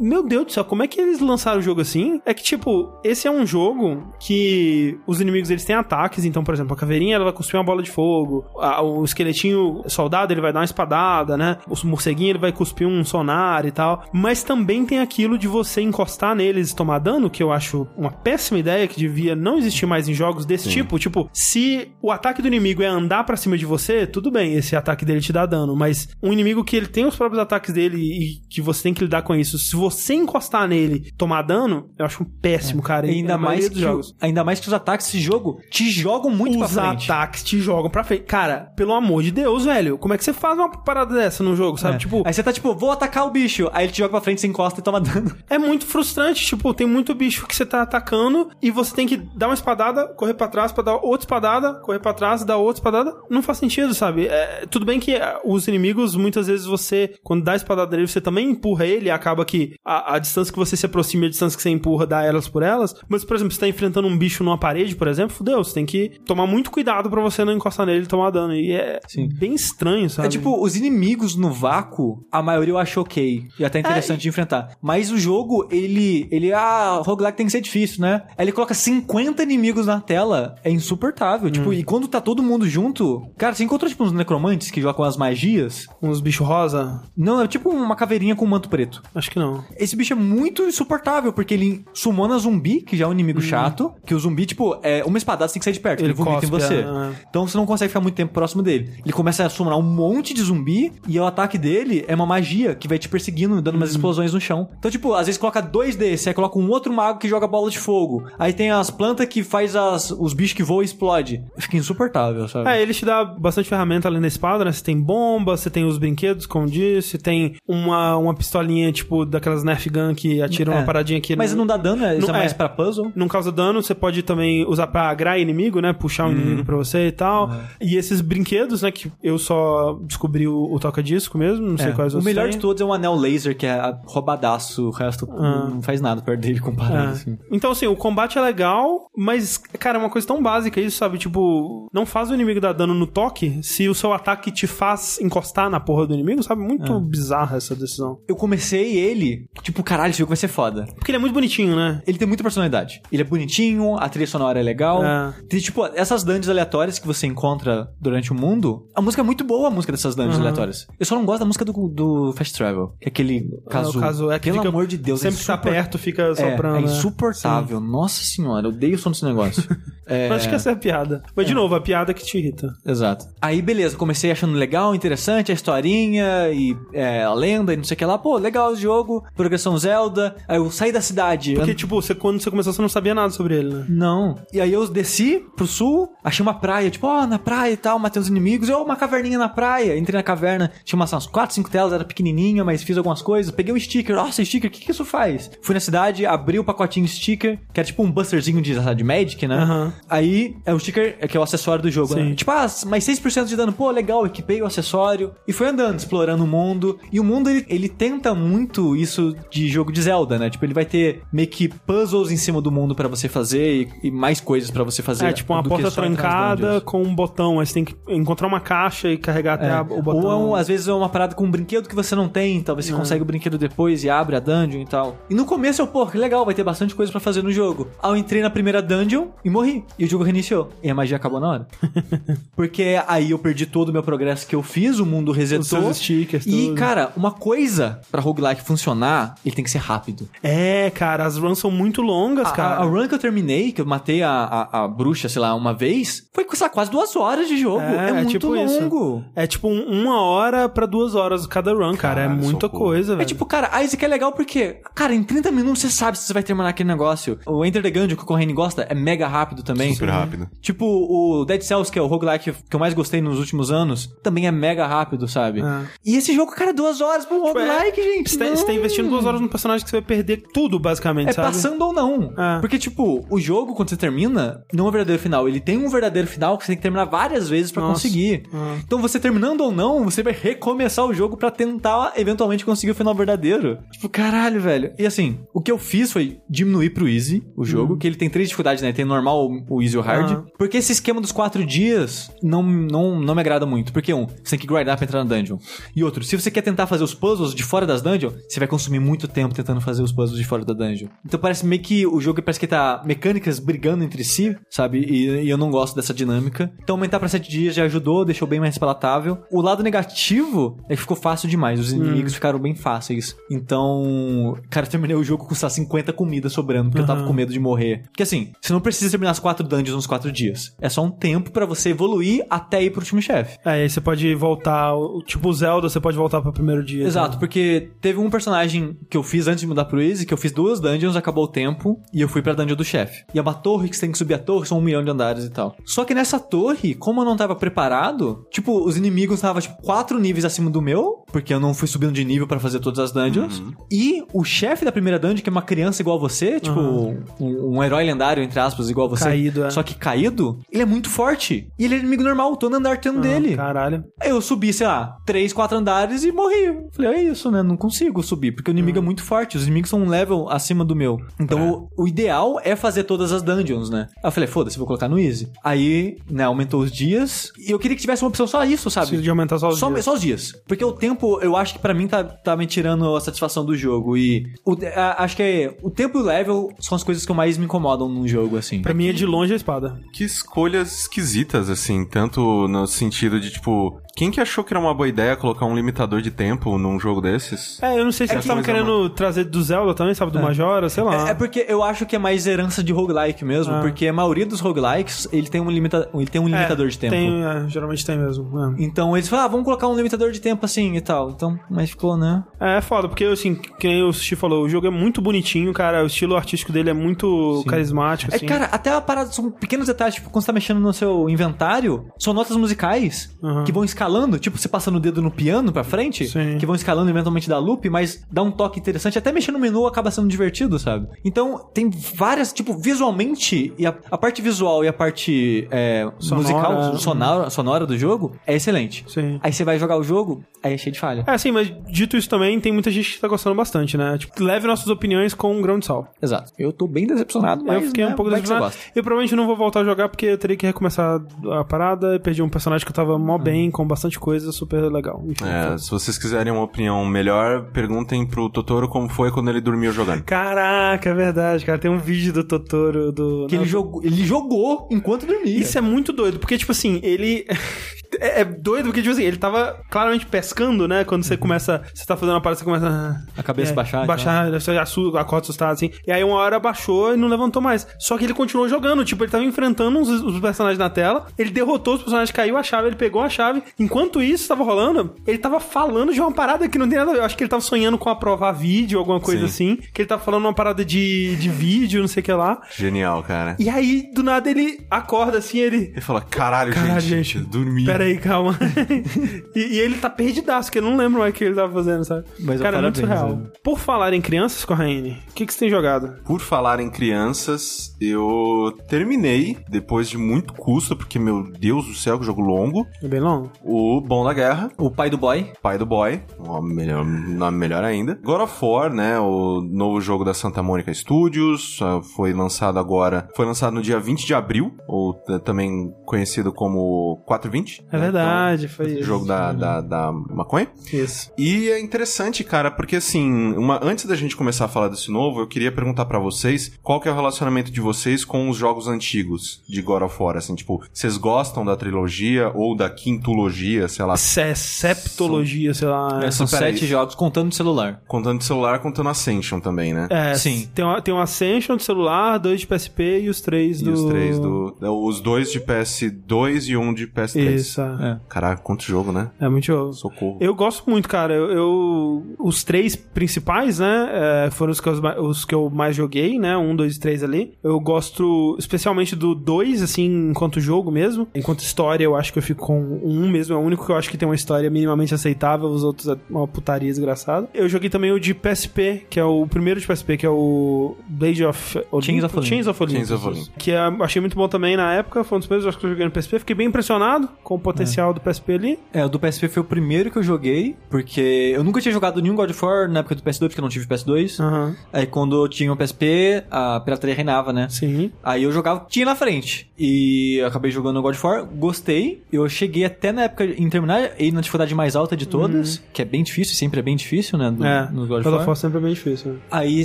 Meu 0.00 0.22
Deus 0.26 0.46
do 0.46 0.52
céu, 0.52 0.64
como 0.64 0.82
é 0.82 0.86
que 0.88 1.00
eles 1.00 1.20
lançaram 1.20 1.58
o 1.58 1.62
jogo 1.62 1.80
assim? 1.80 2.20
É 2.24 2.32
que, 2.34 2.42
tipo, 2.42 2.92
esse 3.04 3.26
é 3.28 3.30
um 3.30 3.44
jogo 3.46 4.12
que 4.20 4.98
os 5.06 5.20
inimigos 5.20 5.50
eles 5.50 5.64
têm 5.64 5.76
ataques. 5.76 6.24
Então, 6.24 6.42
por 6.44 6.54
exemplo, 6.54 6.74
a 6.74 6.76
caveirinha 6.98 7.14
ela 7.16 7.24
vai 7.24 7.32
cuspir 7.32 7.56
uma 7.58 7.64
bola 7.64 7.82
de 7.82 7.90
fogo. 7.90 8.44
o 8.82 9.04
esqueletinho 9.04 9.82
soldado 9.86 10.32
ele 10.32 10.40
vai 10.40 10.52
dar 10.52 10.60
uma 10.60 10.64
espadada, 10.64 11.36
né? 11.36 11.58
O 11.68 11.86
morceguinho 11.86 12.30
ele 12.30 12.38
vai 12.38 12.52
cuspir 12.52 12.86
um 12.86 13.04
sonar 13.04 13.64
e 13.66 13.70
tal. 13.70 14.04
Mas 14.12 14.42
também 14.42 14.84
tem 14.84 14.98
aquilo 15.00 15.38
de 15.38 15.46
você 15.46 15.80
encostar 15.80 16.34
neles 16.34 16.70
e 16.70 16.76
tomar 16.76 16.98
dano, 16.98 17.30
que 17.30 17.42
eu 17.42 17.52
acho 17.52 17.86
uma 17.96 18.10
péssima 18.10 18.58
ideia, 18.58 18.86
que 18.88 18.98
devia 18.98 19.34
não 19.36 19.56
existir 19.58 19.86
mais 19.86 20.08
em 20.08 20.14
jogos 20.14 20.44
desse 20.44 20.68
tipo. 20.68 20.98
Tipo, 20.98 21.28
se 21.32 21.90
o 22.02 22.10
ataque 22.10 22.42
do 22.42 22.48
inimigo 22.48 22.82
é 22.82 22.86
andar 22.86 23.24
pra 23.24 23.36
cima 23.36 23.56
de 23.56 23.64
você, 23.66 24.06
tudo 24.06 24.30
bem, 24.30 24.54
esse 24.54 24.74
ataque 24.74 25.04
dele 25.04 25.20
te 25.20 25.32
dá 25.32 25.46
dano. 25.46 25.76
Mas 25.76 26.08
um 26.22 26.32
inimigo 26.32 26.64
que 26.64 26.76
ele 26.76 26.86
tem 26.86 27.04
os 27.06 27.16
próprios 27.16 27.40
ataques 27.40 27.72
dele 27.72 27.98
e 27.98 28.40
que 28.48 28.60
você 28.60 28.82
tem 28.82 28.94
que 28.94 29.02
lidar 29.04 29.22
com 29.22 29.34
isso, 29.34 29.58
se 29.58 29.76
você 29.76 30.14
encostar 30.14 30.66
nele 30.68 31.12
tomar 31.16 31.42
dano, 31.42 31.90
eu 31.98 32.04
acho 32.04 32.22
um 32.22 32.26
péssimo, 32.26 32.82
cara. 32.82 33.06
E 33.06 33.10
em- 33.10 33.18
ainda 33.20 33.38
mais, 33.38 33.68
que, 33.68 33.80
jogos. 33.80 34.14
ainda 34.20 34.42
mais 34.44 34.60
que 34.60 34.66
os 34.66 34.72
ataques 34.72 35.06
desse 35.06 35.20
jogo 35.20 35.60
te 35.70 35.90
jogam 35.90 36.30
muito 36.30 36.52
Os 36.60 36.72
pra 36.72 36.77
frente. 36.82 37.10
ataques 37.10 37.42
te 37.42 37.60
jogam 37.60 37.90
pra 37.90 38.04
frente. 38.04 38.24
Cara, 38.24 38.72
pelo 38.76 38.94
amor 38.94 39.22
de 39.22 39.30
Deus, 39.30 39.64
velho. 39.64 39.98
Como 39.98 40.14
é 40.14 40.18
que 40.18 40.24
você 40.24 40.32
faz 40.32 40.58
uma 40.58 40.70
parada 40.70 41.14
dessa 41.14 41.42
no 41.42 41.56
jogo, 41.56 41.78
sabe? 41.78 41.96
É. 41.96 41.98
Tipo, 41.98 42.22
Aí 42.26 42.32
você 42.32 42.42
tá 42.42 42.52
tipo, 42.52 42.74
vou 42.74 42.90
atacar 42.90 43.26
o 43.26 43.30
bicho. 43.30 43.68
Aí 43.72 43.84
ele 43.84 43.92
te 43.92 43.98
joga 43.98 44.10
pra 44.10 44.20
frente, 44.20 44.40
você 44.40 44.46
encosta 44.46 44.80
e 44.80 44.82
toma 44.82 45.00
dano. 45.00 45.34
é 45.48 45.58
muito 45.58 45.86
frustrante. 45.86 46.44
Tipo, 46.44 46.72
tem 46.74 46.86
muito 46.86 47.14
bicho 47.14 47.46
que 47.46 47.54
você 47.54 47.66
tá 47.66 47.82
atacando 47.82 48.50
e 48.62 48.70
você 48.70 48.94
tem 48.94 49.06
que 49.06 49.16
dar 49.16 49.48
uma 49.48 49.54
espadada, 49.54 50.06
correr 50.08 50.34
pra 50.34 50.48
trás 50.48 50.72
pra 50.72 50.82
dar 50.82 50.96
outra 50.96 51.24
espadada, 51.24 51.74
correr 51.80 51.98
pra 51.98 52.12
trás, 52.12 52.44
dar 52.44 52.56
outra 52.56 52.80
espadada. 52.80 53.14
Não 53.30 53.42
faz 53.42 53.58
sentido, 53.58 53.94
sabe? 53.94 54.26
É, 54.26 54.66
tudo 54.70 54.84
bem 54.84 55.00
que 55.00 55.14
é, 55.14 55.40
os 55.44 55.66
inimigos, 55.68 56.14
muitas 56.16 56.46
vezes 56.46 56.66
você, 56.66 57.14
quando 57.22 57.44
dá 57.44 57.52
a 57.52 57.56
espadada 57.56 57.96
nele, 57.96 58.08
você 58.08 58.20
também 58.20 58.50
empurra 58.50 58.86
ele 58.86 59.06
e 59.06 59.10
acaba 59.10 59.44
que 59.44 59.74
a, 59.84 60.14
a 60.14 60.18
distância 60.18 60.52
que 60.52 60.58
você 60.58 60.76
se 60.76 60.86
aproxima 60.86 61.24
e 61.24 61.26
a 61.26 61.30
distância 61.30 61.56
que 61.56 61.62
você 61.62 61.70
empurra 61.70 62.06
dá 62.06 62.22
elas 62.22 62.48
por 62.48 62.62
elas. 62.62 62.94
Mas, 63.08 63.24
por 63.24 63.36
exemplo, 63.36 63.52
você 63.52 63.60
tá 63.60 63.68
enfrentando 63.68 64.08
um 64.08 64.16
bicho 64.16 64.42
numa 64.44 64.58
parede, 64.58 64.96
por 64.96 65.08
exemplo, 65.08 65.34
fudeu, 65.34 65.62
você 65.62 65.74
tem 65.74 65.86
que 65.86 66.20
tomar 66.26 66.46
muito 66.46 66.67
cuidado 66.70 67.10
pra 67.10 67.20
você 67.20 67.44
não 67.44 67.52
encostar 67.52 67.86
nele 67.86 68.04
e 68.04 68.06
tomar 68.06 68.30
dano. 68.30 68.54
E 68.54 68.72
é 68.72 69.00
Sim. 69.06 69.28
bem 69.28 69.54
estranho, 69.54 70.08
sabe? 70.08 70.28
É 70.28 70.30
tipo, 70.30 70.62
os 70.62 70.76
inimigos 70.76 71.36
no 71.36 71.50
vácuo, 71.50 72.24
a 72.30 72.42
maioria 72.42 72.72
eu 72.72 72.78
acho 72.78 73.00
ok. 73.00 73.44
E 73.58 73.64
até 73.64 73.80
interessante 73.80 74.20
de 74.20 74.28
enfrentar. 74.28 74.76
Mas 74.80 75.10
o 75.10 75.18
jogo, 75.18 75.68
ele. 75.70 76.28
Ele. 76.30 76.52
Ah, 76.52 77.00
roguelike 77.04 77.36
tem 77.36 77.46
que 77.46 77.52
ser 77.52 77.60
difícil, 77.60 78.02
né? 78.02 78.22
Aí 78.36 78.44
ele 78.44 78.52
coloca 78.52 78.74
50 78.74 79.42
inimigos 79.42 79.86
na 79.86 80.00
tela. 80.00 80.56
É 80.64 80.70
insuportável. 80.70 81.50
Tipo, 81.50 81.72
e 81.72 81.82
quando 81.82 82.08
tá 82.08 82.20
todo 82.20 82.42
mundo 82.42 82.66
junto. 82.68 83.22
Cara, 83.36 83.54
você 83.54 83.64
encontrou, 83.64 83.88
tipo, 83.88 84.04
uns 84.04 84.12
necromantes 84.12 84.70
que 84.70 84.80
jogam 84.80 85.04
as 85.04 85.16
magias? 85.16 85.86
uns 86.02 86.20
bichos 86.20 86.46
rosa? 86.46 87.02
Não, 87.16 87.42
é 87.42 87.48
tipo 87.48 87.70
uma 87.70 87.96
caveirinha 87.96 88.34
com 88.34 88.44
um 88.44 88.48
manto 88.48 88.68
preto. 88.68 89.02
Acho 89.14 89.30
que 89.30 89.38
não. 89.38 89.64
Esse 89.76 89.96
bicho 89.96 90.12
é 90.12 90.16
muito 90.16 90.62
insuportável, 90.62 91.32
porque 91.32 91.54
ele 91.54 91.84
sumona 91.92 92.38
zumbi, 92.38 92.80
que 92.82 92.96
já 92.96 93.04
é 93.04 93.08
um 93.08 93.12
inimigo 93.12 93.40
chato. 93.40 93.92
Que 94.06 94.14
o 94.14 94.18
zumbi, 94.18 94.46
tipo, 94.46 94.78
é 94.82 95.04
uma 95.04 95.18
espadada, 95.18 95.48
você 95.48 95.54
tem 95.54 95.60
que 95.60 95.64
sair 95.64 95.72
de 95.72 95.80
perto, 95.80 96.00
ele, 96.00 96.08
Ele 96.08 96.14
vomita 96.14 96.46
em 96.46 96.48
cospe, 96.48 96.57
você. 96.60 96.74
é. 96.76 97.10
Então 97.28 97.46
você 97.46 97.56
não 97.56 97.66
consegue 97.66 97.88
ficar 97.88 98.00
muito 98.00 98.14
tempo 98.14 98.32
próximo 98.32 98.62
dele. 98.62 98.92
Ele 99.04 99.12
começa 99.12 99.44
a 99.44 99.48
summonar 99.48 99.78
um 99.78 99.82
monte 99.82 100.32
de 100.34 100.42
zumbi, 100.42 100.92
e 101.06 101.18
o 101.18 101.24
ataque 101.24 101.56
dele 101.58 102.04
é 102.08 102.14
uma 102.14 102.26
magia 102.26 102.74
que 102.74 102.88
vai 102.88 102.98
te 102.98 103.08
perseguindo, 103.08 103.60
dando 103.62 103.76
umas 103.76 103.90
explosões 103.90 104.32
no 104.32 104.40
chão. 104.40 104.68
Então, 104.78 104.90
tipo, 104.90 105.14
às 105.14 105.26
vezes 105.26 105.38
coloca 105.38 105.60
dois 105.60 105.96
desses, 105.96 106.26
aí 106.28 106.34
coloca 106.34 106.58
um 106.58 106.68
outro 106.70 106.92
mago 106.92 107.18
que 107.18 107.28
joga 107.28 107.46
bola 107.46 107.70
de 107.70 107.78
fogo. 107.78 108.26
Aí 108.38 108.52
tem 108.52 108.70
as 108.70 108.90
plantas 108.90 109.26
que 109.26 109.42
faz 109.42 109.74
as, 109.76 110.10
os 110.10 110.32
bichos 110.34 110.54
que 110.56 110.62
voam 110.62 110.82
e 110.82 110.84
explode. 110.84 111.42
Fica 111.58 111.76
insuportável, 111.76 112.46
sabe? 112.48 112.68
É, 112.70 112.80
ele 112.82 112.92
te 112.94 113.04
dá 113.04 113.24
bastante 113.24 113.68
ferramenta 113.68 114.08
além 114.08 114.20
da 114.20 114.28
espada, 114.28 114.64
né? 114.64 114.72
Você 114.72 114.82
tem 114.84 114.98
bomba, 115.00 115.56
você 115.56 115.70
tem 115.70 115.84
os 115.84 115.98
brinquedos, 115.98 116.46
como 116.46 116.66
disse, 116.66 117.18
tem 117.18 117.56
uma, 117.66 118.16
uma 118.16 118.34
pistolinha, 118.34 118.90
tipo, 118.92 119.24
daquelas 119.24 119.64
Nerf 119.64 119.88
Gun 119.90 120.14
que 120.14 120.40
atira 120.42 120.72
É. 120.72 120.76
uma 120.76 120.84
paradinha 120.84 121.18
aqui. 121.18 121.34
Mas 121.36 121.54
não 121.54 121.66
dá 121.66 121.76
dano, 121.76 122.04
é, 122.04 122.16
isso 122.18 122.26
Não- 122.28 122.34
é 122.34 122.38
mais 122.38 122.52
é. 122.52 122.54
pra 122.54 122.68
puzzle. 122.68 123.12
Não 123.14 123.28
causa 123.28 123.50
dano, 123.52 123.82
você 123.82 123.94
pode 123.94 124.22
também 124.22 124.64
usar 124.66 124.86
pra 124.88 125.08
agrar 125.08 125.38
inimigo, 125.38 125.80
né? 125.80 125.92
Puxar 125.92 126.26
um 126.26 126.32
inimigo 126.48 126.66
pra 126.66 126.76
você 126.76 127.06
e 127.08 127.12
tal. 127.12 127.52
É. 127.52 127.60
E 127.80 127.96
esses 127.96 128.20
brinquedos, 128.20 128.82
né? 128.82 128.90
Que 128.90 129.10
eu 129.22 129.38
só 129.38 129.98
descobri 130.02 130.46
o, 130.48 130.72
o 130.72 130.78
toca-disco 130.78 131.36
mesmo, 131.38 131.66
não 131.66 131.78
sei 131.78 131.88
É, 131.88 131.92
quais 131.92 132.14
o 132.14 132.22
melhor 132.22 132.44
tem. 132.44 132.52
de 132.52 132.58
todos 132.58 132.80
é 132.80 132.84
um 132.84 132.92
anel 132.92 133.14
laser, 133.14 133.56
que 133.56 133.66
é 133.66 133.80
roubadaço. 134.06 134.88
O 134.88 134.90
resto 134.90 135.26
não 135.26 135.82
faz 135.82 136.00
nada 136.00 136.20
perto 136.22 136.40
dele 136.40 136.60
comparado, 136.60 137.08
É. 137.08 137.10
assim. 137.12 137.38
Então, 137.50 137.70
assim, 137.70 137.86
o 137.86 137.96
combate 137.96 138.38
é 138.38 138.40
legal, 138.40 139.08
mas, 139.16 139.58
cara, 139.58 139.98
é 139.98 140.00
uma 140.00 140.10
coisa 140.10 140.26
tão 140.26 140.42
básica 140.42 140.80
isso, 140.80 140.96
sabe? 140.98 141.18
Tipo, 141.18 141.88
não 141.92 142.04
faz 142.06 142.30
o 142.30 142.34
inimigo 142.34 142.60
dar 142.60 142.72
dano 142.72 142.94
no 142.94 143.06
toque 143.06 143.58
se 143.62 143.88
o 143.88 143.94
seu 143.94 144.12
ataque 144.12 144.50
te 144.50 144.66
faz 144.66 145.18
encostar 145.20 145.70
na 145.70 145.80
porra 145.80 146.06
do 146.06 146.14
inimigo, 146.14 146.42
sabe? 146.42 146.62
Muito 146.62 146.92
É. 146.92 147.00
bizarra 147.00 147.56
essa 147.56 147.74
decisão. 147.74 148.18
Eu 148.28 148.36
comecei 148.36 148.96
ele, 148.96 149.46
tipo, 149.62 149.82
caralho, 149.82 150.10
esse 150.10 150.18
jogo 150.18 150.28
vai 150.30 150.36
ser 150.36 150.48
foda. 150.48 150.86
Porque 150.94 151.10
ele 151.10 151.16
é 151.16 151.20
muito 151.20 151.32
bonitinho, 151.34 151.74
né? 151.76 152.02
Ele 152.06 152.18
tem 152.18 152.26
muita 152.28 152.42
personalidade. 152.42 153.00
Ele 153.12 153.22
é 153.22 153.24
bonitinho, 153.24 153.96
a 153.98 154.08
trilha 154.08 154.26
sonora 154.26 154.58
é 154.58 154.62
legal. 154.62 155.04
É. 155.04 155.32
Tem, 155.48 155.60
tipo, 155.60 155.84
essas 155.94 156.24
dungeons 156.24 156.37
aleatórias 156.46 156.98
que 156.98 157.06
você 157.06 157.26
encontra 157.26 157.90
durante 157.98 158.32
o 158.32 158.34
mundo, 158.34 158.86
a 158.94 159.00
música 159.00 159.22
é 159.22 159.24
muito 159.24 159.42
boa, 159.44 159.68
a 159.68 159.70
música 159.70 159.92
dessas 159.92 160.14
dungeons 160.14 160.34
Uhum. 160.36 160.42
aleatórias. 160.42 160.86
Eu 161.00 161.06
só 161.06 161.14
não 161.14 161.24
gosto 161.24 161.40
da 161.40 161.46
música 161.46 161.64
do, 161.64 161.72
do 161.88 162.32
Fast 162.34 162.52
Travel, 162.54 162.92
que 163.00 163.08
é 163.08 163.10
aquele 163.10 163.48
caso. 163.70 163.96
o 163.98 164.00
caso 164.00 164.30
é 164.30 164.38
que 164.38 164.52
Pelo 164.52 164.68
amor 164.68 164.86
de 164.86 164.98
Deus, 164.98 165.20
Sempre 165.20 165.36
é 165.38 165.40
que 165.40 165.46
tá 165.46 165.56
perto, 165.56 165.98
fica 165.98 166.22
É, 166.24 166.34
soprando. 166.34 166.76
é 166.76 166.80
né? 166.82 166.86
insuportável. 166.86 167.80
Nossa 167.80 168.22
senhora, 168.22 168.66
eu 168.66 168.70
odeio 168.70 168.96
o 168.96 168.98
som 168.98 169.10
desse 169.10 169.24
negócio. 169.24 169.64
é... 170.06 170.28
Acho 170.28 170.48
que 170.48 170.54
essa 170.54 170.70
é 170.70 170.72
a 170.72 170.76
piada. 170.76 171.22
Mas, 171.34 171.46
de 171.46 171.54
novo, 171.54 171.74
a 171.74 171.80
piada 171.80 172.12
que 172.12 172.24
te 172.24 172.36
irrita. 172.38 172.68
Exato. 172.84 173.26
Aí, 173.40 173.62
beleza, 173.62 173.96
comecei 173.96 174.30
achando 174.30 174.52
legal, 174.54 174.94
interessante 174.94 175.50
a 175.50 175.54
historinha 175.54 176.50
e 176.50 176.76
é, 176.92 177.22
a 177.22 177.32
lenda 177.32 177.72
e 177.72 177.76
não 177.76 177.84
sei 177.84 177.94
o 177.94 177.98
que 177.98 178.04
lá. 178.04 178.18
Pô, 178.18 178.36
legal 178.36 178.72
o 178.72 178.76
jogo, 178.76 179.24
progressão 179.34 179.76
Zelda. 179.78 180.36
Aí 180.46 180.56
eu 180.58 180.70
saí 180.70 180.92
da 180.92 181.00
cidade. 181.00 181.54
Porque, 181.54 181.74
tipo, 181.74 182.00
você, 182.00 182.14
quando 182.14 182.40
você 182.40 182.50
começou, 182.50 182.72
você 182.72 182.82
não 182.82 182.88
sabia 182.88 183.14
nada 183.14 183.30
sobre 183.30 183.56
ele, 183.56 183.74
né? 183.74 183.86
Não. 183.88 184.34
E 184.52 184.60
aí 184.60 184.72
eu 184.72 184.86
desci 184.88 185.42
pro 185.56 185.66
sul, 185.66 186.08
achei 186.28 186.42
uma 186.42 186.54
praia, 186.54 186.90
tipo, 186.90 187.06
ó, 187.06 187.26
na 187.26 187.38
praia 187.38 187.72
e 187.72 187.76
tal, 187.76 187.98
matei 187.98 188.20
uns 188.20 188.28
inimigos. 188.28 188.68
Eu, 188.68 188.82
uma 188.82 188.96
caverninha 188.96 189.38
na 189.38 189.48
praia. 189.48 189.98
Entrei 189.98 190.16
na 190.16 190.22
caverna, 190.22 190.70
tinha 190.84 190.96
umas, 190.96 191.12
umas 191.12 191.26
4, 191.26 191.54
5 191.54 191.70
telas, 191.70 191.92
era 191.92 192.04
pequenininha, 192.04 192.64
mas 192.64 192.82
fiz 192.82 192.96
algumas 192.96 193.22
coisas. 193.22 193.52
Peguei 193.52 193.74
um 193.74 193.78
sticker, 193.78 194.14
nossa, 194.14 194.44
sticker, 194.44 194.70
o 194.70 194.72
que, 194.72 194.80
que 194.80 194.90
isso 194.90 195.04
faz? 195.04 195.50
Fui 195.62 195.74
na 195.74 195.80
cidade, 195.80 196.26
abri 196.26 196.58
o 196.58 196.64
pacotinho 196.64 197.08
sticker, 197.08 197.58
que 197.72 197.80
era 197.80 197.86
tipo 197.86 198.02
um 198.02 198.10
busterzinho 198.10 198.60
de, 198.60 198.74
de 198.94 199.04
Magic, 199.04 199.46
né? 199.46 199.56
Aham. 199.56 199.92
Aí 200.08 200.56
é 200.64 200.72
o 200.72 200.78
sticker, 200.78 201.16
é 201.20 201.26
que 201.26 201.36
é 201.36 201.40
o 201.40 201.42
acessório 201.42 201.82
do 201.82 201.90
jogo, 201.90 202.14
Sim. 202.14 202.30
né? 202.30 202.34
Tipo, 202.34 202.50
ah, 202.50 202.66
mais 202.86 203.04
6% 203.04 203.46
de 203.46 203.56
dano. 203.56 203.72
Pô, 203.72 203.90
legal, 203.90 204.26
equipei 204.26 204.60
o 204.62 204.66
acessório. 204.66 205.32
E 205.46 205.52
foi 205.52 205.68
andando, 205.68 205.98
explorando 205.98 206.44
o 206.44 206.46
mundo. 206.46 206.98
E 207.10 207.18
o 207.18 207.24
mundo, 207.24 207.50
ele, 207.50 207.64
ele 207.68 207.88
tenta 207.88 208.34
muito 208.34 208.94
isso 208.94 209.34
de 209.50 209.68
jogo 209.68 209.90
de 209.90 210.02
Zelda, 210.02 210.38
né? 210.38 210.50
Tipo, 210.50 210.64
ele 210.64 210.74
vai 210.74 210.84
ter 210.84 211.22
meio 211.32 211.48
que 211.48 211.68
puzzles 211.68 212.30
em 212.30 212.36
cima 212.36 212.60
do 212.60 212.70
mundo 212.70 212.94
pra 212.94 213.08
você 213.08 213.28
fazer 213.28 213.88
e, 214.02 214.08
e 214.08 214.10
mais 214.10 214.40
coisas 214.40 214.70
pra 214.70 214.84
você 214.84 215.02
fazer. 215.02 215.26
É, 215.26 215.32
tipo 215.32 215.52
uma 215.52 215.62
porta 215.62 215.90
trancada 215.90 216.17
dungeons. 216.22 216.82
com 216.84 217.02
um 217.02 217.14
botão. 217.14 217.60
Aí 217.60 217.66
você 217.66 217.74
tem 217.74 217.84
que 217.84 217.94
encontrar 218.08 218.46
uma 218.46 218.60
caixa 218.60 219.08
e 219.08 219.16
carregar 219.16 219.54
até 219.54 219.66
É. 219.68 219.70
a- 219.72 219.82
o 219.82 220.02
botão. 220.02 220.48
Ou 220.48 220.56
é 220.56 220.60
às 220.60 220.68
vezes 220.68 220.88
é 220.88 220.92
uma 220.92 221.08
parada 221.08 221.34
com 221.34 221.44
um 221.44 221.50
brinquedo 221.50 221.88
que 221.88 221.94
você 221.94 222.14
não 222.14 222.28
tem, 222.28 222.60
talvez 222.62 222.86
você 222.86 222.92
consegue 222.92 223.22
o 223.22 223.24
brinquedo 223.24 223.56
depois 223.58 224.02
e 224.04 224.10
abre 224.10 224.36
a 224.36 224.40
dungeon 224.40 224.80
e 224.80 224.86
tal. 224.86 225.16
E 225.30 225.34
no 225.34 225.44
começo 225.44 225.80
eu, 225.82 225.86
pô, 225.86 226.06
que 226.06 226.18
legal, 226.18 226.44
vai 226.44 226.54
ter 226.54 226.64
bastante 226.64 226.94
coisa 226.94 227.10
pra 227.12 227.20
fazer 227.20 227.42
no 227.42 227.50
jogo. 227.52 227.88
Aí 228.02 228.10
eu 228.10 228.16
entrei 228.16 228.42
na 228.42 228.50
primeira 228.50 228.82
dungeon 228.82 229.28
e 229.44 229.50
morri. 229.50 229.84
E 229.98 230.04
o 230.04 230.08
jogo 230.08 230.24
reiniciou. 230.24 230.70
E 230.82 230.90
a 230.90 230.94
magia 230.94 231.16
acabou 231.16 231.40
na 231.40 231.48
hora. 231.48 231.66
Porque 232.56 233.00
aí 233.06 233.30
eu 233.30 233.38
perdi 233.38 233.66
todo 233.66 233.88
o 233.90 233.92
meu 233.92 234.02
progresso 234.02 234.46
que 234.46 234.54
eu 234.54 234.62
fiz, 234.62 234.98
o 234.98 235.06
mundo 235.06 235.32
resetou. 235.32 235.88
Os 235.88 235.98
stickers, 235.98 236.46
E, 236.46 236.50
tudo. 236.68 236.74
cara, 236.74 237.12
uma 237.16 237.30
coisa 237.30 238.00
pra 238.10 238.20
roguelike 238.20 238.62
funcionar, 238.62 239.34
ele 239.44 239.54
tem 239.54 239.64
que 239.64 239.70
ser 239.70 239.78
rápido. 239.78 240.28
É, 240.42 240.90
cara, 240.90 241.24
as 241.24 241.36
runs 241.36 241.58
são 241.58 241.70
muito 241.70 242.02
longas, 242.02 242.48
A, 242.48 242.52
cara. 242.52 242.74
a, 242.76 242.82
a 242.82 242.84
run 242.84 243.06
que 243.08 243.14
eu 243.14 243.18
terminei, 243.18 243.72
que 243.72 243.80
eu 243.80 243.86
matei 243.86 244.22
a, 244.22 244.30
a, 244.72 244.84
a 244.84 244.88
bruxa, 244.88 245.28
sei 245.28 245.40
lá, 245.40 245.54
uma 245.54 245.72
vez, 245.72 246.07
foi 246.34 246.46
sei 246.52 246.66
lá, 246.66 246.70
quase 246.70 246.90
duas 246.90 247.14
horas 247.16 247.48
de 247.48 247.56
jogo. 247.56 247.80
É, 247.80 248.12
muito 248.12 248.30
tipo 248.30 248.56
isso. 248.56 248.80
longo. 248.80 249.24
É 249.34 249.46
tipo 249.46 249.68
um- 249.68 249.84
uma 250.02 250.20
hora 250.22 250.68
pra 250.68 250.86
duas 250.86 251.14
horas 251.14 251.46
cada 251.46 251.72
run, 251.72 251.96
cara. 251.96 252.22
É 252.22 252.24
Cara, 252.26 252.34
muita 252.40 252.66
socorro. 252.66 252.84
coisa, 252.84 253.12
velho. 253.14 253.22
É 253.22 253.24
tipo, 253.24 253.44
cara, 253.46 253.68
a 253.72 253.82
Isaac 253.84 254.04
é 254.04 254.08
legal 254.08 254.32
porque, 254.32 254.80
cara, 254.94 255.14
em 255.14 255.22
30 255.22 255.50
minutos 255.50 255.80
você 255.82 255.90
sabe 255.90 256.18
se 256.18 256.24
você 256.24 256.32
vai 256.32 256.42
terminar 256.42 256.68
aquele 256.70 256.88
negócio. 256.88 257.38
O 257.46 257.64
Enter 257.64 257.82
the 257.82 257.90
Gungeon 257.90 258.16
que 258.16 258.22
o 258.22 258.26
Corrine 258.26 258.52
gosta 258.52 258.82
é 258.88 258.94
mega 258.94 259.26
rápido 259.28 259.62
também. 259.62 259.92
Super 259.94 260.08
rápido. 260.10 260.48
Tipo, 260.60 260.84
o 260.86 261.44
Dead 261.44 261.60
Cells, 261.62 261.90
que 261.92 261.98
é 261.98 262.02
o 262.02 262.06
roguelike 262.06 262.52
que 262.52 262.76
eu 262.76 262.80
mais 262.80 262.94
gostei 262.94 263.20
nos 263.20 263.38
últimos 263.38 263.70
anos, 263.70 264.08
também 264.22 264.46
é 264.46 264.50
mega 264.50 264.86
rápido, 264.86 265.28
sabe? 265.28 265.60
É. 265.60 265.86
E 266.04 266.16
esse 266.16 266.34
jogo, 266.34 266.52
cara, 266.52 266.72
duas 266.72 267.00
horas 267.00 267.24
pra 267.26 267.36
um 267.36 267.42
roguelike, 267.42 268.02
gente. 268.02 268.30
Você 268.30 268.38
tá, 268.38 268.44
você 268.46 268.64
tá 268.66 268.72
investindo 268.72 269.08
duas 269.10 269.24
horas 269.24 269.40
no 269.40 269.48
personagem 269.48 269.84
que 269.84 269.90
você 269.90 269.96
vai 269.96 270.06
perder 270.06 270.42
tudo, 270.52 270.78
basicamente, 270.78 271.30
É 271.30 271.32
sabe? 271.32 271.48
passando 271.48 271.82
ou 271.82 271.92
não. 271.92 272.32
É. 272.36 272.60
Porque, 272.60 272.78
tipo, 272.78 273.24
o 273.30 273.38
jogo, 273.40 273.74
quando 273.74 273.90
você 273.90 273.96
termina, 273.96 274.62
não 274.72 274.86
é 274.86 274.88
um 274.88 274.92
verdadeiro 274.92 275.20
final. 275.22 275.48
Ele 275.48 275.60
tem 275.60 275.76
um 275.78 275.87
verdadeiro 275.88 276.28
final 276.28 276.56
que 276.56 276.64
você 276.64 276.72
tem 276.72 276.76
que 276.76 276.82
terminar 276.82 277.04
várias 277.04 277.48
vezes 277.48 277.72
pra 277.72 277.82
Nossa. 277.82 277.94
conseguir. 277.94 278.44
Ah. 278.52 278.76
Então, 278.84 279.00
você 279.00 279.18
terminando 279.18 279.60
ou 279.62 279.72
não, 279.72 280.04
você 280.04 280.22
vai 280.22 280.32
recomeçar 280.32 281.04
o 281.04 281.14
jogo 281.14 281.36
pra 281.36 281.50
tentar, 281.50 282.12
eventualmente, 282.16 282.64
conseguir 282.64 282.92
o 282.92 282.94
final 282.94 283.14
verdadeiro. 283.14 283.78
Tipo, 283.92 284.08
caralho, 284.08 284.60
velho. 284.60 284.92
E 284.98 285.06
assim, 285.06 285.40
o 285.52 285.60
que 285.60 285.70
eu 285.70 285.78
fiz 285.78 286.12
foi 286.12 286.38
diminuir 286.48 286.90
pro 286.90 287.08
easy 287.08 287.42
o 287.56 287.64
jogo, 287.64 287.96
que 287.96 288.06
ele 288.06 288.16
tem 288.16 288.28
três 288.28 288.48
dificuldades, 288.48 288.82
né? 288.82 288.92
Tem 288.92 289.04
normal, 289.04 289.50
o 289.68 289.82
easy 289.82 289.96
e 289.96 289.98
o 289.98 290.02
hard. 290.02 290.32
Ah. 290.32 290.44
Porque 290.58 290.76
esse 290.76 290.92
esquema 290.92 291.20
dos 291.20 291.32
quatro 291.32 291.64
dias 291.64 292.30
não, 292.42 292.62
não, 292.62 293.18
não 293.20 293.34
me 293.34 293.40
agrada 293.40 293.66
muito. 293.66 293.92
Porque, 293.92 294.12
um, 294.12 294.26
você 294.26 294.50
tem 294.50 294.58
que 294.58 294.66
grindar 294.66 294.96
pra 294.96 295.04
entrar 295.04 295.24
na 295.24 295.36
dungeon. 295.36 295.58
E 295.94 296.04
outro, 296.04 296.22
se 296.24 296.36
você 296.38 296.50
quer 296.50 296.62
tentar 296.62 296.86
fazer 296.86 297.04
os 297.04 297.14
puzzles 297.14 297.54
de 297.54 297.62
fora 297.62 297.86
das 297.86 298.02
dungeons, 298.02 298.34
você 298.48 298.58
vai 298.58 298.68
consumir 298.68 298.98
muito 298.98 299.28
tempo 299.28 299.54
tentando 299.54 299.80
fazer 299.80 300.02
os 300.02 300.12
puzzles 300.12 300.38
de 300.38 300.46
fora 300.46 300.64
da 300.64 300.72
dungeon. 300.72 301.08
Então 301.24 301.38
parece 301.38 301.64
meio 301.66 301.82
que 301.82 302.06
o 302.06 302.20
jogo 302.20 302.42
parece 302.42 302.60
que 302.60 302.66
tá 302.66 303.02
mecânicas 303.04 303.58
brigando 303.58 304.04
entre 304.04 304.24
si, 304.24 304.56
sabe? 304.70 304.98
E, 305.00 305.44
e 305.44 305.50
eu 305.50 305.56
não 305.56 305.70
gosto 305.70 305.77
dessa 305.94 306.14
dinâmica. 306.14 306.72
Então 306.82 306.96
aumentar 306.96 307.18
pra 307.18 307.28
sete 307.28 307.50
dias 307.50 307.74
já 307.74 307.84
ajudou, 307.84 308.24
deixou 308.24 308.46
bem 308.46 308.60
mais 308.60 308.78
palatável. 308.78 309.38
O 309.50 309.60
lado 309.60 309.82
negativo 309.82 310.78
é 310.88 310.94
que 310.94 311.00
ficou 311.02 311.16
fácil 311.16 311.48
demais. 311.48 311.80
Os 311.80 311.92
inimigos 311.92 312.34
ficaram 312.34 312.58
bem 312.58 312.74
fáceis. 312.74 313.36
Então, 313.50 314.56
cara, 314.70 314.86
eu 314.86 314.90
terminei 314.90 315.16
o 315.16 315.24
jogo 315.24 315.46
com, 315.46 315.54
lá, 315.60 315.70
50 315.70 316.12
comidas 316.12 316.52
sobrando, 316.52 316.90
porque 316.90 317.02
eu 317.02 317.06
tava 317.06 317.24
com 317.24 317.32
medo 317.32 317.52
de 317.52 317.60
morrer. 317.60 318.02
Porque 318.08 318.22
assim, 318.22 318.52
você 318.60 318.72
não 318.72 318.80
precisa 318.80 319.10
terminar 319.10 319.32
as 319.32 319.38
quatro 319.38 319.66
dungeons 319.66 319.94
nos 319.94 320.06
quatro 320.06 320.30
dias. 320.32 320.74
É 320.80 320.88
só 320.88 321.04
um 321.04 321.10
tempo 321.10 321.50
pra 321.50 321.66
você 321.66 321.90
evoluir 321.90 322.44
até 322.48 322.82
ir 322.82 322.90
pro 322.90 323.00
último 323.00 323.20
chefe. 323.20 323.58
É, 323.64 323.70
aí 323.70 323.90
você 323.90 324.00
pode 324.00 324.34
voltar, 324.34 324.92
tipo 325.26 325.48
o 325.48 325.52
Zelda, 325.52 325.88
você 325.88 326.00
pode 326.00 326.16
voltar 326.16 326.40
pro 326.40 326.52
primeiro 326.52 326.84
dia. 326.84 327.04
Exato, 327.04 327.28
então. 327.28 327.40
porque 327.40 327.90
teve 328.00 328.18
um 328.18 328.30
personagem 328.30 328.96
que 329.08 329.16
eu 329.16 329.22
fiz 329.22 329.46
antes 329.46 329.60
de 329.60 329.66
mudar 329.66 329.84
pro 329.84 330.00
Easy, 330.00 330.26
que 330.26 330.34
eu 330.34 330.38
fiz 330.38 330.52
duas 330.52 330.80
dungeons, 330.80 331.16
acabou 331.16 331.44
o 331.44 331.48
tempo, 331.48 332.00
e 332.12 332.20
eu 332.20 332.28
fui 332.28 332.42
pra 332.42 332.54
dungeon 332.54 332.76
do 332.76 332.84
chefe. 332.84 333.24
E 333.34 333.38
é 333.38 333.42
uma 333.42 333.54
torre 333.54 333.88
que 333.88 333.96
você 333.96 334.02
tem 334.02 334.12
que 334.12 334.18
subir 334.18 334.34
a 334.34 334.38
torre, 334.38 334.66
são 334.66 334.78
um 334.78 334.82
milhão 334.82 335.02
de 335.02 335.10
andares 335.10 335.44
e 335.44 335.50
tal. 335.50 335.67
Só 335.84 336.04
que 336.04 336.14
nessa 336.14 336.38
torre, 336.38 336.94
como 336.94 337.20
eu 337.20 337.24
não 337.24 337.36
tava 337.36 337.54
preparado, 337.54 338.46
tipo, 338.50 338.84
os 338.84 338.96
inimigos 338.96 339.36
estavam, 339.36 339.60
tipo, 339.60 339.80
quatro 339.82 340.18
níveis 340.18 340.44
acima 340.44 340.70
do 340.70 340.80
meu, 340.82 341.24
porque 341.32 341.52
eu 341.52 341.60
não 341.60 341.74
fui 341.74 341.88
subindo 341.88 342.12
de 342.12 342.24
nível 342.24 342.46
pra 342.46 342.58
fazer 342.58 342.80
todas 342.80 342.98
as 342.98 343.12
dungeons. 343.12 343.62
E 343.90 344.24
o 344.32 344.44
chefe 344.44 344.84
da 344.84 344.92
primeira 344.92 345.18
dungeon, 345.18 345.42
que 345.42 345.48
é 345.48 345.52
uma 345.52 345.62
criança 345.62 346.02
igual 346.02 346.18
você, 346.18 346.60
tipo, 346.60 346.78
um, 346.78 347.76
um 347.76 347.82
herói 347.82 348.04
lendário, 348.04 348.42
entre 348.42 348.58
aspas, 348.58 348.88
igual 348.90 349.08
você. 349.08 349.24
Caído, 349.24 349.64
é. 349.64 349.70
Só 349.70 349.82
que 349.82 349.94
caído, 349.94 350.58
ele 350.70 350.82
é 350.82 350.86
muito 350.86 351.08
forte. 351.08 351.70
E 351.78 351.84
ele 351.84 351.94
é 351.94 351.98
inimigo 351.98 352.22
normal, 352.22 352.56
tô 352.56 352.68
no 352.68 352.76
andar 352.76 352.98
tendo 352.98 353.20
dele. 353.20 353.56
Caralho. 353.56 354.04
Eu 354.22 354.40
subi, 354.40 354.72
sei 354.72 354.86
lá, 354.86 355.16
três, 355.26 355.52
quatro 355.52 355.76
andares 355.76 356.24
e 356.24 356.32
morri. 356.32 356.78
Falei, 356.92 357.12
é 357.12 357.22
isso, 357.22 357.50
né? 357.50 357.62
Não 357.62 357.76
consigo 357.76 358.22
subir, 358.22 358.52
porque 358.52 358.70
o 358.70 358.72
inimigo 358.72 358.98
é 358.98 359.02
muito 359.02 359.22
forte. 359.22 359.56
Os 359.56 359.64
inimigos 359.64 359.90
são 359.90 360.00
um 360.00 360.08
level 360.08 360.48
acima 360.48 360.84
do 360.84 360.94
meu. 360.96 361.18
Então, 361.38 361.88
o, 361.96 362.04
o 362.04 362.08
ideal 362.08 362.60
é 362.62 362.74
fazer 362.76 363.04
todas 363.04 363.32
as 363.32 363.42
dungeons, 363.42 363.90
né? 363.90 364.06
Aí 364.16 364.28
eu 364.28 364.32
falei, 364.32 364.48
foda-se, 364.48 364.78
vou 364.78 364.86
colocar 364.86 365.08
no 365.08 365.18
easy. 365.18 365.48
Aí, 365.64 366.18
né, 366.30 366.44
aumentou 366.44 366.80
os 366.80 366.90
dias. 366.90 367.52
E 367.58 367.70
eu 367.70 367.78
queria 367.78 367.94
que 367.96 368.00
tivesse 368.00 368.22
uma 368.22 368.28
opção 368.28 368.46
só 368.46 368.64
isso, 368.64 368.90
sabe? 368.90 369.06
Preciso 369.08 369.22
de 369.22 369.30
aumentar 369.30 369.58
só 369.58 369.68
os 369.68 369.78
Só, 369.78 369.88
dias. 369.90 370.04
só 370.04 370.14
os 370.14 370.20
dias. 370.20 370.52
Porque 370.66 370.84
o 370.84 370.92
tempo, 370.92 371.38
eu 371.40 371.56
acho 371.56 371.74
que 371.74 371.78
pra 371.80 371.92
mim 371.94 372.06
tá, 372.06 372.22
tá 372.24 372.56
me 372.56 372.66
tirando 372.66 373.14
a 373.16 373.20
satisfação 373.20 373.64
do 373.64 373.76
jogo. 373.76 374.16
E 374.16 374.46
o- 374.64 374.76
a- 374.94 375.22
acho 375.24 375.36
que 375.36 375.42
é, 375.42 375.76
o 375.82 375.90
tempo 375.90 376.18
e 376.18 376.22
o 376.22 376.24
level 376.24 376.70
são 376.80 376.96
as 376.96 377.02
coisas 377.04 377.24
que 377.26 377.32
mais 377.32 377.58
me 377.58 377.64
incomodam 377.64 378.08
num 378.08 378.26
jogo, 378.26 378.56
assim. 378.56 378.80
Pra 378.82 378.94
mim 378.94 379.08
é 379.08 379.12
de 379.12 379.26
longe 379.26 379.52
a 379.52 379.56
espada. 379.56 380.00
Que 380.12 380.24
escolhas 380.24 381.00
esquisitas, 381.00 381.68
assim, 381.68 382.04
tanto 382.04 382.66
no 382.68 382.86
sentido 382.86 383.40
de, 383.40 383.50
tipo, 383.50 384.00
quem 384.16 384.30
que 384.30 384.40
achou 384.40 384.64
que 384.64 384.72
era 384.72 384.80
uma 384.80 384.94
boa 384.94 385.08
ideia 385.08 385.36
colocar 385.36 385.66
um 385.66 385.74
limitador 385.74 386.20
de 386.20 386.30
tempo 386.30 386.76
num 386.78 386.98
jogo 386.98 387.20
desses? 387.20 387.80
É, 387.82 387.98
eu 387.98 388.04
não 388.04 388.12
sei 388.12 388.26
se 388.26 388.32
É 388.32 388.36
eles 388.36 388.44
que 388.44 388.50
estavam 388.50 388.62
querendo 388.62 389.08
trazer 389.10 389.44
do 389.44 389.62
Zelda 389.62 389.94
também, 389.94 390.14
sabe? 390.14 390.32
Do 390.32 390.40
Majora, 390.40 390.88
sei 390.88 391.02
lá. 391.02 391.28
É, 391.28 391.30
é 391.30 391.34
porque 391.34 391.64
eu 391.68 391.82
acho 391.82 392.04
que 392.06 392.16
é 392.16 392.18
mais 392.18 392.46
herança 392.46 392.82
de 392.82 392.92
roguelike 392.92 393.44
mesmo, 393.44 393.74
Ah. 393.74 393.80
porque 393.80 394.06
a 394.06 394.12
maioria 394.12 394.46
dos 394.46 394.60
roguelikes, 394.60 395.28
ele 395.48 395.52
tem 395.52 395.60
um, 395.60 395.70
limita 395.70 396.08
ele 396.14 396.26
tem 396.26 396.40
um 396.40 396.46
limitador 396.46 396.86
É, 396.86 396.88
de 396.90 396.98
tempo. 396.98 397.12
Tem, 397.14 397.44
é, 397.44 397.68
geralmente 397.68 398.04
tem 398.04 398.18
mesmo. 398.18 398.48
é. 398.60 398.74
Então 398.78 399.16
eles 399.16 399.28
falam, 399.28 399.44
ah, 399.44 399.48
vamos 399.48 399.64
colocar 399.64 399.88
um 399.88 399.96
limitador 399.96 400.30
de 400.30 400.40
tempo 400.40 400.64
assim 400.64 400.94
e 400.96 401.00
tal. 401.00 401.30
Então, 401.30 401.58
mas 401.70 401.90
ficou, 401.90 402.16
né? 402.16 402.44
É, 402.60 402.78
é 402.78 402.80
foda, 402.80 403.08
porque 403.08 403.24
assim, 403.24 403.54
que 403.54 403.88
nem 403.88 404.02
o 404.02 404.12
Sushi 404.12 404.36
falou, 404.36 404.64
o 404.64 404.68
jogo 404.68 404.86
é 404.86 404.90
muito 404.90 405.20
bonitinho, 405.20 405.72
cara. 405.72 406.02
O 406.02 406.06
estilo 406.06 406.36
artístico 406.36 406.72
dele 406.72 406.90
é 406.90 406.94
muito 406.94 407.64
carismático, 407.66 408.32
É, 408.32 408.36
assim. 408.36 408.46
cara, 408.46 408.66
até 408.66 408.90
a 408.92 409.00
parada 409.00 409.30
são 409.32 409.50
pequenos 409.50 409.86
detalhes, 409.86 410.16
tipo, 410.16 410.30
quando 410.30 410.42
você 410.42 410.46
tá 410.48 410.52
mexendo 410.52 410.80
no 410.80 410.92
seu 410.92 411.28
inventário, 411.28 412.06
são 412.18 412.34
notas 412.34 412.56
musicais 412.56 413.36
Aham. 413.42 413.64
que 413.64 413.72
vão 413.72 413.84
escalando, 413.84 414.38
tipo, 414.38 414.58
você 414.58 414.68
passando 414.68 414.96
o 414.96 415.00
dedo 415.00 415.22
no 415.22 415.30
piano 415.30 415.72
pra 415.72 415.84
frente, 415.84 416.26
Sim. 416.26 416.58
que 416.58 416.66
vão 416.66 416.74
escalando 416.74 417.10
eventualmente 417.10 417.48
dá 417.48 417.58
loop, 417.58 417.88
mas 417.88 418.22
dá 418.30 418.42
um 418.42 418.50
toque 418.50 418.78
interessante, 418.78 419.18
até 419.18 419.32
mexer 419.32 419.52
no 419.52 419.58
menu 419.58 419.86
acaba 419.86 420.10
sendo 420.10 420.28
divertido, 420.28 420.78
sabe? 420.78 421.06
Então, 421.24 421.58
tem 421.72 421.88
várias, 422.14 422.52
tipo, 422.52 422.74
visualmente, 422.78 423.72
e 423.78 423.86
a, 423.86 423.94
a 424.10 424.18
parte 424.18 424.42
visual 424.42 424.84
e 424.84 424.88
a 424.88 424.92
parte 424.92 425.32
é, 425.70 426.08
Sonora. 426.18 426.48
musical, 426.48 426.96
sonora, 426.98 427.50
sonora 427.50 427.86
do 427.86 427.96
jogo, 427.96 428.32
é 428.46 428.54
excelente. 428.56 429.04
Sim. 429.08 429.38
Aí 429.42 429.52
você 429.52 429.64
vai 429.64 429.78
jogar 429.78 429.96
o 429.96 430.02
jogo, 430.02 430.42
aí 430.62 430.74
é 430.74 430.78
cheio 430.78 430.92
de 430.92 431.00
falha. 431.00 431.24
É, 431.26 431.32
assim, 431.32 431.50
mas 431.50 431.72
dito 431.88 432.16
isso 432.16 432.28
também, 432.28 432.58
tem 432.60 432.72
muita 432.72 432.90
gente 432.90 433.14
que 433.14 433.20
tá 433.20 433.28
gostando 433.28 433.54
bastante, 433.56 433.96
né? 433.96 434.16
Tipo, 434.18 434.42
leve 434.42 434.66
nossas 434.66 434.88
opiniões 434.88 435.34
com 435.34 435.52
um 435.56 435.62
grão 435.62 435.78
de 435.78 435.86
sal. 435.86 436.08
Exato. 436.22 436.52
Eu 436.58 436.72
tô 436.72 436.86
bem 436.86 437.06
decepcionado, 437.06 437.64
mas 437.64 437.82
eu 437.82 437.88
fiquei 437.88 438.04
né, 438.04 438.10
um 438.12 438.14
pouco 438.14 438.30
decepcionado. 438.30 438.72
Eu 438.94 439.02
provavelmente 439.02 439.34
não 439.36 439.46
vou 439.46 439.56
voltar 439.56 439.80
a 439.80 439.84
jogar 439.84 440.08
porque 440.08 440.26
eu 440.26 440.38
teria 440.38 440.56
que 440.56 440.66
recomeçar 440.66 441.20
a 441.52 441.64
parada 441.64 442.14
e 442.16 442.18
perdi 442.18 442.42
um 442.42 442.48
personagem 442.48 442.84
que 442.84 442.90
eu 442.90 442.94
tava 442.96 443.18
mó 443.18 443.38
bem, 443.38 443.70
com 443.70 443.86
bastante 443.86 444.18
coisa, 444.18 444.50
super 444.52 444.82
legal. 444.90 445.22
Enfim, 445.26 445.44
É, 445.44 445.62
foda-se. 445.64 445.84
se 445.84 445.90
vocês 445.90 446.18
quiserem 446.18 446.52
uma 446.52 446.62
opinião 446.62 447.04
melhor, 447.04 447.64
perguntem 447.72 448.26
pro 448.26 448.48
Totoro 448.48 448.88
como 448.88 449.08
foi 449.08 449.30
quando 449.30 449.48
ele 449.50 449.60
dormiu 449.60 449.92
jogando. 449.92 450.22
Caraca, 450.24 451.10
é 451.10 451.14
verdade, 451.14 451.64
cara. 451.64 451.78
Tem 451.78 451.90
um 451.90 451.98
vídeo 451.98 452.32
do 452.32 452.44
Totoro 452.44 453.12
do. 453.12 453.46
Que 453.48 453.54
ele 453.56 453.62
Não, 453.64 453.68
jogou, 453.68 454.02
ele 454.04 454.24
jogou 454.24 454.88
enquanto 454.90 455.24
dormia. 455.28 455.58
Isso 455.60 455.78
é 455.78 455.80
muito 455.80 456.12
doido, 456.12 456.38
porque, 456.38 456.58
tipo 456.58 456.72
assim, 456.72 457.00
ele. 457.02 457.46
é 458.20 458.40
é 458.40 458.44
doido 458.44 458.86
porque, 458.86 459.02
tipo 459.02 459.12
assim, 459.12 459.24
ele 459.24 459.36
tava 459.36 459.80
claramente 459.90 460.26
pescando, 460.26 460.86
né? 460.88 461.04
Quando 461.04 461.24
você 461.24 461.36
começa. 461.36 461.82
Você 461.94 462.04
tá 462.06 462.16
fazendo 462.16 462.34
uma 462.34 462.40
parada, 462.40 462.58
você 462.58 462.64
começa. 462.64 463.16
A 463.36 463.42
cabeça 463.42 463.72
é, 463.72 463.74
baixar, 463.74 464.06
Baixar, 464.06 464.50
você 464.50 464.70
assu- 464.72 465.16
acorda 465.16 465.44
assustado, 465.44 465.72
assim. 465.72 465.90
E 466.06 466.12
aí 466.12 466.22
uma 466.24 466.36
hora 466.36 466.58
baixou 466.58 467.14
e 467.14 467.16
não 467.16 467.28
levantou 467.28 467.60
mais. 467.60 467.86
Só 467.98 468.16
que 468.16 468.24
ele 468.24 468.34
continuou 468.34 468.68
jogando. 468.68 469.04
Tipo, 469.04 469.24
ele 469.24 469.30
tava 469.30 469.44
enfrentando 469.44 469.98
os, 470.00 470.08
os 470.08 470.40
personagens 470.40 470.78
na 470.78 470.88
tela. 470.90 471.26
Ele 471.38 471.50
derrotou 471.50 471.94
os 471.94 472.00
personagens, 472.00 472.30
caiu 472.30 472.56
a 472.56 472.62
chave, 472.62 472.88
ele 472.88 472.96
pegou 472.96 473.22
a 473.22 473.28
chave. 473.28 473.62
Enquanto 473.78 474.22
isso 474.22 474.48
tava 474.48 474.64
rolando, 474.64 475.14
ele 475.26 475.38
tava 475.38 475.60
falando 475.60 476.12
de 476.12 476.20
uma 476.20 476.32
parada 476.32 476.68
que 476.68 476.78
não 476.78 476.88
tem 476.88 476.98
nada 476.98 477.10
a 477.10 477.14
ver. 477.14 477.20
Eu 477.20 477.24
acho 477.24 477.36
que 477.36 477.42
ele 477.42 477.50
tava 477.50 477.62
sonhando 477.62 477.98
com 477.98 478.08
aprovar 478.08 478.52
vídeo, 478.52 478.98
alguma 478.98 479.20
coisa 479.20 479.46
Sim. 479.48 479.72
assim. 479.74 479.88
Que 479.92 480.02
ele 480.02 480.08
tava 480.08 480.22
falando 480.22 480.44
uma 480.44 480.54
parada 480.54 480.84
de, 480.84 481.36
de 481.36 481.48
vídeo, 481.48 482.00
não 482.00 482.08
sei 482.08 482.20
o 482.20 482.24
que 482.24 482.32
lá. 482.32 482.60
Genial, 482.76 483.22
cara. 483.22 483.56
E 483.58 483.68
aí, 483.68 484.10
do 484.14 484.22
nada, 484.22 484.48
ele 484.50 484.86
acorda 484.90 485.17
assim, 485.22 485.58
ele. 485.58 485.76
Ele 485.92 486.00
fala, 486.00 486.20
caralho, 486.20 486.72
Caralho, 486.72 487.00
gente, 487.00 487.38
gente. 487.38 487.46
dormi. 487.48 487.84
Pera 487.84 488.04
aí, 488.04 488.16
calma. 488.18 488.56
e, 489.54 489.60
e 489.60 489.78
ele 489.78 489.96
tá 489.98 490.08
perdidaço, 490.10 490.70
que 490.70 490.78
eu 490.78 490.82
não 490.82 490.96
lembro 490.96 491.20
mais 491.20 491.32
o 491.32 491.36
que 491.36 491.44
ele 491.44 491.54
tava 491.54 491.72
fazendo, 491.72 492.04
sabe? 492.04 492.24
Mas, 492.40 492.60
Cara, 492.60 492.78
é 492.78 492.82
muito 492.82 493.00
surreal. 493.00 493.36
né? 493.36 493.46
Por 493.62 493.78
falar 493.78 494.12
em 494.12 494.20
crianças, 494.20 494.64
Corraine, 494.64 495.18
o 495.30 495.32
que, 495.34 495.46
que 495.46 495.52
você 495.52 495.60
tem 495.60 495.70
jogado? 495.70 496.14
Por 496.24 496.40
falar 496.40 496.80
em 496.80 496.90
crianças, 496.90 497.94
eu 498.00 498.72
terminei, 498.88 499.58
depois 499.68 500.08
de 500.08 500.16
muito 500.18 500.52
custo, 500.54 500.96
porque, 500.96 501.18
meu 501.18 501.42
Deus 501.42 501.86
do 501.86 501.94
céu, 501.94 502.18
que 502.18 502.24
jogo 502.24 502.40
longo, 502.40 502.86
É 503.02 503.08
bem 503.08 503.20
longo? 503.20 503.50
o 503.62 504.00
Bom 504.00 504.24
da 504.24 504.32
Guerra, 504.32 504.70
O 504.78 504.90
pai 504.90 505.10
do 505.10 505.18
boy. 505.18 505.52
pai 505.62 505.78
do 505.78 505.86
boy, 505.86 506.20
um 506.38 506.62
melhor, 506.62 507.04
nome 507.04 507.56
melhor 507.58 507.84
ainda. 507.84 508.18
God 508.22 508.40
of 508.42 508.54
War, 508.64 508.92
né, 508.92 509.18
o 509.18 509.60
novo 509.60 510.00
jogo 510.00 510.24
da 510.24 510.34
Santa 510.34 510.62
Mônica 510.62 510.92
Studios, 510.92 511.78
ah, 511.82 512.00
foi 512.16 512.32
lançado 512.32 512.78
agora, 512.78 513.28
foi 513.36 513.44
lançado 513.46 513.72
no 513.74 513.82
dia 513.82 513.98
20 513.98 514.26
de 514.26 514.34
abril, 514.34 514.74
ou 515.08 515.38
também 515.40 515.92
conhecido 516.04 516.52
como 516.52 517.22
420. 517.26 517.84
É 517.90 517.96
né, 517.96 518.02
verdade, 518.04 518.68
foi 518.68 518.86
então, 518.86 518.98
isso. 518.98 519.06
Jogo 519.06 519.26
da, 519.26 519.52
da, 519.52 519.80
da 519.80 520.12
maconha. 520.12 520.68
Isso. 520.92 521.30
E 521.38 521.68
é 521.70 521.80
interessante, 521.80 522.42
cara, 522.44 522.70
porque 522.70 522.96
assim, 522.96 523.30
uma, 523.54 523.80
antes 523.82 524.04
da 524.06 524.14
gente 524.16 524.36
começar 524.36 524.66
a 524.66 524.68
falar 524.68 524.88
desse 524.88 525.10
novo, 525.10 525.40
eu 525.40 525.46
queria 525.46 525.72
perguntar 525.72 526.04
pra 526.06 526.18
vocês 526.18 526.72
qual 526.82 527.00
que 527.00 527.08
é 527.08 527.12
o 527.12 527.14
relacionamento 527.14 527.70
de 527.70 527.80
vocês 527.80 528.24
com 528.24 528.48
os 528.48 528.56
jogos 528.56 528.88
antigos 528.88 529.62
de 529.68 529.80
God 529.82 530.02
of 530.02 530.22
War, 530.22 530.36
assim, 530.36 530.54
tipo, 530.54 530.82
vocês 530.92 531.16
gostam 531.16 531.64
da 531.64 531.76
trilogia 531.76 532.50
ou 532.54 532.76
da 532.76 532.88
quintologia, 532.90 533.88
sei 533.88 534.04
lá, 534.04 534.16
Se- 534.16 534.54
septologia, 534.54 535.74
sei 535.74 535.88
lá. 535.88 536.20
É, 536.24 536.30
são 536.30 536.46
sete 536.46 536.86
jogos 536.86 537.14
contando 537.14 537.50
de 537.50 537.56
celular. 537.56 538.02
contando 538.06 538.38
de 538.38 538.44
celular, 538.44 538.78
contando 538.80 539.08
Ascension 539.08 539.60
também, 539.60 539.92
né? 539.94 540.06
É, 540.10 540.34
Sim. 540.34 540.68
Tem, 540.74 540.84
um- 540.84 541.00
tem 541.00 541.14
um 541.14 541.20
Ascension 541.20 541.76
de 541.76 541.82
celular, 541.84 542.38
dois 542.38 542.60
de 542.60 542.66
PSP 542.66 543.20
e 543.22 543.28
os 543.28 543.40
três 543.40 543.80
E 543.80 543.84
do... 543.84 543.92
os 543.92 544.04
três 544.04 544.38
do. 544.38 544.76
Os 544.88 545.20
dois 545.20 545.50
de 545.52 545.60
PS2 545.60 546.68
e 546.68 546.76
um 546.76 546.92
de 546.94 547.06
PS3. 547.06 547.54
Isso, 547.54 547.80
é. 547.80 547.84
É. 547.84 548.16
Caraca, 548.28 548.62
quanto 548.62 548.84
jogo, 548.84 549.12
né? 549.12 549.30
É 549.40 549.48
muito 549.48 549.64
jogo. 549.66 549.92
Socorro. 549.92 550.38
Eu 550.40 550.54
gosto 550.54 550.88
muito, 550.88 551.08
cara. 551.08 551.34
Eu, 551.34 551.50
eu- 551.50 552.36
os 552.38 552.62
três 552.64 552.94
principais, 552.96 553.78
né, 553.78 554.08
é, 554.46 554.50
foram 554.50 554.72
os 554.72 554.80
que, 554.80 554.88
eu, 554.88 554.94
os 555.24 555.44
que 555.44 555.54
eu 555.54 555.68
mais 555.70 555.94
joguei, 555.96 556.38
né? 556.38 556.56
Um, 556.56 556.74
dois 556.74 556.96
e 556.96 557.00
três 557.00 557.22
ali. 557.22 557.52
Eu 557.62 557.78
gosto 557.80 558.56
especialmente 558.58 559.14
do 559.16 559.34
dois, 559.34 559.82
assim, 559.82 560.30
enquanto 560.30 560.60
jogo 560.60 560.90
mesmo. 560.90 561.28
Enquanto 561.34 561.60
história, 561.60 562.04
eu 562.04 562.16
acho 562.16 562.32
que 562.32 562.38
eu 562.38 562.42
fico 562.42 562.66
com 562.66 563.00
um 563.02 563.28
mesmo. 563.28 563.54
É 563.54 563.58
o 563.58 563.60
único 563.60 563.84
que 563.84 563.92
eu 563.92 563.96
acho 563.96 564.08
que 564.10 564.16
tem 564.16 564.28
uma 564.28 564.34
história 564.34 564.68
minimamente 564.70 565.14
aceitável. 565.14 565.68
Os 565.68 565.84
outros 565.84 566.08
é 566.08 566.16
uma 566.30 566.46
putaria 566.46 566.88
desgraçada. 566.88 567.48
Eu 567.54 567.68
joguei 567.68 567.90
também 567.90 568.10
o 568.12 568.18
de 568.20 568.34
PSP, 568.34 569.06
que 569.10 569.18
é 569.20 569.24
o 569.24 569.46
primeiro 569.46 569.80
de 569.80 569.86
PSP, 569.86 570.16
que 570.16 570.26
é 570.26 570.30
o 570.30 570.96
Blade 571.08 571.44
of. 571.44 571.78
Chains 572.02 572.24
of 572.24 572.34
Olympus. 572.34 572.46
Chains 572.48 572.66
of 572.66 572.82
Olympus. 572.82 573.08
Chains 573.08 573.10
of 573.10 573.26
Olympus. 573.26 573.50
Que 573.58 573.70
é, 573.72 573.86
eu 573.88 574.02
achei 574.02 574.20
muito 574.20 574.36
bom 574.36 574.48
também 574.48 574.76
na 574.78 574.94
época. 574.94 575.22
Foi 575.24 575.36
um 575.36 575.40
dos 575.40 575.46
primeiros 575.46 575.64
jogos 575.64 575.78
que 575.78 575.84
eu 575.86 575.90
joguei 575.90 576.04
no 576.04 576.10
PSP. 576.10 576.38
Fiquei 576.38 576.54
bem 576.56 576.66
impressionado 576.68 577.28
com 577.42 577.54
o 577.54 577.58
potencial 577.58 578.12
do 578.14 578.20
PSP 578.20 578.52
ali. 578.54 578.78
É, 578.92 579.04
o 579.04 579.08
do 579.08 579.18
PSP 579.18 579.48
foi 579.48 579.62
o 579.62 579.64
primeiro 579.66 580.10
que 580.10 580.18
eu 580.18 580.22
joguei, 580.22 580.76
porque 580.88 581.52
eu 581.54 581.62
nunca 581.64 581.80
tinha 581.80 581.92
jogado 581.92 582.20
nenhum 582.22 582.34
God 582.34 582.50
of 582.50 582.64
War 582.64 582.88
na 582.88 583.00
época 583.00 583.14
do 583.14 583.22
PS2, 583.22 583.48
porque 583.48 583.60
eu 583.60 583.62
não 583.62 583.68
tive 583.68 583.86
PS2. 583.86 584.40
Aham. 584.40 584.76
Aí 584.92 585.06
quando 585.06 585.36
eu 585.44 585.48
tinha 585.48 585.72
o 585.72 585.76
PSP, 585.76 586.44
a 586.50 586.80
pirataria 586.80 587.14
reinava, 587.14 587.52
né? 587.52 587.68
Sim. 587.68 588.10
Aí 588.22 588.42
eu 588.44 588.52
jogava, 588.52 588.86
tinha 588.88 589.04
na 589.06 589.14
frente. 589.14 589.70
E 589.78 590.38
eu 590.40 590.46
acabei 590.46 590.70
jogando 590.70 590.98
o 590.98 591.02
God 591.02 591.14
of 591.14 591.26
War, 591.26 591.44
gostei. 591.44 592.22
Eu 592.32 592.48
cheguei 592.48 592.84
até 592.84 593.12
na 593.12 593.22
época 593.24 593.44
em 593.44 593.68
terminar, 593.68 594.10
e 594.18 594.30
na 594.32 594.40
dificuldade 594.40 594.74
mais 594.74 594.96
alta 594.96 595.16
de 595.16 595.26
todas, 595.26 595.82
que 595.92 596.02
é 596.02 596.04
bem 596.04 596.22
difícil, 596.22 596.54
sempre 596.54 596.80
é 596.80 596.82
bem 596.82 596.96
difícil, 596.96 597.38
né? 597.38 597.50
do- 597.50 597.64
É, 597.64 597.88
no 597.90 598.06
God 598.06 598.24
of 598.26 598.46
War. 598.46 598.56
sempre 598.56 598.78
é 598.78 598.80
bem 598.80 598.94
difícil. 598.94 599.32
né? 599.32 599.38
Aí 599.50 599.84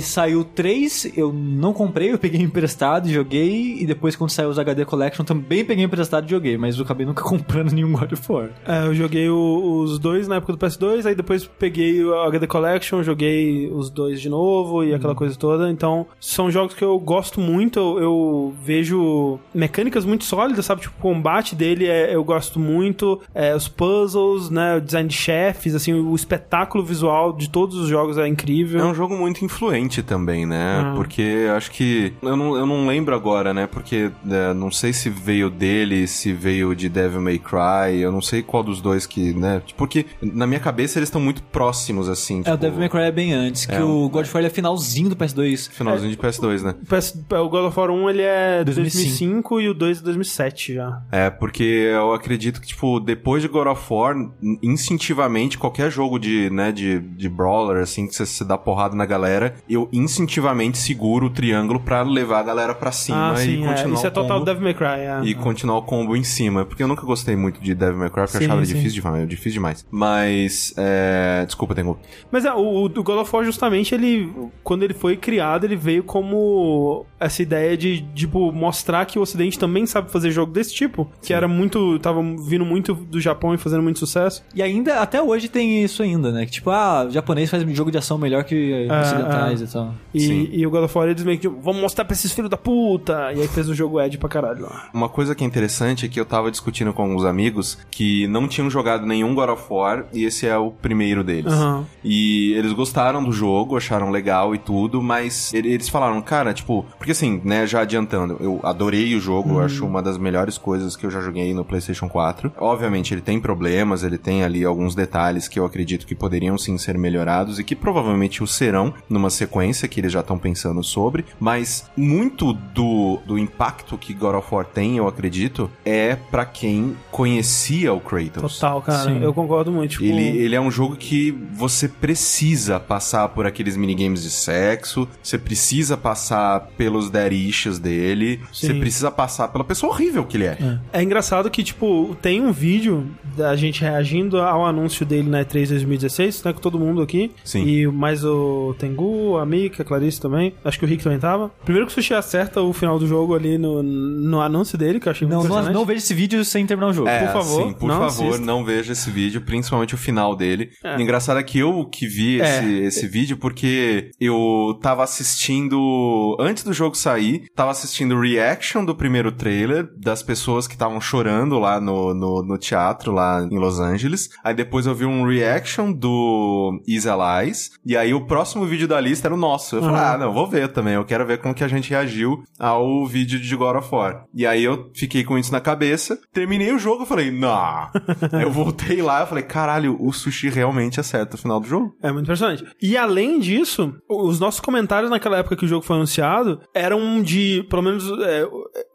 saiu 0.00 0.44
3, 0.44 1.12
eu 1.16 1.32
não 1.32 1.72
comprei, 1.72 2.12
eu 2.12 2.18
peguei 2.18 2.40
emprestado 2.42 3.08
e 3.08 3.12
joguei. 3.12 3.78
E 3.80 3.86
depois, 3.86 4.16
quando 4.16 4.30
saiu 4.30 4.48
os 4.48 4.58
HD 4.58 4.83
Collection, 4.84 5.24
também 5.24 5.64
peguei 5.64 5.84
emprestado 5.84 6.26
e 6.26 6.30
joguei. 6.30 6.56
Mas 6.56 6.76
eu 6.76 6.84
acabei 6.84 7.06
nunca 7.06 7.22
comprando 7.24 7.72
nenhum 7.72 7.92
God 7.92 8.12
of 8.12 8.32
War. 8.32 8.48
É, 8.66 8.86
eu 8.86 8.94
joguei 8.94 9.28
o- 9.28 9.80
os 9.82 9.98
dois 9.98 10.26
na 10.28 10.36
época 10.36 10.52
do 10.52 10.58
PS2, 10.58 11.06
aí 11.06 11.14
depois 11.14 11.44
peguei 11.46 12.04
o 12.04 12.14
HD 12.22 12.46
Collection, 12.46 13.02
joguei 13.02 13.70
os 13.72 13.90
dois 13.90 14.20
de 14.20 14.28
novo 14.28 14.82
e 14.84 14.94
aquela 14.94 15.14
coisa 15.14 15.36
toda. 15.36 15.70
Então, 15.70 16.06
são 16.20 16.50
jogos 16.50 16.74
que 16.74 16.84
eu 16.84 16.98
gosto 16.98 17.40
muito, 17.40 17.78
eu, 17.78 17.98
eu 18.00 18.54
vejo 18.62 19.38
mecânicas 19.54 20.04
muito 20.04 20.24
sólidas, 20.24 20.64
sabe? 20.66 20.82
Tipo, 20.82 20.94
o 20.98 21.02
combate 21.02 21.54
dele 21.54 21.86
é- 21.86 22.14
eu 22.14 22.22
gosto 22.24 22.58
muito, 22.58 23.20
é, 23.34 23.54
os 23.54 23.68
puzzles, 23.68 24.50
né? 24.50 24.76
O 24.76 24.80
design 24.80 25.08
de 25.08 25.14
chefes, 25.14 25.74
assim, 25.74 25.92
o 25.92 26.14
espetáculo 26.14 26.84
visual 26.84 27.32
de 27.32 27.48
todos 27.48 27.76
os 27.76 27.88
jogos 27.88 28.18
é 28.18 28.26
incrível. 28.26 28.80
É 28.80 28.84
um 28.84 28.94
jogo 28.94 29.16
muito 29.16 29.44
influente 29.44 30.02
também, 30.02 30.46
né? 30.46 30.82
Ah. 30.84 30.92
Porque 30.96 31.46
acho 31.56 31.70
que. 31.70 32.12
Eu 32.22 32.36
não, 32.36 32.56
eu 32.56 32.66
não 32.66 32.86
lembro 32.86 33.14
agora, 33.14 33.52
né? 33.54 33.66
Porque 33.66 34.10
é, 34.30 34.54
não 34.54 34.70
sei 34.74 34.92
se 34.92 35.08
veio 35.08 35.48
dele, 35.48 36.06
se 36.06 36.32
veio 36.32 36.74
de 36.74 36.88
Devil 36.88 37.22
May 37.22 37.38
Cry 37.38 37.94
eu 38.02 38.12
não 38.12 38.20
sei 38.20 38.42
qual 38.42 38.62
dos 38.62 38.80
dois 38.80 39.06
que, 39.06 39.32
né? 39.32 39.62
Porque 39.76 40.06
na 40.20 40.46
minha 40.46 40.60
cabeça 40.60 40.98
eles 40.98 41.08
estão 41.08 41.20
muito 41.20 41.42
próximos, 41.42 42.08
assim. 42.08 42.42
É, 42.44 42.52
o 42.52 42.56
Devil 42.56 42.78
May 42.78 42.88
Cry 42.88 43.00
é 43.00 43.12
bem 43.12 43.32
antes, 43.32 43.66
que 43.66 43.74
É, 43.74 43.82
o 43.82 44.08
God 44.08 44.24
of 44.24 44.34
War 44.34 44.44
é 44.44 44.50
finalzinho 44.50 45.08
do 45.08 45.16
PS2. 45.16 45.70
Finalzinho 45.70 46.10
de 46.10 46.16
PS2, 46.16 46.62
né? 46.62 46.74
PS 46.88 47.14
O 47.30 47.48
God 47.48 47.66
of 47.66 47.78
War 47.78 47.90
1 47.90 48.10
ele 48.10 48.22
é 48.22 48.64
2005. 48.64 49.04
2005 49.04 49.60
e 49.60 49.68
o 49.68 49.74
2 49.74 49.98
é 49.98 50.02
2007 50.02 50.74
já. 50.74 51.02
É, 51.10 51.30
porque 51.30 51.62
eu 51.62 52.12
acredito 52.12 52.60
que, 52.60 52.66
tipo, 52.66 53.00
depois 53.00 53.42
de 53.42 53.48
God 53.48 53.68
of 53.68 53.82
War, 53.92 54.14
instintivamente, 54.62 55.58
qualquer 55.58 55.90
jogo 55.90 56.18
de, 56.18 56.50
né, 56.50 56.72
de, 56.72 56.98
de 57.00 57.28
brawler, 57.28 57.82
assim, 57.82 58.06
que 58.06 58.14
você 58.14 58.26
se 58.26 58.44
dá 58.44 58.56
porrada 58.56 58.94
na 58.96 59.06
galera, 59.06 59.54
eu 59.68 59.88
instintivamente 59.92 60.78
seguro 60.78 61.26
o 61.26 61.30
triângulo 61.30 61.80
pra 61.80 62.02
levar 62.02 62.40
a 62.40 62.42
galera 62.42 62.74
pra 62.74 62.92
cima 62.92 63.32
ah, 63.32 63.34
e 63.34 63.38
sim, 63.38 63.64
é. 63.64 63.68
continuar 63.68 63.96
Isso 63.96 64.06
é 64.06 64.08
o 64.08 64.12
total 64.12 64.38
combo. 64.38 64.44
Devil 64.64 64.72
May 64.72 64.74
Cry, 64.74 65.00
é. 65.04 65.20
E 65.24 65.34
continuar 65.34 65.78
o 65.78 65.82
combo 65.82 66.16
em 66.16 66.24
cima. 66.24 66.64
Porque 66.64 66.82
eu 66.82 66.88
nunca 66.88 67.02
gostei 67.02 67.36
muito 67.36 67.60
de 67.60 67.74
Devil 67.74 67.98
May 67.98 68.10
Cry, 68.10 68.22
porque 68.22 68.36
eu 68.36 68.40
Sim, 68.40 68.46
achava 68.46 68.60
ele 68.60 68.66
sim. 68.66 68.74
difícil 68.74 69.02
demais, 69.02 69.28
difícil 69.28 69.52
demais. 69.52 69.86
Mas, 69.90 70.74
é... 70.76 71.44
Desculpa, 71.44 71.74
Tengu. 71.74 71.98
Mas 72.30 72.44
é, 72.44 72.52
o, 72.52 72.84
o 72.84 72.88
God 72.88 73.18
of 73.18 73.34
War, 73.34 73.44
justamente, 73.44 73.94
ele. 73.94 74.32
Quando 74.62 74.82
ele 74.82 74.94
foi 74.94 75.16
criado, 75.16 75.64
ele 75.64 75.76
veio 75.76 76.02
como 76.02 77.04
essa 77.20 77.42
ideia 77.42 77.76
de, 77.76 78.02
tipo, 78.14 78.50
mostrar 78.52 79.04
que 79.06 79.18
o 79.18 79.22
Ocidente 79.22 79.58
também 79.58 79.86
sabe 79.86 80.10
fazer 80.10 80.30
jogo 80.30 80.52
desse 80.52 80.74
tipo. 80.74 81.10
Que 81.22 81.32
era 81.32 81.46
muito. 81.46 81.98
Tava 81.98 82.22
vindo 82.46 82.64
muito 82.64 82.94
do 82.94 83.20
Japão 83.20 83.54
e 83.54 83.58
fazendo 83.58 83.82
muito 83.82 83.98
sucesso. 83.98 84.42
E 84.54 84.62
ainda, 84.62 85.00
até 85.00 85.22
hoje 85.22 85.48
tem 85.48 85.82
isso 85.82 86.02
ainda, 86.02 86.32
né? 86.32 86.46
Que 86.46 86.52
tipo, 86.52 86.70
ah, 86.70 87.06
o 87.08 87.10
japonês 87.10 87.50
faz 87.50 87.62
jogo 87.74 87.90
de 87.90 87.98
ação 87.98 88.18
melhor 88.18 88.44
que 88.44 88.86
É, 88.88 89.00
ocidentais 89.00 89.60
é. 89.60 89.64
e 89.64 89.68
tal. 89.68 89.94
E, 90.12 90.20
Sim. 90.20 90.48
e 90.52 90.66
o 90.66 90.70
God 90.70 90.84
of 90.84 90.96
War, 90.96 91.08
eles 91.08 91.22
meio 91.24 91.38
que, 91.38 91.48
tipo, 91.48 91.60
vamos 91.60 91.80
mostrar 91.80 92.04
pra 92.04 92.14
esses 92.14 92.32
filhos 92.32 92.50
da 92.50 92.56
puta. 92.56 93.32
E 93.32 93.40
aí 93.40 93.48
fez 93.48 93.68
o 93.68 93.74
jogo 93.74 94.00
Ed 94.00 94.16
pra 94.18 94.28
caralho 94.28 94.53
Uma 94.92 95.08
coisa 95.08 95.34
que 95.34 95.44
é 95.44 95.46
interessante 95.46 96.06
é 96.06 96.08
que 96.08 96.18
eu 96.20 96.24
tava 96.24 96.50
discutindo 96.50 96.92
com 96.92 97.02
alguns 97.02 97.24
amigos 97.24 97.78
que 97.90 98.26
não 98.28 98.46
tinham 98.48 98.68
jogado 98.70 99.06
nenhum 99.06 99.34
God 99.34 99.50
of 99.50 99.62
War 99.70 100.04
e 100.12 100.24
esse 100.24 100.46
é 100.46 100.56
o 100.56 100.70
primeiro 100.70 101.22
deles. 101.24 101.52
Aham. 101.52 101.84
E 102.02 102.52
eles 102.54 102.72
gostaram 102.72 103.22
do 103.24 103.32
jogo, 103.32 103.76
acharam 103.76 104.10
legal 104.10 104.54
e 104.54 104.58
tudo, 104.58 105.02
mas 105.02 105.52
ele- 105.54 105.72
eles 105.72 105.88
falaram, 105.88 106.20
cara, 106.22 106.52
tipo, 106.52 106.84
porque 106.98 107.12
assim, 107.12 107.40
né, 107.44 107.66
já 107.66 107.80
adiantando, 107.80 108.36
eu 108.40 108.60
adorei 108.62 109.14
o 109.14 109.20
jogo, 109.20 109.54
eu 109.54 109.60
acho 109.60 109.86
uma 109.86 110.02
das 110.02 110.18
melhores 110.18 110.58
coisas 110.58 110.96
que 110.96 111.04
eu 111.06 111.10
já 111.10 111.20
joguei 111.20 111.52
no 111.54 111.64
PlayStation 111.64 112.08
4. 112.08 112.52
Obviamente, 112.58 113.12
ele 113.14 113.20
tem 113.20 113.40
problemas, 113.40 114.02
ele 114.02 114.18
tem 114.18 114.42
ali 114.44 114.64
alguns 114.64 114.94
detalhes 114.94 115.48
que 115.48 115.58
eu 115.58 115.64
acredito 115.64 116.06
que 116.06 116.14
poderiam 116.14 116.56
sim 116.58 116.76
ser 116.78 116.96
melhorados 116.98 117.58
e 117.58 117.64
que 117.64 117.74
provavelmente 117.74 118.42
o 118.42 118.46
serão 118.46 118.92
numa 119.08 119.30
sequência 119.30 119.88
que 119.88 120.00
eles 120.00 120.12
já 120.12 120.20
estão 120.20 120.38
pensando 120.38 120.82
sobre, 120.82 121.24
mas 121.40 121.90
muito 121.96 122.52
do, 122.52 123.18
do 123.26 123.38
impacto 123.38 123.96
que 123.98 124.12
God 124.14 124.34
of 124.36 124.43
War 124.50 124.64
tem, 124.64 124.96
eu 124.96 125.06
acredito, 125.08 125.70
é 125.84 126.16
pra 126.16 126.44
quem 126.44 126.96
conhecia 127.10 127.92
o 127.92 128.00
Kratos. 128.00 128.58
Total, 128.58 128.82
cara. 128.82 129.10
Sim. 129.10 129.22
Eu 129.22 129.32
concordo 129.32 129.70
muito. 129.72 129.92
Tipo, 129.92 130.04
Ele, 130.04 130.38
ele 130.38 130.54
é 130.54 130.60
um 130.60 130.70
jogo 130.70 130.96
que 130.96 131.30
você 131.52 131.88
precisa 131.88 132.78
passar 132.78 133.28
por 133.28 133.46
aqueles 133.46 133.76
minigames 133.76 134.22
de 134.22 134.30
sexo, 134.30 135.08
você 135.22 135.38
precisa 135.38 135.96
passar 135.96 136.68
pelos 136.76 137.10
dead 137.10 137.32
issues 137.32 137.78
dele, 137.78 138.40
Sim. 138.52 138.68
você 138.68 138.74
precisa 138.74 139.10
passar 139.10 139.48
pela 139.48 139.64
pessoa 139.64 139.92
horrível 139.92 140.24
que 140.24 140.36
ele 140.36 140.44
é. 140.44 140.78
É 140.92 141.02
engraçado 141.02 141.50
que, 141.50 141.62
tipo, 141.62 142.16
tem 142.20 142.40
um 142.40 142.52
vídeo 142.52 143.06
da 143.36 143.56
gente 143.56 143.80
reagindo 143.80 144.40
ao 144.40 144.64
anúncio 144.64 145.04
dele 145.04 145.28
na 145.28 145.44
E3 145.44 145.68
2016, 145.68 146.44
né? 146.44 146.52
Com 146.52 146.60
todo 146.60 146.78
mundo 146.78 147.02
aqui. 147.02 147.30
Sim. 147.44 147.64
E 147.66 147.86
mais 147.86 148.24
o 148.24 148.74
Tengu, 148.78 149.36
a 149.38 149.46
Mika, 149.46 149.82
a 149.82 149.86
Clarice 149.86 150.20
também. 150.20 150.54
Acho 150.64 150.78
que 150.78 150.84
o 150.84 150.88
Rick 150.88 151.02
também 151.02 151.18
tava. 151.18 151.50
Primeiro 151.64 151.86
que 151.86 151.92
o 151.92 151.94
Sushi 151.94 152.14
acerta 152.14 152.60
o 152.60 152.72
final 152.72 152.98
do 152.98 153.06
jogo 153.06 153.34
ali 153.34 153.58
no, 153.58 153.82
no 153.82 154.33
anúncio 154.40 154.76
dele, 154.78 154.98
que 155.00 155.08
eu 155.08 155.10
achei 155.12 155.26
Não, 155.26 155.36
muito 155.38 155.48
não, 155.48 155.56
impressionante. 155.56 155.74
não 155.78 155.84
veja 155.86 155.98
esse 155.98 156.14
vídeo 156.14 156.44
sem 156.44 156.66
terminar 156.66 156.88
o 156.88 156.92
jogo. 156.92 157.08
É, 157.08 157.26
por 157.26 157.32
favor, 157.32 157.62
sim, 157.66 157.72
por 157.72 157.86
não 157.88 157.98
favor, 158.00 158.28
assista. 158.30 158.44
não 158.46 158.64
veja 158.64 158.92
esse 158.92 159.10
vídeo, 159.10 159.40
principalmente 159.42 159.94
o 159.94 159.98
final 159.98 160.34
dele. 160.36 160.70
É. 160.82 161.00
Engraçado 161.00 161.38
é 161.38 161.42
que 161.42 161.58
eu 161.58 161.84
que 161.86 162.06
vi 162.06 162.40
É. 162.40 162.58
esse, 162.58 162.72
esse 162.84 163.06
vídeo 163.06 163.36
porque 163.36 164.10
eu 164.20 164.78
tava 164.82 165.02
assistindo, 165.04 166.36
antes 166.40 166.64
do 166.64 166.72
jogo 166.72 166.96
sair, 166.96 167.44
tava 167.54 167.70
assistindo 167.70 168.14
o 168.14 168.20
reaction 168.20 168.84
do 168.84 168.94
primeiro 168.94 169.30
trailer 169.32 169.88
das 169.96 170.22
pessoas 170.22 170.66
que 170.66 170.74
estavam 170.74 171.00
chorando 171.00 171.58
lá 171.58 171.80
no, 171.80 172.14
no, 172.14 172.42
no 172.42 172.58
teatro, 172.58 173.12
lá 173.12 173.46
em 173.50 173.58
Los 173.58 173.80
Angeles. 173.80 174.30
Aí 174.42 174.54
depois 174.54 174.86
eu 174.86 174.94
vi 174.94 175.04
um 175.04 175.24
reaction 175.26 175.92
do 175.92 176.80
Is 176.86 177.06
Allies, 177.06 177.70
e 177.84 177.96
aí 177.96 178.12
o 178.14 178.26
próximo 178.26 178.66
vídeo 178.66 178.88
da 178.88 179.00
lista 179.00 179.28
era 179.28 179.34
o 179.34 179.38
nosso. 179.38 179.76
Eu 179.76 179.82
falei, 179.82 179.94
Uhum. 179.96 180.02
ah, 180.06 180.18
não, 180.18 180.32
vou 180.32 180.46
ver 180.48 180.68
também, 180.68 180.94
eu 180.94 181.04
quero 181.04 181.24
ver 181.26 181.38
como 181.38 181.54
que 181.54 181.62
a 181.64 181.68
gente 181.68 181.90
reagiu 181.90 182.42
ao 182.58 183.06
vídeo 183.06 183.38
de 183.38 183.56
God 183.56 183.76
of 183.76 183.88
War. 183.94 184.13
E 184.34 184.46
aí 184.46 184.64
eu 184.64 184.90
fiquei 184.94 185.24
com 185.24 185.38
isso 185.38 185.52
na 185.52 185.60
cabeça, 185.60 186.18
terminei 186.32 186.72
o 186.72 186.78
jogo, 186.78 187.02
eu 187.02 187.06
falei, 187.06 187.30
nah. 187.30 187.90
eu 188.42 188.50
voltei 188.50 189.02
lá, 189.02 189.20
eu 189.20 189.26
falei, 189.26 189.44
caralho, 189.44 189.96
o 190.00 190.12
Sushi 190.12 190.48
realmente 190.48 191.00
acerta 191.00 191.36
o 191.36 191.38
final 191.38 191.60
do 191.60 191.66
jogo. 191.66 191.94
É 192.02 192.10
muito 192.10 192.24
impressionante. 192.24 192.64
E 192.80 192.96
além 192.96 193.38
disso, 193.38 193.94
os 194.08 194.40
nossos 194.40 194.60
comentários 194.60 195.10
naquela 195.10 195.38
época 195.38 195.56
que 195.56 195.64
o 195.64 195.68
jogo 195.68 195.84
foi 195.84 195.96
anunciado 195.96 196.60
eram 196.74 197.22
de, 197.22 197.64
pelo 197.68 197.82
menos, 197.82 198.04
é, 198.22 198.46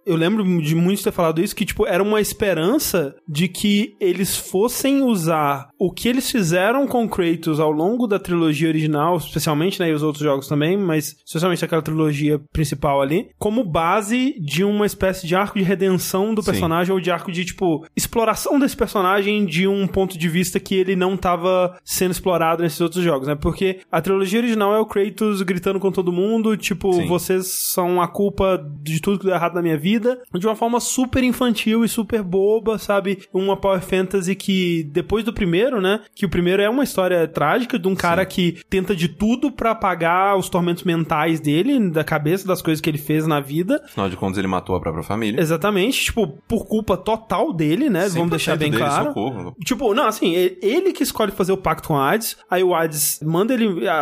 eu 0.05 0.15
lembro 0.15 0.43
de 0.61 0.75
muitos 0.75 1.03
ter 1.03 1.11
falado 1.11 1.41
isso, 1.41 1.55
que, 1.55 1.65
tipo, 1.65 1.85
era 1.85 2.01
uma 2.01 2.19
esperança 2.19 3.15
de 3.27 3.47
que 3.47 3.95
eles 3.99 4.35
fossem 4.35 5.03
usar 5.03 5.69
o 5.77 5.91
que 5.91 6.07
eles 6.07 6.31
fizeram 6.31 6.87
com 6.87 7.07
Kratos 7.07 7.59
ao 7.59 7.71
longo 7.71 8.07
da 8.07 8.19
trilogia 8.19 8.67
original, 8.67 9.17
especialmente, 9.17 9.79
né, 9.79 9.89
e 9.89 9.93
os 9.93 10.03
outros 10.03 10.23
jogos 10.23 10.47
também, 10.47 10.77
mas 10.77 11.15
especialmente 11.25 11.63
aquela 11.63 11.81
trilogia 11.81 12.39
principal 12.51 13.01
ali, 13.01 13.29
como 13.37 13.63
base 13.63 14.35
de 14.39 14.63
uma 14.63 14.85
espécie 14.85 15.08
de 15.21 15.35
arco 15.35 15.57
de 15.57 15.63
redenção 15.63 16.33
do 16.33 16.41
Sim. 16.41 16.51
personagem, 16.51 16.93
ou 16.93 16.99
de 16.99 17.11
arco 17.11 17.31
de, 17.31 17.45
tipo, 17.45 17.85
exploração 17.95 18.59
desse 18.59 18.75
personagem 18.75 19.45
de 19.45 19.67
um 19.67 19.87
ponto 19.87 20.17
de 20.17 20.29
vista 20.29 20.59
que 20.59 20.75
ele 20.75 20.95
não 20.95 21.17
tava 21.17 21.77
sendo 21.83 22.11
explorado 22.11 22.63
nesses 22.63 22.81
outros 22.81 23.03
jogos, 23.03 23.27
né? 23.27 23.35
Porque 23.35 23.79
a 23.91 24.01
trilogia 24.01 24.39
original 24.39 24.73
é 24.73 24.79
o 24.79 24.85
Kratos 24.85 25.41
gritando 25.41 25.79
com 25.79 25.91
todo 25.91 26.11
mundo, 26.11 26.55
tipo, 26.57 26.93
Sim. 26.93 27.07
vocês 27.07 27.47
são 27.47 28.01
a 28.01 28.07
culpa 28.07 28.63
de 28.81 29.01
tudo 29.01 29.19
que 29.19 29.25
deu 29.25 29.35
errado 29.35 29.55
na 29.55 29.61
minha 29.61 29.77
vida, 29.77 30.21
de 30.33 30.47
uma 30.47 30.55
forma 30.55 30.79
super 30.79 31.23
infantil 31.23 31.83
e 31.83 31.89
super 31.89 32.23
boba, 32.23 32.77
sabe? 32.77 33.19
Uma 33.33 33.57
Power 33.57 33.81
Fantasy 33.81 34.35
que, 34.35 34.83
depois 34.91 35.23
do 35.23 35.33
primeiro, 35.33 35.81
né? 35.81 36.01
Que 36.15 36.25
o 36.25 36.29
primeiro 36.29 36.61
é 36.61 36.69
uma 36.69 36.83
história 36.83 37.27
trágica 37.27 37.77
de 37.77 37.87
um 37.87 37.95
cara 37.95 38.25
que 38.25 38.57
tenta 38.69 38.95
de 38.95 39.07
tudo 39.07 39.51
pra 39.51 39.71
apagar 39.71 40.37
os 40.37 40.49
tormentos 40.49 40.83
mentais 40.83 41.39
dele, 41.39 41.89
da 41.89 42.03
cabeça, 42.03 42.47
das 42.47 42.61
coisas 42.61 42.81
que 42.81 42.89
ele 42.89 42.97
fez 42.97 43.25
na 43.27 43.39
vida. 43.39 43.81
Afinal 43.85 44.09
de 44.09 44.15
contas, 44.15 44.37
ele 44.37 44.47
matou 44.47 44.75
a 44.75 44.79
própria 44.79 44.98
família. 45.03 45.39
Exatamente, 45.41 46.05
tipo, 46.05 46.27
por 46.47 46.65
culpa 46.65 46.95
total 46.97 47.51
dele, 47.53 47.89
né? 47.89 48.07
Vamos 48.09 48.29
deixar 48.29 48.55
100% 48.55 48.59
bem 48.59 48.71
dele, 48.71 48.83
claro. 48.83 49.05
Socorro. 49.07 49.55
Tipo, 49.63 49.93
não, 49.93 50.05
assim, 50.07 50.33
ele, 50.33 50.91
que 50.93 51.03
escolhe 51.03 51.31
fazer 51.31 51.51
o 51.51 51.57
pacto 51.57 51.87
com 51.89 51.93
o 51.95 51.99
Hades, 51.99 52.37
aí 52.49 52.63
o 52.63 52.73
Hades 52.75 53.19
manda 53.23 53.53
ele 53.53 53.87
a- 53.87 53.93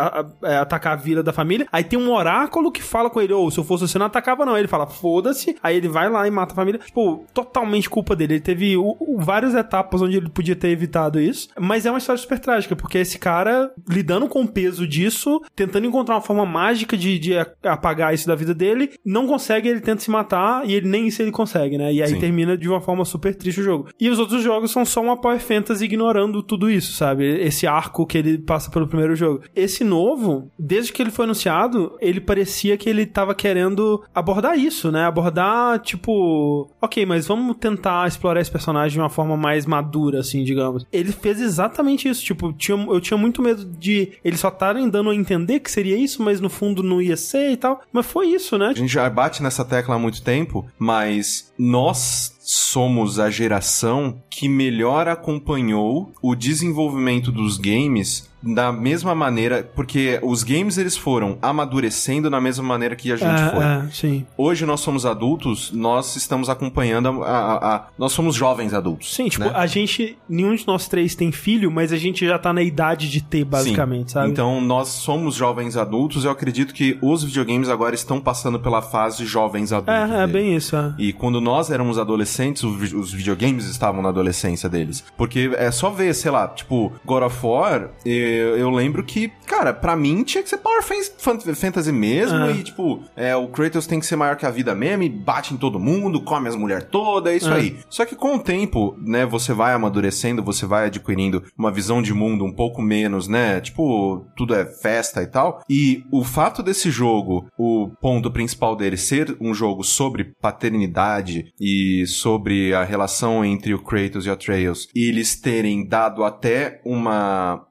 a- 0.42 0.48
a- 0.48 0.60
atacar 0.62 0.92
a 0.94 0.96
vila 0.96 1.22
da 1.22 1.32
família, 1.32 1.66
aí 1.72 1.84
tem 1.84 1.98
um 1.98 2.12
oráculo 2.12 2.70
que 2.72 2.82
fala 2.82 3.10
com 3.10 3.20
ele, 3.20 3.32
ou 3.32 3.50
se 3.50 3.58
eu 3.58 3.64
fosse 3.64 3.86
você 3.88 3.98
não 3.98 4.06
atacava 4.06 4.44
não, 4.44 4.56
ele 4.56 4.68
fala, 4.68 4.86
foda-se, 4.86 5.56
aí 5.62 5.76
ele 5.76 5.88
vai 5.88 6.08
lá 6.10 6.26
e 6.26 6.30
mata 6.30 6.52
a 6.52 6.56
família, 6.56 6.80
tipo, 6.84 7.24
totalmente 7.32 7.88
culpa 7.88 8.14
dele, 8.16 8.34
ele 8.34 8.40
teve 8.40 8.76
o- 8.76 8.96
o- 8.98 9.18
várias 9.20 9.54
etapas 9.54 10.02
onde 10.02 10.16
ele 10.16 10.28
podia 10.28 10.56
ter 10.56 10.68
evitado 10.68 11.20
isso, 11.20 11.48
mas 11.58 11.86
é 11.86 11.90
uma 11.90 11.98
história 11.98 12.20
super 12.20 12.38
trágica, 12.38 12.74
porque 12.76 12.98
esse 12.98 13.18
cara, 13.18 13.70
lidando 13.88 14.28
com 14.28 14.42
o 14.42 14.48
peso 14.48 14.86
disso, 14.86 15.40
tentando 15.54 15.86
encontrar 15.86 16.16
uma 16.16 16.20
forma 16.20 16.44
mágica 16.46 16.96
de, 16.96 17.18
de 17.18 17.32
apagar 17.62 18.12
isso 18.14 18.26
da 18.26 18.34
vida 18.34 18.54
dele, 18.54 18.90
não 19.04 19.26
consegue, 19.26 19.68
ele 19.68 19.80
tenta 19.80 20.00
se 20.00 20.10
matar, 20.10 20.66
e 20.68 20.72
ele 20.74 20.87
nem 20.88 21.06
isso 21.06 21.22
ele 21.22 21.30
consegue, 21.30 21.78
né, 21.78 21.92
e 21.92 22.02
aí 22.02 22.08
Sim. 22.08 22.18
termina 22.18 22.56
de 22.56 22.68
uma 22.68 22.80
forma 22.80 23.04
super 23.04 23.34
triste 23.34 23.60
o 23.60 23.64
jogo. 23.64 23.88
E 23.98 24.08
os 24.08 24.18
outros 24.18 24.42
jogos 24.42 24.70
são 24.70 24.84
só 24.84 25.00
uma 25.00 25.16
Power 25.16 25.40
Fantasy 25.40 25.84
ignorando 25.84 26.42
tudo 26.42 26.70
isso, 26.70 26.92
sabe? 26.92 27.24
Esse 27.24 27.66
arco 27.66 28.06
que 28.06 28.18
ele 28.18 28.38
passa 28.38 28.70
pelo 28.70 28.86
primeiro 28.86 29.14
jogo. 29.14 29.42
Esse 29.54 29.84
novo, 29.84 30.50
desde 30.58 30.92
que 30.92 31.02
ele 31.02 31.10
foi 31.10 31.24
anunciado, 31.24 31.96
ele 32.00 32.20
parecia 32.20 32.76
que 32.76 32.88
ele 32.88 33.06
tava 33.06 33.34
querendo 33.34 34.02
abordar 34.14 34.58
isso, 34.58 34.90
né? 34.90 35.04
Abordar, 35.04 35.78
tipo, 35.80 36.70
ok, 36.80 37.04
mas 37.06 37.26
vamos 37.26 37.56
tentar 37.56 38.06
explorar 38.06 38.40
esse 38.40 38.50
personagem 38.50 38.94
de 38.94 39.00
uma 39.00 39.10
forma 39.10 39.36
mais 39.36 39.66
madura, 39.66 40.20
assim, 40.20 40.44
digamos. 40.44 40.86
Ele 40.92 41.12
fez 41.12 41.40
exatamente 41.40 42.08
isso, 42.08 42.24
tipo, 42.24 42.52
tinha, 42.52 42.76
eu 42.76 43.00
tinha 43.00 43.18
muito 43.18 43.42
medo 43.42 43.64
de 43.64 44.12
eles 44.24 44.40
só 44.40 44.48
estarem 44.48 44.88
dando 44.88 45.10
a 45.10 45.14
entender 45.14 45.60
que 45.60 45.70
seria 45.70 45.96
isso, 45.96 46.22
mas 46.22 46.40
no 46.40 46.48
fundo 46.48 46.82
não 46.82 47.00
ia 47.00 47.16
ser 47.16 47.52
e 47.52 47.56
tal. 47.56 47.80
Mas 47.92 48.06
foi 48.06 48.28
isso, 48.28 48.56
né? 48.56 48.68
A 48.68 48.74
gente 48.74 48.92
já 48.92 49.08
bate 49.08 49.42
nessa 49.42 49.64
tecla 49.64 49.94
há 49.94 49.98
muito 49.98 50.22
tempo, 50.22 50.66
mas 50.78 51.52
nós 51.58 52.36
somos 52.40 53.18
a 53.18 53.30
geração 53.30 54.22
que 54.30 54.48
melhor 54.48 55.08
acompanhou 55.08 56.12
o 56.22 56.34
desenvolvimento 56.34 57.32
dos 57.32 57.58
games 57.58 58.27
da 58.42 58.70
mesma 58.72 59.14
maneira, 59.14 59.68
porque 59.74 60.18
os 60.22 60.42
games 60.42 60.78
eles 60.78 60.96
foram 60.96 61.38
amadurecendo 61.42 62.30
na 62.30 62.40
mesma 62.40 62.64
maneira 62.64 62.94
que 62.96 63.10
a 63.12 63.16
gente 63.16 63.28
É, 63.42 63.50
foi. 63.50 63.64
é, 63.64 63.82
sim. 63.92 64.26
Hoje 64.36 64.64
nós 64.64 64.80
somos 64.80 65.04
adultos, 65.04 65.70
nós 65.72 66.16
estamos 66.16 66.48
acompanhando 66.48 67.22
a, 67.22 67.28
a- 67.28 67.74
a- 67.76 67.86
nós 67.98 68.12
somos 68.12 68.34
jovens 68.34 68.72
adultos. 68.72 69.14
Sim, 69.14 69.28
tipo, 69.28 69.44
né? 69.44 69.52
a 69.54 69.66
gente. 69.66 70.16
Nenhum 70.28 70.54
de 70.54 70.66
nós 70.66 70.88
três 70.88 71.14
tem 71.14 71.32
filho, 71.32 71.70
mas 71.70 71.92
a 71.92 71.96
gente 71.96 72.26
já 72.26 72.38
tá 72.38 72.52
na 72.52 72.62
idade 72.62 73.10
de 73.10 73.22
ter, 73.22 73.44
basicamente, 73.44 74.08
Sim. 74.10 74.14
sabe? 74.14 74.30
Então 74.30 74.60
nós 74.60 74.88
somos 74.88 75.34
jovens 75.34 75.76
adultos, 75.76 76.24
eu 76.24 76.30
acredito 76.30 76.72
que 76.74 76.98
os 77.02 77.24
videogames 77.24 77.68
agora 77.68 77.94
estão 77.94 78.20
passando 78.20 78.58
pela 78.60 78.80
fase 78.82 79.24
jovens 79.26 79.72
adultos. 79.72 79.94
é, 80.12 80.22
é 80.22 80.26
bem 80.26 80.54
isso, 80.54 80.76
é. 80.76 80.94
E 80.98 81.12
quando 81.12 81.40
nós 81.40 81.70
éramos 81.70 81.98
adolescentes, 81.98 82.62
os 82.62 82.76
vi- 82.76 82.96
os 82.96 83.12
videogames 83.12 83.66
estavam 83.66 84.02
na 84.02 84.08
adolescência 84.10 84.68
deles. 84.68 85.04
Porque 85.16 85.50
é 85.56 85.70
só 85.70 85.90
ver, 85.90 86.14
sei 86.14 86.30
lá, 86.30 86.48
tipo, 86.48 86.92
God 87.04 87.22
of 87.24 87.36
War, 87.46 87.90
eu 88.28 88.70
lembro 88.70 89.02
que, 89.04 89.28
cara, 89.46 89.72
pra 89.72 89.96
mim 89.96 90.22
tinha 90.22 90.42
que 90.42 90.48
ser 90.48 90.58
Power 90.58 90.82
Fan- 90.82 90.94
Fan- 91.18 91.54
Fantasy 91.54 91.92
mesmo. 91.92 92.36
Ah. 92.38 92.50
E, 92.50 92.62
tipo, 92.62 93.02
é, 93.16 93.34
o 93.36 93.48
Kratos 93.48 93.86
tem 93.86 94.00
que 94.00 94.06
ser 94.06 94.16
maior 94.16 94.36
que 94.36 94.46
a 94.46 94.50
vida 94.50 94.74
mesmo, 94.74 95.02
e 95.02 95.08
bate 95.08 95.54
em 95.54 95.56
todo 95.56 95.78
mundo, 95.78 96.20
come 96.20 96.48
as 96.48 96.56
mulheres 96.56 96.86
todas, 96.90 97.32
é 97.32 97.36
isso 97.36 97.50
Ah. 97.50 97.54
aí. 97.54 97.76
Só 97.88 98.04
que 98.04 98.14
com 98.16 98.36
o 98.36 98.38
tempo, 98.38 98.96
né, 98.98 99.24
você 99.26 99.52
vai 99.52 99.72
amadurecendo, 99.72 100.42
você 100.42 100.66
vai 100.66 100.86
adquirindo 100.86 101.42
uma 101.56 101.70
visão 101.70 102.00
de 102.02 102.12
mundo 102.14 102.44
um 102.44 102.52
pouco 102.52 102.80
menos, 102.82 103.28
né? 103.28 103.60
Tipo, 103.60 104.26
tudo 104.36 104.54
é 104.54 104.64
festa 104.66 105.22
e 105.22 105.26
tal. 105.26 105.62
E 105.68 106.04
o 106.12 106.24
fato 106.24 106.62
desse 106.62 106.90
jogo, 106.90 107.46
o 107.58 107.90
ponto 108.00 108.30
principal 108.30 108.76
dele 108.76 108.96
ser 108.96 109.36
um 109.40 109.52
jogo 109.54 109.82
sobre 109.84 110.32
paternidade 110.40 111.52
e 111.60 112.04
sobre 112.06 112.74
a 112.74 112.84
relação 112.84 113.44
entre 113.44 113.74
o 113.74 113.78
Kratos 113.82 114.26
e 114.26 114.28
o 114.28 114.32
Atreus, 114.32 114.88
e 114.94 115.08
eles 115.08 115.36
terem 115.40 115.86
dado 115.86 116.24
até 116.24 116.80
uma 116.84 117.64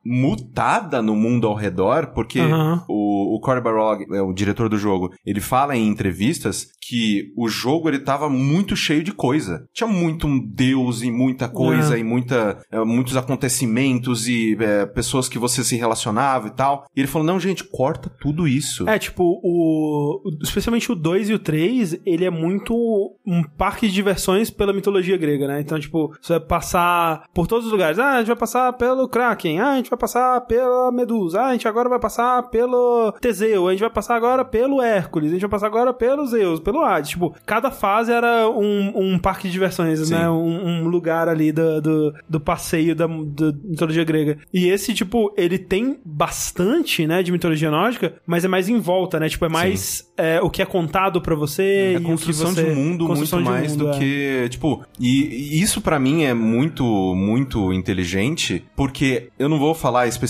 mutada 0.48 1.02
no 1.02 1.16
mundo 1.16 1.48
ao 1.48 1.54
redor, 1.56 2.08
porque 2.14 2.40
Aham. 2.40 2.84
o, 2.88 3.36
o 3.36 3.40
Cory 3.40 3.62
Barlog, 3.62 4.06
é, 4.14 4.22
o 4.22 4.34
diretor 4.34 4.70
do 4.70 4.78
jogo, 4.78 5.14
ele 5.26 5.40
fala 5.42 5.76
em 5.76 5.88
entrevistas 5.88 6.68
que 6.82 7.34
o 7.36 7.50
jogo 7.50 7.90
ele 7.90 8.00
tava 8.00 8.30
muito 8.30 8.76
cheio 8.76 9.04
de 9.04 9.12
coisa. 9.12 9.68
Tinha 9.74 9.88
muito 9.88 10.26
um 10.26 10.40
deus 10.40 11.02
e 11.04 11.12
muita 11.12 11.50
coisa 11.50 11.96
É. 11.98 12.00
e 12.00 12.04
muita, 12.04 12.60
é, 12.72 12.80
muitos 12.84 13.18
acontecimentos 13.18 14.28
e 14.28 14.58
é, 14.60 14.86
pessoas 14.86 15.28
que 15.28 15.38
você 15.38 15.64
se 15.64 15.76
relacionava 15.76 16.48
e 16.48 16.52
tal. 16.52 16.86
E 16.96 17.00
ele 17.02 17.08
falou, 17.08 17.28
não, 17.28 17.40
gente, 17.40 17.64
corta 17.64 18.10
tudo 18.22 18.48
isso. 18.48 18.88
É, 18.88 18.98
tipo, 18.98 19.24
o. 19.44 20.22
o- 20.26 20.38
Especialmente 20.42 20.92
o 20.92 20.96
2 20.96 21.30
e 21.30 21.34
o 21.34 21.40
3, 21.40 22.00
ele 22.06 22.24
é 22.24 22.30
muito 22.30 22.74
um 23.26 23.44
parque 23.44 23.88
de 23.88 23.94
diversões 23.94 24.50
pela 24.50 24.72
mitologia 24.72 25.18
grega, 25.18 25.48
né? 25.48 25.60
Então, 25.60 25.80
tipo, 25.80 26.14
você 26.22 26.34
vai 26.38 26.48
passar 26.48 27.24
por 27.34 27.48
todos 27.48 27.66
os 27.66 27.72
lugares. 27.72 28.00
Ah, 28.00 28.14
a 28.16 28.18
gente 28.20 28.28
vai 28.28 28.36
passar 28.36 28.72
pelo 28.74 29.08
Kraken. 29.10 29.60
Ah, 29.60 29.72
a 29.72 29.78
gente 29.78 29.90
vai 29.90 30.00
passar 30.00 30.37
pela 30.42 30.92
Medusa. 30.92 31.42
Ah, 31.42 31.48
a 31.48 31.52
gente 31.54 31.68
agora 31.68 31.90
vai 31.90 32.00
passar 32.00 32.44
pelo 32.50 33.12
Teseu. 33.22 33.68
A 33.68 33.72
gente 33.72 33.82
vai 33.82 33.90
passar 33.90 34.16
agora 34.16 34.44
pelo 34.44 34.82
Hércules. 34.82 35.30
A 35.30 35.34
gente 35.34 35.42
vai 35.42 35.50
passar 35.50 35.68
agora 35.68 35.94
pelo 35.94 36.26
Zeus, 36.26 36.60
pelo 36.60 36.82
Hades. 36.82 37.12
Tipo, 37.12 37.36
cada 37.46 37.72
fase 37.72 38.12
era 38.12 38.50
um, 38.50 38.94
um 38.96 39.20
parque 39.20 39.48
de 39.48 39.54
diversões, 39.54 40.00
Sim. 40.00 40.14
né? 40.14 40.30
Um, 40.30 40.84
um 40.84 40.88
lugar 40.88 41.28
ali 41.28 41.52
do, 41.52 41.82
do, 41.82 42.14
do 42.30 42.40
passeio 42.40 42.96
da, 42.96 43.08
da 43.08 43.54
mitologia 43.64 44.04
grega. 44.04 44.38
E 44.54 44.68
esse, 44.68 44.94
tipo, 44.94 45.34
ele 45.38 45.58
tem 45.58 46.00
bastante, 46.06 47.06
né, 47.06 47.22
de 47.24 47.32
mitologia 47.32 47.70
nórdica, 47.72 48.16
mas 48.26 48.46
é 48.46 48.48
mais 48.48 48.70
em 48.70 48.80
volta, 48.80 49.20
né? 49.20 49.30
Tipo, 49.30 49.46
é 49.46 49.50
mais 49.50 50.12
é, 50.18 50.40
o 50.42 50.50
que 50.50 50.62
é 50.62 50.66
contado 50.66 51.22
pra 51.22 51.36
você 51.36 51.96
É 51.98 52.00
construção 52.00 52.54
você... 52.54 52.64
de 52.64 52.76
mundo 52.76 53.08
construção 53.08 53.40
muito 53.40 53.52
de 53.52 53.60
mais 53.60 53.72
mundo, 53.72 53.86
do 53.86 53.92
é. 53.92 54.00
que, 54.00 54.50
tipo, 54.50 54.84
e, 55.00 55.58
e 55.58 55.62
isso 55.62 55.82
pra 55.82 56.00
mim 56.00 56.24
é 56.24 56.34
muito, 56.34 56.84
muito 57.16 57.72
inteligente, 57.74 58.64
porque 58.76 59.30
eu 59.38 59.48
não 59.48 59.60
vou 59.60 59.74
falar 59.74 60.08
especificamente, 60.08 60.27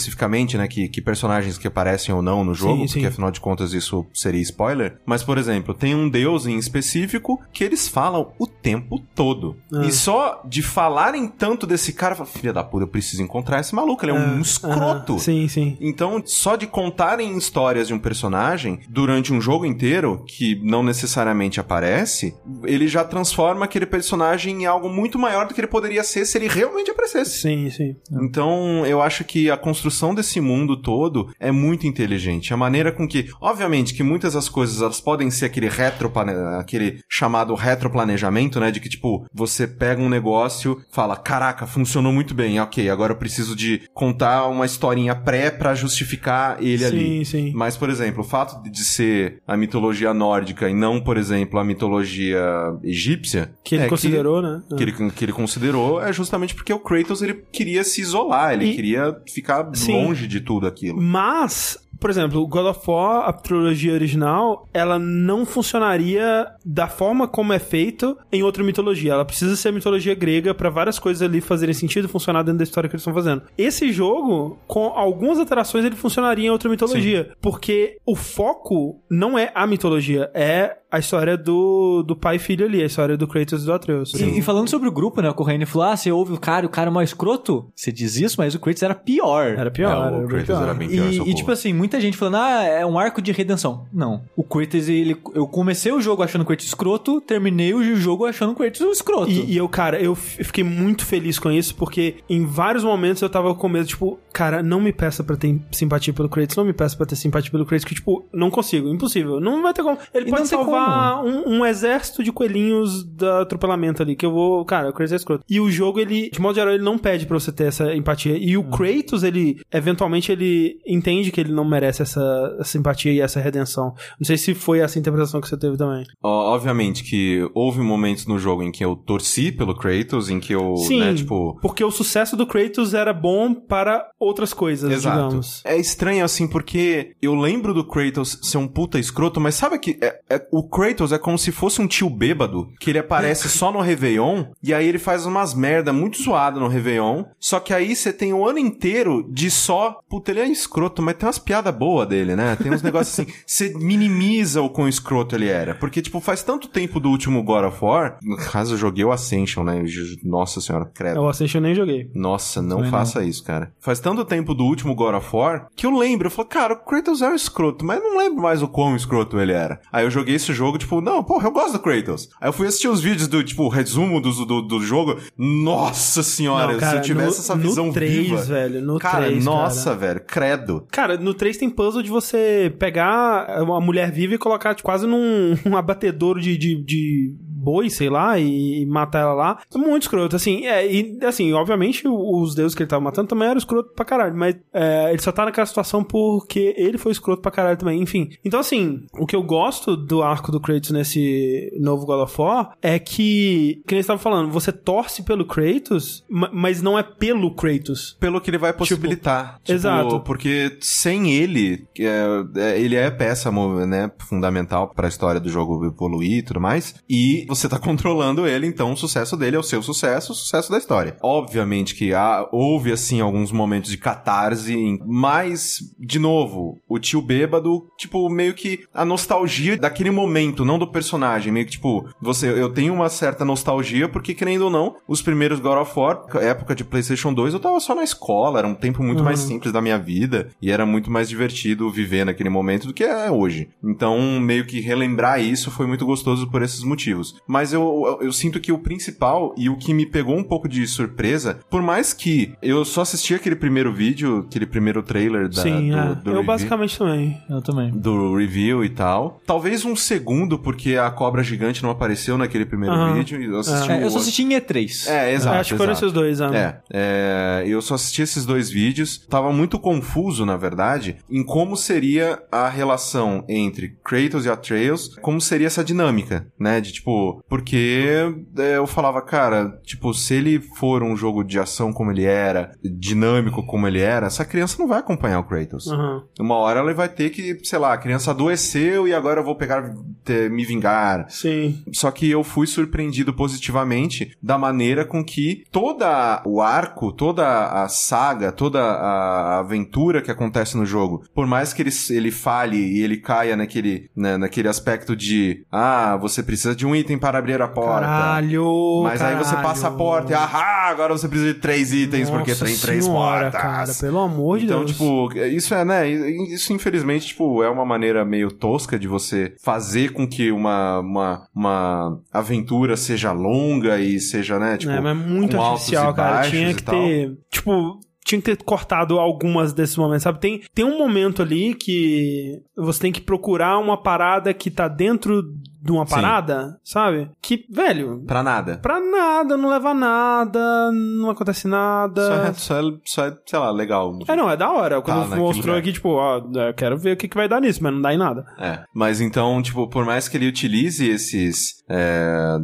né, 0.57 0.67
que, 0.67 0.87
que 0.87 1.01
personagens 1.01 1.57
que 1.57 1.67
aparecem 1.67 2.13
ou 2.13 2.21
não 2.21 2.43
no 2.43 2.53
jogo, 2.53 2.81
Sim, 2.81 2.87
sim. 2.87 2.93
porque 2.93 3.07
afinal 3.07 3.31
de 3.31 3.39
contas 3.39 3.73
isso 3.73 4.05
seria 4.13 4.41
spoiler, 4.41 4.97
mas 5.05 5.23
por 5.23 5.37
exemplo, 5.37 5.73
tem 5.73 5.95
um 5.95 6.09
deus 6.09 6.45
em 6.45 6.57
específico 6.57 7.39
que 7.51 7.63
eles 7.63 7.87
falam 7.87 8.31
o 8.39 8.47
tempo 8.47 8.99
todo. 9.15 9.55
Ah. 9.73 9.85
E 9.85 9.91
só 9.91 10.41
de 10.45 10.61
falarem 10.61 11.27
tanto 11.27 11.65
desse 11.65 11.93
cara, 11.93 12.15
filha 12.25 12.53
da 12.53 12.63
puta, 12.63 12.83
eu 12.83 12.87
preciso 12.87 13.21
encontrar 13.21 13.59
esse 13.59 13.73
maluco, 13.73 14.03
ele 14.05 14.11
é, 14.11 14.15
um 14.15 14.17
Aham, 14.17 14.41
escroto. 14.41 15.19
Sim, 15.19 15.47
sim. 15.47 15.77
Então, 15.79 16.21
só 16.25 16.55
de 16.55 16.67
contarem 16.67 17.37
histórias 17.37 17.87
de 17.87 17.93
um 17.93 17.99
personagem 17.99 18.79
durante 18.89 19.33
um 19.33 19.41
jogo 19.41 19.65
inteiro, 19.65 20.23
que 20.27 20.59
não 20.63 20.83
necessariamente 20.83 21.59
aparece, 21.59 22.35
ele 22.63 22.87
já 22.87 23.03
transforma 23.03 23.65
aquele 23.65 23.85
personagem 23.85 24.63
em 24.63 24.65
algo 24.65 24.89
muito 24.89 25.17
maior 25.17 25.47
do 25.47 25.53
que 25.53 25.59
ele 25.59 25.67
poderia 25.67 26.03
ser 26.03 26.25
se 26.25 26.37
ele 26.37 26.47
realmente 26.47 26.91
aparecesse. 26.91 27.39
Sim, 27.39 27.69
sim. 27.69 27.95
Então, 28.21 28.85
eu 28.85 29.01
acho 29.01 29.23
que 29.23 29.49
a 29.49 29.57
construção 29.57 29.86
desse 30.14 30.39
mundo 30.41 30.77
todo 30.81 31.30
é 31.39 31.51
muito 31.51 31.88
inteligente. 31.88 32.53
A 32.53 32.57
maneira 32.57 32.91
com 32.91 33.07
que, 33.07 33.27
obviamente, 33.41 33.93
que 33.93 34.03
muitas 34.03 34.34
das 34.34 34.49
coisas 34.49 34.81
elas 34.81 34.99
podem 35.01 35.30
ser 35.31 35.45
aquele 35.45 35.69
retro, 35.69 36.11
aquele 36.59 36.99
chamado 37.09 37.53
retroplanejamento, 37.55 38.59
né, 38.59 38.72
de 38.72 38.80
que 38.80 38.89
tipo, 38.89 39.26
você 39.34 39.68
pega 39.68 40.01
um 40.01 40.09
negócio, 40.09 40.81
fala, 40.91 41.15
caraca, 41.15 41.65
funcionou 41.68 42.11
muito 42.11 42.34
bem, 42.34 42.59
OK, 42.59 42.89
agora 42.89 43.14
eu 43.14 43.18
preciso 43.18 43.55
de 43.55 43.81
contar 43.93 44.47
uma 44.47 44.65
historinha 44.65 45.15
pré 45.15 45.49
pra 45.51 45.73
justificar 45.76 46.57
ele 46.64 46.84
ali. 46.85 47.18
Sim, 47.19 47.23
sim. 47.26 47.51
Mas, 47.55 47.76
por 47.77 47.89
exemplo, 47.89 48.22
o 48.22 48.27
fato 48.27 48.61
de 48.69 48.84
ser 48.84 49.41
a 49.47 49.55
mitologia 49.57 50.14
nórdica 50.14 50.69
e 50.69 50.73
não, 50.73 50.99
por 51.01 51.18
exemplo, 51.18 51.59
a 51.59 51.64
mitologia 51.64 52.39
egípcia, 52.84 53.51
Que 53.64 53.76
ele 53.76 53.84
é 53.85 53.88
considerou, 53.88 54.41
né? 54.41 54.61
que 54.76 54.84
ele, 54.84 54.91
que 55.11 55.26
ele 55.26 55.31
considerou 55.34 56.01
é 56.01 56.11
justamente 56.14 56.53
porque 56.55 56.73
o 56.73 56.80
Kratos 56.80 57.22
ele 57.22 57.34
queria 57.51 57.84
se 57.84 58.01
isolar, 58.01 58.53
ele 58.53 58.65
E- 58.72 58.76
queria 58.76 59.15
ficar 59.31 59.69
Sim. 59.77 59.93
longe 59.93 60.27
de 60.27 60.39
tudo 60.39 60.67
aquilo. 60.67 61.01
Mas, 61.01 61.77
por 61.99 62.09
exemplo, 62.09 62.41
o 62.41 62.47
God 62.47 62.65
of 62.67 62.79
War, 62.89 63.27
a 63.27 63.33
trilogia 63.33 63.93
original, 63.93 64.67
ela 64.73 64.99
não 64.99 65.45
funcionaria 65.45 66.47
da 66.65 66.87
forma 66.87 67.27
como 67.27 67.53
é 67.53 67.59
feito 67.59 68.17
em 68.31 68.43
outra 68.43 68.63
mitologia. 68.63 69.13
Ela 69.13 69.25
precisa 69.25 69.55
ser 69.55 69.69
a 69.69 69.71
mitologia 69.71 70.13
grega 70.13 70.53
pra 70.53 70.69
várias 70.69 70.99
coisas 70.99 71.21
ali 71.21 71.41
fazerem 71.41 71.73
sentido 71.73 72.05
e 72.05 72.07
funcionar 72.07 72.43
dentro 72.43 72.59
da 72.59 72.63
história 72.63 72.89
que 72.89 72.95
eles 72.95 73.01
estão 73.01 73.13
fazendo. 73.13 73.43
Esse 73.57 73.91
jogo, 73.91 74.59
com 74.67 74.87
algumas 74.87 75.39
alterações, 75.39 75.85
ele 75.85 75.95
funcionaria 75.95 76.47
em 76.47 76.51
outra 76.51 76.69
mitologia. 76.69 77.31
Porque 77.41 77.97
o 78.05 78.15
foco 78.15 79.01
não 79.09 79.37
é 79.37 79.51
a 79.55 79.65
mitologia, 79.65 80.29
é 80.33 80.77
a 80.91 80.99
história 80.99 81.38
do, 81.38 82.03
do 82.03 82.15
pai 82.15 82.38
e 82.38 82.39
filho 82.39 82.65
ali, 82.65 82.81
a 82.81 82.85
história 82.85 83.18
do 83.18 83.27
Kratos 83.27 83.64
e 83.64 83.65
do 83.65 83.73
Atreus. 83.73 84.14
E, 84.14 84.39
e 84.39 84.41
falando 84.41 84.69
sobre 84.69 84.88
o 84.88 84.91
grupo, 84.91 85.22
né? 85.22 85.30
O 85.30 85.34
Corraine 85.34 85.65
falou: 85.65 85.88
ah, 85.89 85.97
você 85.97 86.11
ouve 86.11 86.34
o 86.34 86.39
cara, 86.39 86.65
o 86.65 86.69
cara 86.69 86.89
é 86.89 86.93
mais 86.93 87.09
escroto. 87.09 87.68
Você 87.76 87.91
diz 87.91 88.15
isso, 88.18 88.35
mas 88.38 88.55
o 88.55 88.59
Kratos 88.59 88.84
era 88.84 88.95
pior. 88.95 89.47
Era 89.57 89.69
pior, 89.72 89.91
É, 89.91 89.95
o 89.95 90.01
era 90.01 90.18
bem 90.18 90.27
Kratos 90.27 90.45
pior. 90.47 90.64
era 90.64 90.73
bem 90.73 90.89
pior, 90.89 91.11
E, 91.27 91.30
e, 91.31 91.34
tipo 91.35 91.51
assim, 91.51 91.73
muita 91.73 91.99
gente 91.99 92.15
falando, 92.18 92.35
ah, 92.38 92.64
é 92.64 92.85
um 92.85 92.97
arco 92.97 93.22
de 93.22 93.31
redenção. 93.31 93.85
Não. 93.91 94.22
O 94.35 94.43
Kratos, 94.43 94.88
ele. 94.89 95.18
Eu 95.34 95.47
comecei 95.47 95.91
o 95.91 95.99
jogo 96.01 96.23
achando 96.23 96.41
o 96.41 96.45
Kratos 96.45 96.65
escroto, 96.65 97.19
terminei 97.22 97.73
o 97.73 97.95
jogo 97.95 98.26
achando 98.26 98.53
o 98.53 98.55
Kratos 98.55 98.81
escroto. 98.81 99.30
E, 99.30 99.53
e 99.53 99.57
eu, 99.57 99.68
cara, 99.68 99.99
eu 100.01 100.15
fiquei 100.15 100.64
muito 100.64 101.05
feliz 101.05 101.38
com 101.39 101.51
isso, 101.51 101.76
porque 101.76 102.15
em 102.30 102.45
vários 102.45 102.84
momentos 102.84 103.22
eu 103.22 103.30
tava 103.30 103.53
com 103.53 103.68
medo, 103.69 103.85
tipo, 103.88 104.18
cara, 104.31 104.64
não 104.64 104.80
me 104.80 104.93
peça 104.93 105.23
pra 105.23 105.35
ter 105.35 105.59
simpatia 105.72 106.14
pelo 106.14 106.30
Kratos, 106.30 106.55
não 106.55 106.64
me 106.65 106.73
peça 106.73 106.95
pra 106.95 107.05
ter 107.05 107.15
simpatia 107.15 107.51
pelo 107.51 107.65
Kratos, 107.65 107.84
que, 107.85 107.95
tipo, 107.95 108.26
não 108.34 108.49
consigo, 108.49 108.88
impossível. 108.89 109.39
Não 109.39 109.61
vai 109.61 109.73
ter 109.73 109.84
como. 109.84 109.97
Ele 110.14 110.27
E 110.27 110.30
pode 110.30 110.49
tem 110.49 110.57
salvar 110.77 111.23
um, 111.25 111.59
um 111.59 111.65
exército 111.65 112.23
de 112.23 112.31
coelhinhos 112.31 113.03
da 113.03 113.41
atropelamento 113.41 114.01
ali, 114.01 114.15
que 114.15 114.25
eu 114.25 114.31
vou. 114.31 114.65
Cara, 114.65 114.89
o 114.89 114.93
Kratos 114.93 115.13
é 115.13 115.15
escroto. 115.15 115.43
E 115.49 115.59
o 115.59 115.69
jogo, 115.69 115.99
ele, 115.99 116.29
de 116.29 116.39
modo 116.41 116.55
geral, 116.55 116.73
ele 116.73 116.83
não 116.83 116.97
pede 116.97 117.25
pra 117.25 117.39
você 117.39 117.51
ter 117.51 117.65
essa 117.65 117.95
empatia. 117.95 118.37
E 118.37 118.57
o 118.57 118.61
Hum. 118.61 118.69
Kratos, 118.71 119.23
ele, 119.23 119.59
eventualmente, 119.71 120.31
ele 120.31 120.79
entende 120.85 121.31
que 121.31 121.39
ele 121.39 121.51
não 121.51 121.65
merece 121.65 122.01
essa, 122.01 122.57
simpatia 122.63 123.11
e 123.11 123.21
essa 123.21 123.39
redenção. 123.39 123.93
Não 124.19 124.25
sei 124.25 124.37
se 124.37 124.53
foi 124.53 124.79
essa 124.79 124.99
interpretação 124.99 125.39
que 125.41 125.47
você 125.47 125.57
teve 125.57 125.77
também. 125.77 126.03
Obviamente 126.23 127.03
que 127.03 127.49
houve 127.53 127.79
momentos 127.79 128.25
no 128.25 128.37
jogo 128.37 128.63
em 128.63 128.71
que 128.71 128.83
eu 128.83 128.95
torci 128.95 129.51
pelo 129.51 129.75
Kratos, 129.75 130.29
em 130.29 130.39
que 130.39 130.53
eu, 130.53 130.75
Sim, 130.77 130.99
né, 130.99 131.13
tipo... 131.13 131.57
porque 131.61 131.83
o 131.83 131.91
sucesso 131.91 132.35
do 132.35 132.45
Kratos 132.45 132.93
era 132.93 133.13
bom 133.13 133.53
para 133.53 134.07
outras 134.19 134.53
coisas, 134.53 134.91
Exato. 134.91 135.15
digamos. 135.27 135.61
É 135.65 135.77
estranho 135.77 136.23
assim, 136.25 136.47
porque 136.47 137.13
eu 137.21 137.35
lembro 137.35 137.73
do 137.73 137.85
Kratos 137.85 138.39
ser 138.43 138.57
um 138.57 138.67
puta 138.67 138.99
escroto, 138.99 139.39
mas 139.39 139.55
sabe 139.55 139.79
que 139.79 139.97
é- 140.01 140.19
é- 140.29 140.47
o 140.51 140.66
Kratos 140.68 141.11
é 141.11 141.18
como 141.18 141.38
se 141.38 141.52
fosse 141.52 141.81
um 141.81 141.88
tio 141.88 142.10
bêbado, 142.10 142.69
que 142.80 142.89
ele 142.89 142.99
aparece 142.99 143.49
só 143.49 143.72
no 143.72 143.81
Réveillon, 143.81 144.45
e 144.61 144.73
aí 144.73 144.88
ele 144.88 144.99
faz 144.99 145.26
umas 145.26 145.53
merda 145.53 145.91
muito 145.91 146.22
zoada 146.22 146.60
no 146.60 146.68
Réveillon, 146.68 147.26
só 147.39 147.60
que 147.60 147.73
aí 147.73 147.95
você 147.95 148.11
tem 148.11 148.34
o 148.34 148.48
ano 148.48 148.60
inteiro 148.60 149.27
de 149.31 149.49
só, 149.49 149.99
puta, 150.10 150.31
ele 150.31 150.39
é 150.41 150.48
escroto, 150.48 151.02
mas 151.02 151.15
tem 151.15 151.27
umas 151.27 151.39
piadas 151.39 151.76
boas 151.76 152.07
dele, 152.07 152.35
né? 152.35 152.56
Tem 152.56 152.72
uns 152.72 152.81
negócios 152.81 153.19
assim, 153.19 153.31
você 153.45 153.73
minimiza 153.77 154.61
o 154.61 154.69
quão 154.69 154.88
escroto 154.88 155.35
ele 155.35 155.48
era, 155.48 155.76
porque, 155.76 156.02
tipo, 156.02 156.19
faz 156.19 156.44
tanto 156.44 156.68
tempo 156.68 156.99
do 156.99 157.10
último 157.10 157.44
God 157.44 157.65
of 157.65 157.77
War, 157.84 158.18
no 158.22 158.38
caso 158.38 158.73
eu 158.73 158.77
joguei 158.77 159.03
o 159.03 159.11
Ascension, 159.11 159.64
né? 159.64 159.84
Nossa 160.23 160.61
senhora, 160.61 160.85
credo. 160.85 161.22
O 161.22 161.30
Ascension 161.30 161.60
eu 161.60 161.64
nem 161.64 161.76
joguei. 161.76 162.10
Nossa, 162.14 162.61
não 162.61 162.77
Também 162.77 162.91
faça 162.91 163.23
isso, 163.23 163.44
cara. 163.44 163.72
Faz 163.80 163.99
tanto 163.99 164.22
o 164.22 164.26
tempo 164.26 164.53
do 164.53 164.65
último 164.65 164.95
God 164.95 165.15
of 165.15 165.35
War, 165.35 165.68
que 165.76 165.85
eu 165.85 165.98
lembro, 165.98 166.27
eu 166.27 166.31
falei, 166.31 166.49
cara, 166.49 166.73
o 166.73 166.77
Kratos 166.77 167.22
é 167.22 167.30
um 167.30 167.35
escroto, 167.35 167.85
mas 167.85 168.02
eu 168.02 168.10
não 168.10 168.18
lembro 168.18 168.41
mais 168.41 168.61
o 168.61 168.68
quão 168.68 168.95
escroto 168.95 169.39
ele 169.39 169.53
era. 169.53 169.80
Aí 169.91 170.06
eu 170.06 170.11
joguei 170.11 170.35
esse 170.35 170.53
jogo, 170.57 170.77
tipo, 170.77 170.99
não, 170.99 171.23
porra, 171.23 171.47
eu 171.47 171.51
gosto 171.51 171.73
do 171.73 171.79
Kratos. 171.79 172.29
Aí 172.41 172.49
eu 172.49 172.53
fui 172.53 172.67
assistir 172.67 172.88
os 172.88 172.99
vídeos 173.01 173.27
do, 173.27 173.43
tipo, 173.43 173.67
resumo 173.69 174.19
do, 174.19 174.31
do, 174.45 174.61
do 174.61 174.79
jogo. 174.81 175.17
Nossa 175.38 176.23
senhora, 176.23 176.73
Não, 176.73 176.79
cara, 176.79 176.91
se 176.91 176.97
eu 176.97 177.01
tivesse 177.03 177.38
no- 177.38 177.43
essa 177.43 177.55
visão 177.55 177.85
no 177.88 177.93
3, 177.93 178.11
viva. 178.27 178.41
velho, 178.41 178.81
no 178.81 178.99
cara, 178.99 179.25
3, 179.27 179.45
nossa, 179.45 179.95
velho, 179.95 180.21
credo. 180.25 180.85
Cara, 180.91 181.17
no 181.17 181.34
3 181.34 181.57
tem 181.57 181.69
puzzle 181.69 182.01
de 182.03 182.09
você 182.09 182.73
pegar 182.79 183.61
uma 183.61 183.79
mulher 183.79 184.11
viva 184.11 184.34
e 184.34 184.38
colocar 184.38 184.73
tipo, 184.75 184.85
quase 184.88 185.05
num 185.07 185.55
um 185.65 185.77
abatedouro 185.77 186.41
de, 186.41 186.57
de, 186.57 186.75
de 186.84 187.34
boi, 187.68 187.89
sei 187.89 188.10
lá, 188.10 188.39
e, 188.39 188.85
matar 188.85 189.19
ela 189.19 189.34
lá. 189.34 189.60
É 189.73 189.77
muito 189.77 190.03
escroto, 190.03 190.38
assim. 190.38 190.65
É, 190.65 190.89
e 190.89 191.19
assim, 191.26 191.52
obviamente 191.52 192.07
os 192.07 192.56
deuses 192.56 192.73
que 192.73 192.84
ele 192.84 192.89
tava 192.89 193.03
matando 193.03 193.27
também 193.27 193.49
eram 193.49 193.57
escroto 193.57 193.94
pra 193.94 194.06
caralho, 194.06 194.35
mas 194.38 194.56
é, 194.73 195.10
ele 195.11 195.22
só 195.22 195.34
tá 195.34 195.44
naquela 195.44 195.65
situação 195.65 196.02
porque 196.02 196.73
ele 196.77 196.98
foi 196.98 197.11
escroto 197.11 197.41
pra 197.41 197.52
caralho 197.52 197.77
também, 197.77 198.02
enfim. 198.02 198.30
Então, 198.45 198.60
assim, 198.61 199.03
o 199.19 199.26
que 199.26 199.35
eu 199.35 199.44
gosto 199.44 199.98
do 199.98 200.23
arco 200.23 200.49
do 200.49 200.61
Kratos 200.61 200.91
nesse 200.91 201.69
novo 201.77 202.06
God 202.06 202.22
of 202.22 202.41
War 202.41 202.72
é 202.81 202.98
que, 202.98 203.81
que 203.85 203.94
nem 203.94 204.02
você 204.02 204.07
tava 204.07 204.19
falando, 204.19 204.49
você 204.49 204.72
torce 204.72 205.23
pelo 205.23 205.45
Kratos, 205.45 206.23
ma- 206.30 206.52
mas 206.53 206.81
não 206.81 206.98
é 206.98 207.03
pelo 207.03 207.53
Kratos. 207.53 208.15
Pelo 208.19 208.39
que 208.39 208.49
ele 208.49 208.57
vai 208.57 208.72
possibilitar. 208.72 209.60
Tipo, 209.64 209.73
exato. 209.73 210.19
Porque 210.22 210.77
sem 210.80 211.34
ele, 211.34 211.85
é, 211.99 212.45
é, 212.56 212.80
ele 212.80 212.95
é 212.95 213.11
peça 213.11 213.52
né, 213.85 214.10
fundamental 214.19 214.89
pra 214.95 215.07
história 215.07 215.39
do 215.41 215.49
jogo 215.49 215.85
evoluir 215.85 216.38
e 216.38 216.44
tudo 216.44 216.61
mais. 216.61 216.95
E 217.10 217.45
você 217.59 217.69
tá 217.69 217.79
controlando 217.79 218.47
ele, 218.47 218.67
então 218.67 218.91
o 218.91 218.97
sucesso 218.97 219.35
dele 219.35 219.55
é 219.55 219.59
o 219.59 219.63
seu 219.63 219.81
sucesso, 219.81 220.31
o 220.31 220.35
sucesso 220.35 220.71
da 220.71 220.77
história. 220.77 221.17
Obviamente 221.21 221.95
que 221.95 222.13
há, 222.13 222.47
houve, 222.51 222.91
assim, 222.91 223.21
alguns 223.21 223.51
momentos 223.51 223.91
de 223.91 223.97
catarse, 223.97 224.99
mas, 225.05 225.79
de 225.99 226.19
novo, 226.19 226.79
o 226.88 226.99
tio 226.99 227.21
bêbado, 227.21 227.88
tipo, 227.97 228.29
meio 228.29 228.53
que 228.53 228.84
a 228.93 229.05
nostalgia 229.05 229.77
daquele 229.77 230.11
momento, 230.11 230.65
não 230.65 230.79
do 230.79 230.88
personagem. 230.88 231.51
Meio 231.51 231.65
que, 231.65 231.73
tipo, 231.73 232.07
você, 232.21 232.49
eu 232.49 232.71
tenho 232.71 232.93
uma 232.93 233.09
certa 233.09 233.43
nostalgia, 233.43 234.07
porque, 234.07 234.34
querendo 234.34 234.63
ou 234.63 234.69
não, 234.69 234.95
os 235.07 235.21
primeiros 235.21 235.59
God 235.59 235.79
of 235.79 235.99
War, 235.99 236.23
época 236.35 236.75
de 236.75 236.84
PlayStation 236.84 237.34
2, 237.34 237.53
eu 237.53 237.59
tava 237.59 237.79
só 237.79 237.95
na 237.95 238.03
escola, 238.03 238.59
era 238.59 238.67
um 238.67 238.75
tempo 238.75 239.03
muito 239.03 239.23
mais 239.23 239.39
simples 239.39 239.71
da 239.71 239.81
minha 239.81 239.97
vida, 239.97 240.49
e 240.61 240.71
era 240.71 240.85
muito 240.85 241.09
mais 241.09 241.29
divertido 241.29 241.89
viver 241.89 242.25
naquele 242.25 242.49
momento 242.49 242.88
do 242.88 242.93
que 242.93 243.03
é 243.03 243.31
hoje. 243.31 243.69
Então, 243.84 244.39
meio 244.39 244.65
que 244.65 244.79
relembrar 244.79 245.41
isso 245.41 245.71
foi 245.71 245.88
muito 245.88 246.05
gostoso 246.05 246.49
por 246.49 246.61
esses 246.61 246.84
motivos. 246.84 247.35
Mas 247.47 247.71
eu, 247.73 247.81
eu, 248.21 248.27
eu 248.27 248.31
sinto 248.33 248.59
que 248.59 248.71
o 248.71 248.79
principal 248.79 249.53
e 249.57 249.69
o 249.69 249.77
que 249.77 249.93
me 249.93 250.05
pegou 250.05 250.37
um 250.37 250.43
pouco 250.43 250.67
de 250.67 250.85
surpresa, 250.87 251.59
por 251.69 251.81
mais 251.81 252.13
que 252.13 252.53
eu 252.61 252.83
só 252.83 253.01
assisti 253.01 253.33
aquele 253.33 253.55
primeiro 253.55 253.93
vídeo, 253.93 254.45
aquele 254.47 254.65
primeiro 254.65 255.01
trailer 255.01 255.47
da, 255.49 255.61
Sim, 255.61 255.89
do, 255.91 255.97
é. 255.97 256.15
do 256.15 256.29
eu 256.29 256.33
review- 256.33 256.43
basicamente 256.43 256.97
também. 256.97 257.37
Eu 257.49 257.61
também. 257.61 257.91
do 257.91 258.35
review 258.35 258.83
e 258.83 258.89
tal. 258.89 259.39
Talvez 259.45 259.85
um 259.85 259.95
segundo, 259.95 260.59
porque 260.59 260.95
a 260.95 261.09
cobra 261.09 261.43
gigante 261.43 261.81
não 261.83 261.89
apareceu 261.89 262.37
naquele 262.37 262.65
primeiro 262.65 262.95
Aham. 262.95 263.13
vídeo. 263.15 263.41
Eu 263.41 263.59
assisti 263.59 263.91
É, 263.91 263.97
o 263.97 264.01
eu 264.01 264.09
só 264.09 264.17
assisti 264.19 264.43
em 264.43 264.49
E3. 264.49 265.07
É, 265.07 265.33
exato. 265.33 265.57
Acho 265.57 265.71
que 265.73 265.77
foram 265.77 265.93
esses 265.93 266.11
dois, 266.11 266.39
né? 266.39 266.79
É, 266.91 267.61
é, 267.63 267.63
eu 267.67 267.81
só 267.81 267.95
assisti 267.95 268.21
esses 268.21 268.45
dois 268.45 268.69
vídeos. 268.69 269.25
Tava 269.29 269.51
muito 269.53 269.79
confuso, 269.79 270.45
na 270.45 270.57
verdade, 270.57 271.17
em 271.29 271.43
como 271.43 271.75
seria 271.77 272.39
a 272.51 272.67
relação 272.69 273.43
entre 273.47 273.95
Kratos 274.03 274.45
e 274.45 274.49
Atreus, 274.49 275.15
como 275.21 275.39
seria 275.39 275.67
essa 275.67 275.83
dinâmica, 275.83 276.47
né? 276.59 276.81
De 276.81 276.91
tipo, 276.91 277.26
porque 277.49 278.33
é, 278.57 278.77
eu 278.77 278.87
falava, 278.87 279.21
cara, 279.21 279.79
tipo, 279.83 280.13
se 280.13 280.33
ele 280.33 280.59
for 280.59 281.03
um 281.03 281.15
jogo 281.15 281.43
de 281.43 281.59
ação 281.59 281.91
como 281.93 282.11
ele 282.11 282.23
era, 282.25 282.71
dinâmico 282.83 283.65
como 283.65 283.87
ele 283.87 283.99
era, 283.99 284.27
essa 284.27 284.45
criança 284.45 284.77
não 284.79 284.87
vai 284.87 284.99
acompanhar 284.99 285.39
o 285.39 285.43
Kratos. 285.43 285.87
Aham. 285.87 286.23
Uma 286.39 286.55
hora 286.55 286.79
ela 286.79 286.93
vai 286.93 287.09
ter 287.09 287.29
que, 287.29 287.57
sei 287.63 287.79
lá, 287.79 287.93
a 287.93 287.97
criança 287.97 288.31
adoeceu 288.31 289.07
e 289.07 289.13
agora 289.13 289.39
eu 289.41 289.45
vou 289.45 289.55
pegar, 289.55 289.93
ter- 290.23 290.49
me 290.49 290.65
vingar. 290.65 291.25
Sim. 291.29 291.83
Só 291.93 292.11
que 292.11 292.29
eu 292.29 292.43
fui 292.43 292.67
surpreendido 292.67 293.33
positivamente 293.33 294.31
da 294.41 294.57
maneira 294.57 295.05
com 295.05 295.23
que 295.23 295.63
toda 295.71 296.41
o 296.45 296.61
arco, 296.61 297.11
toda 297.11 297.67
a 297.83 297.87
saga, 297.89 298.51
toda 298.51 298.81
a 298.81 299.59
aventura 299.59 300.21
que 300.21 300.31
acontece 300.31 300.77
no 300.77 300.85
jogo, 300.85 301.23
por 301.33 301.45
mais 301.47 301.73
que 301.73 301.81
ele, 301.81 301.91
ele 302.09 302.31
falhe 302.31 302.77
e 302.77 303.01
ele 303.01 303.17
caia 303.17 303.55
naquele, 303.55 304.09
né, 304.15 304.37
naquele 304.37 304.67
aspecto 304.67 305.15
de 305.15 305.65
ah, 305.71 306.17
você 306.17 306.41
precisa 306.43 306.75
de 306.75 306.85
um 306.85 306.95
item 306.95 307.16
para 307.18 307.38
abrir 307.39 307.61
a 307.61 307.68
porta. 307.68 308.02
Caralho. 308.06 309.02
Mas 309.03 309.22
aí 309.22 309.35
você 309.35 309.52
caralho. 309.56 309.68
passa 309.68 309.88
a 309.88 309.91
porta 309.91 310.31
e 310.31 310.35
ah, 310.35 310.88
agora 310.89 311.18
você 311.18 311.27
precisa 311.27 311.53
de 311.53 311.60
três 311.60 311.91
itens 311.94 312.30
porque 312.30 312.52
Nossa 312.52 312.65
tem 312.65 312.76
três 312.77 313.06
senhora, 313.06 313.52
portas. 313.52 313.61
cara, 313.61 313.94
pelo 313.99 314.19
amor 314.19 314.60
de 314.60 314.65
Então, 314.65 314.80
Deus. 314.80 314.91
tipo, 314.91 315.30
isso 315.38 315.73
é, 315.73 315.84
né? 315.85 316.10
Isso, 316.10 316.73
infelizmente, 316.73 317.27
tipo, 317.27 317.61
é 317.64 317.69
uma 317.69 317.85
maneira 317.85 318.23
meio 318.26 318.52
tosca 318.52 318.98
de 318.99 319.07
você 319.07 319.53
fazer 319.61 320.11
com 320.14 320.27
que 320.27 320.52
uma, 320.52 320.99
uma, 320.99 321.48
uma 321.56 322.19
aventura 322.31 322.98
seja 322.98 323.31
longa 323.31 323.99
e 323.99 324.19
seja, 324.19 324.57
né? 324.60 324.77
Tipo, 324.77 324.91
é, 324.94 325.02
mas 325.02 325.11
é 325.11 325.14
muito 325.30 325.60
artificial, 325.60 326.14
cara. 326.14 326.49
Tinha 326.49 326.73
que 326.73 326.84
ter. 326.84 327.38
Tipo. 327.49 327.99
Tinha 328.26 328.41
que 328.41 328.56
ter 328.57 328.61
cortado 328.61 329.19
algumas 329.19 329.72
desses 329.72 329.95
momentos, 329.95 330.23
sabe? 330.23 330.41
Tem, 330.41 330.61
tem 330.76 330.84
um 330.84 330.98
momento 330.98 331.41
ali 331.41 331.73
que 331.73 332.61
você 332.76 332.99
tem 332.99 333.10
que 333.14 333.22
procurar 333.22 333.77
uma 333.80 333.95
parada 333.95 334.53
que 334.53 334.69
tá 334.69 334.89
dentro 334.89 335.41
de 335.88 335.91
uma 335.93 336.05
Sim. 336.05 336.15
parada, 336.15 336.77
sabe? 336.84 337.31
Que, 337.41 337.65
velho, 337.72 338.22
Pra 338.27 338.43
nada. 338.43 338.77
pra 338.80 338.99
nada, 338.99 339.55
não 339.55 339.69
leva 339.69 339.91
a 339.91 339.93
nada, 339.93 340.91
não 340.91 341.30
acontece 341.30 341.65
nada. 341.68 342.22
Só 342.27 342.34
é, 342.35 342.53
só, 342.53 342.80
é, 342.80 342.84
só 343.05 343.26
é, 343.27 343.38
sei 343.45 343.57
lá, 343.59 343.72
legal. 343.72 344.19
É, 344.27 344.35
não, 344.35 344.49
é 344.51 344.57
da 344.57 344.69
hora. 344.69 345.01
Quando 345.01 345.22
naquele 345.22 345.39
mostrou 345.41 345.68
lugar. 345.76 345.80
aqui, 345.80 345.93
tipo, 345.93 346.09
ó, 346.09 346.38
eu 346.68 346.73
quero 346.73 346.97
ver 346.97 347.14
o 347.14 347.18
que, 347.18 347.27
que 347.30 347.38
vai 347.38 347.47
dar 347.47 347.61
nisso, 347.61 347.81
mas 347.81 347.93
não 347.93 348.01
dá 348.01 348.14
em 348.14 348.18
nada. 348.18 348.43
É. 348.59 348.84
Mas 348.93 349.22
então, 349.22 349.61
tipo, 349.61 349.88
por 349.89 350.05
mais 350.05 350.27
que 350.27 350.35
ele 350.35 350.47
utilize 350.47 351.07
esses. 351.07 351.77
É, 351.89 352.57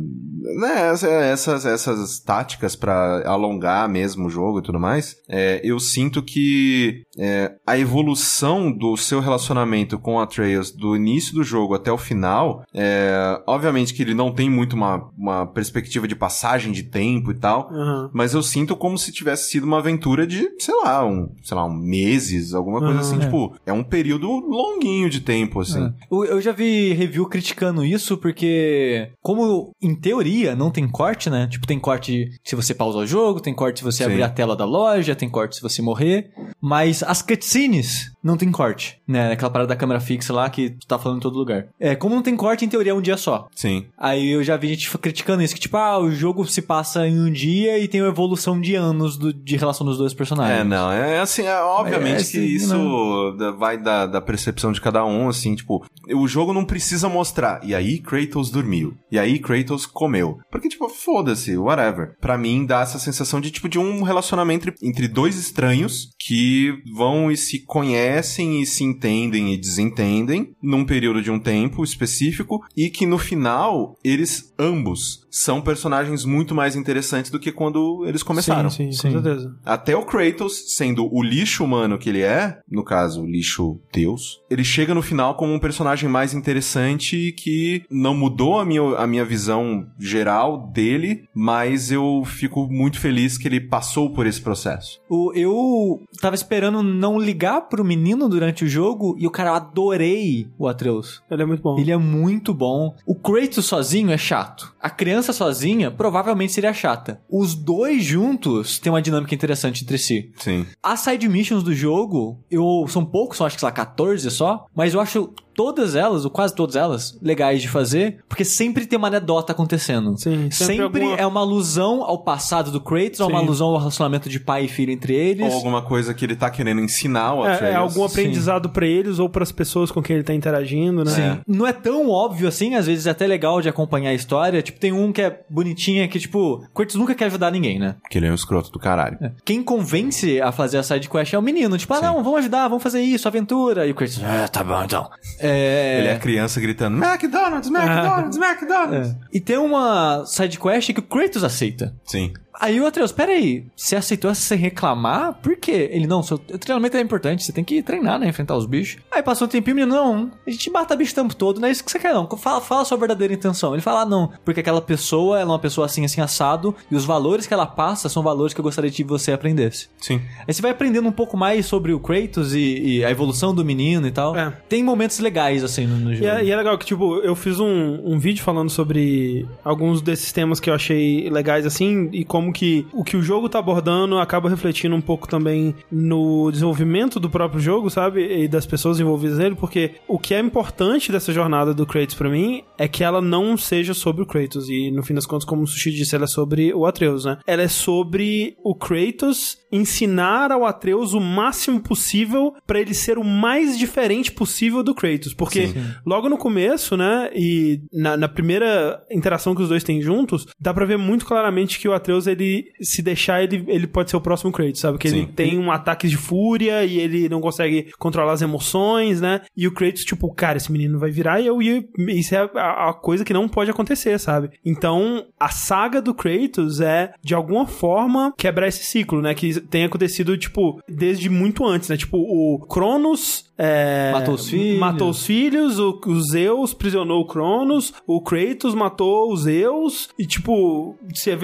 né, 0.59 0.89
essa- 0.91 1.07
essas, 1.07 1.65
essas 1.65 2.19
táticas 2.19 2.75
pra 2.75 3.23
alongar 3.25 3.87
mesmo 3.87 4.27
o 4.27 4.29
jogo 4.29 4.59
e 4.59 4.61
tudo 4.61 4.77
mais, 4.79 5.15
é, 5.29 5.61
eu 5.63 5.79
sinto 5.79 6.21
que 6.21 7.03
é, 7.17 7.53
a 7.65 7.77
evolução 7.77 8.71
do 8.71 8.97
seu 8.97 9.19
relacionamento 9.21 9.97
com 9.97 10.19
a 10.19 10.23
Atreus 10.23 10.71
do 10.71 10.95
início 10.95 11.33
do 11.33 11.43
jogo 11.43 11.73
até 11.73 11.91
o 11.91 11.97
final, 11.97 12.63
é, 12.73 13.12
obviamente 13.47 13.93
que 13.93 14.01
ele 14.01 14.13
não 14.13 14.31
tem 14.31 14.49
muito 14.49 14.73
uma, 14.73 15.09
uma 15.17 15.45
perspectiva 15.45 16.07
de 16.07 16.15
passagem 16.15 16.71
de 16.71 16.83
tempo 16.83 17.31
e 17.31 17.35
tal. 17.35 17.69
Aham. 17.71 18.09
Mas 18.13 18.33
eu 18.33 18.43
sinto 18.43 18.75
como 18.75 18.97
se 18.97 19.11
tivesse 19.11 19.49
sido 19.49 19.65
uma 19.65 19.79
aventura 19.79 20.25
de, 20.25 20.49
sei 20.59 20.75
lá, 20.83 21.05
um, 21.05 21.29
sei 21.43 21.55
lá, 21.55 21.65
um 21.65 21.73
meses, 21.73 22.53
alguma 22.53 22.79
coisa 22.79 22.93
Aham. 22.95 22.99
assim, 23.01 23.17
É. 23.17 23.19
tipo, 23.25 23.55
é 23.65 23.73
um 23.73 23.83
período 23.83 24.27
longuinho 24.29 25.09
de 25.09 25.19
tempo, 25.19 25.59
assim. 25.61 25.85
É. 25.85 25.93
Eu, 26.11 26.41
já 26.41 26.51
vi 26.51 26.93
review 26.93 27.25
criticando 27.27 27.83
isso 27.83 28.17
porque, 28.17 29.09
como 29.21 29.73
em 29.81 29.95
teoria 29.95 30.55
não 30.55 30.71
tem 30.71 30.87
corte, 30.87 31.29
né? 31.29 31.47
Tipo, 31.47 31.67
tem 31.67 31.79
corte 31.79 32.29
se 32.43 32.55
você 32.55 32.73
pausa 32.73 32.99
o 32.99 33.07
jogo, 33.07 33.39
tem 33.39 33.53
corte 33.53 33.79
se 33.79 33.85
você 33.85 34.03
Sim. 34.03 34.09
abrir 34.11 34.23
a 34.23 34.29
tela 34.29 34.55
da 34.55 34.65
loja, 34.65 35.15
tem 35.15 35.29
corte 35.29 35.55
se 35.55 35.61
você 35.61 35.81
morrer. 35.81 36.31
Mas 36.61 37.03
as 37.03 37.21
cutscenes 37.21 38.12
não 38.23 38.37
tem 38.37 38.51
corte, 38.51 38.99
né? 39.07 39.31
Aquela 39.33 39.51
parada 39.51 39.69
da 39.69 39.75
câmera 39.75 39.99
fixa 39.99 40.31
lá 40.33 40.49
que 40.49 40.69
tu 40.71 40.87
tá 40.87 40.97
falando 40.97 41.17
em 41.17 41.21
todo 41.21 41.37
lugar. 41.37 41.65
É, 41.79 41.95
como 41.95 42.15
não 42.15 42.21
tem 42.21 42.35
corte, 42.35 42.63
em 42.65 42.69
teoria 42.69 42.91
é 42.91 42.95
um 42.95 43.01
dia 43.01 43.17
só. 43.17 43.47
Sim. 43.55 43.85
Aí 43.97 44.29
eu 44.31 44.43
já 44.43 44.55
vi 44.57 44.69
gente 44.69 44.97
criticando 44.97 45.43
isso, 45.43 45.53
que 45.53 45.59
tipo, 45.61 45.75
ah, 45.77 45.99
o 45.99 46.11
jogo 46.11 46.45
se 46.45 46.61
passa 46.61 47.07
em 47.07 47.19
um 47.19 47.31
dia 47.31 47.77
e 47.79 47.87
tem 47.87 48.01
uma 48.01 48.09
evolução 48.09 48.59
de 48.59 48.75
anos 48.75 49.17
do- 49.17 49.33
de 49.33 49.55
relação 49.57 49.85
dos 49.85 49.97
dois 49.97 50.13
personagens. 50.13 50.59
É, 50.61 50.63
não, 50.63 50.91
é 50.91 51.19
assim, 51.19 51.43
é, 51.43 51.59
obviamente 51.61 52.13
É, 52.13 52.15
que 52.15 52.21
assim, 52.21 52.43
isso 52.45 53.35
da- 53.37 53.51
vai 53.51 53.77
da, 53.77 54.05
da 54.05 54.21
percepção 54.21 54.71
de 54.71 54.79
cada 54.81 55.05
um, 55.05 55.27
assim, 55.29 55.55
tipo, 55.55 55.85
o 56.13 56.27
jogo 56.27 56.53
não 56.53 56.65
precisa 56.65 57.09
mostrar, 57.09 57.59
e 57.63 57.73
aí 57.75 57.99
Kratos 57.99 58.49
dormiu, 58.49 58.95
e 59.11 59.19
aí 59.19 59.39
Kratos 59.39 59.85
comeu, 59.85 60.39
porque, 60.51 60.69
tipo, 60.69 60.87
foda-se, 60.89 61.57
whatever. 61.57 62.15
Pra 62.21 62.37
mim, 62.37 62.65
dá 62.65 62.81
essa 62.81 62.99
sensação 62.99 63.41
de, 63.41 63.51
tipo, 63.51 63.67
de 63.67 63.79
um 63.79 64.03
relacionamento 64.03 64.71
entre 64.81 65.07
dois 65.07 65.37
estranhos 65.37 66.09
que 66.19 66.73
vão 66.95 67.31
e 67.31 67.37
se 67.37 67.59
conhecem 67.65 68.12
e 68.61 68.65
se 68.65 68.83
entendem 68.83 69.53
e 69.53 69.57
desentendem 69.57 70.55
num 70.61 70.85
período 70.85 71.21
de 71.21 71.31
um 71.31 71.39
tempo 71.39 71.83
específico, 71.83 72.63
e 72.75 72.89
que 72.89 73.05
no 73.05 73.17
final, 73.17 73.97
eles 74.03 74.53
ambos 74.59 75.22
são 75.33 75.61
personagens 75.61 76.25
muito 76.25 76.53
mais 76.53 76.75
interessantes 76.75 77.31
do 77.31 77.39
que 77.39 77.51
quando 77.51 78.05
eles 78.05 78.23
começaram. 78.23 78.69
Sim, 78.69 78.91
sim, 78.91 78.97
Sim. 78.97 79.13
com 79.13 79.23
certeza. 79.23 79.55
Até 79.65 79.95
o 79.95 80.05
Kratos, 80.05 80.75
sendo 80.75 81.07
o 81.13 81.23
lixo 81.23 81.63
humano 81.63 81.97
que 81.97 82.09
ele 82.09 82.21
é, 82.21 82.59
no 82.69 82.83
caso, 82.83 83.23
o 83.23 83.27
lixo 83.27 83.79
Deus, 83.91 84.41
ele 84.49 84.63
chega 84.63 84.93
no 84.93 85.01
final 85.01 85.35
como 85.35 85.53
um 85.53 85.59
personagem 85.59 86.03
personagem 86.03 86.09
mais 86.09 86.33
interessante 86.33 87.31
que 87.31 87.83
não 87.89 88.13
mudou 88.13 88.59
a 88.59 88.65
minha, 88.65 88.81
a 88.97 89.07
minha 89.07 89.25
visão 89.25 89.87
geral 89.99 90.67
dele, 90.71 91.27
mas 91.33 91.91
eu 91.91 92.23
fico 92.25 92.67
muito 92.67 92.99
feliz 92.99 93.37
que 93.37 93.47
ele 93.47 93.59
passou 93.59 94.11
por 94.11 94.25
esse 94.25 94.41
processo. 94.41 94.99
O, 95.09 95.31
eu 95.33 96.01
tava 96.21 96.35
esperando 96.35 96.81
não 96.81 97.19
ligar 97.19 97.61
pro 97.61 97.83
menino 97.83 98.27
durante 98.27 98.63
o 98.63 98.67
jogo 98.67 99.15
e 99.19 99.27
o 99.27 99.31
cara, 99.31 99.49
eu 99.49 99.55
adorei 99.55 100.47
o 100.57 100.67
Atreus. 100.67 101.21
Ele 101.29 101.43
é 101.43 101.45
muito 101.45 101.63
bom. 101.63 101.79
Ele 101.79 101.91
é 101.91 101.97
muito 101.97 102.53
bom. 102.53 102.95
O 103.05 103.15
Kratos 103.15 103.65
sozinho 103.65 104.11
é 104.11 104.17
chato. 104.17 104.73
A 104.81 104.89
criança 104.89 105.22
sozinha 105.31 105.91
provavelmente 105.91 106.51
seria 106.51 106.73
chata. 106.73 107.21
Os 107.29 107.55
dois 107.55 108.03
juntos 108.03 108.79
têm 108.79 108.91
uma 108.91 109.01
dinâmica 109.01 109.33
interessante 109.33 109.83
entre 109.83 109.97
si. 109.97 110.31
Sim. 110.37 110.65
As 110.81 110.99
side 111.01 111.29
missions 111.29 111.63
do 111.63 111.73
jogo, 111.73 112.43
eu 112.49 112.85
são 112.89 113.05
poucos, 113.05 113.37
são 113.37 113.47
acho 113.47 113.55
que 113.55 113.59
sei 113.61 113.67
lá 113.67 113.71
14 113.71 114.29
só, 114.31 114.65
mas 114.75 114.93
eu 114.93 114.99
acho 114.99 115.33
todas 115.53 115.95
elas, 115.95 116.25
ou 116.25 116.31
quase 116.31 116.53
todas 116.55 116.75
elas, 116.75 117.17
legais 117.21 117.61
de 117.61 117.67
fazer, 117.69 118.19
porque 118.27 118.43
sempre 118.45 118.85
tem 118.85 118.97
uma 118.97 119.07
anedota 119.07 119.51
acontecendo. 119.51 120.17
Sim, 120.17 120.49
Sempre, 120.51 120.51
sempre 120.51 120.83
alguma- 121.03 121.15
é 121.17 121.25
uma 121.25 121.39
alusão 121.41 122.03
ao 122.03 122.17
passado 122.23 122.71
do 122.71 122.79
Kratos, 122.81 123.19
ou 123.19 123.29
uma 123.29 123.39
Sim. 123.39 123.45
alusão 123.45 123.67
ao 123.69 123.77
relacionamento 123.77 124.29
de 124.29 124.39
pai 124.39 124.65
e 124.65 124.67
filho 124.67 124.91
entre 124.91 125.13
eles. 125.15 125.47
Ou 125.51 125.53
alguma 125.57 125.81
coisa 125.81 126.13
que 126.13 126.25
ele 126.25 126.35
tá 126.35 126.49
querendo 126.49 126.81
ensinar 126.81 127.33
o 127.33 127.45
É, 127.45 127.53
Atreus. 127.53 127.71
é 127.71 127.75
algum 127.75 128.03
aprendizado 128.03 128.69
pra 128.69 128.85
eles 128.85 129.19
ou 129.19 129.29
pras 129.29 129.51
pessoas 129.51 129.91
com 129.91 130.01
quem 130.01 130.15
ele 130.15 130.23
tá 130.23 130.33
interagindo, 130.33 131.03
né? 131.03 131.11
Sim. 131.11 131.41
Não 131.47 131.65
é 131.67 131.73
tão 131.73 132.09
óbvio 132.09 132.47
assim, 132.47 132.75
às 132.75 132.87
vezes 132.87 133.05
é 133.07 133.11
até 133.11 133.25
legal 133.27 133.61
de 133.61 133.69
acompanhar 133.69 134.09
a 134.09 134.13
história. 134.13 134.61
Tipo, 134.61 134.79
tem 134.79 134.91
um 134.91 135.11
que 135.11 135.21
é 135.21 135.41
bonitinha 135.49 136.07
que, 136.07 136.19
tipo, 136.19 136.65
Kratos 136.73 136.95
nunca 136.95 137.13
quer 137.15 137.25
ajudar 137.25 137.51
ninguém, 137.51 137.79
né? 137.79 137.95
Que 138.09 138.17
ele 138.17 138.27
é 138.27 138.31
um 138.31 138.35
escroto 138.35 138.71
do 138.71 138.79
caralho. 138.79 139.17
Quem 139.45 139.63
convence 139.63 140.41
a 140.41 140.51
fazer 140.51 140.77
a 140.77 140.83
side 140.83 141.09
quest 141.09 141.33
é 141.33 141.37
o 141.37 141.41
menino. 141.41 141.77
Tipo, 141.77 141.93
ah, 141.93 141.97
Sim. 141.97 142.03
não, 142.05 142.23
vamos 142.23 142.39
ajudar, 142.39 142.67
vamos 142.67 142.83
fazer 142.83 143.01
isso, 143.01 143.27
aventura. 143.27 143.85
E 143.87 143.91
o 143.91 143.95
Kratos, 143.95 144.21
ah, 144.23 144.47
tá 144.47 144.63
bom 144.63 144.83
então. 144.83 145.09
É... 145.43 145.99
Ele 145.99 146.07
é 146.07 146.13
a 146.13 146.19
criança 146.19 146.61
gritando 146.61 146.97
McDonald's, 147.03 147.69
McDonald's, 147.69 148.37
McDonald's. 148.37 149.15
E 149.31 149.41
tem 149.41 149.57
uma 149.57 150.23
side 150.25 150.57
quest 150.57 150.93
que 150.93 150.99
o 150.99 151.03
Kratos 151.03 151.43
aceita. 151.43 151.93
Sim. 152.05 152.33
Aí 152.63 152.79
o 152.79 152.87
Atreus, 152.87 153.11
peraí, 153.11 153.65
você 153.75 153.97
aceitou 153.97 154.31
essa 154.31 154.39
sem 154.39 154.57
reclamar? 154.57 155.33
Por 155.41 155.57
quê? 155.57 155.89
Ele, 155.91 156.07
não, 156.07 156.23
seu 156.23 156.37
treinamento 156.37 156.95
é 156.95 157.01
importante, 157.01 157.43
você 157.43 157.51
tem 157.51 157.61
que 157.61 157.83
treinar, 157.83 158.17
né? 158.17 158.29
Enfrentar 158.29 158.55
os 158.55 158.65
bichos. 158.65 159.01
Aí 159.11 159.21
passou 159.21 159.47
um 159.47 159.49
tempinho, 159.49 159.75
o 159.75 159.79
menino, 159.81 159.93
não, 159.93 160.31
a 160.47 160.49
gente 160.49 160.69
mata 160.71 160.95
bicho 160.95 161.11
o 161.11 161.15
tempo 161.15 161.35
todo, 161.35 161.59
não 161.59 161.67
é 161.67 161.71
isso 161.71 161.83
que 161.83 161.91
você 161.91 161.99
quer, 161.99 162.13
não. 162.13 162.25
Fala, 162.37 162.61
fala 162.61 162.83
a 162.83 162.85
sua 162.85 162.97
verdadeira 162.97 163.33
intenção. 163.33 163.73
Ele 163.73 163.81
fala, 163.81 164.03
ah, 164.03 164.05
não, 164.05 164.31
porque 164.45 164.61
aquela 164.61 164.81
pessoa, 164.81 165.41
ela 165.41 165.51
é 165.51 165.53
uma 165.53 165.59
pessoa 165.59 165.87
assim, 165.87 166.05
assim, 166.05 166.21
assado, 166.21 166.73
e 166.89 166.95
os 166.95 167.03
valores 167.03 167.45
que 167.45 167.53
ela 167.53 167.65
passa 167.65 168.07
são 168.07 168.23
valores 168.23 168.53
que 168.53 168.61
eu 168.61 168.63
gostaria 168.63 168.89
que 168.89 169.03
você 169.03 169.33
aprendesse. 169.33 169.89
Sim. 169.99 170.21
Aí 170.47 170.53
você 170.53 170.61
vai 170.61 170.71
aprendendo 170.71 171.05
um 171.05 171.11
pouco 171.11 171.35
mais 171.35 171.65
sobre 171.65 171.91
o 171.91 171.99
Kratos 171.99 172.55
e, 172.55 172.99
e 172.99 173.03
a 173.03 173.11
evolução 173.11 173.53
do 173.53 173.65
menino 173.65 174.07
e 174.07 174.11
tal. 174.11 174.37
É. 174.37 174.53
Tem 174.69 174.81
momentos 174.81 175.19
legais, 175.19 175.65
assim, 175.65 175.85
no, 175.85 175.97
no 175.97 176.13
jogo. 176.13 176.25
E 176.25 176.29
é, 176.29 176.45
e 176.45 176.49
é 176.49 176.55
legal 176.55 176.77
que, 176.77 176.85
tipo, 176.85 177.17
eu 177.17 177.35
fiz 177.35 177.59
um, 177.59 177.99
um 178.05 178.17
vídeo 178.17 178.41
falando 178.41 178.69
sobre 178.69 179.45
alguns 179.65 180.01
desses 180.01 180.31
temas 180.31 180.61
que 180.61 180.69
eu 180.69 180.73
achei 180.73 181.29
legais, 181.29 181.65
assim, 181.65 182.07
e 182.13 182.23
como 182.23 182.52
que 182.53 182.87
o 182.93 183.03
que 183.03 183.17
o 183.17 183.21
jogo 183.21 183.49
tá 183.49 183.59
abordando 183.59 184.17
acaba 184.19 184.49
refletindo 184.49 184.95
um 184.95 185.01
pouco 185.01 185.27
também 185.27 185.75
no 185.91 186.49
desenvolvimento 186.51 187.19
do 187.19 187.29
próprio 187.29 187.59
jogo, 187.59 187.89
sabe? 187.89 188.43
E 188.43 188.47
das 188.47 188.65
pessoas 188.65 188.99
envolvidas 188.99 189.37
nele, 189.37 189.55
porque 189.55 189.95
o 190.07 190.17
que 190.17 190.33
é 190.33 190.39
importante 190.39 191.11
dessa 191.11 191.33
jornada 191.33 191.73
do 191.73 191.85
Kratos 191.85 192.15
pra 192.15 192.29
mim 192.29 192.63
é 192.77 192.87
que 192.87 193.03
ela 193.03 193.21
não 193.21 193.57
seja 193.57 193.93
sobre 193.93 194.21
o 194.21 194.25
Kratos, 194.25 194.69
e 194.69 194.91
no 194.91 195.03
fim 195.03 195.13
das 195.13 195.25
contas, 195.25 195.45
como 195.45 195.63
o 195.63 195.67
Sushi 195.67 195.91
disse, 195.91 196.15
ela 196.15 196.25
é 196.25 196.27
sobre 196.27 196.73
o 196.73 196.85
Atreus, 196.85 197.25
né? 197.25 197.39
Ela 197.45 197.63
é 197.63 197.67
sobre 197.67 198.55
o 198.63 198.75
Kratos 198.75 199.57
ensinar 199.71 200.51
ao 200.51 200.65
Atreus 200.65 201.13
o 201.13 201.19
máximo 201.19 201.81
possível 201.81 202.53
pra 202.67 202.79
ele 202.79 202.93
ser 202.93 203.17
o 203.17 203.23
mais 203.23 203.77
diferente 203.77 204.31
possível 204.31 204.83
do 204.83 204.93
Kratos, 204.93 205.33
porque 205.33 205.67
Sim. 205.67 205.83
logo 206.05 206.29
no 206.29 206.37
começo, 206.37 206.95
né, 206.95 207.31
e 207.35 207.81
na, 207.91 208.15
na 208.15 208.29
primeira 208.29 209.01
interação 209.11 209.55
que 209.55 209.63
os 209.63 209.69
dois 209.69 209.83
têm 209.83 209.99
juntos, 209.99 210.45
dá 210.59 210.71
pra 210.73 210.85
ver 210.85 210.97
muito 210.97 211.25
claramente 211.25 211.79
que 211.79 211.87
o 211.87 211.93
Atreus, 211.93 212.27
ele, 212.27 212.42
se 212.81 213.01
deixar, 213.01 213.43
ele, 213.43 213.63
ele 213.67 213.87
pode 213.87 214.09
ser 214.09 214.17
o 214.17 214.21
próximo 214.21 214.51
Kratos, 214.51 214.79
sabe? 214.81 214.97
Que 214.97 215.07
ele 215.07 215.25
tem 215.27 215.57
um 215.59 215.71
ataque 215.71 216.07
de 216.07 216.17
fúria 216.17 216.83
e 216.85 216.99
ele 216.99 217.29
não 217.29 217.41
consegue 217.41 217.91
controlar 217.99 218.33
as 218.33 218.41
emoções, 218.41 219.21
né? 219.21 219.41
E 219.55 219.67
o 219.67 219.73
Kratos, 219.73 220.03
tipo, 220.05 220.33
cara, 220.33 220.57
esse 220.57 220.71
menino 220.71 220.99
vai 220.99 221.11
virar 221.11 221.39
e 221.41 221.47
eu 221.47 221.61
e 221.61 221.87
isso 222.09 222.35
é 222.35 222.49
a, 222.55 222.89
a 222.89 222.93
coisa 222.93 223.23
que 223.25 223.33
não 223.33 223.47
pode 223.47 223.69
acontecer, 223.71 224.19
sabe? 224.19 224.49
Então, 224.65 225.25
a 225.39 225.49
saga 225.49 226.01
do 226.01 226.13
Kratos 226.13 226.79
é, 226.81 227.13
de 227.23 227.33
alguma 227.33 227.65
forma, 227.67 228.33
quebrar 228.37 228.67
esse 228.67 228.83
ciclo, 228.83 229.21
né? 229.21 229.33
Que 229.33 229.59
tem 229.61 229.83
acontecido, 229.85 230.37
tipo, 230.37 230.79
desde 230.87 231.29
muito 231.29 231.65
antes, 231.65 231.89
né? 231.89 231.97
Tipo, 231.97 232.17
o 232.17 232.59
Cronos 232.67 233.51
é, 233.57 234.11
Matou 234.11 234.33
os 234.33 234.49
filhos. 234.49 234.79
Matou 234.79 235.09
os 235.11 235.25
filhos, 235.25 235.79
o, 235.79 236.01
o 236.07 236.21
Zeus 236.23 236.73
prisionou 236.73 237.21
o 237.21 237.27
Cronos, 237.27 237.93
o 238.07 238.19
Kratos 238.21 238.73
matou 238.73 239.31
os 239.31 239.41
Zeus, 239.43 240.09
e 240.17 240.25
tipo, 240.25 240.97
se 241.13 241.29
ev- 241.29 241.43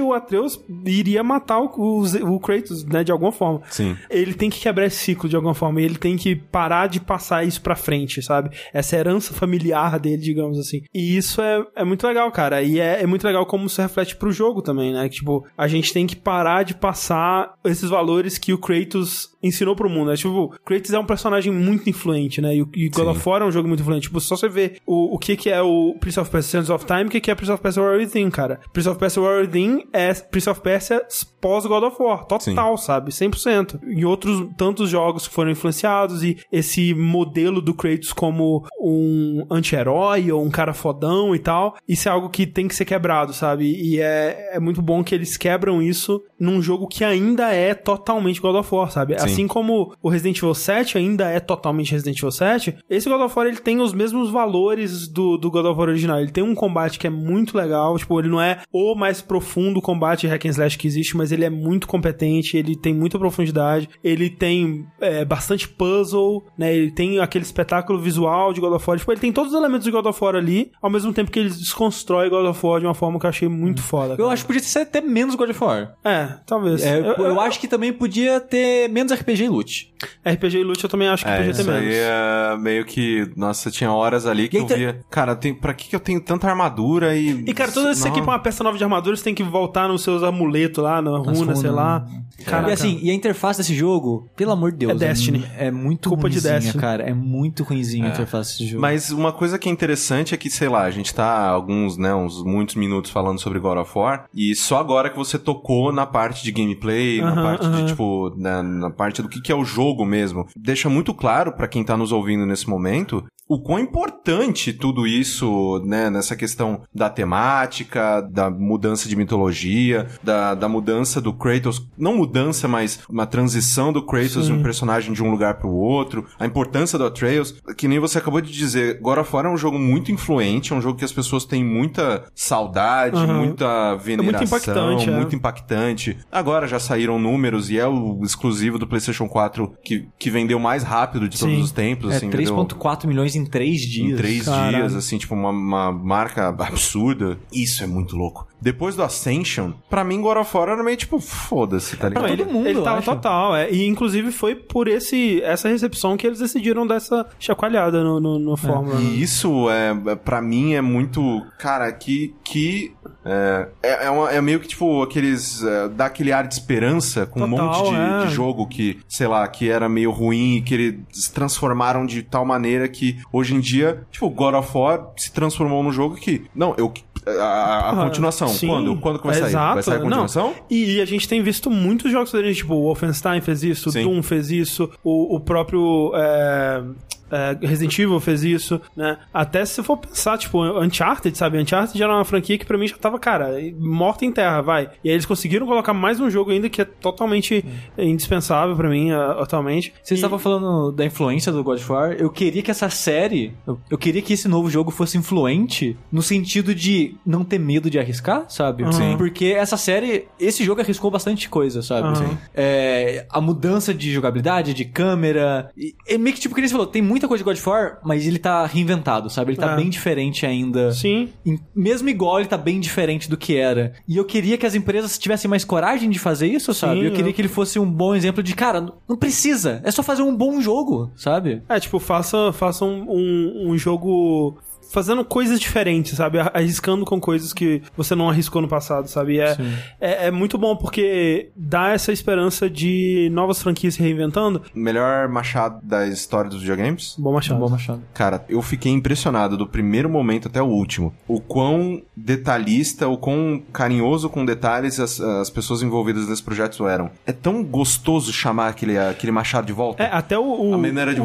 o 0.00 0.12
Atreus 0.12 0.60
iria 0.84 1.22
matar 1.22 1.60
o, 1.60 1.70
o, 1.76 2.34
o 2.34 2.40
Kratos, 2.40 2.84
né, 2.84 3.04
de 3.04 3.12
alguma 3.12 3.32
forma. 3.32 3.62
Sim. 3.70 3.96
Ele 4.08 4.34
tem 4.34 4.50
que 4.50 4.60
quebrar 4.60 4.86
esse 4.86 4.96
ciclo 4.96 5.28
de 5.28 5.36
alguma 5.36 5.54
forma, 5.54 5.80
ele 5.80 5.96
tem 5.96 6.16
que 6.16 6.34
parar 6.34 6.88
de 6.88 7.00
passar 7.00 7.44
isso 7.44 7.60
pra 7.60 7.76
frente, 7.76 8.22
sabe? 8.22 8.50
Essa 8.72 8.96
herança 8.96 9.32
familiar 9.32 9.98
dele, 9.98 10.22
digamos 10.22 10.58
assim. 10.58 10.82
E 10.94 11.16
isso 11.16 11.40
é, 11.40 11.64
é 11.76 11.84
muito 11.84 12.06
legal, 12.06 12.30
cara. 12.30 12.62
E 12.62 12.78
é, 12.78 13.02
é 13.02 13.06
muito 13.06 13.26
legal 13.26 13.46
como 13.46 13.66
isso 13.66 13.80
reflete 13.80 14.16
pro 14.16 14.32
jogo 14.32 14.62
também, 14.62 14.92
né? 14.92 15.08
Que, 15.08 15.16
tipo, 15.16 15.46
a 15.56 15.68
gente 15.68 15.92
tem 15.92 16.06
que 16.06 16.16
parar 16.16 16.62
de 16.62 16.74
passar 16.74 17.54
esses 17.64 17.88
valores 17.88 18.38
que 18.38 18.52
o 18.52 18.58
Kratos 18.58 19.29
ensinou 19.42 19.74
pro 19.74 19.88
mundo, 19.88 20.10
né? 20.10 20.16
Tipo, 20.16 20.50
Kratos 20.64 20.92
é 20.92 20.98
um 20.98 21.04
personagem 21.06 21.52
muito 21.52 21.88
influente, 21.88 22.40
né? 22.40 22.54
E, 22.56 22.62
o- 22.62 22.68
e 22.74 22.88
God 22.88 23.08
of 23.08 23.28
War 23.28 23.42
é 23.42 23.44
um 23.44 23.50
jogo 23.52 23.66
muito 23.68 23.80
influente. 23.80 24.02
Tipo, 24.04 24.20
só 24.20 24.36
você 24.36 24.48
ver 24.48 24.76
o, 24.86 25.14
o 25.14 25.18
que 25.18 25.36
que 25.36 25.48
é 25.50 25.60
o 25.62 25.94
Prince 26.00 26.20
of 26.20 26.30
Persia 26.30 26.60
Sands 26.60 26.70
of 26.70 26.84
Time, 26.84 27.04
o 27.04 27.08
que 27.08 27.20
que 27.20 27.30
é 27.30 27.34
Prince 27.34 27.52
of 27.52 27.62
Persia 27.62 27.82
Warrior 27.82 28.00
Within, 28.02 28.30
cara. 28.30 28.60
Prince 28.72 28.88
of 28.88 28.98
Persia 28.98 29.22
Warrior 29.22 29.46
Within 29.46 29.84
é 29.92 30.12
Prince 30.14 30.50
of 30.50 30.60
Persia 30.60 31.02
pós 31.40 31.66
God 31.66 31.84
of 31.84 31.96
War, 32.00 32.24
total, 32.24 32.76
sabe? 32.76 33.10
100%. 33.10 33.80
E 33.88 34.04
outros 34.04 34.48
tantos 34.56 34.90
jogos 34.90 35.26
que 35.26 35.34
foram 35.34 35.50
influenciados 35.50 36.22
e 36.22 36.38
esse 36.52 36.94
modelo 36.94 37.60
do 37.60 37.74
Kratos 37.74 38.12
como 38.12 38.66
um 38.80 39.46
anti-herói 39.50 40.30
ou 40.30 40.44
um 40.44 40.50
cara 40.50 40.72
fodão 40.72 41.34
e 41.34 41.38
tal, 41.38 41.76
isso 41.88 42.08
é 42.08 42.12
algo 42.12 42.28
que 42.28 42.46
tem 42.46 42.68
que 42.68 42.74
ser 42.74 42.84
quebrado, 42.84 43.32
sabe? 43.32 43.64
E 43.64 44.00
é, 44.00 44.50
é 44.52 44.60
muito 44.60 44.82
bom 44.82 45.02
que 45.02 45.14
eles 45.14 45.36
quebram 45.36 45.82
isso 45.82 46.22
num 46.38 46.62
jogo 46.62 46.86
que 46.86 47.04
ainda 47.04 47.52
é 47.52 47.74
totalmente 47.74 48.40
God 48.40 48.56
of 48.56 48.74
War, 48.74 48.90
sabe? 48.90 49.14
Assim 49.14 49.46
como 49.46 49.94
o 50.02 50.08
Resident 50.08 50.38
Evil 50.38 50.54
7 50.54 50.98
ainda 50.98 51.28
é 51.28 51.38
totalmente 51.40 51.92
Resident 51.92 52.18
Evil 52.18 52.30
7, 52.30 52.76
esse 52.88 53.08
God 53.08 53.20
of 53.20 53.36
War 53.36 53.46
ele 53.46 53.58
tem 53.58 53.80
os 53.80 53.92
mesmos 53.92 54.30
valores 54.30 55.06
do, 55.08 55.36
do 55.36 55.50
God 55.50 55.66
of 55.66 55.78
War 55.78 55.88
original. 55.88 56.20
Ele 56.20 56.30
tem 56.30 56.44
um 56.44 56.54
combate 56.54 56.98
que 56.98 57.06
é 57.06 57.10
muito 57.10 57.56
legal, 57.56 57.96
tipo, 57.98 58.18
ele 58.18 58.28
não 58.28 58.40
é 58.40 58.60
o 58.72 58.94
mais 58.94 59.20
profundo 59.20 59.80
combate 59.80 60.26
hack 60.26 60.44
and 60.46 60.50
slash 60.50 60.78
que 60.78 60.86
existe, 60.86 61.16
mas 61.16 61.29
ele 61.32 61.44
é 61.44 61.50
muito 61.50 61.86
competente, 61.86 62.56
ele 62.56 62.76
tem 62.76 62.94
muita 62.94 63.18
profundidade, 63.18 63.88
ele 64.02 64.28
tem 64.30 64.86
é, 65.00 65.24
bastante 65.24 65.68
puzzle, 65.68 66.44
né? 66.56 66.74
Ele 66.74 66.90
tem 66.90 67.18
aquele 67.20 67.44
espetáculo 67.44 67.98
visual 67.98 68.52
de 68.52 68.60
God 68.60 68.72
of 68.72 68.84
War, 68.88 68.98
tipo, 68.98 69.10
ele 69.12 69.20
tem 69.20 69.32
todos 69.32 69.52
os 69.52 69.58
elementos 69.58 69.84
de 69.84 69.90
God 69.90 70.06
of 70.06 70.22
War 70.24 70.34
ali, 70.36 70.70
ao 70.82 70.90
mesmo 70.90 71.12
tempo 71.12 71.30
que 71.30 71.38
ele 71.38 71.50
desconstrói 71.50 72.28
God 72.30 72.46
of 72.46 72.66
War 72.66 72.80
de 72.80 72.86
uma 72.86 72.94
forma 72.94 73.18
que 73.18 73.26
eu 73.26 73.30
achei 73.30 73.48
muito 73.48 73.82
foda. 73.82 74.14
Eu 74.14 74.16
cara. 74.18 74.32
acho 74.32 74.42
que 74.42 74.46
podia 74.48 74.62
ser 74.62 74.80
até 74.80 75.00
menos 75.00 75.34
God 75.34 75.50
of 75.50 75.64
War. 75.64 75.94
É, 76.04 76.28
talvez. 76.46 76.82
É, 76.84 76.98
eu, 76.98 77.24
eu 77.26 77.40
acho 77.40 77.58
que 77.60 77.68
também 77.68 77.92
podia 77.92 78.40
ter 78.40 78.88
menos 78.88 79.12
RPG 79.12 79.44
e 79.44 79.48
loot. 79.48 79.92
RPG 80.26 80.58
e 80.58 80.64
loot 80.64 80.82
eu 80.82 80.90
também 80.90 81.08
acho 81.08 81.24
que 81.24 81.30
É, 81.30 81.36
podia 81.36 81.52
ter 81.52 81.60
isso 81.60 81.70
menos. 81.70 81.86
aí 81.86 81.94
é 81.94 82.56
meio 82.58 82.84
que. 82.84 83.30
Nossa, 83.36 83.70
tinha 83.70 83.92
horas 83.92 84.26
ali 84.26 84.48
que 84.48 84.58
eu 84.58 84.66
tem- 84.66 84.76
via. 84.78 85.00
Cara, 85.10 85.34
tem, 85.36 85.54
pra 85.54 85.74
que, 85.74 85.88
que 85.88 85.96
eu 85.96 86.00
tenho 86.00 86.20
tanta 86.20 86.48
armadura 86.48 87.16
e. 87.16 87.44
E, 87.46 87.54
cara, 87.54 87.70
toda 87.70 87.86
vez 87.86 87.98
que 87.98 88.02
você 88.04 88.08
equipa 88.08 88.30
uma 88.30 88.38
peça 88.38 88.62
nova 88.64 88.76
de 88.78 88.84
armadura, 88.84 89.16
você 89.16 89.24
tem 89.24 89.34
que 89.34 89.42
voltar 89.42 89.88
nos 89.88 90.02
seus 90.02 90.22
amuletos 90.22 90.82
lá, 90.82 91.00
na 91.02 91.10
runa, 91.20 91.38
runas, 91.38 91.58
sei 91.58 91.70
lá. 91.70 92.06
Caraca. 92.44 92.70
E 92.70 92.72
assim, 92.72 92.98
e 93.02 93.10
a 93.10 93.14
interface 93.14 93.58
desse 93.60 93.74
jogo, 93.74 94.28
pelo 94.36 94.52
amor 94.52 94.72
de 94.72 94.78
Deus. 94.78 94.92
É 94.92 94.94
Destiny. 94.94 95.44
É, 95.56 95.70
muito 95.70 96.08
Culpa 96.08 96.28
de 96.30 96.40
Destiny. 96.40 96.80
cara. 96.80 97.02
É 97.02 97.12
muito 97.14 97.62
ruimzinha 97.62 98.06
a 98.06 98.08
interface 98.10 98.52
desse 98.52 98.66
jogo. 98.66 98.80
Mas 98.80 99.10
uma 99.10 99.32
coisa 99.32 99.58
que 99.58 99.68
é 99.68 99.72
interessante 99.72 100.34
é 100.34 100.36
que, 100.36 100.48
sei 100.50 100.68
lá, 100.68 100.82
a 100.84 100.90
gente 100.90 101.14
tá 101.14 101.24
há 101.24 101.48
alguns, 101.50 101.96
né, 101.96 102.14
uns 102.14 102.42
muitos 102.42 102.74
minutos 102.74 103.10
falando 103.10 103.38
sobre 103.38 103.58
God 103.58 103.78
of 103.78 103.92
War, 103.98 104.24
e 104.34 104.54
só 104.54 104.78
agora 104.78 105.10
que 105.10 105.16
você 105.16 105.38
tocou 105.38 105.92
na 105.92 106.06
parte 106.06 106.42
de 106.42 106.50
gameplay, 106.52 107.20
na 107.20 107.32
Aham, 107.32 107.42
parte 107.42 107.68
de, 107.68 107.74
aham. 107.76 107.86
tipo, 107.86 108.34
na, 108.36 108.62
na 108.62 108.90
parte 108.90 109.20
do 109.22 109.28
que, 109.28 109.40
que 109.40 109.52
é 109.52 109.54
o 109.54 109.64
jogo 109.64 110.04
mesmo. 110.04 110.46
Deixa 110.56 110.88
muito 110.88 111.12
claro 111.12 111.52
pra 111.52 111.68
quem 111.68 111.84
tá 111.84 111.96
nos 111.96 112.12
ouvindo 112.12 112.46
nesse 112.46 112.68
momento 112.68 113.24
o 113.48 113.60
quão 113.60 113.80
importante 113.80 114.72
tudo 114.72 115.08
isso, 115.08 115.82
né, 115.84 116.08
nessa 116.08 116.36
questão 116.36 116.82
da 116.94 117.10
temática, 117.10 118.20
da 118.20 118.48
mudança 118.48 119.08
de 119.08 119.16
mitologia, 119.16 120.06
da, 120.22 120.54
da 120.54 120.68
mudança 120.68 121.09
do 121.18 121.32
Kratos, 121.32 121.88
não 121.96 122.14
mudança, 122.14 122.68
mas 122.68 123.00
uma 123.08 123.24
transição 123.24 123.90
do 123.90 124.04
Kratos 124.04 124.46
de 124.46 124.52
um 124.52 124.62
personagem 124.62 125.14
de 125.14 125.22
um 125.22 125.30
lugar 125.30 125.54
pro 125.54 125.70
outro, 125.70 126.26
a 126.38 126.44
importância 126.44 126.98
do 126.98 127.06
Atreus, 127.06 127.54
que 127.78 127.88
nem 127.88 127.98
você 127.98 128.18
acabou 128.18 128.42
de 128.42 128.52
dizer, 128.52 129.00
God 129.00 129.18
of 129.18 129.34
War 129.34 129.46
é 129.46 129.48
um 129.48 129.56
jogo 129.56 129.78
muito 129.78 130.12
influente, 130.12 130.74
é 130.74 130.76
um 130.76 130.82
jogo 130.82 130.98
que 130.98 131.04
as 131.04 131.12
pessoas 131.12 131.46
têm 131.46 131.64
muita 131.64 132.24
saudade, 132.34 133.16
muita 133.26 133.94
veneração, 133.96 134.44
impactante, 134.44 135.08
é. 135.08 135.16
muito 135.16 135.34
impactante. 135.34 136.18
Agora 136.30 136.66
já 136.66 136.78
saíram 136.78 137.18
números 137.18 137.70
e 137.70 137.78
é 137.78 137.86
o 137.86 138.20
exclusivo 138.22 138.78
do 138.78 138.86
PlayStation 138.86 139.28
4 139.28 139.72
que, 139.82 140.06
que 140.18 140.30
vendeu 140.30 140.58
mais 140.58 140.82
rápido 140.82 141.28
de 141.28 141.38
todos 141.38 141.54
Sim. 141.54 141.62
os 141.62 141.72
tempos, 141.72 142.12
É 142.12 142.16
assim, 142.16 142.28
vendeu 142.28 142.54
3.4 142.54 143.06
milhões 143.06 143.34
em 143.36 143.44
3 143.46 143.80
dias. 143.80 144.12
em 144.12 144.16
três 144.16 144.44
Caralho. 144.44 144.76
dias, 144.76 144.94
assim, 144.94 145.16
tipo, 145.16 145.34
uma, 145.34 145.50
uma 145.50 145.92
marca 145.92 146.48
absurda. 146.48 147.38
Isso 147.52 147.82
é 147.82 147.86
muito 147.86 148.16
louco. 148.16 148.49
Depois 148.60 148.94
do 148.96 149.02
Ascension, 149.02 149.72
pra 149.88 150.04
mim, 150.04 150.20
God 150.20 150.36
of 150.38 150.56
War 150.56 150.68
era 150.68 150.82
meio 150.82 150.96
tipo, 150.96 151.18
foda-se, 151.18 151.96
tá 151.96 152.08
ligado? 152.08 152.22
Não, 152.22 152.36
todo 152.36 152.40
ele, 152.42 152.52
mundo, 152.52 152.66
ele 152.68 152.82
tava 152.82 152.98
acho. 152.98 153.06
total, 153.10 153.56
é. 153.56 153.70
E 153.70 153.86
inclusive 153.86 154.30
foi 154.32 154.54
por 154.54 154.86
esse, 154.88 155.40
essa 155.42 155.68
recepção 155.68 156.16
que 156.16 156.26
eles 156.26 156.38
decidiram 156.38 156.86
dessa 156.86 157.26
chacoalhada 157.38 158.02
no, 158.04 158.20
no, 158.20 158.38
no 158.38 158.56
Fórmula. 158.56 158.96
né? 158.96 159.02
E 159.02 159.22
isso, 159.22 159.68
é, 159.70 159.96
é, 160.12 160.14
pra 160.14 160.40
mim, 160.42 160.74
é 160.74 160.80
muito. 160.80 161.42
Cara, 161.58 161.90
que. 161.92 162.34
que 162.44 162.92
é, 163.24 163.68
é, 163.82 164.06
é 164.06 164.10
uma- 164.10 164.30
é 164.30 164.40
meio 164.40 164.60
que, 164.60 164.68
tipo, 164.68 165.02
aqueles. 165.02 165.62
É, 165.62 165.88
dá 165.88 166.06
aquele 166.06 166.32
ar 166.32 166.46
de 166.46 166.54
esperança 166.54 167.26
com 167.26 167.42
um 167.42 167.50
Total, 167.50 167.66
monte 167.84 167.90
de, 167.90 167.96
é. 167.96 168.26
de 168.26 168.34
jogo 168.34 168.66
que, 168.66 168.98
sei 169.08 169.26
lá, 169.26 169.46
que 169.48 169.68
era 169.70 169.88
meio 169.88 170.10
ruim 170.10 170.56
e 170.56 170.62
que 170.62 170.74
eles 170.74 171.28
transformaram 171.32 172.04
de 172.06 172.22
tal 172.22 172.44
maneira 172.44 172.88
que 172.88 173.18
hoje 173.32 173.54
em 173.54 173.60
dia, 173.60 174.02
tipo, 174.10 174.28
God 174.30 174.54
of 174.54 174.70
War 174.76 175.08
se 175.16 175.32
transformou 175.32 175.82
num 175.82 175.92
jogo 175.92 176.16
que. 176.16 176.44
Não, 176.54 176.74
eu. 176.76 176.92
A, 177.26 177.30
a- 177.32 177.90
Ah, 177.90 178.04
continuação. 178.04 178.48
sim. 178.48 178.66
Quando? 178.66 178.96
Quando 178.96 179.18
que 179.18 179.26
vai 179.26 179.36
sair? 179.36 179.48
Exato. 179.48 179.74
Vai 179.74 179.82
sair 179.82 179.94
a 179.94 179.98
Não. 179.98 180.04
continuação? 180.04 180.54
E 180.70 181.00
a 181.00 181.04
gente 181.04 181.28
tem 181.28 181.42
visto 181.42 181.70
muitos 181.70 182.10
jogos 182.10 182.32
dele, 182.32 182.54
tipo, 182.54 182.74
o 182.74 182.82
Wolfenstein 182.84 183.40
fez 183.40 183.62
isso, 183.62 183.90
Sim. 183.90 184.04
Doom 184.04 184.22
fez 184.22 184.50
isso, 184.50 184.90
o, 185.04 185.36
o 185.36 185.40
próprio. 185.40 186.12
é, 186.14 186.82
é, 187.30 187.66
Resident 187.66 187.98
Evil 187.98 188.20
fez 188.20 188.42
isso, 188.44 188.80
né? 188.96 189.18
Até 189.32 189.64
se 189.64 189.82
for 189.82 189.96
pensar, 189.96 190.38
tipo, 190.38 190.62
Uncharted, 190.80 191.36
sabe? 191.36 191.58
Uncharted 191.58 192.02
era 192.02 192.12
uma 192.14 192.24
franquia 192.24 192.58
que 192.58 192.66
pra 192.66 192.76
mim 192.78 192.86
já 192.88 192.96
tava, 192.96 193.18
cara, 193.18 193.50
morta 193.78 194.24
em 194.24 194.32
terra, 194.32 194.60
vai. 194.60 194.90
E 195.04 195.08
aí 195.08 195.14
eles 195.14 195.26
conseguiram 195.26 195.66
colocar 195.66 195.92
mais 195.94 196.20
um 196.20 196.30
jogo 196.30 196.50
ainda 196.50 196.68
que 196.68 196.80
é 196.80 196.84
totalmente 196.84 197.64
indispensável 197.98 198.76
pra 198.76 198.88
mim 198.88 199.12
uh, 199.12 199.40
atualmente. 199.40 199.92
Vocês 200.02 200.18
E- 200.18 200.20
estavam 200.20 200.38
falando 200.38 200.92
da 200.92 201.04
influência 201.04 201.52
do 201.52 201.62
God 201.62 201.78
of 201.78 201.92
War. 201.92 202.12
Eu 202.12 202.30
queria 202.30 202.62
que 202.62 202.70
essa 202.70 202.88
série, 202.90 203.54
eu, 203.66 203.78
eu 203.90 203.98
queria 203.98 204.22
que 204.22 204.32
esse 204.32 204.48
novo 204.48 204.70
jogo 204.70 204.90
fosse 204.90 205.16
influente 205.18 205.96
no 206.10 206.22
sentido 206.22 206.74
de 206.74 207.14
não 207.24 207.44
ter 207.44 207.58
medo 207.58 207.90
de 207.90 207.98
arriscar, 207.98 208.44
sabe? 208.48 208.84
Sim. 208.92 209.16
Porque 209.16 209.46
essa 209.46 209.76
série, 209.76 210.26
esse 210.38 210.64
jogo 210.64 210.80
arriscou 210.80 211.10
bastante 211.10 211.48
coisa, 211.48 211.82
sabe? 211.82 212.16
Sim. 212.18 212.38
É, 212.54 213.26
a 213.30 213.40
mudança 213.40 213.92
de 213.94 214.12
jogabilidade, 214.12 214.74
de 214.74 214.84
câmera. 214.84 215.70
E, 215.76 215.94
é 216.08 216.16
meio 216.18 216.34
que 216.34 216.40
tipo 216.40 216.54
que 216.54 216.60
nem 216.60 216.68
você 216.68 216.72
falou, 216.72 216.86
tem 216.86 217.02
muita 217.20 217.28
coisa 217.28 217.44
de 217.44 217.44
God 217.44 217.56
of 217.58 217.68
War, 217.68 217.98
mas 218.02 218.26
ele 218.26 218.38
tá 218.38 218.64
reinventado, 218.64 219.28
sabe? 219.28 219.52
Ele 219.52 219.58
tá 219.60 219.72
É. 219.72 219.76
bem 219.76 219.90
diferente 219.90 220.46
ainda. 220.46 220.90
Sim. 220.92 221.28
Mesmo 221.76 222.08
igual, 222.08 222.38
ele 222.40 222.48
tá 222.48 222.56
bem 222.56 222.80
diferente 222.80 223.28
do 223.28 223.36
que 223.36 223.56
era. 223.56 223.92
E 224.08 224.16
eu 224.16 224.24
queria 224.24 224.56
que 224.56 224.64
as 224.66 224.74
empresas 224.74 225.18
tivessem 225.18 225.48
mais 225.48 225.64
coragem 225.64 226.08
de 226.08 226.18
fazer 226.18 226.46
isso, 226.46 226.72
sabe? 226.72 227.00
Sim, 227.00 227.06
eu 227.06 227.12
queria 227.12 227.30
eu- 227.30 227.34
que 227.34 227.40
ele 227.42 227.48
fosse 227.48 227.78
um 227.78 227.90
bom 227.90 228.14
exemplo 228.14 228.42
de, 228.42 228.54
cara, 228.54 228.80
não- 228.80 228.94
não 229.08 229.16
precisa. 229.16 229.80
É 229.84 229.90
só 229.90 230.02
fazer 230.02 230.22
um 230.22 230.34
bom 230.34 230.60
jogo, 230.60 231.10
sabe? 231.14 231.62
É, 231.68 231.78
tipo, 231.78 231.98
faça, 231.98 232.52
faça 232.52 232.84
um, 232.84 233.04
um, 233.10 233.70
um 233.72 233.78
jogo 233.78 234.58
fazendo 234.92 235.24
coisas 235.24 235.58
diferentes, 235.60 236.16
sabe? 236.16 236.38
Arriscando 236.40 237.04
com 237.04 237.20
coisas 237.20 237.52
que 237.52 237.82
você 237.96 238.14
não 238.14 238.28
arriscou 238.28 238.60
no 238.60 238.68
passado, 238.68 239.08
sabe? 239.08 239.34
E 239.36 239.40
É, 239.40 239.56
é, 240.00 240.26
é 240.26 240.30
muito 240.30 240.58
bom 240.58 240.76
porque 240.76 241.50
dá 241.56 241.90
essa 241.90 242.12
esperança 242.12 242.68
de 242.68 243.28
novas 243.32 243.62
franquias 243.62 243.94
se 243.94 244.02
reinventando. 244.02 244.62
Melhor 244.74 245.28
machado 245.28 245.78
da 245.82 246.06
história 246.06 246.50
dos 246.50 246.60
videogames? 246.60 247.14
Bom 247.18 247.32
machado. 247.32 247.60
Bom 247.60 247.68
Machado. 247.68 248.02
Cara, 248.12 248.44
eu 248.48 248.60
fiquei 248.62 248.90
impressionado 248.92 249.56
do 249.56 249.66
primeiro 249.66 250.08
momento 250.08 250.48
até 250.48 250.60
o 250.60 250.66
último. 250.66 251.14
O 251.28 251.40
quão 251.40 252.02
detalhista, 252.16 253.06
o 253.08 253.16
quão 253.16 253.62
carinhoso 253.72 254.28
com 254.28 254.44
detalhes 254.44 254.98
as, 254.98 255.20
as 255.20 255.50
pessoas 255.50 255.82
envolvidas 255.82 256.28
nesse 256.28 256.42
projeto 256.42 256.86
eram. 256.88 257.10
É 257.26 257.32
tão 257.32 257.62
gostoso 257.62 258.32
chamar 258.32 258.68
aquele, 258.68 258.98
aquele 258.98 259.30
machado 259.32 259.66
de 259.66 259.72
volta. 259.72 260.02
É, 260.02 260.10
até 260.12 260.38
o, 260.38 260.70
o- 260.70 260.74
a 260.74 260.78
maneira 260.78 261.14
de. 261.14 261.22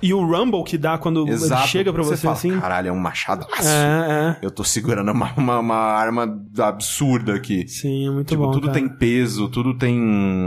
e 0.00 0.14
o 0.14 0.24
Rumble 0.24 0.64
que 0.64 0.78
dá 0.78 0.96
quando 0.96 1.28
Exato. 1.28 1.60
ele 1.62 1.68
chega 1.68 1.92
pra 1.92 2.02
você, 2.02 2.16
fala, 2.16 2.34
assim. 2.34 2.58
Caralho, 2.58 2.85
é 2.86 2.92
um 2.92 2.98
machadaço. 2.98 3.66
É, 3.68 4.36
é. 4.42 4.46
Eu 4.46 4.50
tô 4.50 4.64
segurando 4.64 5.10
uma, 5.12 5.32
uma, 5.36 5.58
uma 5.58 5.76
arma 5.76 6.26
absurda 6.58 7.34
aqui. 7.34 7.66
Sim, 7.68 8.06
é 8.06 8.10
muito 8.10 8.28
Tipo, 8.28 8.44
bom. 8.46 8.50
tudo 8.52 8.68
cara. 8.68 8.74
tem 8.78 8.88
peso, 8.88 9.48
tudo 9.48 9.74
tem 9.74 9.96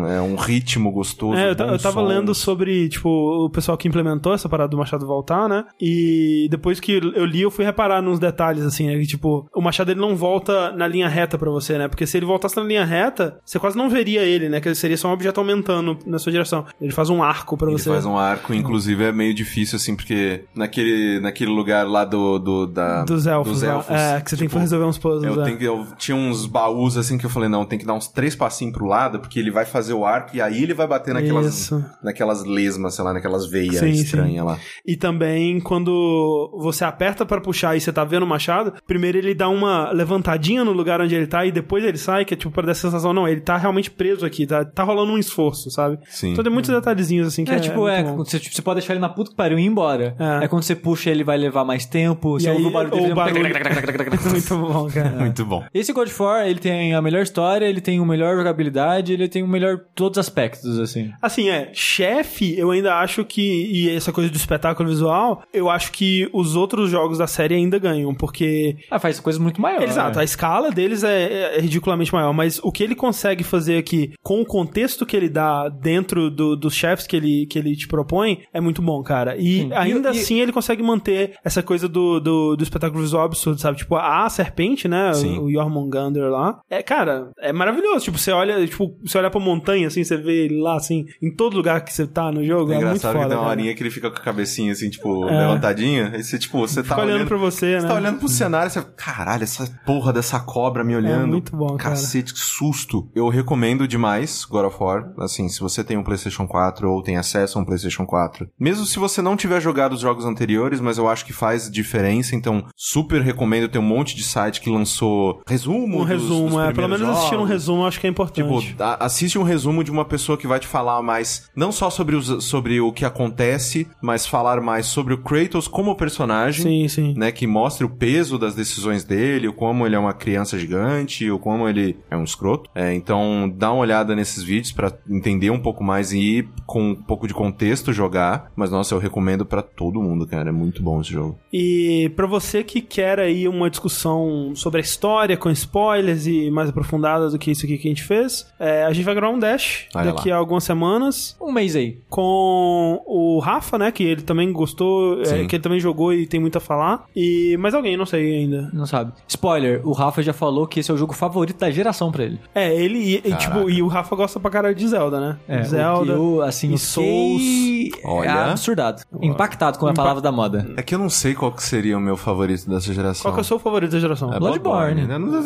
é, 0.08 0.22
um 0.22 0.36
ritmo 0.36 0.92
gostoso. 0.92 1.38
É, 1.38 1.46
eu, 1.46 1.50
eu 1.50 1.56
tava 1.80 2.02
sons. 2.02 2.08
lendo 2.10 2.36
sobre, 2.36 2.90
tipo, 2.90 3.10
o 3.46 3.50
pessoal 3.50 3.78
que 3.78 3.88
implementou 3.88 4.34
essa 4.34 4.48
parada 4.50 4.70
do 4.70 4.78
Machado 4.78 5.06
voltar, 5.06 5.48
né? 5.48 5.64
E 5.80 6.48
depois 6.52 6.80
que 6.80 6.94
eu 7.16 7.26
li, 7.26 7.42
eu 7.42 7.52
fui 7.52 7.66
reparar 7.66 8.02
nos 8.02 8.20
detalhes, 8.20 8.64
assim, 8.64 8.88
né? 8.88 8.98
Que, 9.00 9.08
tipo, 9.08 9.48
o 9.56 9.62
Machado 9.62 9.92
ele 9.92 10.00
não 10.00 10.16
volta 10.16 10.72
na 10.72 10.88
linha 10.88 11.08
reta 11.08 11.38
pra 11.38 11.50
você, 11.50 11.78
né? 11.78 11.88
Porque 11.88 12.06
se 12.06 12.18
ele 12.18 12.26
voltasse 12.26 12.56
na 12.58 12.64
linha 12.64 12.86
reta, 12.86 13.40
você 13.46 13.58
quase 13.60 13.78
não 13.78 13.90
veria 13.90 14.22
ele, 14.24 14.50
né? 14.50 14.60
Que 14.62 14.68
ele 14.68 14.76
seria 14.76 14.98
só 14.98 15.08
um 15.10 15.14
objeto 15.14 15.40
aumentando 15.40 15.98
na 16.06 16.20
sua 16.20 16.32
direção. 16.32 16.66
Ele 16.82 16.92
faz 16.92 17.10
um 17.10 17.24
arco 17.24 17.58
pra 17.58 17.70
Ele 17.70 17.78
você. 17.80 17.90
faz 17.90 18.06
um 18.06 18.18
arco, 18.18 18.54
inclusive 18.54 19.04
é 19.04 19.12
meio 19.12 19.34
difícil, 19.34 19.78
assim, 19.78 19.96
porque 19.96 20.44
naquele, 20.56 21.20
naquele 21.20 21.50
lugar 21.52 21.88
lá 21.88 22.06
do, 22.06 22.29
do, 22.38 22.68
da, 22.68 23.04
Dos 23.04 23.26
elfos, 23.26 23.54
dos 23.54 23.64
elfos, 23.64 23.96
É, 23.96 24.22
que 24.22 24.30
você 24.30 24.36
tem 24.36 24.48
que 24.48 24.52
tipo, 24.52 24.60
resolver 24.60 24.86
uns 24.86 24.98
puzzles. 24.98 25.24
Eu, 25.24 25.42
é. 25.42 25.46
tenho 25.46 25.64
eu 25.64 25.88
tinha 25.98 26.16
uns 26.16 26.46
baús 26.46 26.98
assim 26.98 27.18
que 27.18 27.26
eu 27.26 27.30
falei, 27.30 27.50
não, 27.50 27.66
tem 27.66 27.80
que 27.80 27.86
dar 27.86 27.94
uns 27.94 28.08
três 28.08 28.36
passinhos 28.36 28.74
pro 28.74 28.86
lado, 28.86 29.20
porque 29.20 29.40
ele 29.40 29.50
vai 29.52 29.66
fazer 29.66 29.94
o 29.94 30.06
arco 30.06 30.36
e 30.36 30.42
aí 30.42 30.62
ele 30.62 30.74
vai 30.74 30.86
bater 30.88 31.14
naquelas, 31.14 31.46
Isso. 31.46 31.84
naquelas 32.04 32.44
lesmas, 32.44 32.94
sei 32.96 33.04
lá, 33.06 33.14
naquelas 33.14 33.46
veias 33.50 33.78
Sim, 33.78 33.90
estranhas 33.90 34.46
lá. 34.46 34.58
E 34.86 34.96
também 34.96 35.60
quando 35.60 36.52
você 36.60 36.84
aperta 36.84 37.26
pra 37.26 37.40
puxar 37.42 37.76
e 37.76 37.82
você 37.82 37.92
tá 37.92 38.04
vendo 38.04 38.24
o 38.24 38.28
machado, 38.28 38.74
primeiro 38.86 39.18
ele 39.18 39.34
dá 39.34 39.48
uma 39.50 39.92
levantadinha 39.92 40.64
no 40.64 40.72
lugar 40.72 41.02
onde 41.02 41.16
ele 41.16 41.28
tá 41.28 41.46
e 41.46 41.52
depois 41.52 41.84
ele 41.84 41.98
sai, 41.98 42.26
que 42.26 42.34
é 42.34 42.38
tipo 42.38 42.52
pra 42.52 42.64
dar 42.66 42.72
a 42.74 42.76
sensação, 42.76 43.14
não, 43.14 43.28
ele 43.28 43.42
tá 43.42 43.58
realmente 43.58 43.90
preso 43.90 44.26
aqui, 44.26 44.46
tá, 44.46 44.66
tá 44.66 44.84
rolando 44.84 45.12
um 45.14 45.18
esforço, 45.18 45.70
sabe? 45.72 45.98
Sim. 46.10 46.32
Então 46.32 46.44
tem 46.44 46.52
muitos 46.52 46.70
detalhezinhos 46.74 47.28
assim 47.28 47.46
que 47.46 47.52
É, 47.52 47.56
é, 47.56 47.60
tipo, 47.60 47.88
é, 47.88 48.04
bom. 48.04 48.18
você, 48.18 48.40
tipo, 48.40 48.56
você 48.56 48.62
pode 48.62 48.80
deixar 48.80 48.94
ele 48.94 49.02
na 49.02 49.10
puta 49.10 49.32
que 49.32 49.36
pariu 49.36 49.58
e 49.58 49.62
ir 49.62 49.66
embora. 49.66 50.16
É. 50.20 50.46
É. 50.46 50.48
quando 50.48 50.64
você 50.64 50.76
puxa 50.76 51.10
ele 51.10 51.24
vai 51.24 51.38
levar 51.38 51.64
mais 51.64 51.86
tempo. 51.86 52.19
E 52.38 52.44
Você 52.44 52.50
ouve 52.50 52.66
o 52.66 52.72
barulho 52.72 52.92
dele. 52.92 53.14
muito 54.30 54.58
bom, 54.58 54.88
cara. 54.90 55.10
Muito 55.12 55.46
bom. 55.46 55.64
Esse 55.74 55.94
God 55.94 56.08
of 56.08 56.22
War, 56.22 56.48
ele 56.48 56.60
tem 56.60 56.94
a 56.94 57.02
melhor 57.02 57.22
história, 57.24 57.66
ele 57.66 57.82
tem 57.82 58.00
o 58.00 58.06
melhor 58.06 58.36
jogabilidade, 58.36 59.14
ele 59.14 59.28
tem 59.28 59.44
o 59.44 59.48
melhor 59.48 59.80
todos 59.96 60.18
os 60.18 60.26
aspectos, 60.28 60.80
assim. 60.80 61.12
Assim, 61.22 61.50
é, 61.50 61.70
chefe, 61.74 62.58
eu 62.58 62.72
ainda 62.72 62.96
acho 62.96 63.24
que, 63.26 63.42
e 63.72 63.90
essa 63.96 64.12
coisa 64.12 64.30
do 64.30 64.36
espetáculo 64.36 64.90
visual, 64.90 65.44
eu 65.54 65.70
acho 65.70 65.92
que 65.92 66.30
os 66.34 66.56
outros 66.56 66.90
jogos 66.90 67.18
da 67.18 67.28
série 67.28 67.56
ainda 67.56 67.78
ganham, 67.78 68.14
porque 68.14 68.78
Ah, 68.90 69.00
faz 69.00 69.20
coisas 69.20 69.42
muito 69.42 69.62
maiores. 69.62 69.90
Exato, 69.92 70.20
a 70.20 70.24
escala 70.24 70.72
deles 70.72 71.04
é, 71.04 71.58
é 71.58 71.60
ridiculamente 71.60 72.14
maior, 72.14 72.34
mas 72.34 72.60
o 72.64 72.72
que 72.72 72.84
ele 72.84 72.96
consegue 72.96 73.44
fazer 73.44 73.78
aqui, 73.78 74.14
com 74.24 74.42
o 74.42 74.46
contexto 74.46 75.06
que 75.06 75.16
ele 75.16 75.30
dá 75.30 75.70
dentro 75.70 76.30
do- 76.30 76.56
dos 76.56 76.74
chefes 76.74 77.06
que 77.06 77.16
ele, 77.16 77.46
que 77.46 77.58
ele 77.60 77.76
te 77.76 77.88
propõe, 77.88 78.40
é 78.54 78.60
muito 78.62 78.82
bom, 78.82 79.02
cara. 79.04 79.36
E 79.38 79.62
Sim. 79.62 79.70
ainda 79.74 80.10
E- 80.12 80.16
e- 80.18 80.20
assim 80.22 80.40
ele 80.40 80.52
consegue 80.52 80.82
manter 80.82 81.34
essa 81.44 81.62
coisa 81.62 81.88
do, 81.88 82.09
do, 82.18 82.56
do 82.56 82.64
espetáculo 82.64 83.02
visual 83.02 83.26
absurdo, 83.26 83.60
sabe? 83.60 83.78
Tipo, 83.78 83.98
a 83.98 84.30
serpente, 84.30 84.88
né? 84.88 85.12
Sim. 85.14 85.38
O, 85.40 85.52
Jormungandr 85.52 86.22
lá. 86.30 86.62
É, 86.70 86.82
cara, 86.82 87.32
é 87.42 87.52
maravilhoso. 87.52 88.06
Tipo, 88.06 88.18
você 88.18 88.32
olha, 88.32 88.66
tipo, 88.66 88.96
você 89.04 89.18
olha 89.18 89.30
pra 89.30 89.42
montanha, 89.42 89.88
assim, 89.88 90.02
você 90.06 90.16
vê 90.16 90.46
ele 90.46 90.62
lá, 90.62 90.78
assim, 90.78 91.06
em 91.22 91.30
todo 91.36 91.58
lugar 91.58 91.82
que 91.84 91.92
você 91.94 92.08
tá 92.08 92.32
no 92.32 92.46
jogo. 92.46 92.72
É 92.72 92.76
É, 92.76 92.78
muito 92.78 92.88
engraçado 92.88 93.14
foda. 93.14 93.26
que 93.26 93.30
tem 93.32 93.38
uma 93.40 93.50
horinha 93.50 93.76
que 93.76 93.84
ele 93.84 93.92
fica 93.92 94.10
com 94.10 94.16
a 94.18 94.22
cabecinha 94.22 94.72
assim, 94.72 94.90
tipo, 94.90 95.28
É. 95.28 95.38
levantadinha. 95.42 96.14
E 96.16 96.24
você, 96.24 96.40
tipo, 96.40 96.58
você 96.60 96.82
tá 96.82 96.96
Fica 96.96 97.02
olhando 97.02 97.28
pra 97.28 97.38
você, 97.38 97.74
né? 97.74 97.82
Você 97.82 97.88
tá 97.88 97.96
olhando 97.96 98.20
pro 98.20 98.30
cenário 98.30 98.72
você, 98.72 98.82
caralho, 98.96 99.44
essa 99.44 99.68
porra 99.86 100.14
dessa 100.14 100.40
cobra 100.40 100.84
me 100.84 100.96
olhando. 100.96 101.24
É 101.24 101.28
muito 101.28 101.56
bom, 101.56 101.76
cara. 101.76 101.90
Cacete, 101.96 102.34
que 102.34 102.40
susto. 102.40 103.10
Eu 103.14 103.28
recomendo 103.28 103.88
demais 103.88 104.46
God 104.46 104.66
of 104.66 104.78
War. 104.80 105.12
Assim, 105.20 105.50
se 105.50 105.60
você 105.60 105.84
tem 105.84 105.98
um 105.98 106.04
PlayStation 106.04 106.48
4 106.48 106.90
ou 106.90 107.02
tem 107.04 107.18
acesso 107.18 107.58
a 107.58 107.62
um 107.62 107.66
PlayStation 107.66 108.06
4. 108.06 108.48
Mesmo 108.60 108.86
se 108.86 108.98
você 109.00 109.22
não 109.22 109.36
tiver 109.36 109.60
jogado 109.60 109.94
os 109.94 110.00
jogos 110.02 110.26
anteriores, 110.26 110.80
mas 110.80 110.98
eu 110.98 111.08
acho 111.10 111.26
que 111.26 111.34
faz 111.34 111.70
diferença. 111.70 111.99
Então, 112.36 112.66
super 112.76 113.22
recomendo. 113.22 113.68
Tem 113.68 113.82
um 113.82 113.86
monte 113.86 114.16
de 114.16 114.24
site 114.24 114.62
que 114.62 114.70
lançou 114.70 115.42
resumo. 115.48 115.98
Um 115.98 116.00
dos- 116.00 116.08
resumo, 116.08 116.50
dos 116.50 116.60
é. 116.60 116.74
Pelo 116.74 116.88
menos 116.88 117.08
assistir 117.10 117.36
um 117.38 117.44
resumo 117.44 117.86
acho 117.86 118.00
que 118.00 118.08
é 118.08 118.10
importante. 118.10 118.40
Tipo, 118.68 118.84
assiste 119.00 119.38
um 119.38 119.44
resumo 119.44 119.84
de 119.84 119.92
uma 119.92 120.06
pessoa 120.06 120.38
que 120.38 120.48
vai 120.48 120.60
te 120.60 120.68
falar 120.68 121.02
mais, 121.02 121.50
não 121.56 121.72
só 121.72 121.90
sobre, 121.90 122.16
os, 122.16 122.44
sobre 122.44 122.80
o 122.80 122.92
que 122.92 123.06
acontece, 123.06 123.88
mas 124.02 124.26
falar 124.26 124.62
mais 124.62 124.86
sobre 124.86 125.14
o 125.14 125.18
Kratos 125.18 125.68
como 125.68 125.96
personagem. 125.96 126.64
sim, 126.64 126.88
sim. 126.88 127.14
Né, 127.18 127.32
que 127.32 127.46
mostre 127.48 127.86
o 127.86 127.90
peso 127.90 128.38
das 128.38 128.56
decisões 128.56 129.04
dele, 129.04 129.48
o 129.48 129.54
como 129.54 129.86
ele 129.86 129.96
é 129.96 130.00
uma 130.00 130.14
criança 130.14 130.58
gigante, 130.58 131.30
o 131.30 131.38
como 131.40 131.68
ele 131.68 131.98
é 132.10 132.16
um 132.18 132.24
escroto. 132.24 132.70
É, 132.76 132.94
então, 132.94 133.52
dá 133.56 133.72
uma 133.72 133.82
olhada 133.82 134.16
nesses 134.16 134.44
vídeos 134.44 134.72
pra 134.72 134.92
entender 135.10 135.50
um 135.50 135.60
pouco 135.60 135.84
mais 135.84 136.12
e 136.12 136.20
ir 136.20 136.50
com 136.66 136.92
um 136.92 136.96
pouco 136.96 137.28
de 137.28 137.34
contexto 137.34 137.92
jogar. 137.94 138.52
Mas, 138.56 138.72
nossa, 138.72 138.94
eu 138.94 139.00
recomendo 139.00 139.46
pra 139.46 139.62
todo 139.62 140.02
mundo, 140.02 140.26
cara. 140.28 140.50
É 140.50 140.52
muito 140.52 140.82
bom 140.82 141.02
esse 141.02 141.12
jogo. 141.12 141.38
E 141.52 141.79
pra 142.16 142.26
você 142.28 142.64
que 142.64 142.82
quer 142.82 143.20
aí 143.20 143.48
uma 143.48 143.70
discussão 143.70 144.52
sobre 144.56 144.80
a 144.80 144.84
história, 144.84 145.36
com 145.38 145.50
spoilers 145.50 146.26
e 146.28 146.50
mais 146.50 146.70
aprofundada 146.70 147.30
do 147.30 147.38
que 147.40 147.52
isso 147.52 147.66
aqui 147.66 147.78
que 147.78 147.88
a 147.88 147.92
gente 147.92 148.04
fez, 148.04 148.48
é, 148.60 148.84
a 148.84 148.94
gente 148.94 149.06
vai 149.06 149.16
gravar 149.16 149.34
um 149.34 149.40
Dash 149.40 149.88
Olha 149.96 150.12
daqui 150.14 150.30
lá. 150.30 150.36
a 150.36 150.40
algumas 150.40 150.64
semanas 150.64 151.36
Um 151.42 151.52
mês 151.52 151.76
aí. 151.76 151.98
com 152.10 153.02
o 153.06 153.40
Rafa, 153.40 153.78
né? 153.78 153.92
Que 153.92 154.04
ele 154.04 154.22
também 154.22 154.52
gostou, 154.52 155.22
é, 155.22 155.46
que 155.46 155.56
ele 155.56 155.64
também 155.64 155.80
jogou 155.80 156.14
e 156.14 156.26
tem 156.28 156.40
muito 156.40 156.58
a 156.58 156.62
falar. 156.62 157.06
E 157.16 157.58
mais 157.58 157.74
alguém, 157.74 157.96
não 157.98 158.06
sei 158.06 158.38
ainda. 158.40 158.70
Não 158.74 158.86
sabe. 158.86 159.14
Spoiler, 159.28 159.82
o 159.88 159.92
Rafa 159.94 160.22
já 160.22 160.34
falou 160.34 160.68
que 160.68 160.80
esse 160.80 160.92
é 160.92 160.94
o 160.94 160.98
jogo 160.98 161.14
favorito 161.14 161.58
da 161.60 161.70
geração 161.72 162.12
pra 162.12 162.24
ele. 162.24 162.40
É, 162.54 162.74
ele 162.74 162.98
e, 163.00 163.16
e, 163.26 163.36
tipo, 163.36 163.70
e 163.70 163.82
o 163.82 163.88
Rafa 163.88 164.16
gosta 164.16 164.40
pra 164.40 164.52
caralho 164.52 164.76
de 164.76 164.88
Zelda, 164.88 165.20
né? 165.20 165.38
É, 165.48 165.64
Zelda. 165.64 166.20
o 166.20 166.38
eu, 166.38 166.42
assim, 166.42 166.74
e 166.74 166.78
Souls. 166.78 167.42
fiquei 167.42 167.92
Olha. 168.04 168.46
absurdado. 168.52 169.02
Impactado 169.22 169.78
com 169.80 169.88
a 169.88 169.94
palavra 169.94 170.22
da 170.22 170.32
moda. 170.32 170.70
É 170.78 170.82
que 170.82 170.94
eu 170.94 171.00
não 171.00 171.10
sei 171.10 171.34
qual 171.34 171.52
que 171.52 171.64
seria 171.70 171.98
o 171.98 172.02
meu 172.02 172.18
favorito 172.18 172.70
dessa 172.70 172.94
geração. 172.94 173.24
Qual 173.24 173.34
que 173.34 173.40
é 173.40 173.42
o 173.42 173.46
seu 173.46 173.60
favorito 173.60 173.92
da 173.92 174.00
geração? 174.00 174.34
É 174.34 174.40
Bloodborne. 174.40 175.06
né? 175.08 175.18
Não- 175.18 175.30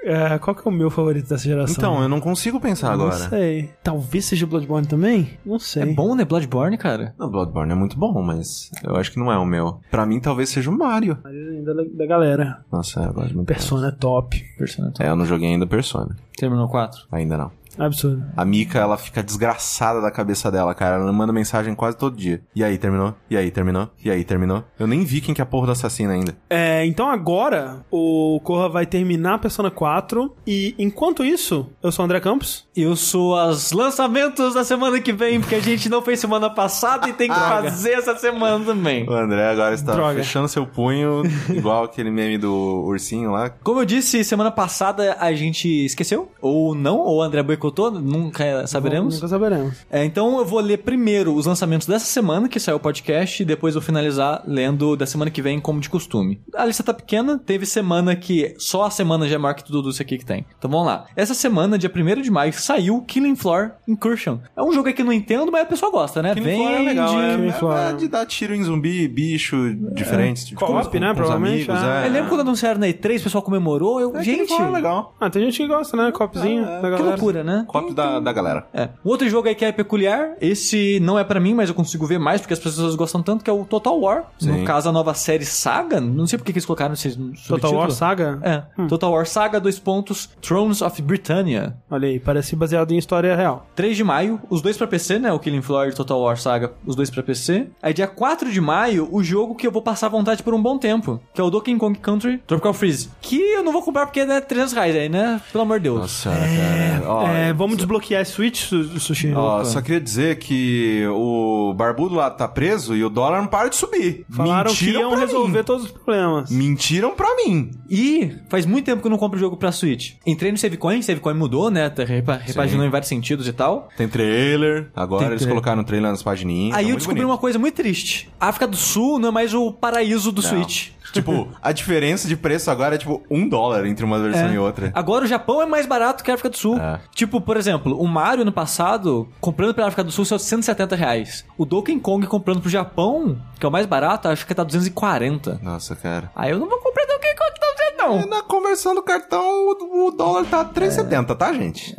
É, 0.00 0.38
qual 0.38 0.54
que 0.54 0.66
é 0.66 0.70
o 0.70 0.72
meu 0.72 0.90
favorito 0.90 1.28
dessa 1.28 1.42
geração? 1.42 1.74
Então, 1.76 2.02
eu 2.02 2.08
não 2.08 2.20
consigo 2.20 2.60
pensar 2.60 2.96
não 2.96 3.06
agora. 3.06 3.28
sei. 3.28 3.70
Talvez 3.82 4.26
seja 4.26 4.46
Bloodborne 4.46 4.86
também? 4.86 5.30
Não 5.44 5.58
sei. 5.58 5.82
É 5.82 5.86
bom, 5.86 6.14
né? 6.14 6.24
Bloodborne, 6.24 6.78
cara. 6.78 7.14
Não, 7.18 7.28
Bloodborne 7.28 7.72
é 7.72 7.74
muito 7.74 7.98
bom, 7.98 8.22
mas 8.22 8.70
eu 8.84 8.94
acho 8.94 9.10
que 9.10 9.18
não 9.18 9.30
é 9.32 9.36
o 9.36 9.44
meu. 9.44 9.80
Pra 9.90 10.06
mim, 10.06 10.20
talvez 10.20 10.50
seja 10.50 10.70
o 10.70 10.78
Mario. 10.78 11.18
Da, 11.24 11.72
da 11.94 12.06
galera. 12.06 12.64
Nossa, 12.70 13.00
eu 13.00 13.12
gosto 13.12 13.34
muito. 13.34 13.48
Persona 13.48 13.88
é 13.88 13.90
top. 13.90 14.40
Persona 14.56 14.92
É, 15.00 15.08
eu 15.08 15.16
não 15.16 15.26
joguei 15.26 15.48
ainda 15.48 15.66
Persona. 15.66 16.16
Terminou 16.36 16.68
4. 16.68 17.00
Ainda 17.10 17.36
não. 17.36 17.50
Absurdo. 17.78 18.24
A 18.36 18.44
Mika, 18.44 18.78
ela 18.78 18.96
fica 18.96 19.22
desgraçada 19.22 20.00
da 20.00 20.10
cabeça 20.10 20.50
dela, 20.50 20.74
cara. 20.74 20.96
Ela 20.96 21.12
manda 21.12 21.32
mensagem 21.32 21.74
quase 21.74 21.96
todo 21.96 22.16
dia. 22.16 22.42
E 22.54 22.62
aí, 22.64 22.76
terminou? 22.78 23.14
E 23.30 23.36
aí, 23.36 23.50
terminou? 23.50 23.88
E 24.04 24.10
aí, 24.10 24.24
terminou? 24.24 24.64
Eu 24.78 24.86
nem 24.86 25.04
vi 25.04 25.20
quem 25.20 25.34
que 25.34 25.40
é 25.40 25.44
a 25.44 25.46
porra 25.46 25.66
do 25.66 25.72
assassino 25.72 26.10
ainda. 26.12 26.36
É, 26.50 26.84
então 26.86 27.08
agora 27.08 27.84
o 27.90 28.40
Corra 28.42 28.68
vai 28.68 28.86
terminar 28.86 29.38
Persona 29.38 29.70
4 29.70 30.34
e 30.46 30.74
enquanto 30.78 31.24
isso, 31.24 31.66
eu 31.82 31.92
sou 31.92 32.04
o 32.04 32.06
André 32.06 32.20
Campos. 32.20 32.66
Eu 32.76 32.96
sou 32.96 33.34
os 33.34 33.72
lançamentos 33.72 34.54
da 34.54 34.64
semana 34.64 35.00
que 35.00 35.12
vem, 35.12 35.40
porque 35.40 35.54
a 35.56 35.60
gente 35.60 35.88
não 35.88 36.00
fez 36.02 36.20
semana 36.20 36.48
passada 36.50 37.08
e 37.08 37.12
tem 37.12 37.28
que 37.28 37.34
fazer 37.34 37.92
essa 37.92 38.16
semana 38.16 38.64
também. 38.64 39.08
O 39.08 39.12
André 39.12 39.50
agora 39.50 39.74
está 39.74 39.92
Droga. 39.92 40.14
fechando 40.18 40.48
seu 40.48 40.66
punho, 40.66 41.22
igual 41.50 41.84
aquele 41.84 42.10
meme 42.10 42.38
do 42.38 42.84
ursinho 42.86 43.30
lá. 43.32 43.50
Como 43.50 43.80
eu 43.80 43.84
disse, 43.84 44.22
semana 44.24 44.50
passada 44.50 45.16
a 45.20 45.32
gente 45.32 45.68
esqueceu, 45.84 46.30
ou 46.40 46.74
não, 46.74 46.98
ou 46.98 47.18
o 47.18 47.22
André 47.22 47.42
boicotou, 47.42 47.67
nunca 47.90 48.66
saberemos. 48.66 49.14
Nunca 49.16 49.28
saberemos. 49.28 49.74
É, 49.90 50.04
então 50.04 50.38
eu 50.38 50.44
vou 50.44 50.60
ler 50.60 50.78
primeiro 50.78 51.34
os 51.34 51.46
lançamentos 51.46 51.86
dessa 51.86 52.06
semana, 52.06 52.48
que 52.48 52.58
saiu 52.60 52.76
o 52.76 52.80
podcast, 52.80 53.42
e 53.42 53.46
depois 53.46 53.74
eu 53.74 53.80
finalizar 53.80 54.42
lendo 54.46 54.96
da 54.96 55.06
semana 55.06 55.30
que 55.30 55.40
vem, 55.42 55.60
como 55.60 55.80
de 55.80 55.88
costume. 55.88 56.40
A 56.54 56.64
lista 56.64 56.82
tá 56.82 56.92
pequena, 56.94 57.38
teve 57.38 57.66
semana 57.66 58.14
que 58.16 58.54
só 58.58 58.84
a 58.84 58.90
semana 58.90 59.28
já 59.28 59.36
é 59.36 59.38
maior 59.38 59.54
que 59.54 59.64
tudo 59.64 59.90
isso 59.90 60.02
aqui 60.02 60.18
que 60.18 60.24
tem. 60.24 60.44
Então 60.58 60.70
vamos 60.70 60.86
lá. 60.86 61.06
Essa 61.16 61.34
semana, 61.34 61.78
dia 61.78 61.90
1 61.94 62.22
de 62.22 62.30
maio, 62.30 62.52
saiu 62.52 63.02
Killing 63.02 63.36
Floor 63.36 63.72
Incursion. 63.86 64.38
É 64.56 64.62
um 64.62 64.72
jogo 64.72 64.92
que 64.92 65.02
eu 65.02 65.06
não 65.06 65.12
entendo, 65.12 65.50
mas 65.52 65.62
a 65.62 65.66
pessoa 65.66 65.90
gosta, 65.90 66.22
né? 66.22 66.34
Killing 66.34 66.56
Floor 66.56 66.72
é 66.72 66.78
legal, 66.82 67.08
Vende. 67.16 67.44
é, 67.44 67.48
é- 67.48 67.52
Floor. 67.52 67.76
é 67.78 67.92
de 67.94 68.08
dar 68.08 68.26
tiro 68.26 68.54
em 68.54 68.62
zumbi, 68.62 69.08
bicho, 69.08 69.56
diferentes. 69.92 70.44
tipo, 70.44 70.60
Co-op, 70.64 70.88
com- 70.90 70.98
né, 70.98 71.08
com 71.08 71.14
provavelmente, 71.14 71.70
amigos, 71.70 71.88
é. 71.88 72.04
é. 72.04 72.06
Eu 72.08 72.12
lembro 72.12 72.28
quando 72.28 72.40
anunciaram 72.40 72.80
na 72.80 72.86
E3, 72.86 73.20
o 73.20 73.24
pessoal 73.24 73.42
comemorou. 73.42 74.00
Eu, 74.00 74.16
É, 74.16 74.22
Killing 74.22 74.38
gente, 74.38 74.48
Floor 74.48 74.68
é 74.68 74.70
legal. 74.72 75.14
Ah, 75.20 75.30
tem 75.30 75.42
gente 75.44 75.56
que 75.58 75.66
gosta, 75.66 75.96
né? 75.96 76.10
Copzinho 76.12 76.64
da 76.64 76.96
que 76.96 77.02
loucura, 77.02 77.44
né? 77.44 77.57
Copy 77.64 77.92
da, 77.92 78.20
da 78.20 78.32
galera. 78.32 78.66
É. 78.72 78.88
Um 79.04 79.10
outro 79.10 79.28
jogo 79.28 79.48
aí 79.48 79.54
que 79.54 79.64
é 79.64 79.72
peculiar, 79.72 80.30
esse 80.40 80.98
não 81.00 81.18
é 81.18 81.24
pra 81.24 81.40
mim, 81.40 81.54
mas 81.54 81.68
eu 81.68 81.74
consigo 81.74 82.06
ver 82.06 82.18
mais 82.18 82.40
porque 82.40 82.54
as 82.54 82.60
pessoas 82.60 82.94
gostam 82.94 83.22
tanto, 83.22 83.44
que 83.44 83.50
é 83.50 83.52
o 83.52 83.64
Total 83.64 83.98
War. 83.98 84.24
Sim. 84.38 84.52
No 84.52 84.64
caso, 84.64 84.88
a 84.88 84.92
nova 84.92 85.14
série 85.14 85.44
Saga. 85.44 86.00
Não 86.00 86.26
sei 86.26 86.38
por 86.38 86.44
que 86.44 86.52
eles 86.52 86.64
colocaram 86.66 86.94
esse 86.94 87.10
Total 87.10 87.34
subtítulo. 87.36 87.78
War 87.78 87.90
Saga? 87.90 88.38
É. 88.42 88.86
Total 88.86 89.10
War 89.12 89.26
Saga, 89.26 89.60
dois 89.60 89.78
pontos, 89.78 90.28
Thrones 90.40 90.82
of 90.82 91.00
Britannia. 91.02 91.76
Olha 91.90 92.08
aí, 92.08 92.18
parece 92.18 92.54
baseado 92.56 92.92
em 92.92 92.98
história 92.98 93.34
real. 93.34 93.66
3 93.74 93.96
de 93.96 94.04
maio, 94.04 94.40
os 94.50 94.60
dois 94.60 94.76
pra 94.76 94.86
PC, 94.86 95.18
né? 95.18 95.32
O 95.32 95.38
Killing 95.38 95.62
Floor 95.62 95.86
e 95.86 95.90
o 95.90 95.94
Total 95.94 96.20
War 96.20 96.36
Saga, 96.36 96.72
os 96.86 96.94
dois 96.94 97.10
pra 97.10 97.22
PC. 97.22 97.68
Aí 97.82 97.92
dia 97.94 98.06
4 98.06 98.50
de 98.50 98.60
maio, 98.60 99.08
o 99.10 99.22
jogo 99.22 99.54
que 99.54 99.66
eu 99.66 99.72
vou 99.72 99.82
passar 99.82 100.08
vontade 100.08 100.42
por 100.42 100.54
um 100.54 100.62
bom 100.62 100.78
tempo, 100.78 101.20
que 101.32 101.40
é 101.40 101.44
o 101.44 101.50
Donkey 101.50 101.76
Kong 101.76 101.98
Country 101.98 102.38
Tropical 102.46 102.72
Freeze. 102.74 103.10
Que 103.20 103.36
eu 103.36 103.62
não 103.62 103.72
vou 103.72 103.82
comprar 103.82 104.06
porque 104.06 104.20
é 104.20 104.40
300 104.40 104.72
reais 104.72 104.96
aí, 104.96 105.08
né? 105.08 105.40
Pelo 105.52 105.62
amor 105.62 105.78
de 105.78 105.84
Deus. 105.84 106.00
Nossa, 106.00 106.30
cara. 106.30 107.02
Ó, 107.06 107.26
é, 107.28 107.47
vamos 107.52 107.76
desbloquear 107.76 108.22
a 108.22 108.24
Switch, 108.24 108.62
Su- 108.64 108.98
Sushi? 109.00 109.32
Ó, 109.34 109.64
só 109.64 109.80
queria 109.80 110.00
dizer 110.00 110.38
que 110.38 111.04
o 111.08 111.72
barbudo 111.74 112.14
lá 112.14 112.30
tá 112.30 112.46
preso 112.48 112.94
e 112.96 113.04
o 113.04 113.08
dólar 113.10 113.40
não 113.40 113.46
para 113.48 113.68
de 113.68 113.76
subir. 113.76 114.24
Falaram 114.30 114.72
que 114.74 114.84
Mentiram 114.86 115.00
iam 115.00 115.10
pra 115.10 115.20
resolver 115.20 115.58
mim. 115.58 115.64
todos 115.64 115.84
os 115.86 115.90
problemas. 115.90 116.50
Mentiram 116.50 117.14
pra 117.14 117.34
mim. 117.36 117.70
E 117.88 118.32
faz 118.48 118.64
muito 118.66 118.84
tempo 118.86 119.00
que 119.00 119.06
eu 119.06 119.10
não 119.10 119.18
compro 119.18 119.38
jogo 119.38 119.56
pra 119.56 119.72
Switch. 119.72 120.14
Entrei 120.26 120.50
no 120.52 120.58
Savecoin, 120.58 121.02
Savecoin 121.02 121.34
mudou, 121.34 121.70
né? 121.70 121.88
Tá 121.90 122.04
repa- 122.04 122.36
Repaginou 122.42 122.84
em 122.86 122.90
vários 122.90 123.08
sentidos 123.08 123.46
e 123.48 123.52
tal. 123.52 123.88
Tem 123.96 124.08
trailer. 124.08 124.90
Agora 124.94 125.20
Tem 125.22 125.28
eles 125.30 125.42
trailer. 125.42 125.54
colocaram 125.54 125.82
o 125.82 125.84
trailer 125.84 126.10
nas 126.10 126.22
pagininhas. 126.22 126.76
Aí 126.76 126.84
tá 126.86 126.90
eu 126.90 126.96
descobri 126.96 127.20
bonito. 127.22 127.32
uma 127.32 127.38
coisa 127.38 127.58
muito 127.58 127.74
triste. 127.74 128.28
A 128.40 128.48
África 128.48 128.66
do 128.66 128.76
Sul 128.76 129.18
não 129.18 129.28
é 129.28 129.32
mais 129.32 129.54
o 129.54 129.72
paraíso 129.72 130.30
do 130.32 130.42
Não. 130.42 130.48
Switch. 130.48 130.88
Tipo, 131.10 131.48
a 131.62 131.72
diferença 131.72 132.28
de 132.28 132.36
preço 132.36 132.70
agora 132.70 132.94
é 132.94 132.98
tipo 132.98 133.22
um 133.30 133.48
dólar 133.48 133.86
entre 133.86 134.04
uma 134.04 134.18
versão 134.18 134.48
É. 134.50 134.52
e 134.54 134.58
outra. 134.58 134.90
Agora 134.94 135.24
o 135.24 135.26
Japão 135.26 135.62
é 135.62 135.64
mais 135.64 135.86
barato 135.86 136.22
que 136.22 136.30
a 136.30 136.34
África 136.34 136.50
do 136.50 136.58
Sul. 136.58 136.76
É. 136.78 137.00
Tipo, 137.14 137.27
por 137.28 137.56
exemplo, 137.56 137.98
o 138.00 138.06
Mario 138.06 138.44
no 138.44 138.52
passado, 138.52 139.28
comprando 139.40 139.74
pela 139.74 139.88
África 139.88 140.04
do 140.04 140.10
Sul, 140.10 140.24
saiu 140.24 140.38
170 140.38 140.96
reais. 140.96 141.44
O 141.56 141.64
Donkey 141.64 141.98
Kong 142.00 142.26
comprando 142.26 142.60
pro 142.60 142.70
Japão, 142.70 143.38
que 143.58 143.64
é 143.64 143.68
o 143.68 143.72
mais 143.72 143.86
barato, 143.86 144.28
acho 144.28 144.46
que 144.46 144.54
tá 144.54 144.64
240. 144.64 145.60
Nossa, 145.62 145.94
cara. 145.94 146.30
Aí 146.34 146.50
eu 146.50 146.58
não 146.58 146.68
vou 146.68 146.78
comprar 146.78 147.04
Donkey 147.06 147.34
Kong 147.36 147.58
E 147.98 148.02
não. 148.02 148.26
na 148.26 148.42
conversão 148.42 148.94
do 148.94 149.02
cartão, 149.02 149.42
o, 149.42 150.06
o 150.06 150.10
dólar 150.10 150.44
tá 150.46 150.64
3,70, 150.64 151.36
tá, 151.36 151.52
gente? 151.52 151.94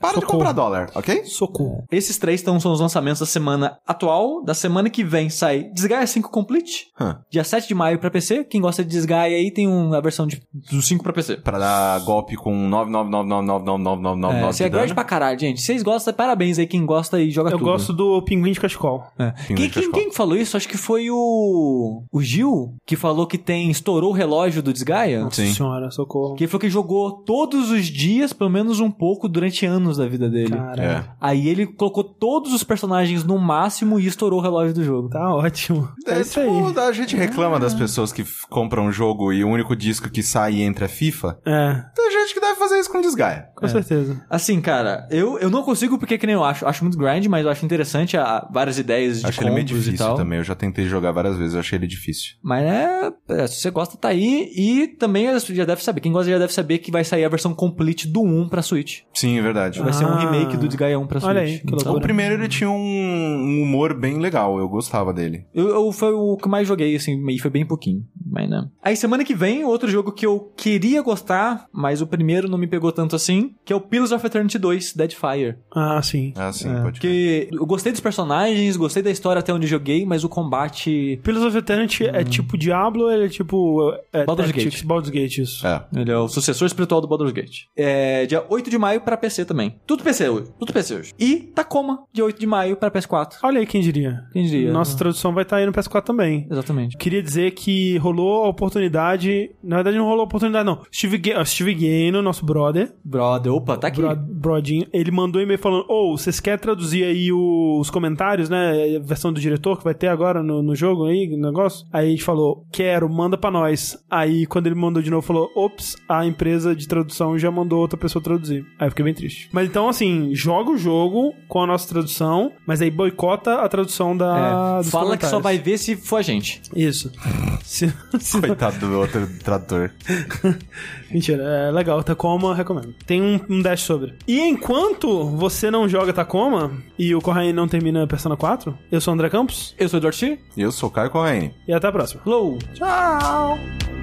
Para 0.00 0.10
de 0.10 0.14
Socorro. 0.16 0.26
comprar 0.38 0.52
dólar, 0.52 0.90
ok? 0.94 1.24
Socorro. 1.24 1.84
Esses 1.90 2.18
três 2.18 2.42
então, 2.42 2.58
são 2.60 2.72
os 2.72 2.80
lançamentos 2.80 3.20
da 3.20 3.26
semana 3.26 3.78
atual. 3.86 4.42
Da 4.44 4.52
semana 4.54 4.90
que 4.90 5.02
vem 5.04 5.30
sai 5.30 5.64
Desgaia 5.72 6.06
5 6.06 6.30
Complete. 6.30 6.88
Hã. 7.00 7.18
Dia 7.30 7.44
7 7.44 7.68
de 7.68 7.74
maio 7.74 7.98
pra 7.98 8.10
PC. 8.10 8.44
Quem 8.44 8.60
gosta 8.60 8.82
de 8.84 8.90
Desgaia 8.90 9.36
aí 9.36 9.50
tem 9.50 9.66
um, 9.68 9.94
a 9.94 10.00
versão 10.00 10.26
de, 10.26 10.42
do 10.70 10.82
5 10.82 11.02
pra 11.02 11.12
PC. 11.12 11.36
Pra 11.38 11.58
dar 11.58 12.00
golpe 12.00 12.36
com 12.36 12.52
99999999999 12.70 14.32
É, 14.34 14.40
de 14.40 14.46
você 14.46 14.64
é 14.64 14.68
grande 14.68 14.94
pra 14.94 15.04
caralho, 15.04 15.38
gente. 15.38 15.60
Vocês 15.60 15.82
gostam, 15.82 16.12
parabéns 16.12 16.58
aí 16.58 16.66
quem 16.66 16.84
gosta 16.84 17.20
e 17.20 17.30
joga 17.30 17.50
Eu 17.50 17.58
tudo. 17.58 17.64
gosto 17.70 17.92
do 17.92 18.22
pinguim 18.22 18.52
de 18.52 18.60
cachecol. 18.60 19.04
É. 19.18 19.30
Pinguim 19.46 19.54
Quem, 19.54 19.54
de 19.54 19.56
quem, 19.56 19.68
cachecol. 19.82 20.00
quem 20.00 20.12
falou 20.12 20.36
isso? 20.36 20.56
Acho 20.56 20.68
que 20.68 20.76
foi 20.76 21.10
o. 21.10 22.02
O 22.12 22.22
Gil, 22.22 22.74
que 22.86 22.96
falou 22.96 23.26
que 23.26 23.38
tem. 23.38 23.70
Estourou 23.70 24.10
o 24.10 24.14
relógio 24.14 24.62
do 24.62 24.72
Desgaia. 24.72 25.20
Nossa 25.24 25.43
Sim. 25.46 25.54
senhora, 25.54 25.90
socorro. 25.90 26.34
Que 26.34 26.44
ele 26.44 26.50
falou 26.50 26.60
que 26.60 26.70
jogou 26.70 27.12
todos 27.24 27.70
os 27.70 27.86
dias, 27.86 28.32
pelo 28.32 28.50
menos 28.50 28.80
um 28.80 28.90
pouco, 28.90 29.28
durante 29.28 29.64
anos 29.66 29.96
da 29.96 30.06
vida 30.06 30.28
dele. 30.28 30.50
Caralho. 30.56 30.82
É. 30.82 31.04
Aí 31.20 31.48
ele 31.48 31.66
colocou 31.66 32.04
todos 32.04 32.52
os 32.52 32.62
personagens 32.64 33.24
no 33.24 33.38
máximo 33.38 33.98
e 33.98 34.06
estourou 34.06 34.38
o 34.40 34.42
relógio 34.42 34.74
do 34.74 34.84
jogo. 34.84 35.08
Tá 35.08 35.34
ótimo. 35.34 35.88
É, 36.06 36.14
É, 36.14 36.20
isso 36.20 36.40
tipo, 36.40 36.78
aí. 36.80 36.88
a 36.88 36.92
gente 36.92 37.16
reclama 37.16 37.58
das 37.58 37.74
pessoas 37.74 38.12
que 38.12 38.24
compram 38.48 38.86
um 38.86 38.92
jogo 38.92 39.32
e 39.32 39.42
o 39.44 39.48
único 39.48 39.74
disco 39.76 40.08
que 40.10 40.22
sai 40.22 40.54
e 40.54 40.62
entra 40.62 40.84
é 40.84 40.88
FIFA. 40.88 41.38
É, 41.44 41.82
Tem 41.94 42.10
gente 42.12 42.34
que 42.34 42.40
deve 42.40 42.58
fazer 42.58 42.78
isso 42.78 42.90
com 42.90 43.00
Desgaia. 43.00 43.48
com 43.56 43.66
certeza. 43.68 44.24
Assim, 44.30 44.60
cara, 44.60 45.06
eu, 45.10 45.38
eu 45.38 45.50
não 45.50 45.62
consigo 45.62 45.98
porque 45.98 46.16
que 46.18 46.26
nem 46.26 46.34
eu 46.34 46.44
acho. 46.44 46.66
Acho 46.66 46.84
muito 46.84 46.96
grind, 46.98 47.26
mas 47.26 47.44
eu 47.44 47.50
acho 47.50 47.64
interessante 47.64 48.16
a, 48.16 48.46
várias 48.52 48.78
ideias 48.78 49.20
de 49.20 49.26
Acho 49.26 49.40
ele 49.42 49.50
meio 49.50 49.66
combos 49.66 49.82
e 49.82 49.84
difícil 49.90 50.06
tal. 50.06 50.16
também. 50.16 50.38
Eu 50.38 50.44
já 50.44 50.54
tentei 50.54 50.86
jogar 50.86 51.12
várias 51.12 51.36
vezes, 51.36 51.54
eu 51.54 51.60
achei 51.60 51.78
ele 51.78 51.86
difícil. 51.86 52.34
Mas 52.42 52.64
é, 52.64 53.12
é, 53.28 53.46
se 53.46 53.56
você 53.60 53.70
gosta, 53.70 53.96
tá 53.96 54.08
aí. 54.08 54.50
E 54.56 54.86
também 54.98 55.26
já 55.40 55.64
deve 55.64 55.82
saber. 55.82 56.00
Quem 56.00 56.12
gosta 56.12 56.30
já 56.30 56.38
deve 56.38 56.52
saber 56.52 56.78
que 56.78 56.90
vai 56.90 57.04
sair 57.04 57.24
a 57.24 57.28
versão 57.28 57.54
complete 57.54 58.06
do 58.08 58.22
1 58.22 58.48
pra 58.48 58.62
Switch. 58.62 59.00
Sim, 59.12 59.38
é 59.38 59.42
verdade. 59.42 59.80
Vai 59.80 59.92
ser 59.92 60.04
um 60.04 60.08
Ah. 60.08 60.18
remake 60.20 60.56
do 60.56 60.66
Desgaia 60.66 60.98
1 60.98 61.06
pra 61.06 61.20
Switch. 61.20 61.30
Olha 61.30 61.40
aí, 61.42 61.58
que 61.58 61.74
Então. 61.74 61.94
O 61.94 62.00
primeiro 62.00 62.34
ele 62.34 62.48
tinha 62.48 62.70
um, 62.70 62.74
um 62.76 63.62
humor 63.62 63.94
bem 63.98 64.18
legal, 64.18 64.58
eu 64.58 64.68
gostava 64.68 65.12
dele. 65.12 65.44
Eu, 65.54 65.68
eu- 65.68 65.92
foi 65.92 66.12
o 66.12 66.36
que 66.36 66.48
mais 66.48 66.66
joguei, 66.68 66.94
assim, 66.96 67.22
e 67.30 67.38
foi 67.38 67.50
bem 67.50 67.64
pouquinho. 67.66 68.04
Mas 68.26 68.48
não. 68.50 68.70
Aí 68.82 68.96
semana 68.96 69.24
que 69.24 69.34
vem, 69.34 69.64
outro 69.64 69.88
jogo 69.88 70.10
que 70.12 70.26
eu 70.26 70.52
queria 70.56 71.02
gostar, 71.02 71.66
mas 71.72 72.00
o 72.00 72.06
primeiro 72.06 72.48
não 72.48 72.58
me 72.58 72.66
pegou 72.66 72.90
tanto 72.90 73.14
assim, 73.14 73.54
que 73.64 73.72
é 73.72 73.76
o 73.76 73.80
Pillars 73.80 74.10
of 74.12 74.26
Eternity 74.26 74.58
2, 74.58 74.92
Deadfire. 74.94 75.56
Ah, 75.74 76.00
sim. 76.02 76.32
Ah, 76.36 76.52
sim, 76.52 76.68
É, 76.68 76.80
pode 76.82 76.92
Porque 77.00 77.48
eu 77.52 77.64
gostei 77.66 77.92
dos 77.92 78.00
personagens, 78.00 78.76
gostei 78.76 79.02
da 79.02 79.10
história 79.10 79.38
até 79.40 79.52
onde 79.52 79.66
joguei, 79.66 80.04
mas 80.04 80.24
o 80.24 80.28
combate. 80.28 81.20
Pillars 81.22 81.44
of 81.44 81.56
Eternity 81.56 82.04
é 82.06 82.24
tipo 82.24 82.56
Diablo, 82.58 83.10
ele 83.10 83.26
é 83.26 83.28
tipo... 83.28 83.92
É, 84.12 84.24
Baldur's 84.24 84.48
Tactics, 84.50 84.74
Gate. 84.76 84.84
Baldur's 84.86 85.10
Gate, 85.10 85.23
isso. 85.32 85.66
É. 85.66 85.84
Ele 85.96 86.10
é 86.10 86.16
o 86.18 86.28
sucessor 86.28 86.66
espiritual 86.66 87.00
do 87.00 87.08
Baldur's 87.08 87.32
Gate. 87.32 87.62
É 87.76 88.26
dia 88.26 88.44
8 88.48 88.70
de 88.70 88.78
maio 88.78 89.00
pra 89.00 89.16
PC 89.16 89.44
também. 89.44 89.76
Tudo 89.86 90.02
PC 90.04 90.28
hoje. 90.28 90.50
Tudo 90.58 90.72
PC 90.72 90.94
hoje. 90.94 91.12
E 91.18 91.36
Tacoma, 91.54 92.04
dia 92.12 92.24
8 92.24 92.38
de 92.38 92.46
maio 92.46 92.76
pra 92.76 92.90
PS4. 92.90 93.34
Olha 93.42 93.60
aí 93.60 93.66
quem 93.66 93.80
diria. 93.80 94.22
Quem 94.32 94.44
diria? 94.44 94.72
Nossa 94.72 94.96
tradução 94.96 95.32
vai 95.32 95.42
estar 95.42 95.56
aí 95.56 95.66
no 95.66 95.72
PS4 95.72 96.02
também. 96.02 96.46
Exatamente. 96.50 96.96
Queria 96.96 97.22
dizer 97.22 97.52
que 97.52 97.96
rolou 97.98 98.44
a 98.44 98.48
oportunidade. 98.48 99.50
Na 99.62 99.76
verdade, 99.76 99.96
não 99.96 100.04
rolou 100.04 100.20
a 100.20 100.24
oportunidade, 100.24 100.64
não. 100.66 100.80
Steve, 100.92 101.18
Ga- 101.18 101.40
ah, 101.40 101.44
Steve 101.44 101.74
Corraino, 101.74 102.22
nosso 102.22 102.44
brother, 102.44 102.92
Brother, 103.04 103.52
opa, 103.52 103.76
tá 103.76 103.88
aqui. 103.88 104.00
bro- 104.00 104.16
brodinho, 104.16 104.86
ele 104.92 105.10
mandou 105.10 105.40
um 105.40 105.44
e-mail 105.44 105.58
falando: 105.58 105.84
Ô, 105.88 106.16
vocês 106.16 106.40
querem 106.40 106.58
traduzir 106.58 107.04
aí 107.04 107.32
os 107.32 107.90
comentários, 107.90 108.48
né? 108.48 108.96
A 108.96 109.00
versão 109.00 109.32
do 109.32 109.40
diretor 109.40 109.78
que 109.78 109.84
vai 109.84 109.94
ter 109.94 110.08
agora 110.08 110.42
no, 110.42 110.62
no 110.62 110.74
jogo 110.74 111.06
aí, 111.06 111.28
no 111.36 111.46
negócio? 111.48 111.86
Aí 111.92 112.08
a 112.08 112.10
gente 112.10 112.22
falou: 112.24 112.66
Quero, 112.72 113.08
manda 113.08 113.36
pra 113.38 113.50
nós. 113.50 113.96
Aí 114.10 114.46
quando 114.46 114.66
ele 114.66 114.74
mandou 114.74 115.02
de 115.02 115.10
novo, 115.14 115.26
falou: 115.26 115.50
Ops, 115.54 115.96
a 116.08 116.26
empresa 116.26 116.74
de 116.74 116.86
tradução 116.86 117.38
já 117.38 117.50
mandou 117.50 117.80
outra 117.80 117.96
pessoa 117.96 118.22
traduzir. 118.22 118.64
Aí 118.78 118.86
eu 118.86 118.90
fiquei 118.90 119.04
bem 119.04 119.14
triste. 119.14 119.48
Mas 119.52 119.68
então, 119.68 119.88
assim, 119.88 120.34
joga 120.34 120.70
o 120.70 120.76
jogo 120.76 121.34
com 121.48 121.62
a 121.62 121.66
nossa 121.66 121.88
tradução, 121.88 122.52
mas 122.66 122.80
aí 122.82 122.90
boicota 122.90 123.60
a 123.62 123.68
tradução 123.68 124.16
da. 124.16 124.78
É, 124.78 124.82
dos 124.82 124.90
fala 124.90 125.16
que 125.16 125.26
só 125.26 125.40
vai 125.40 125.58
ver 125.58 125.78
se 125.78 125.96
for 125.96 126.16
a 126.16 126.22
gente. 126.22 126.60
Isso. 126.74 127.10
Se, 127.64 127.90
se 128.20 128.38
Coitado 128.40 128.78
do 128.78 128.98
outro 128.98 129.26
tradutor. 129.42 129.90
Mentira, 131.10 131.42
é 131.42 131.70
legal. 131.70 132.02
Tacoma, 132.04 132.54
recomendo. 132.54 132.94
Tem 133.06 133.22
um, 133.22 133.40
um 133.48 133.62
dash 133.62 133.80
sobre. 133.80 134.14
E 134.28 134.38
enquanto 134.40 135.24
você 135.30 135.70
não 135.70 135.88
joga 135.88 136.12
Tacoma 136.12 136.72
e 136.98 137.14
o 137.14 137.20
Corraine 137.22 137.54
não 137.54 137.66
termina 137.66 138.06
Persona 138.06 138.36
4, 138.36 138.76
eu 138.92 139.00
sou 139.00 139.12
o 139.12 139.14
André 139.14 139.30
Campos 139.30 139.74
Eu 139.78 139.88
sou 139.88 139.98
o 139.98 140.00
Dorti. 140.00 140.38
E 140.56 140.60
eu 140.60 140.70
sou 140.70 140.90
o 140.90 140.92
Caio 140.92 141.10
Corraine. 141.10 141.54
e 141.66 141.72
até 141.72 141.86
a 141.88 141.92
próxima. 141.92 142.20
Hello. 142.26 142.58
Tchau! 142.74 143.93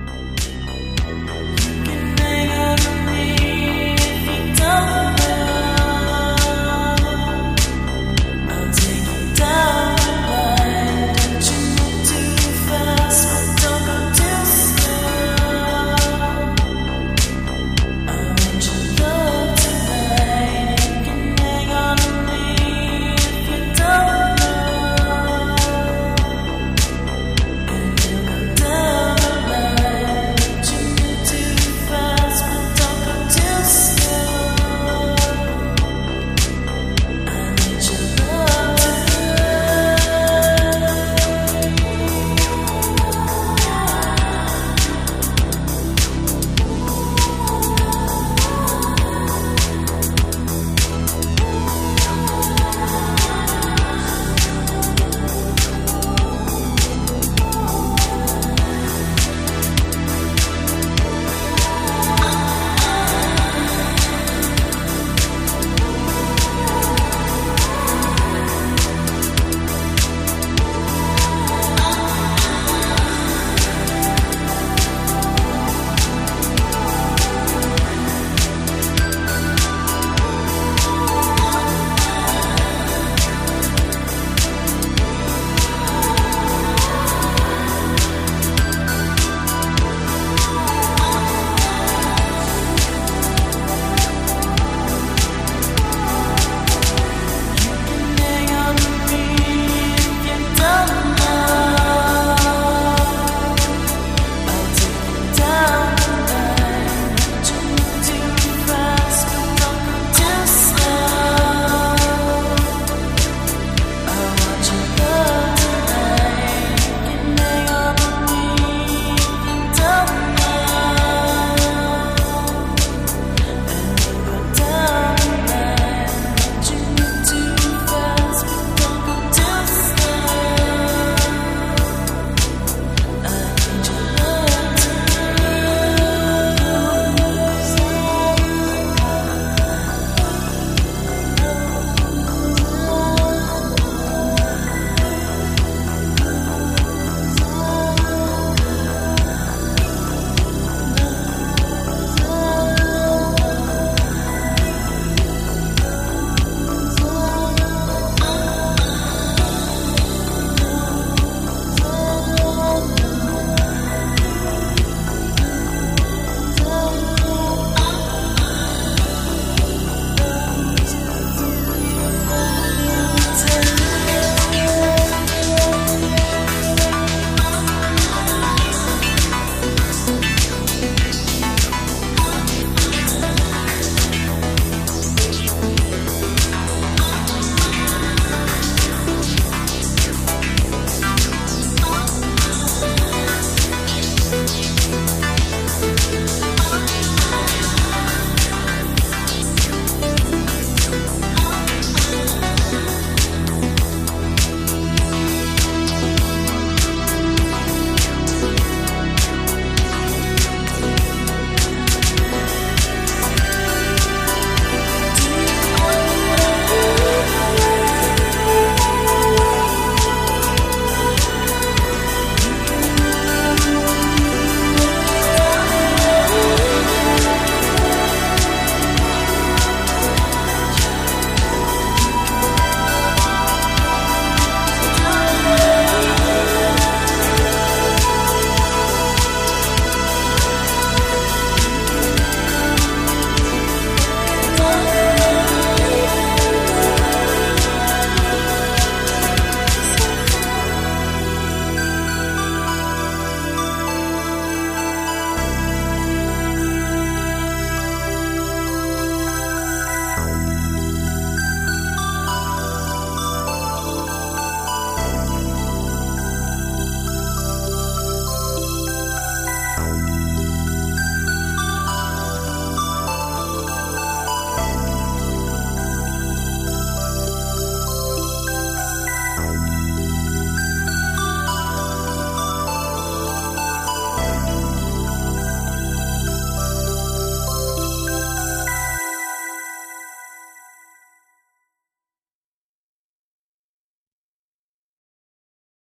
If 2.73 4.27
you 4.27 4.55
don't 4.55 5.40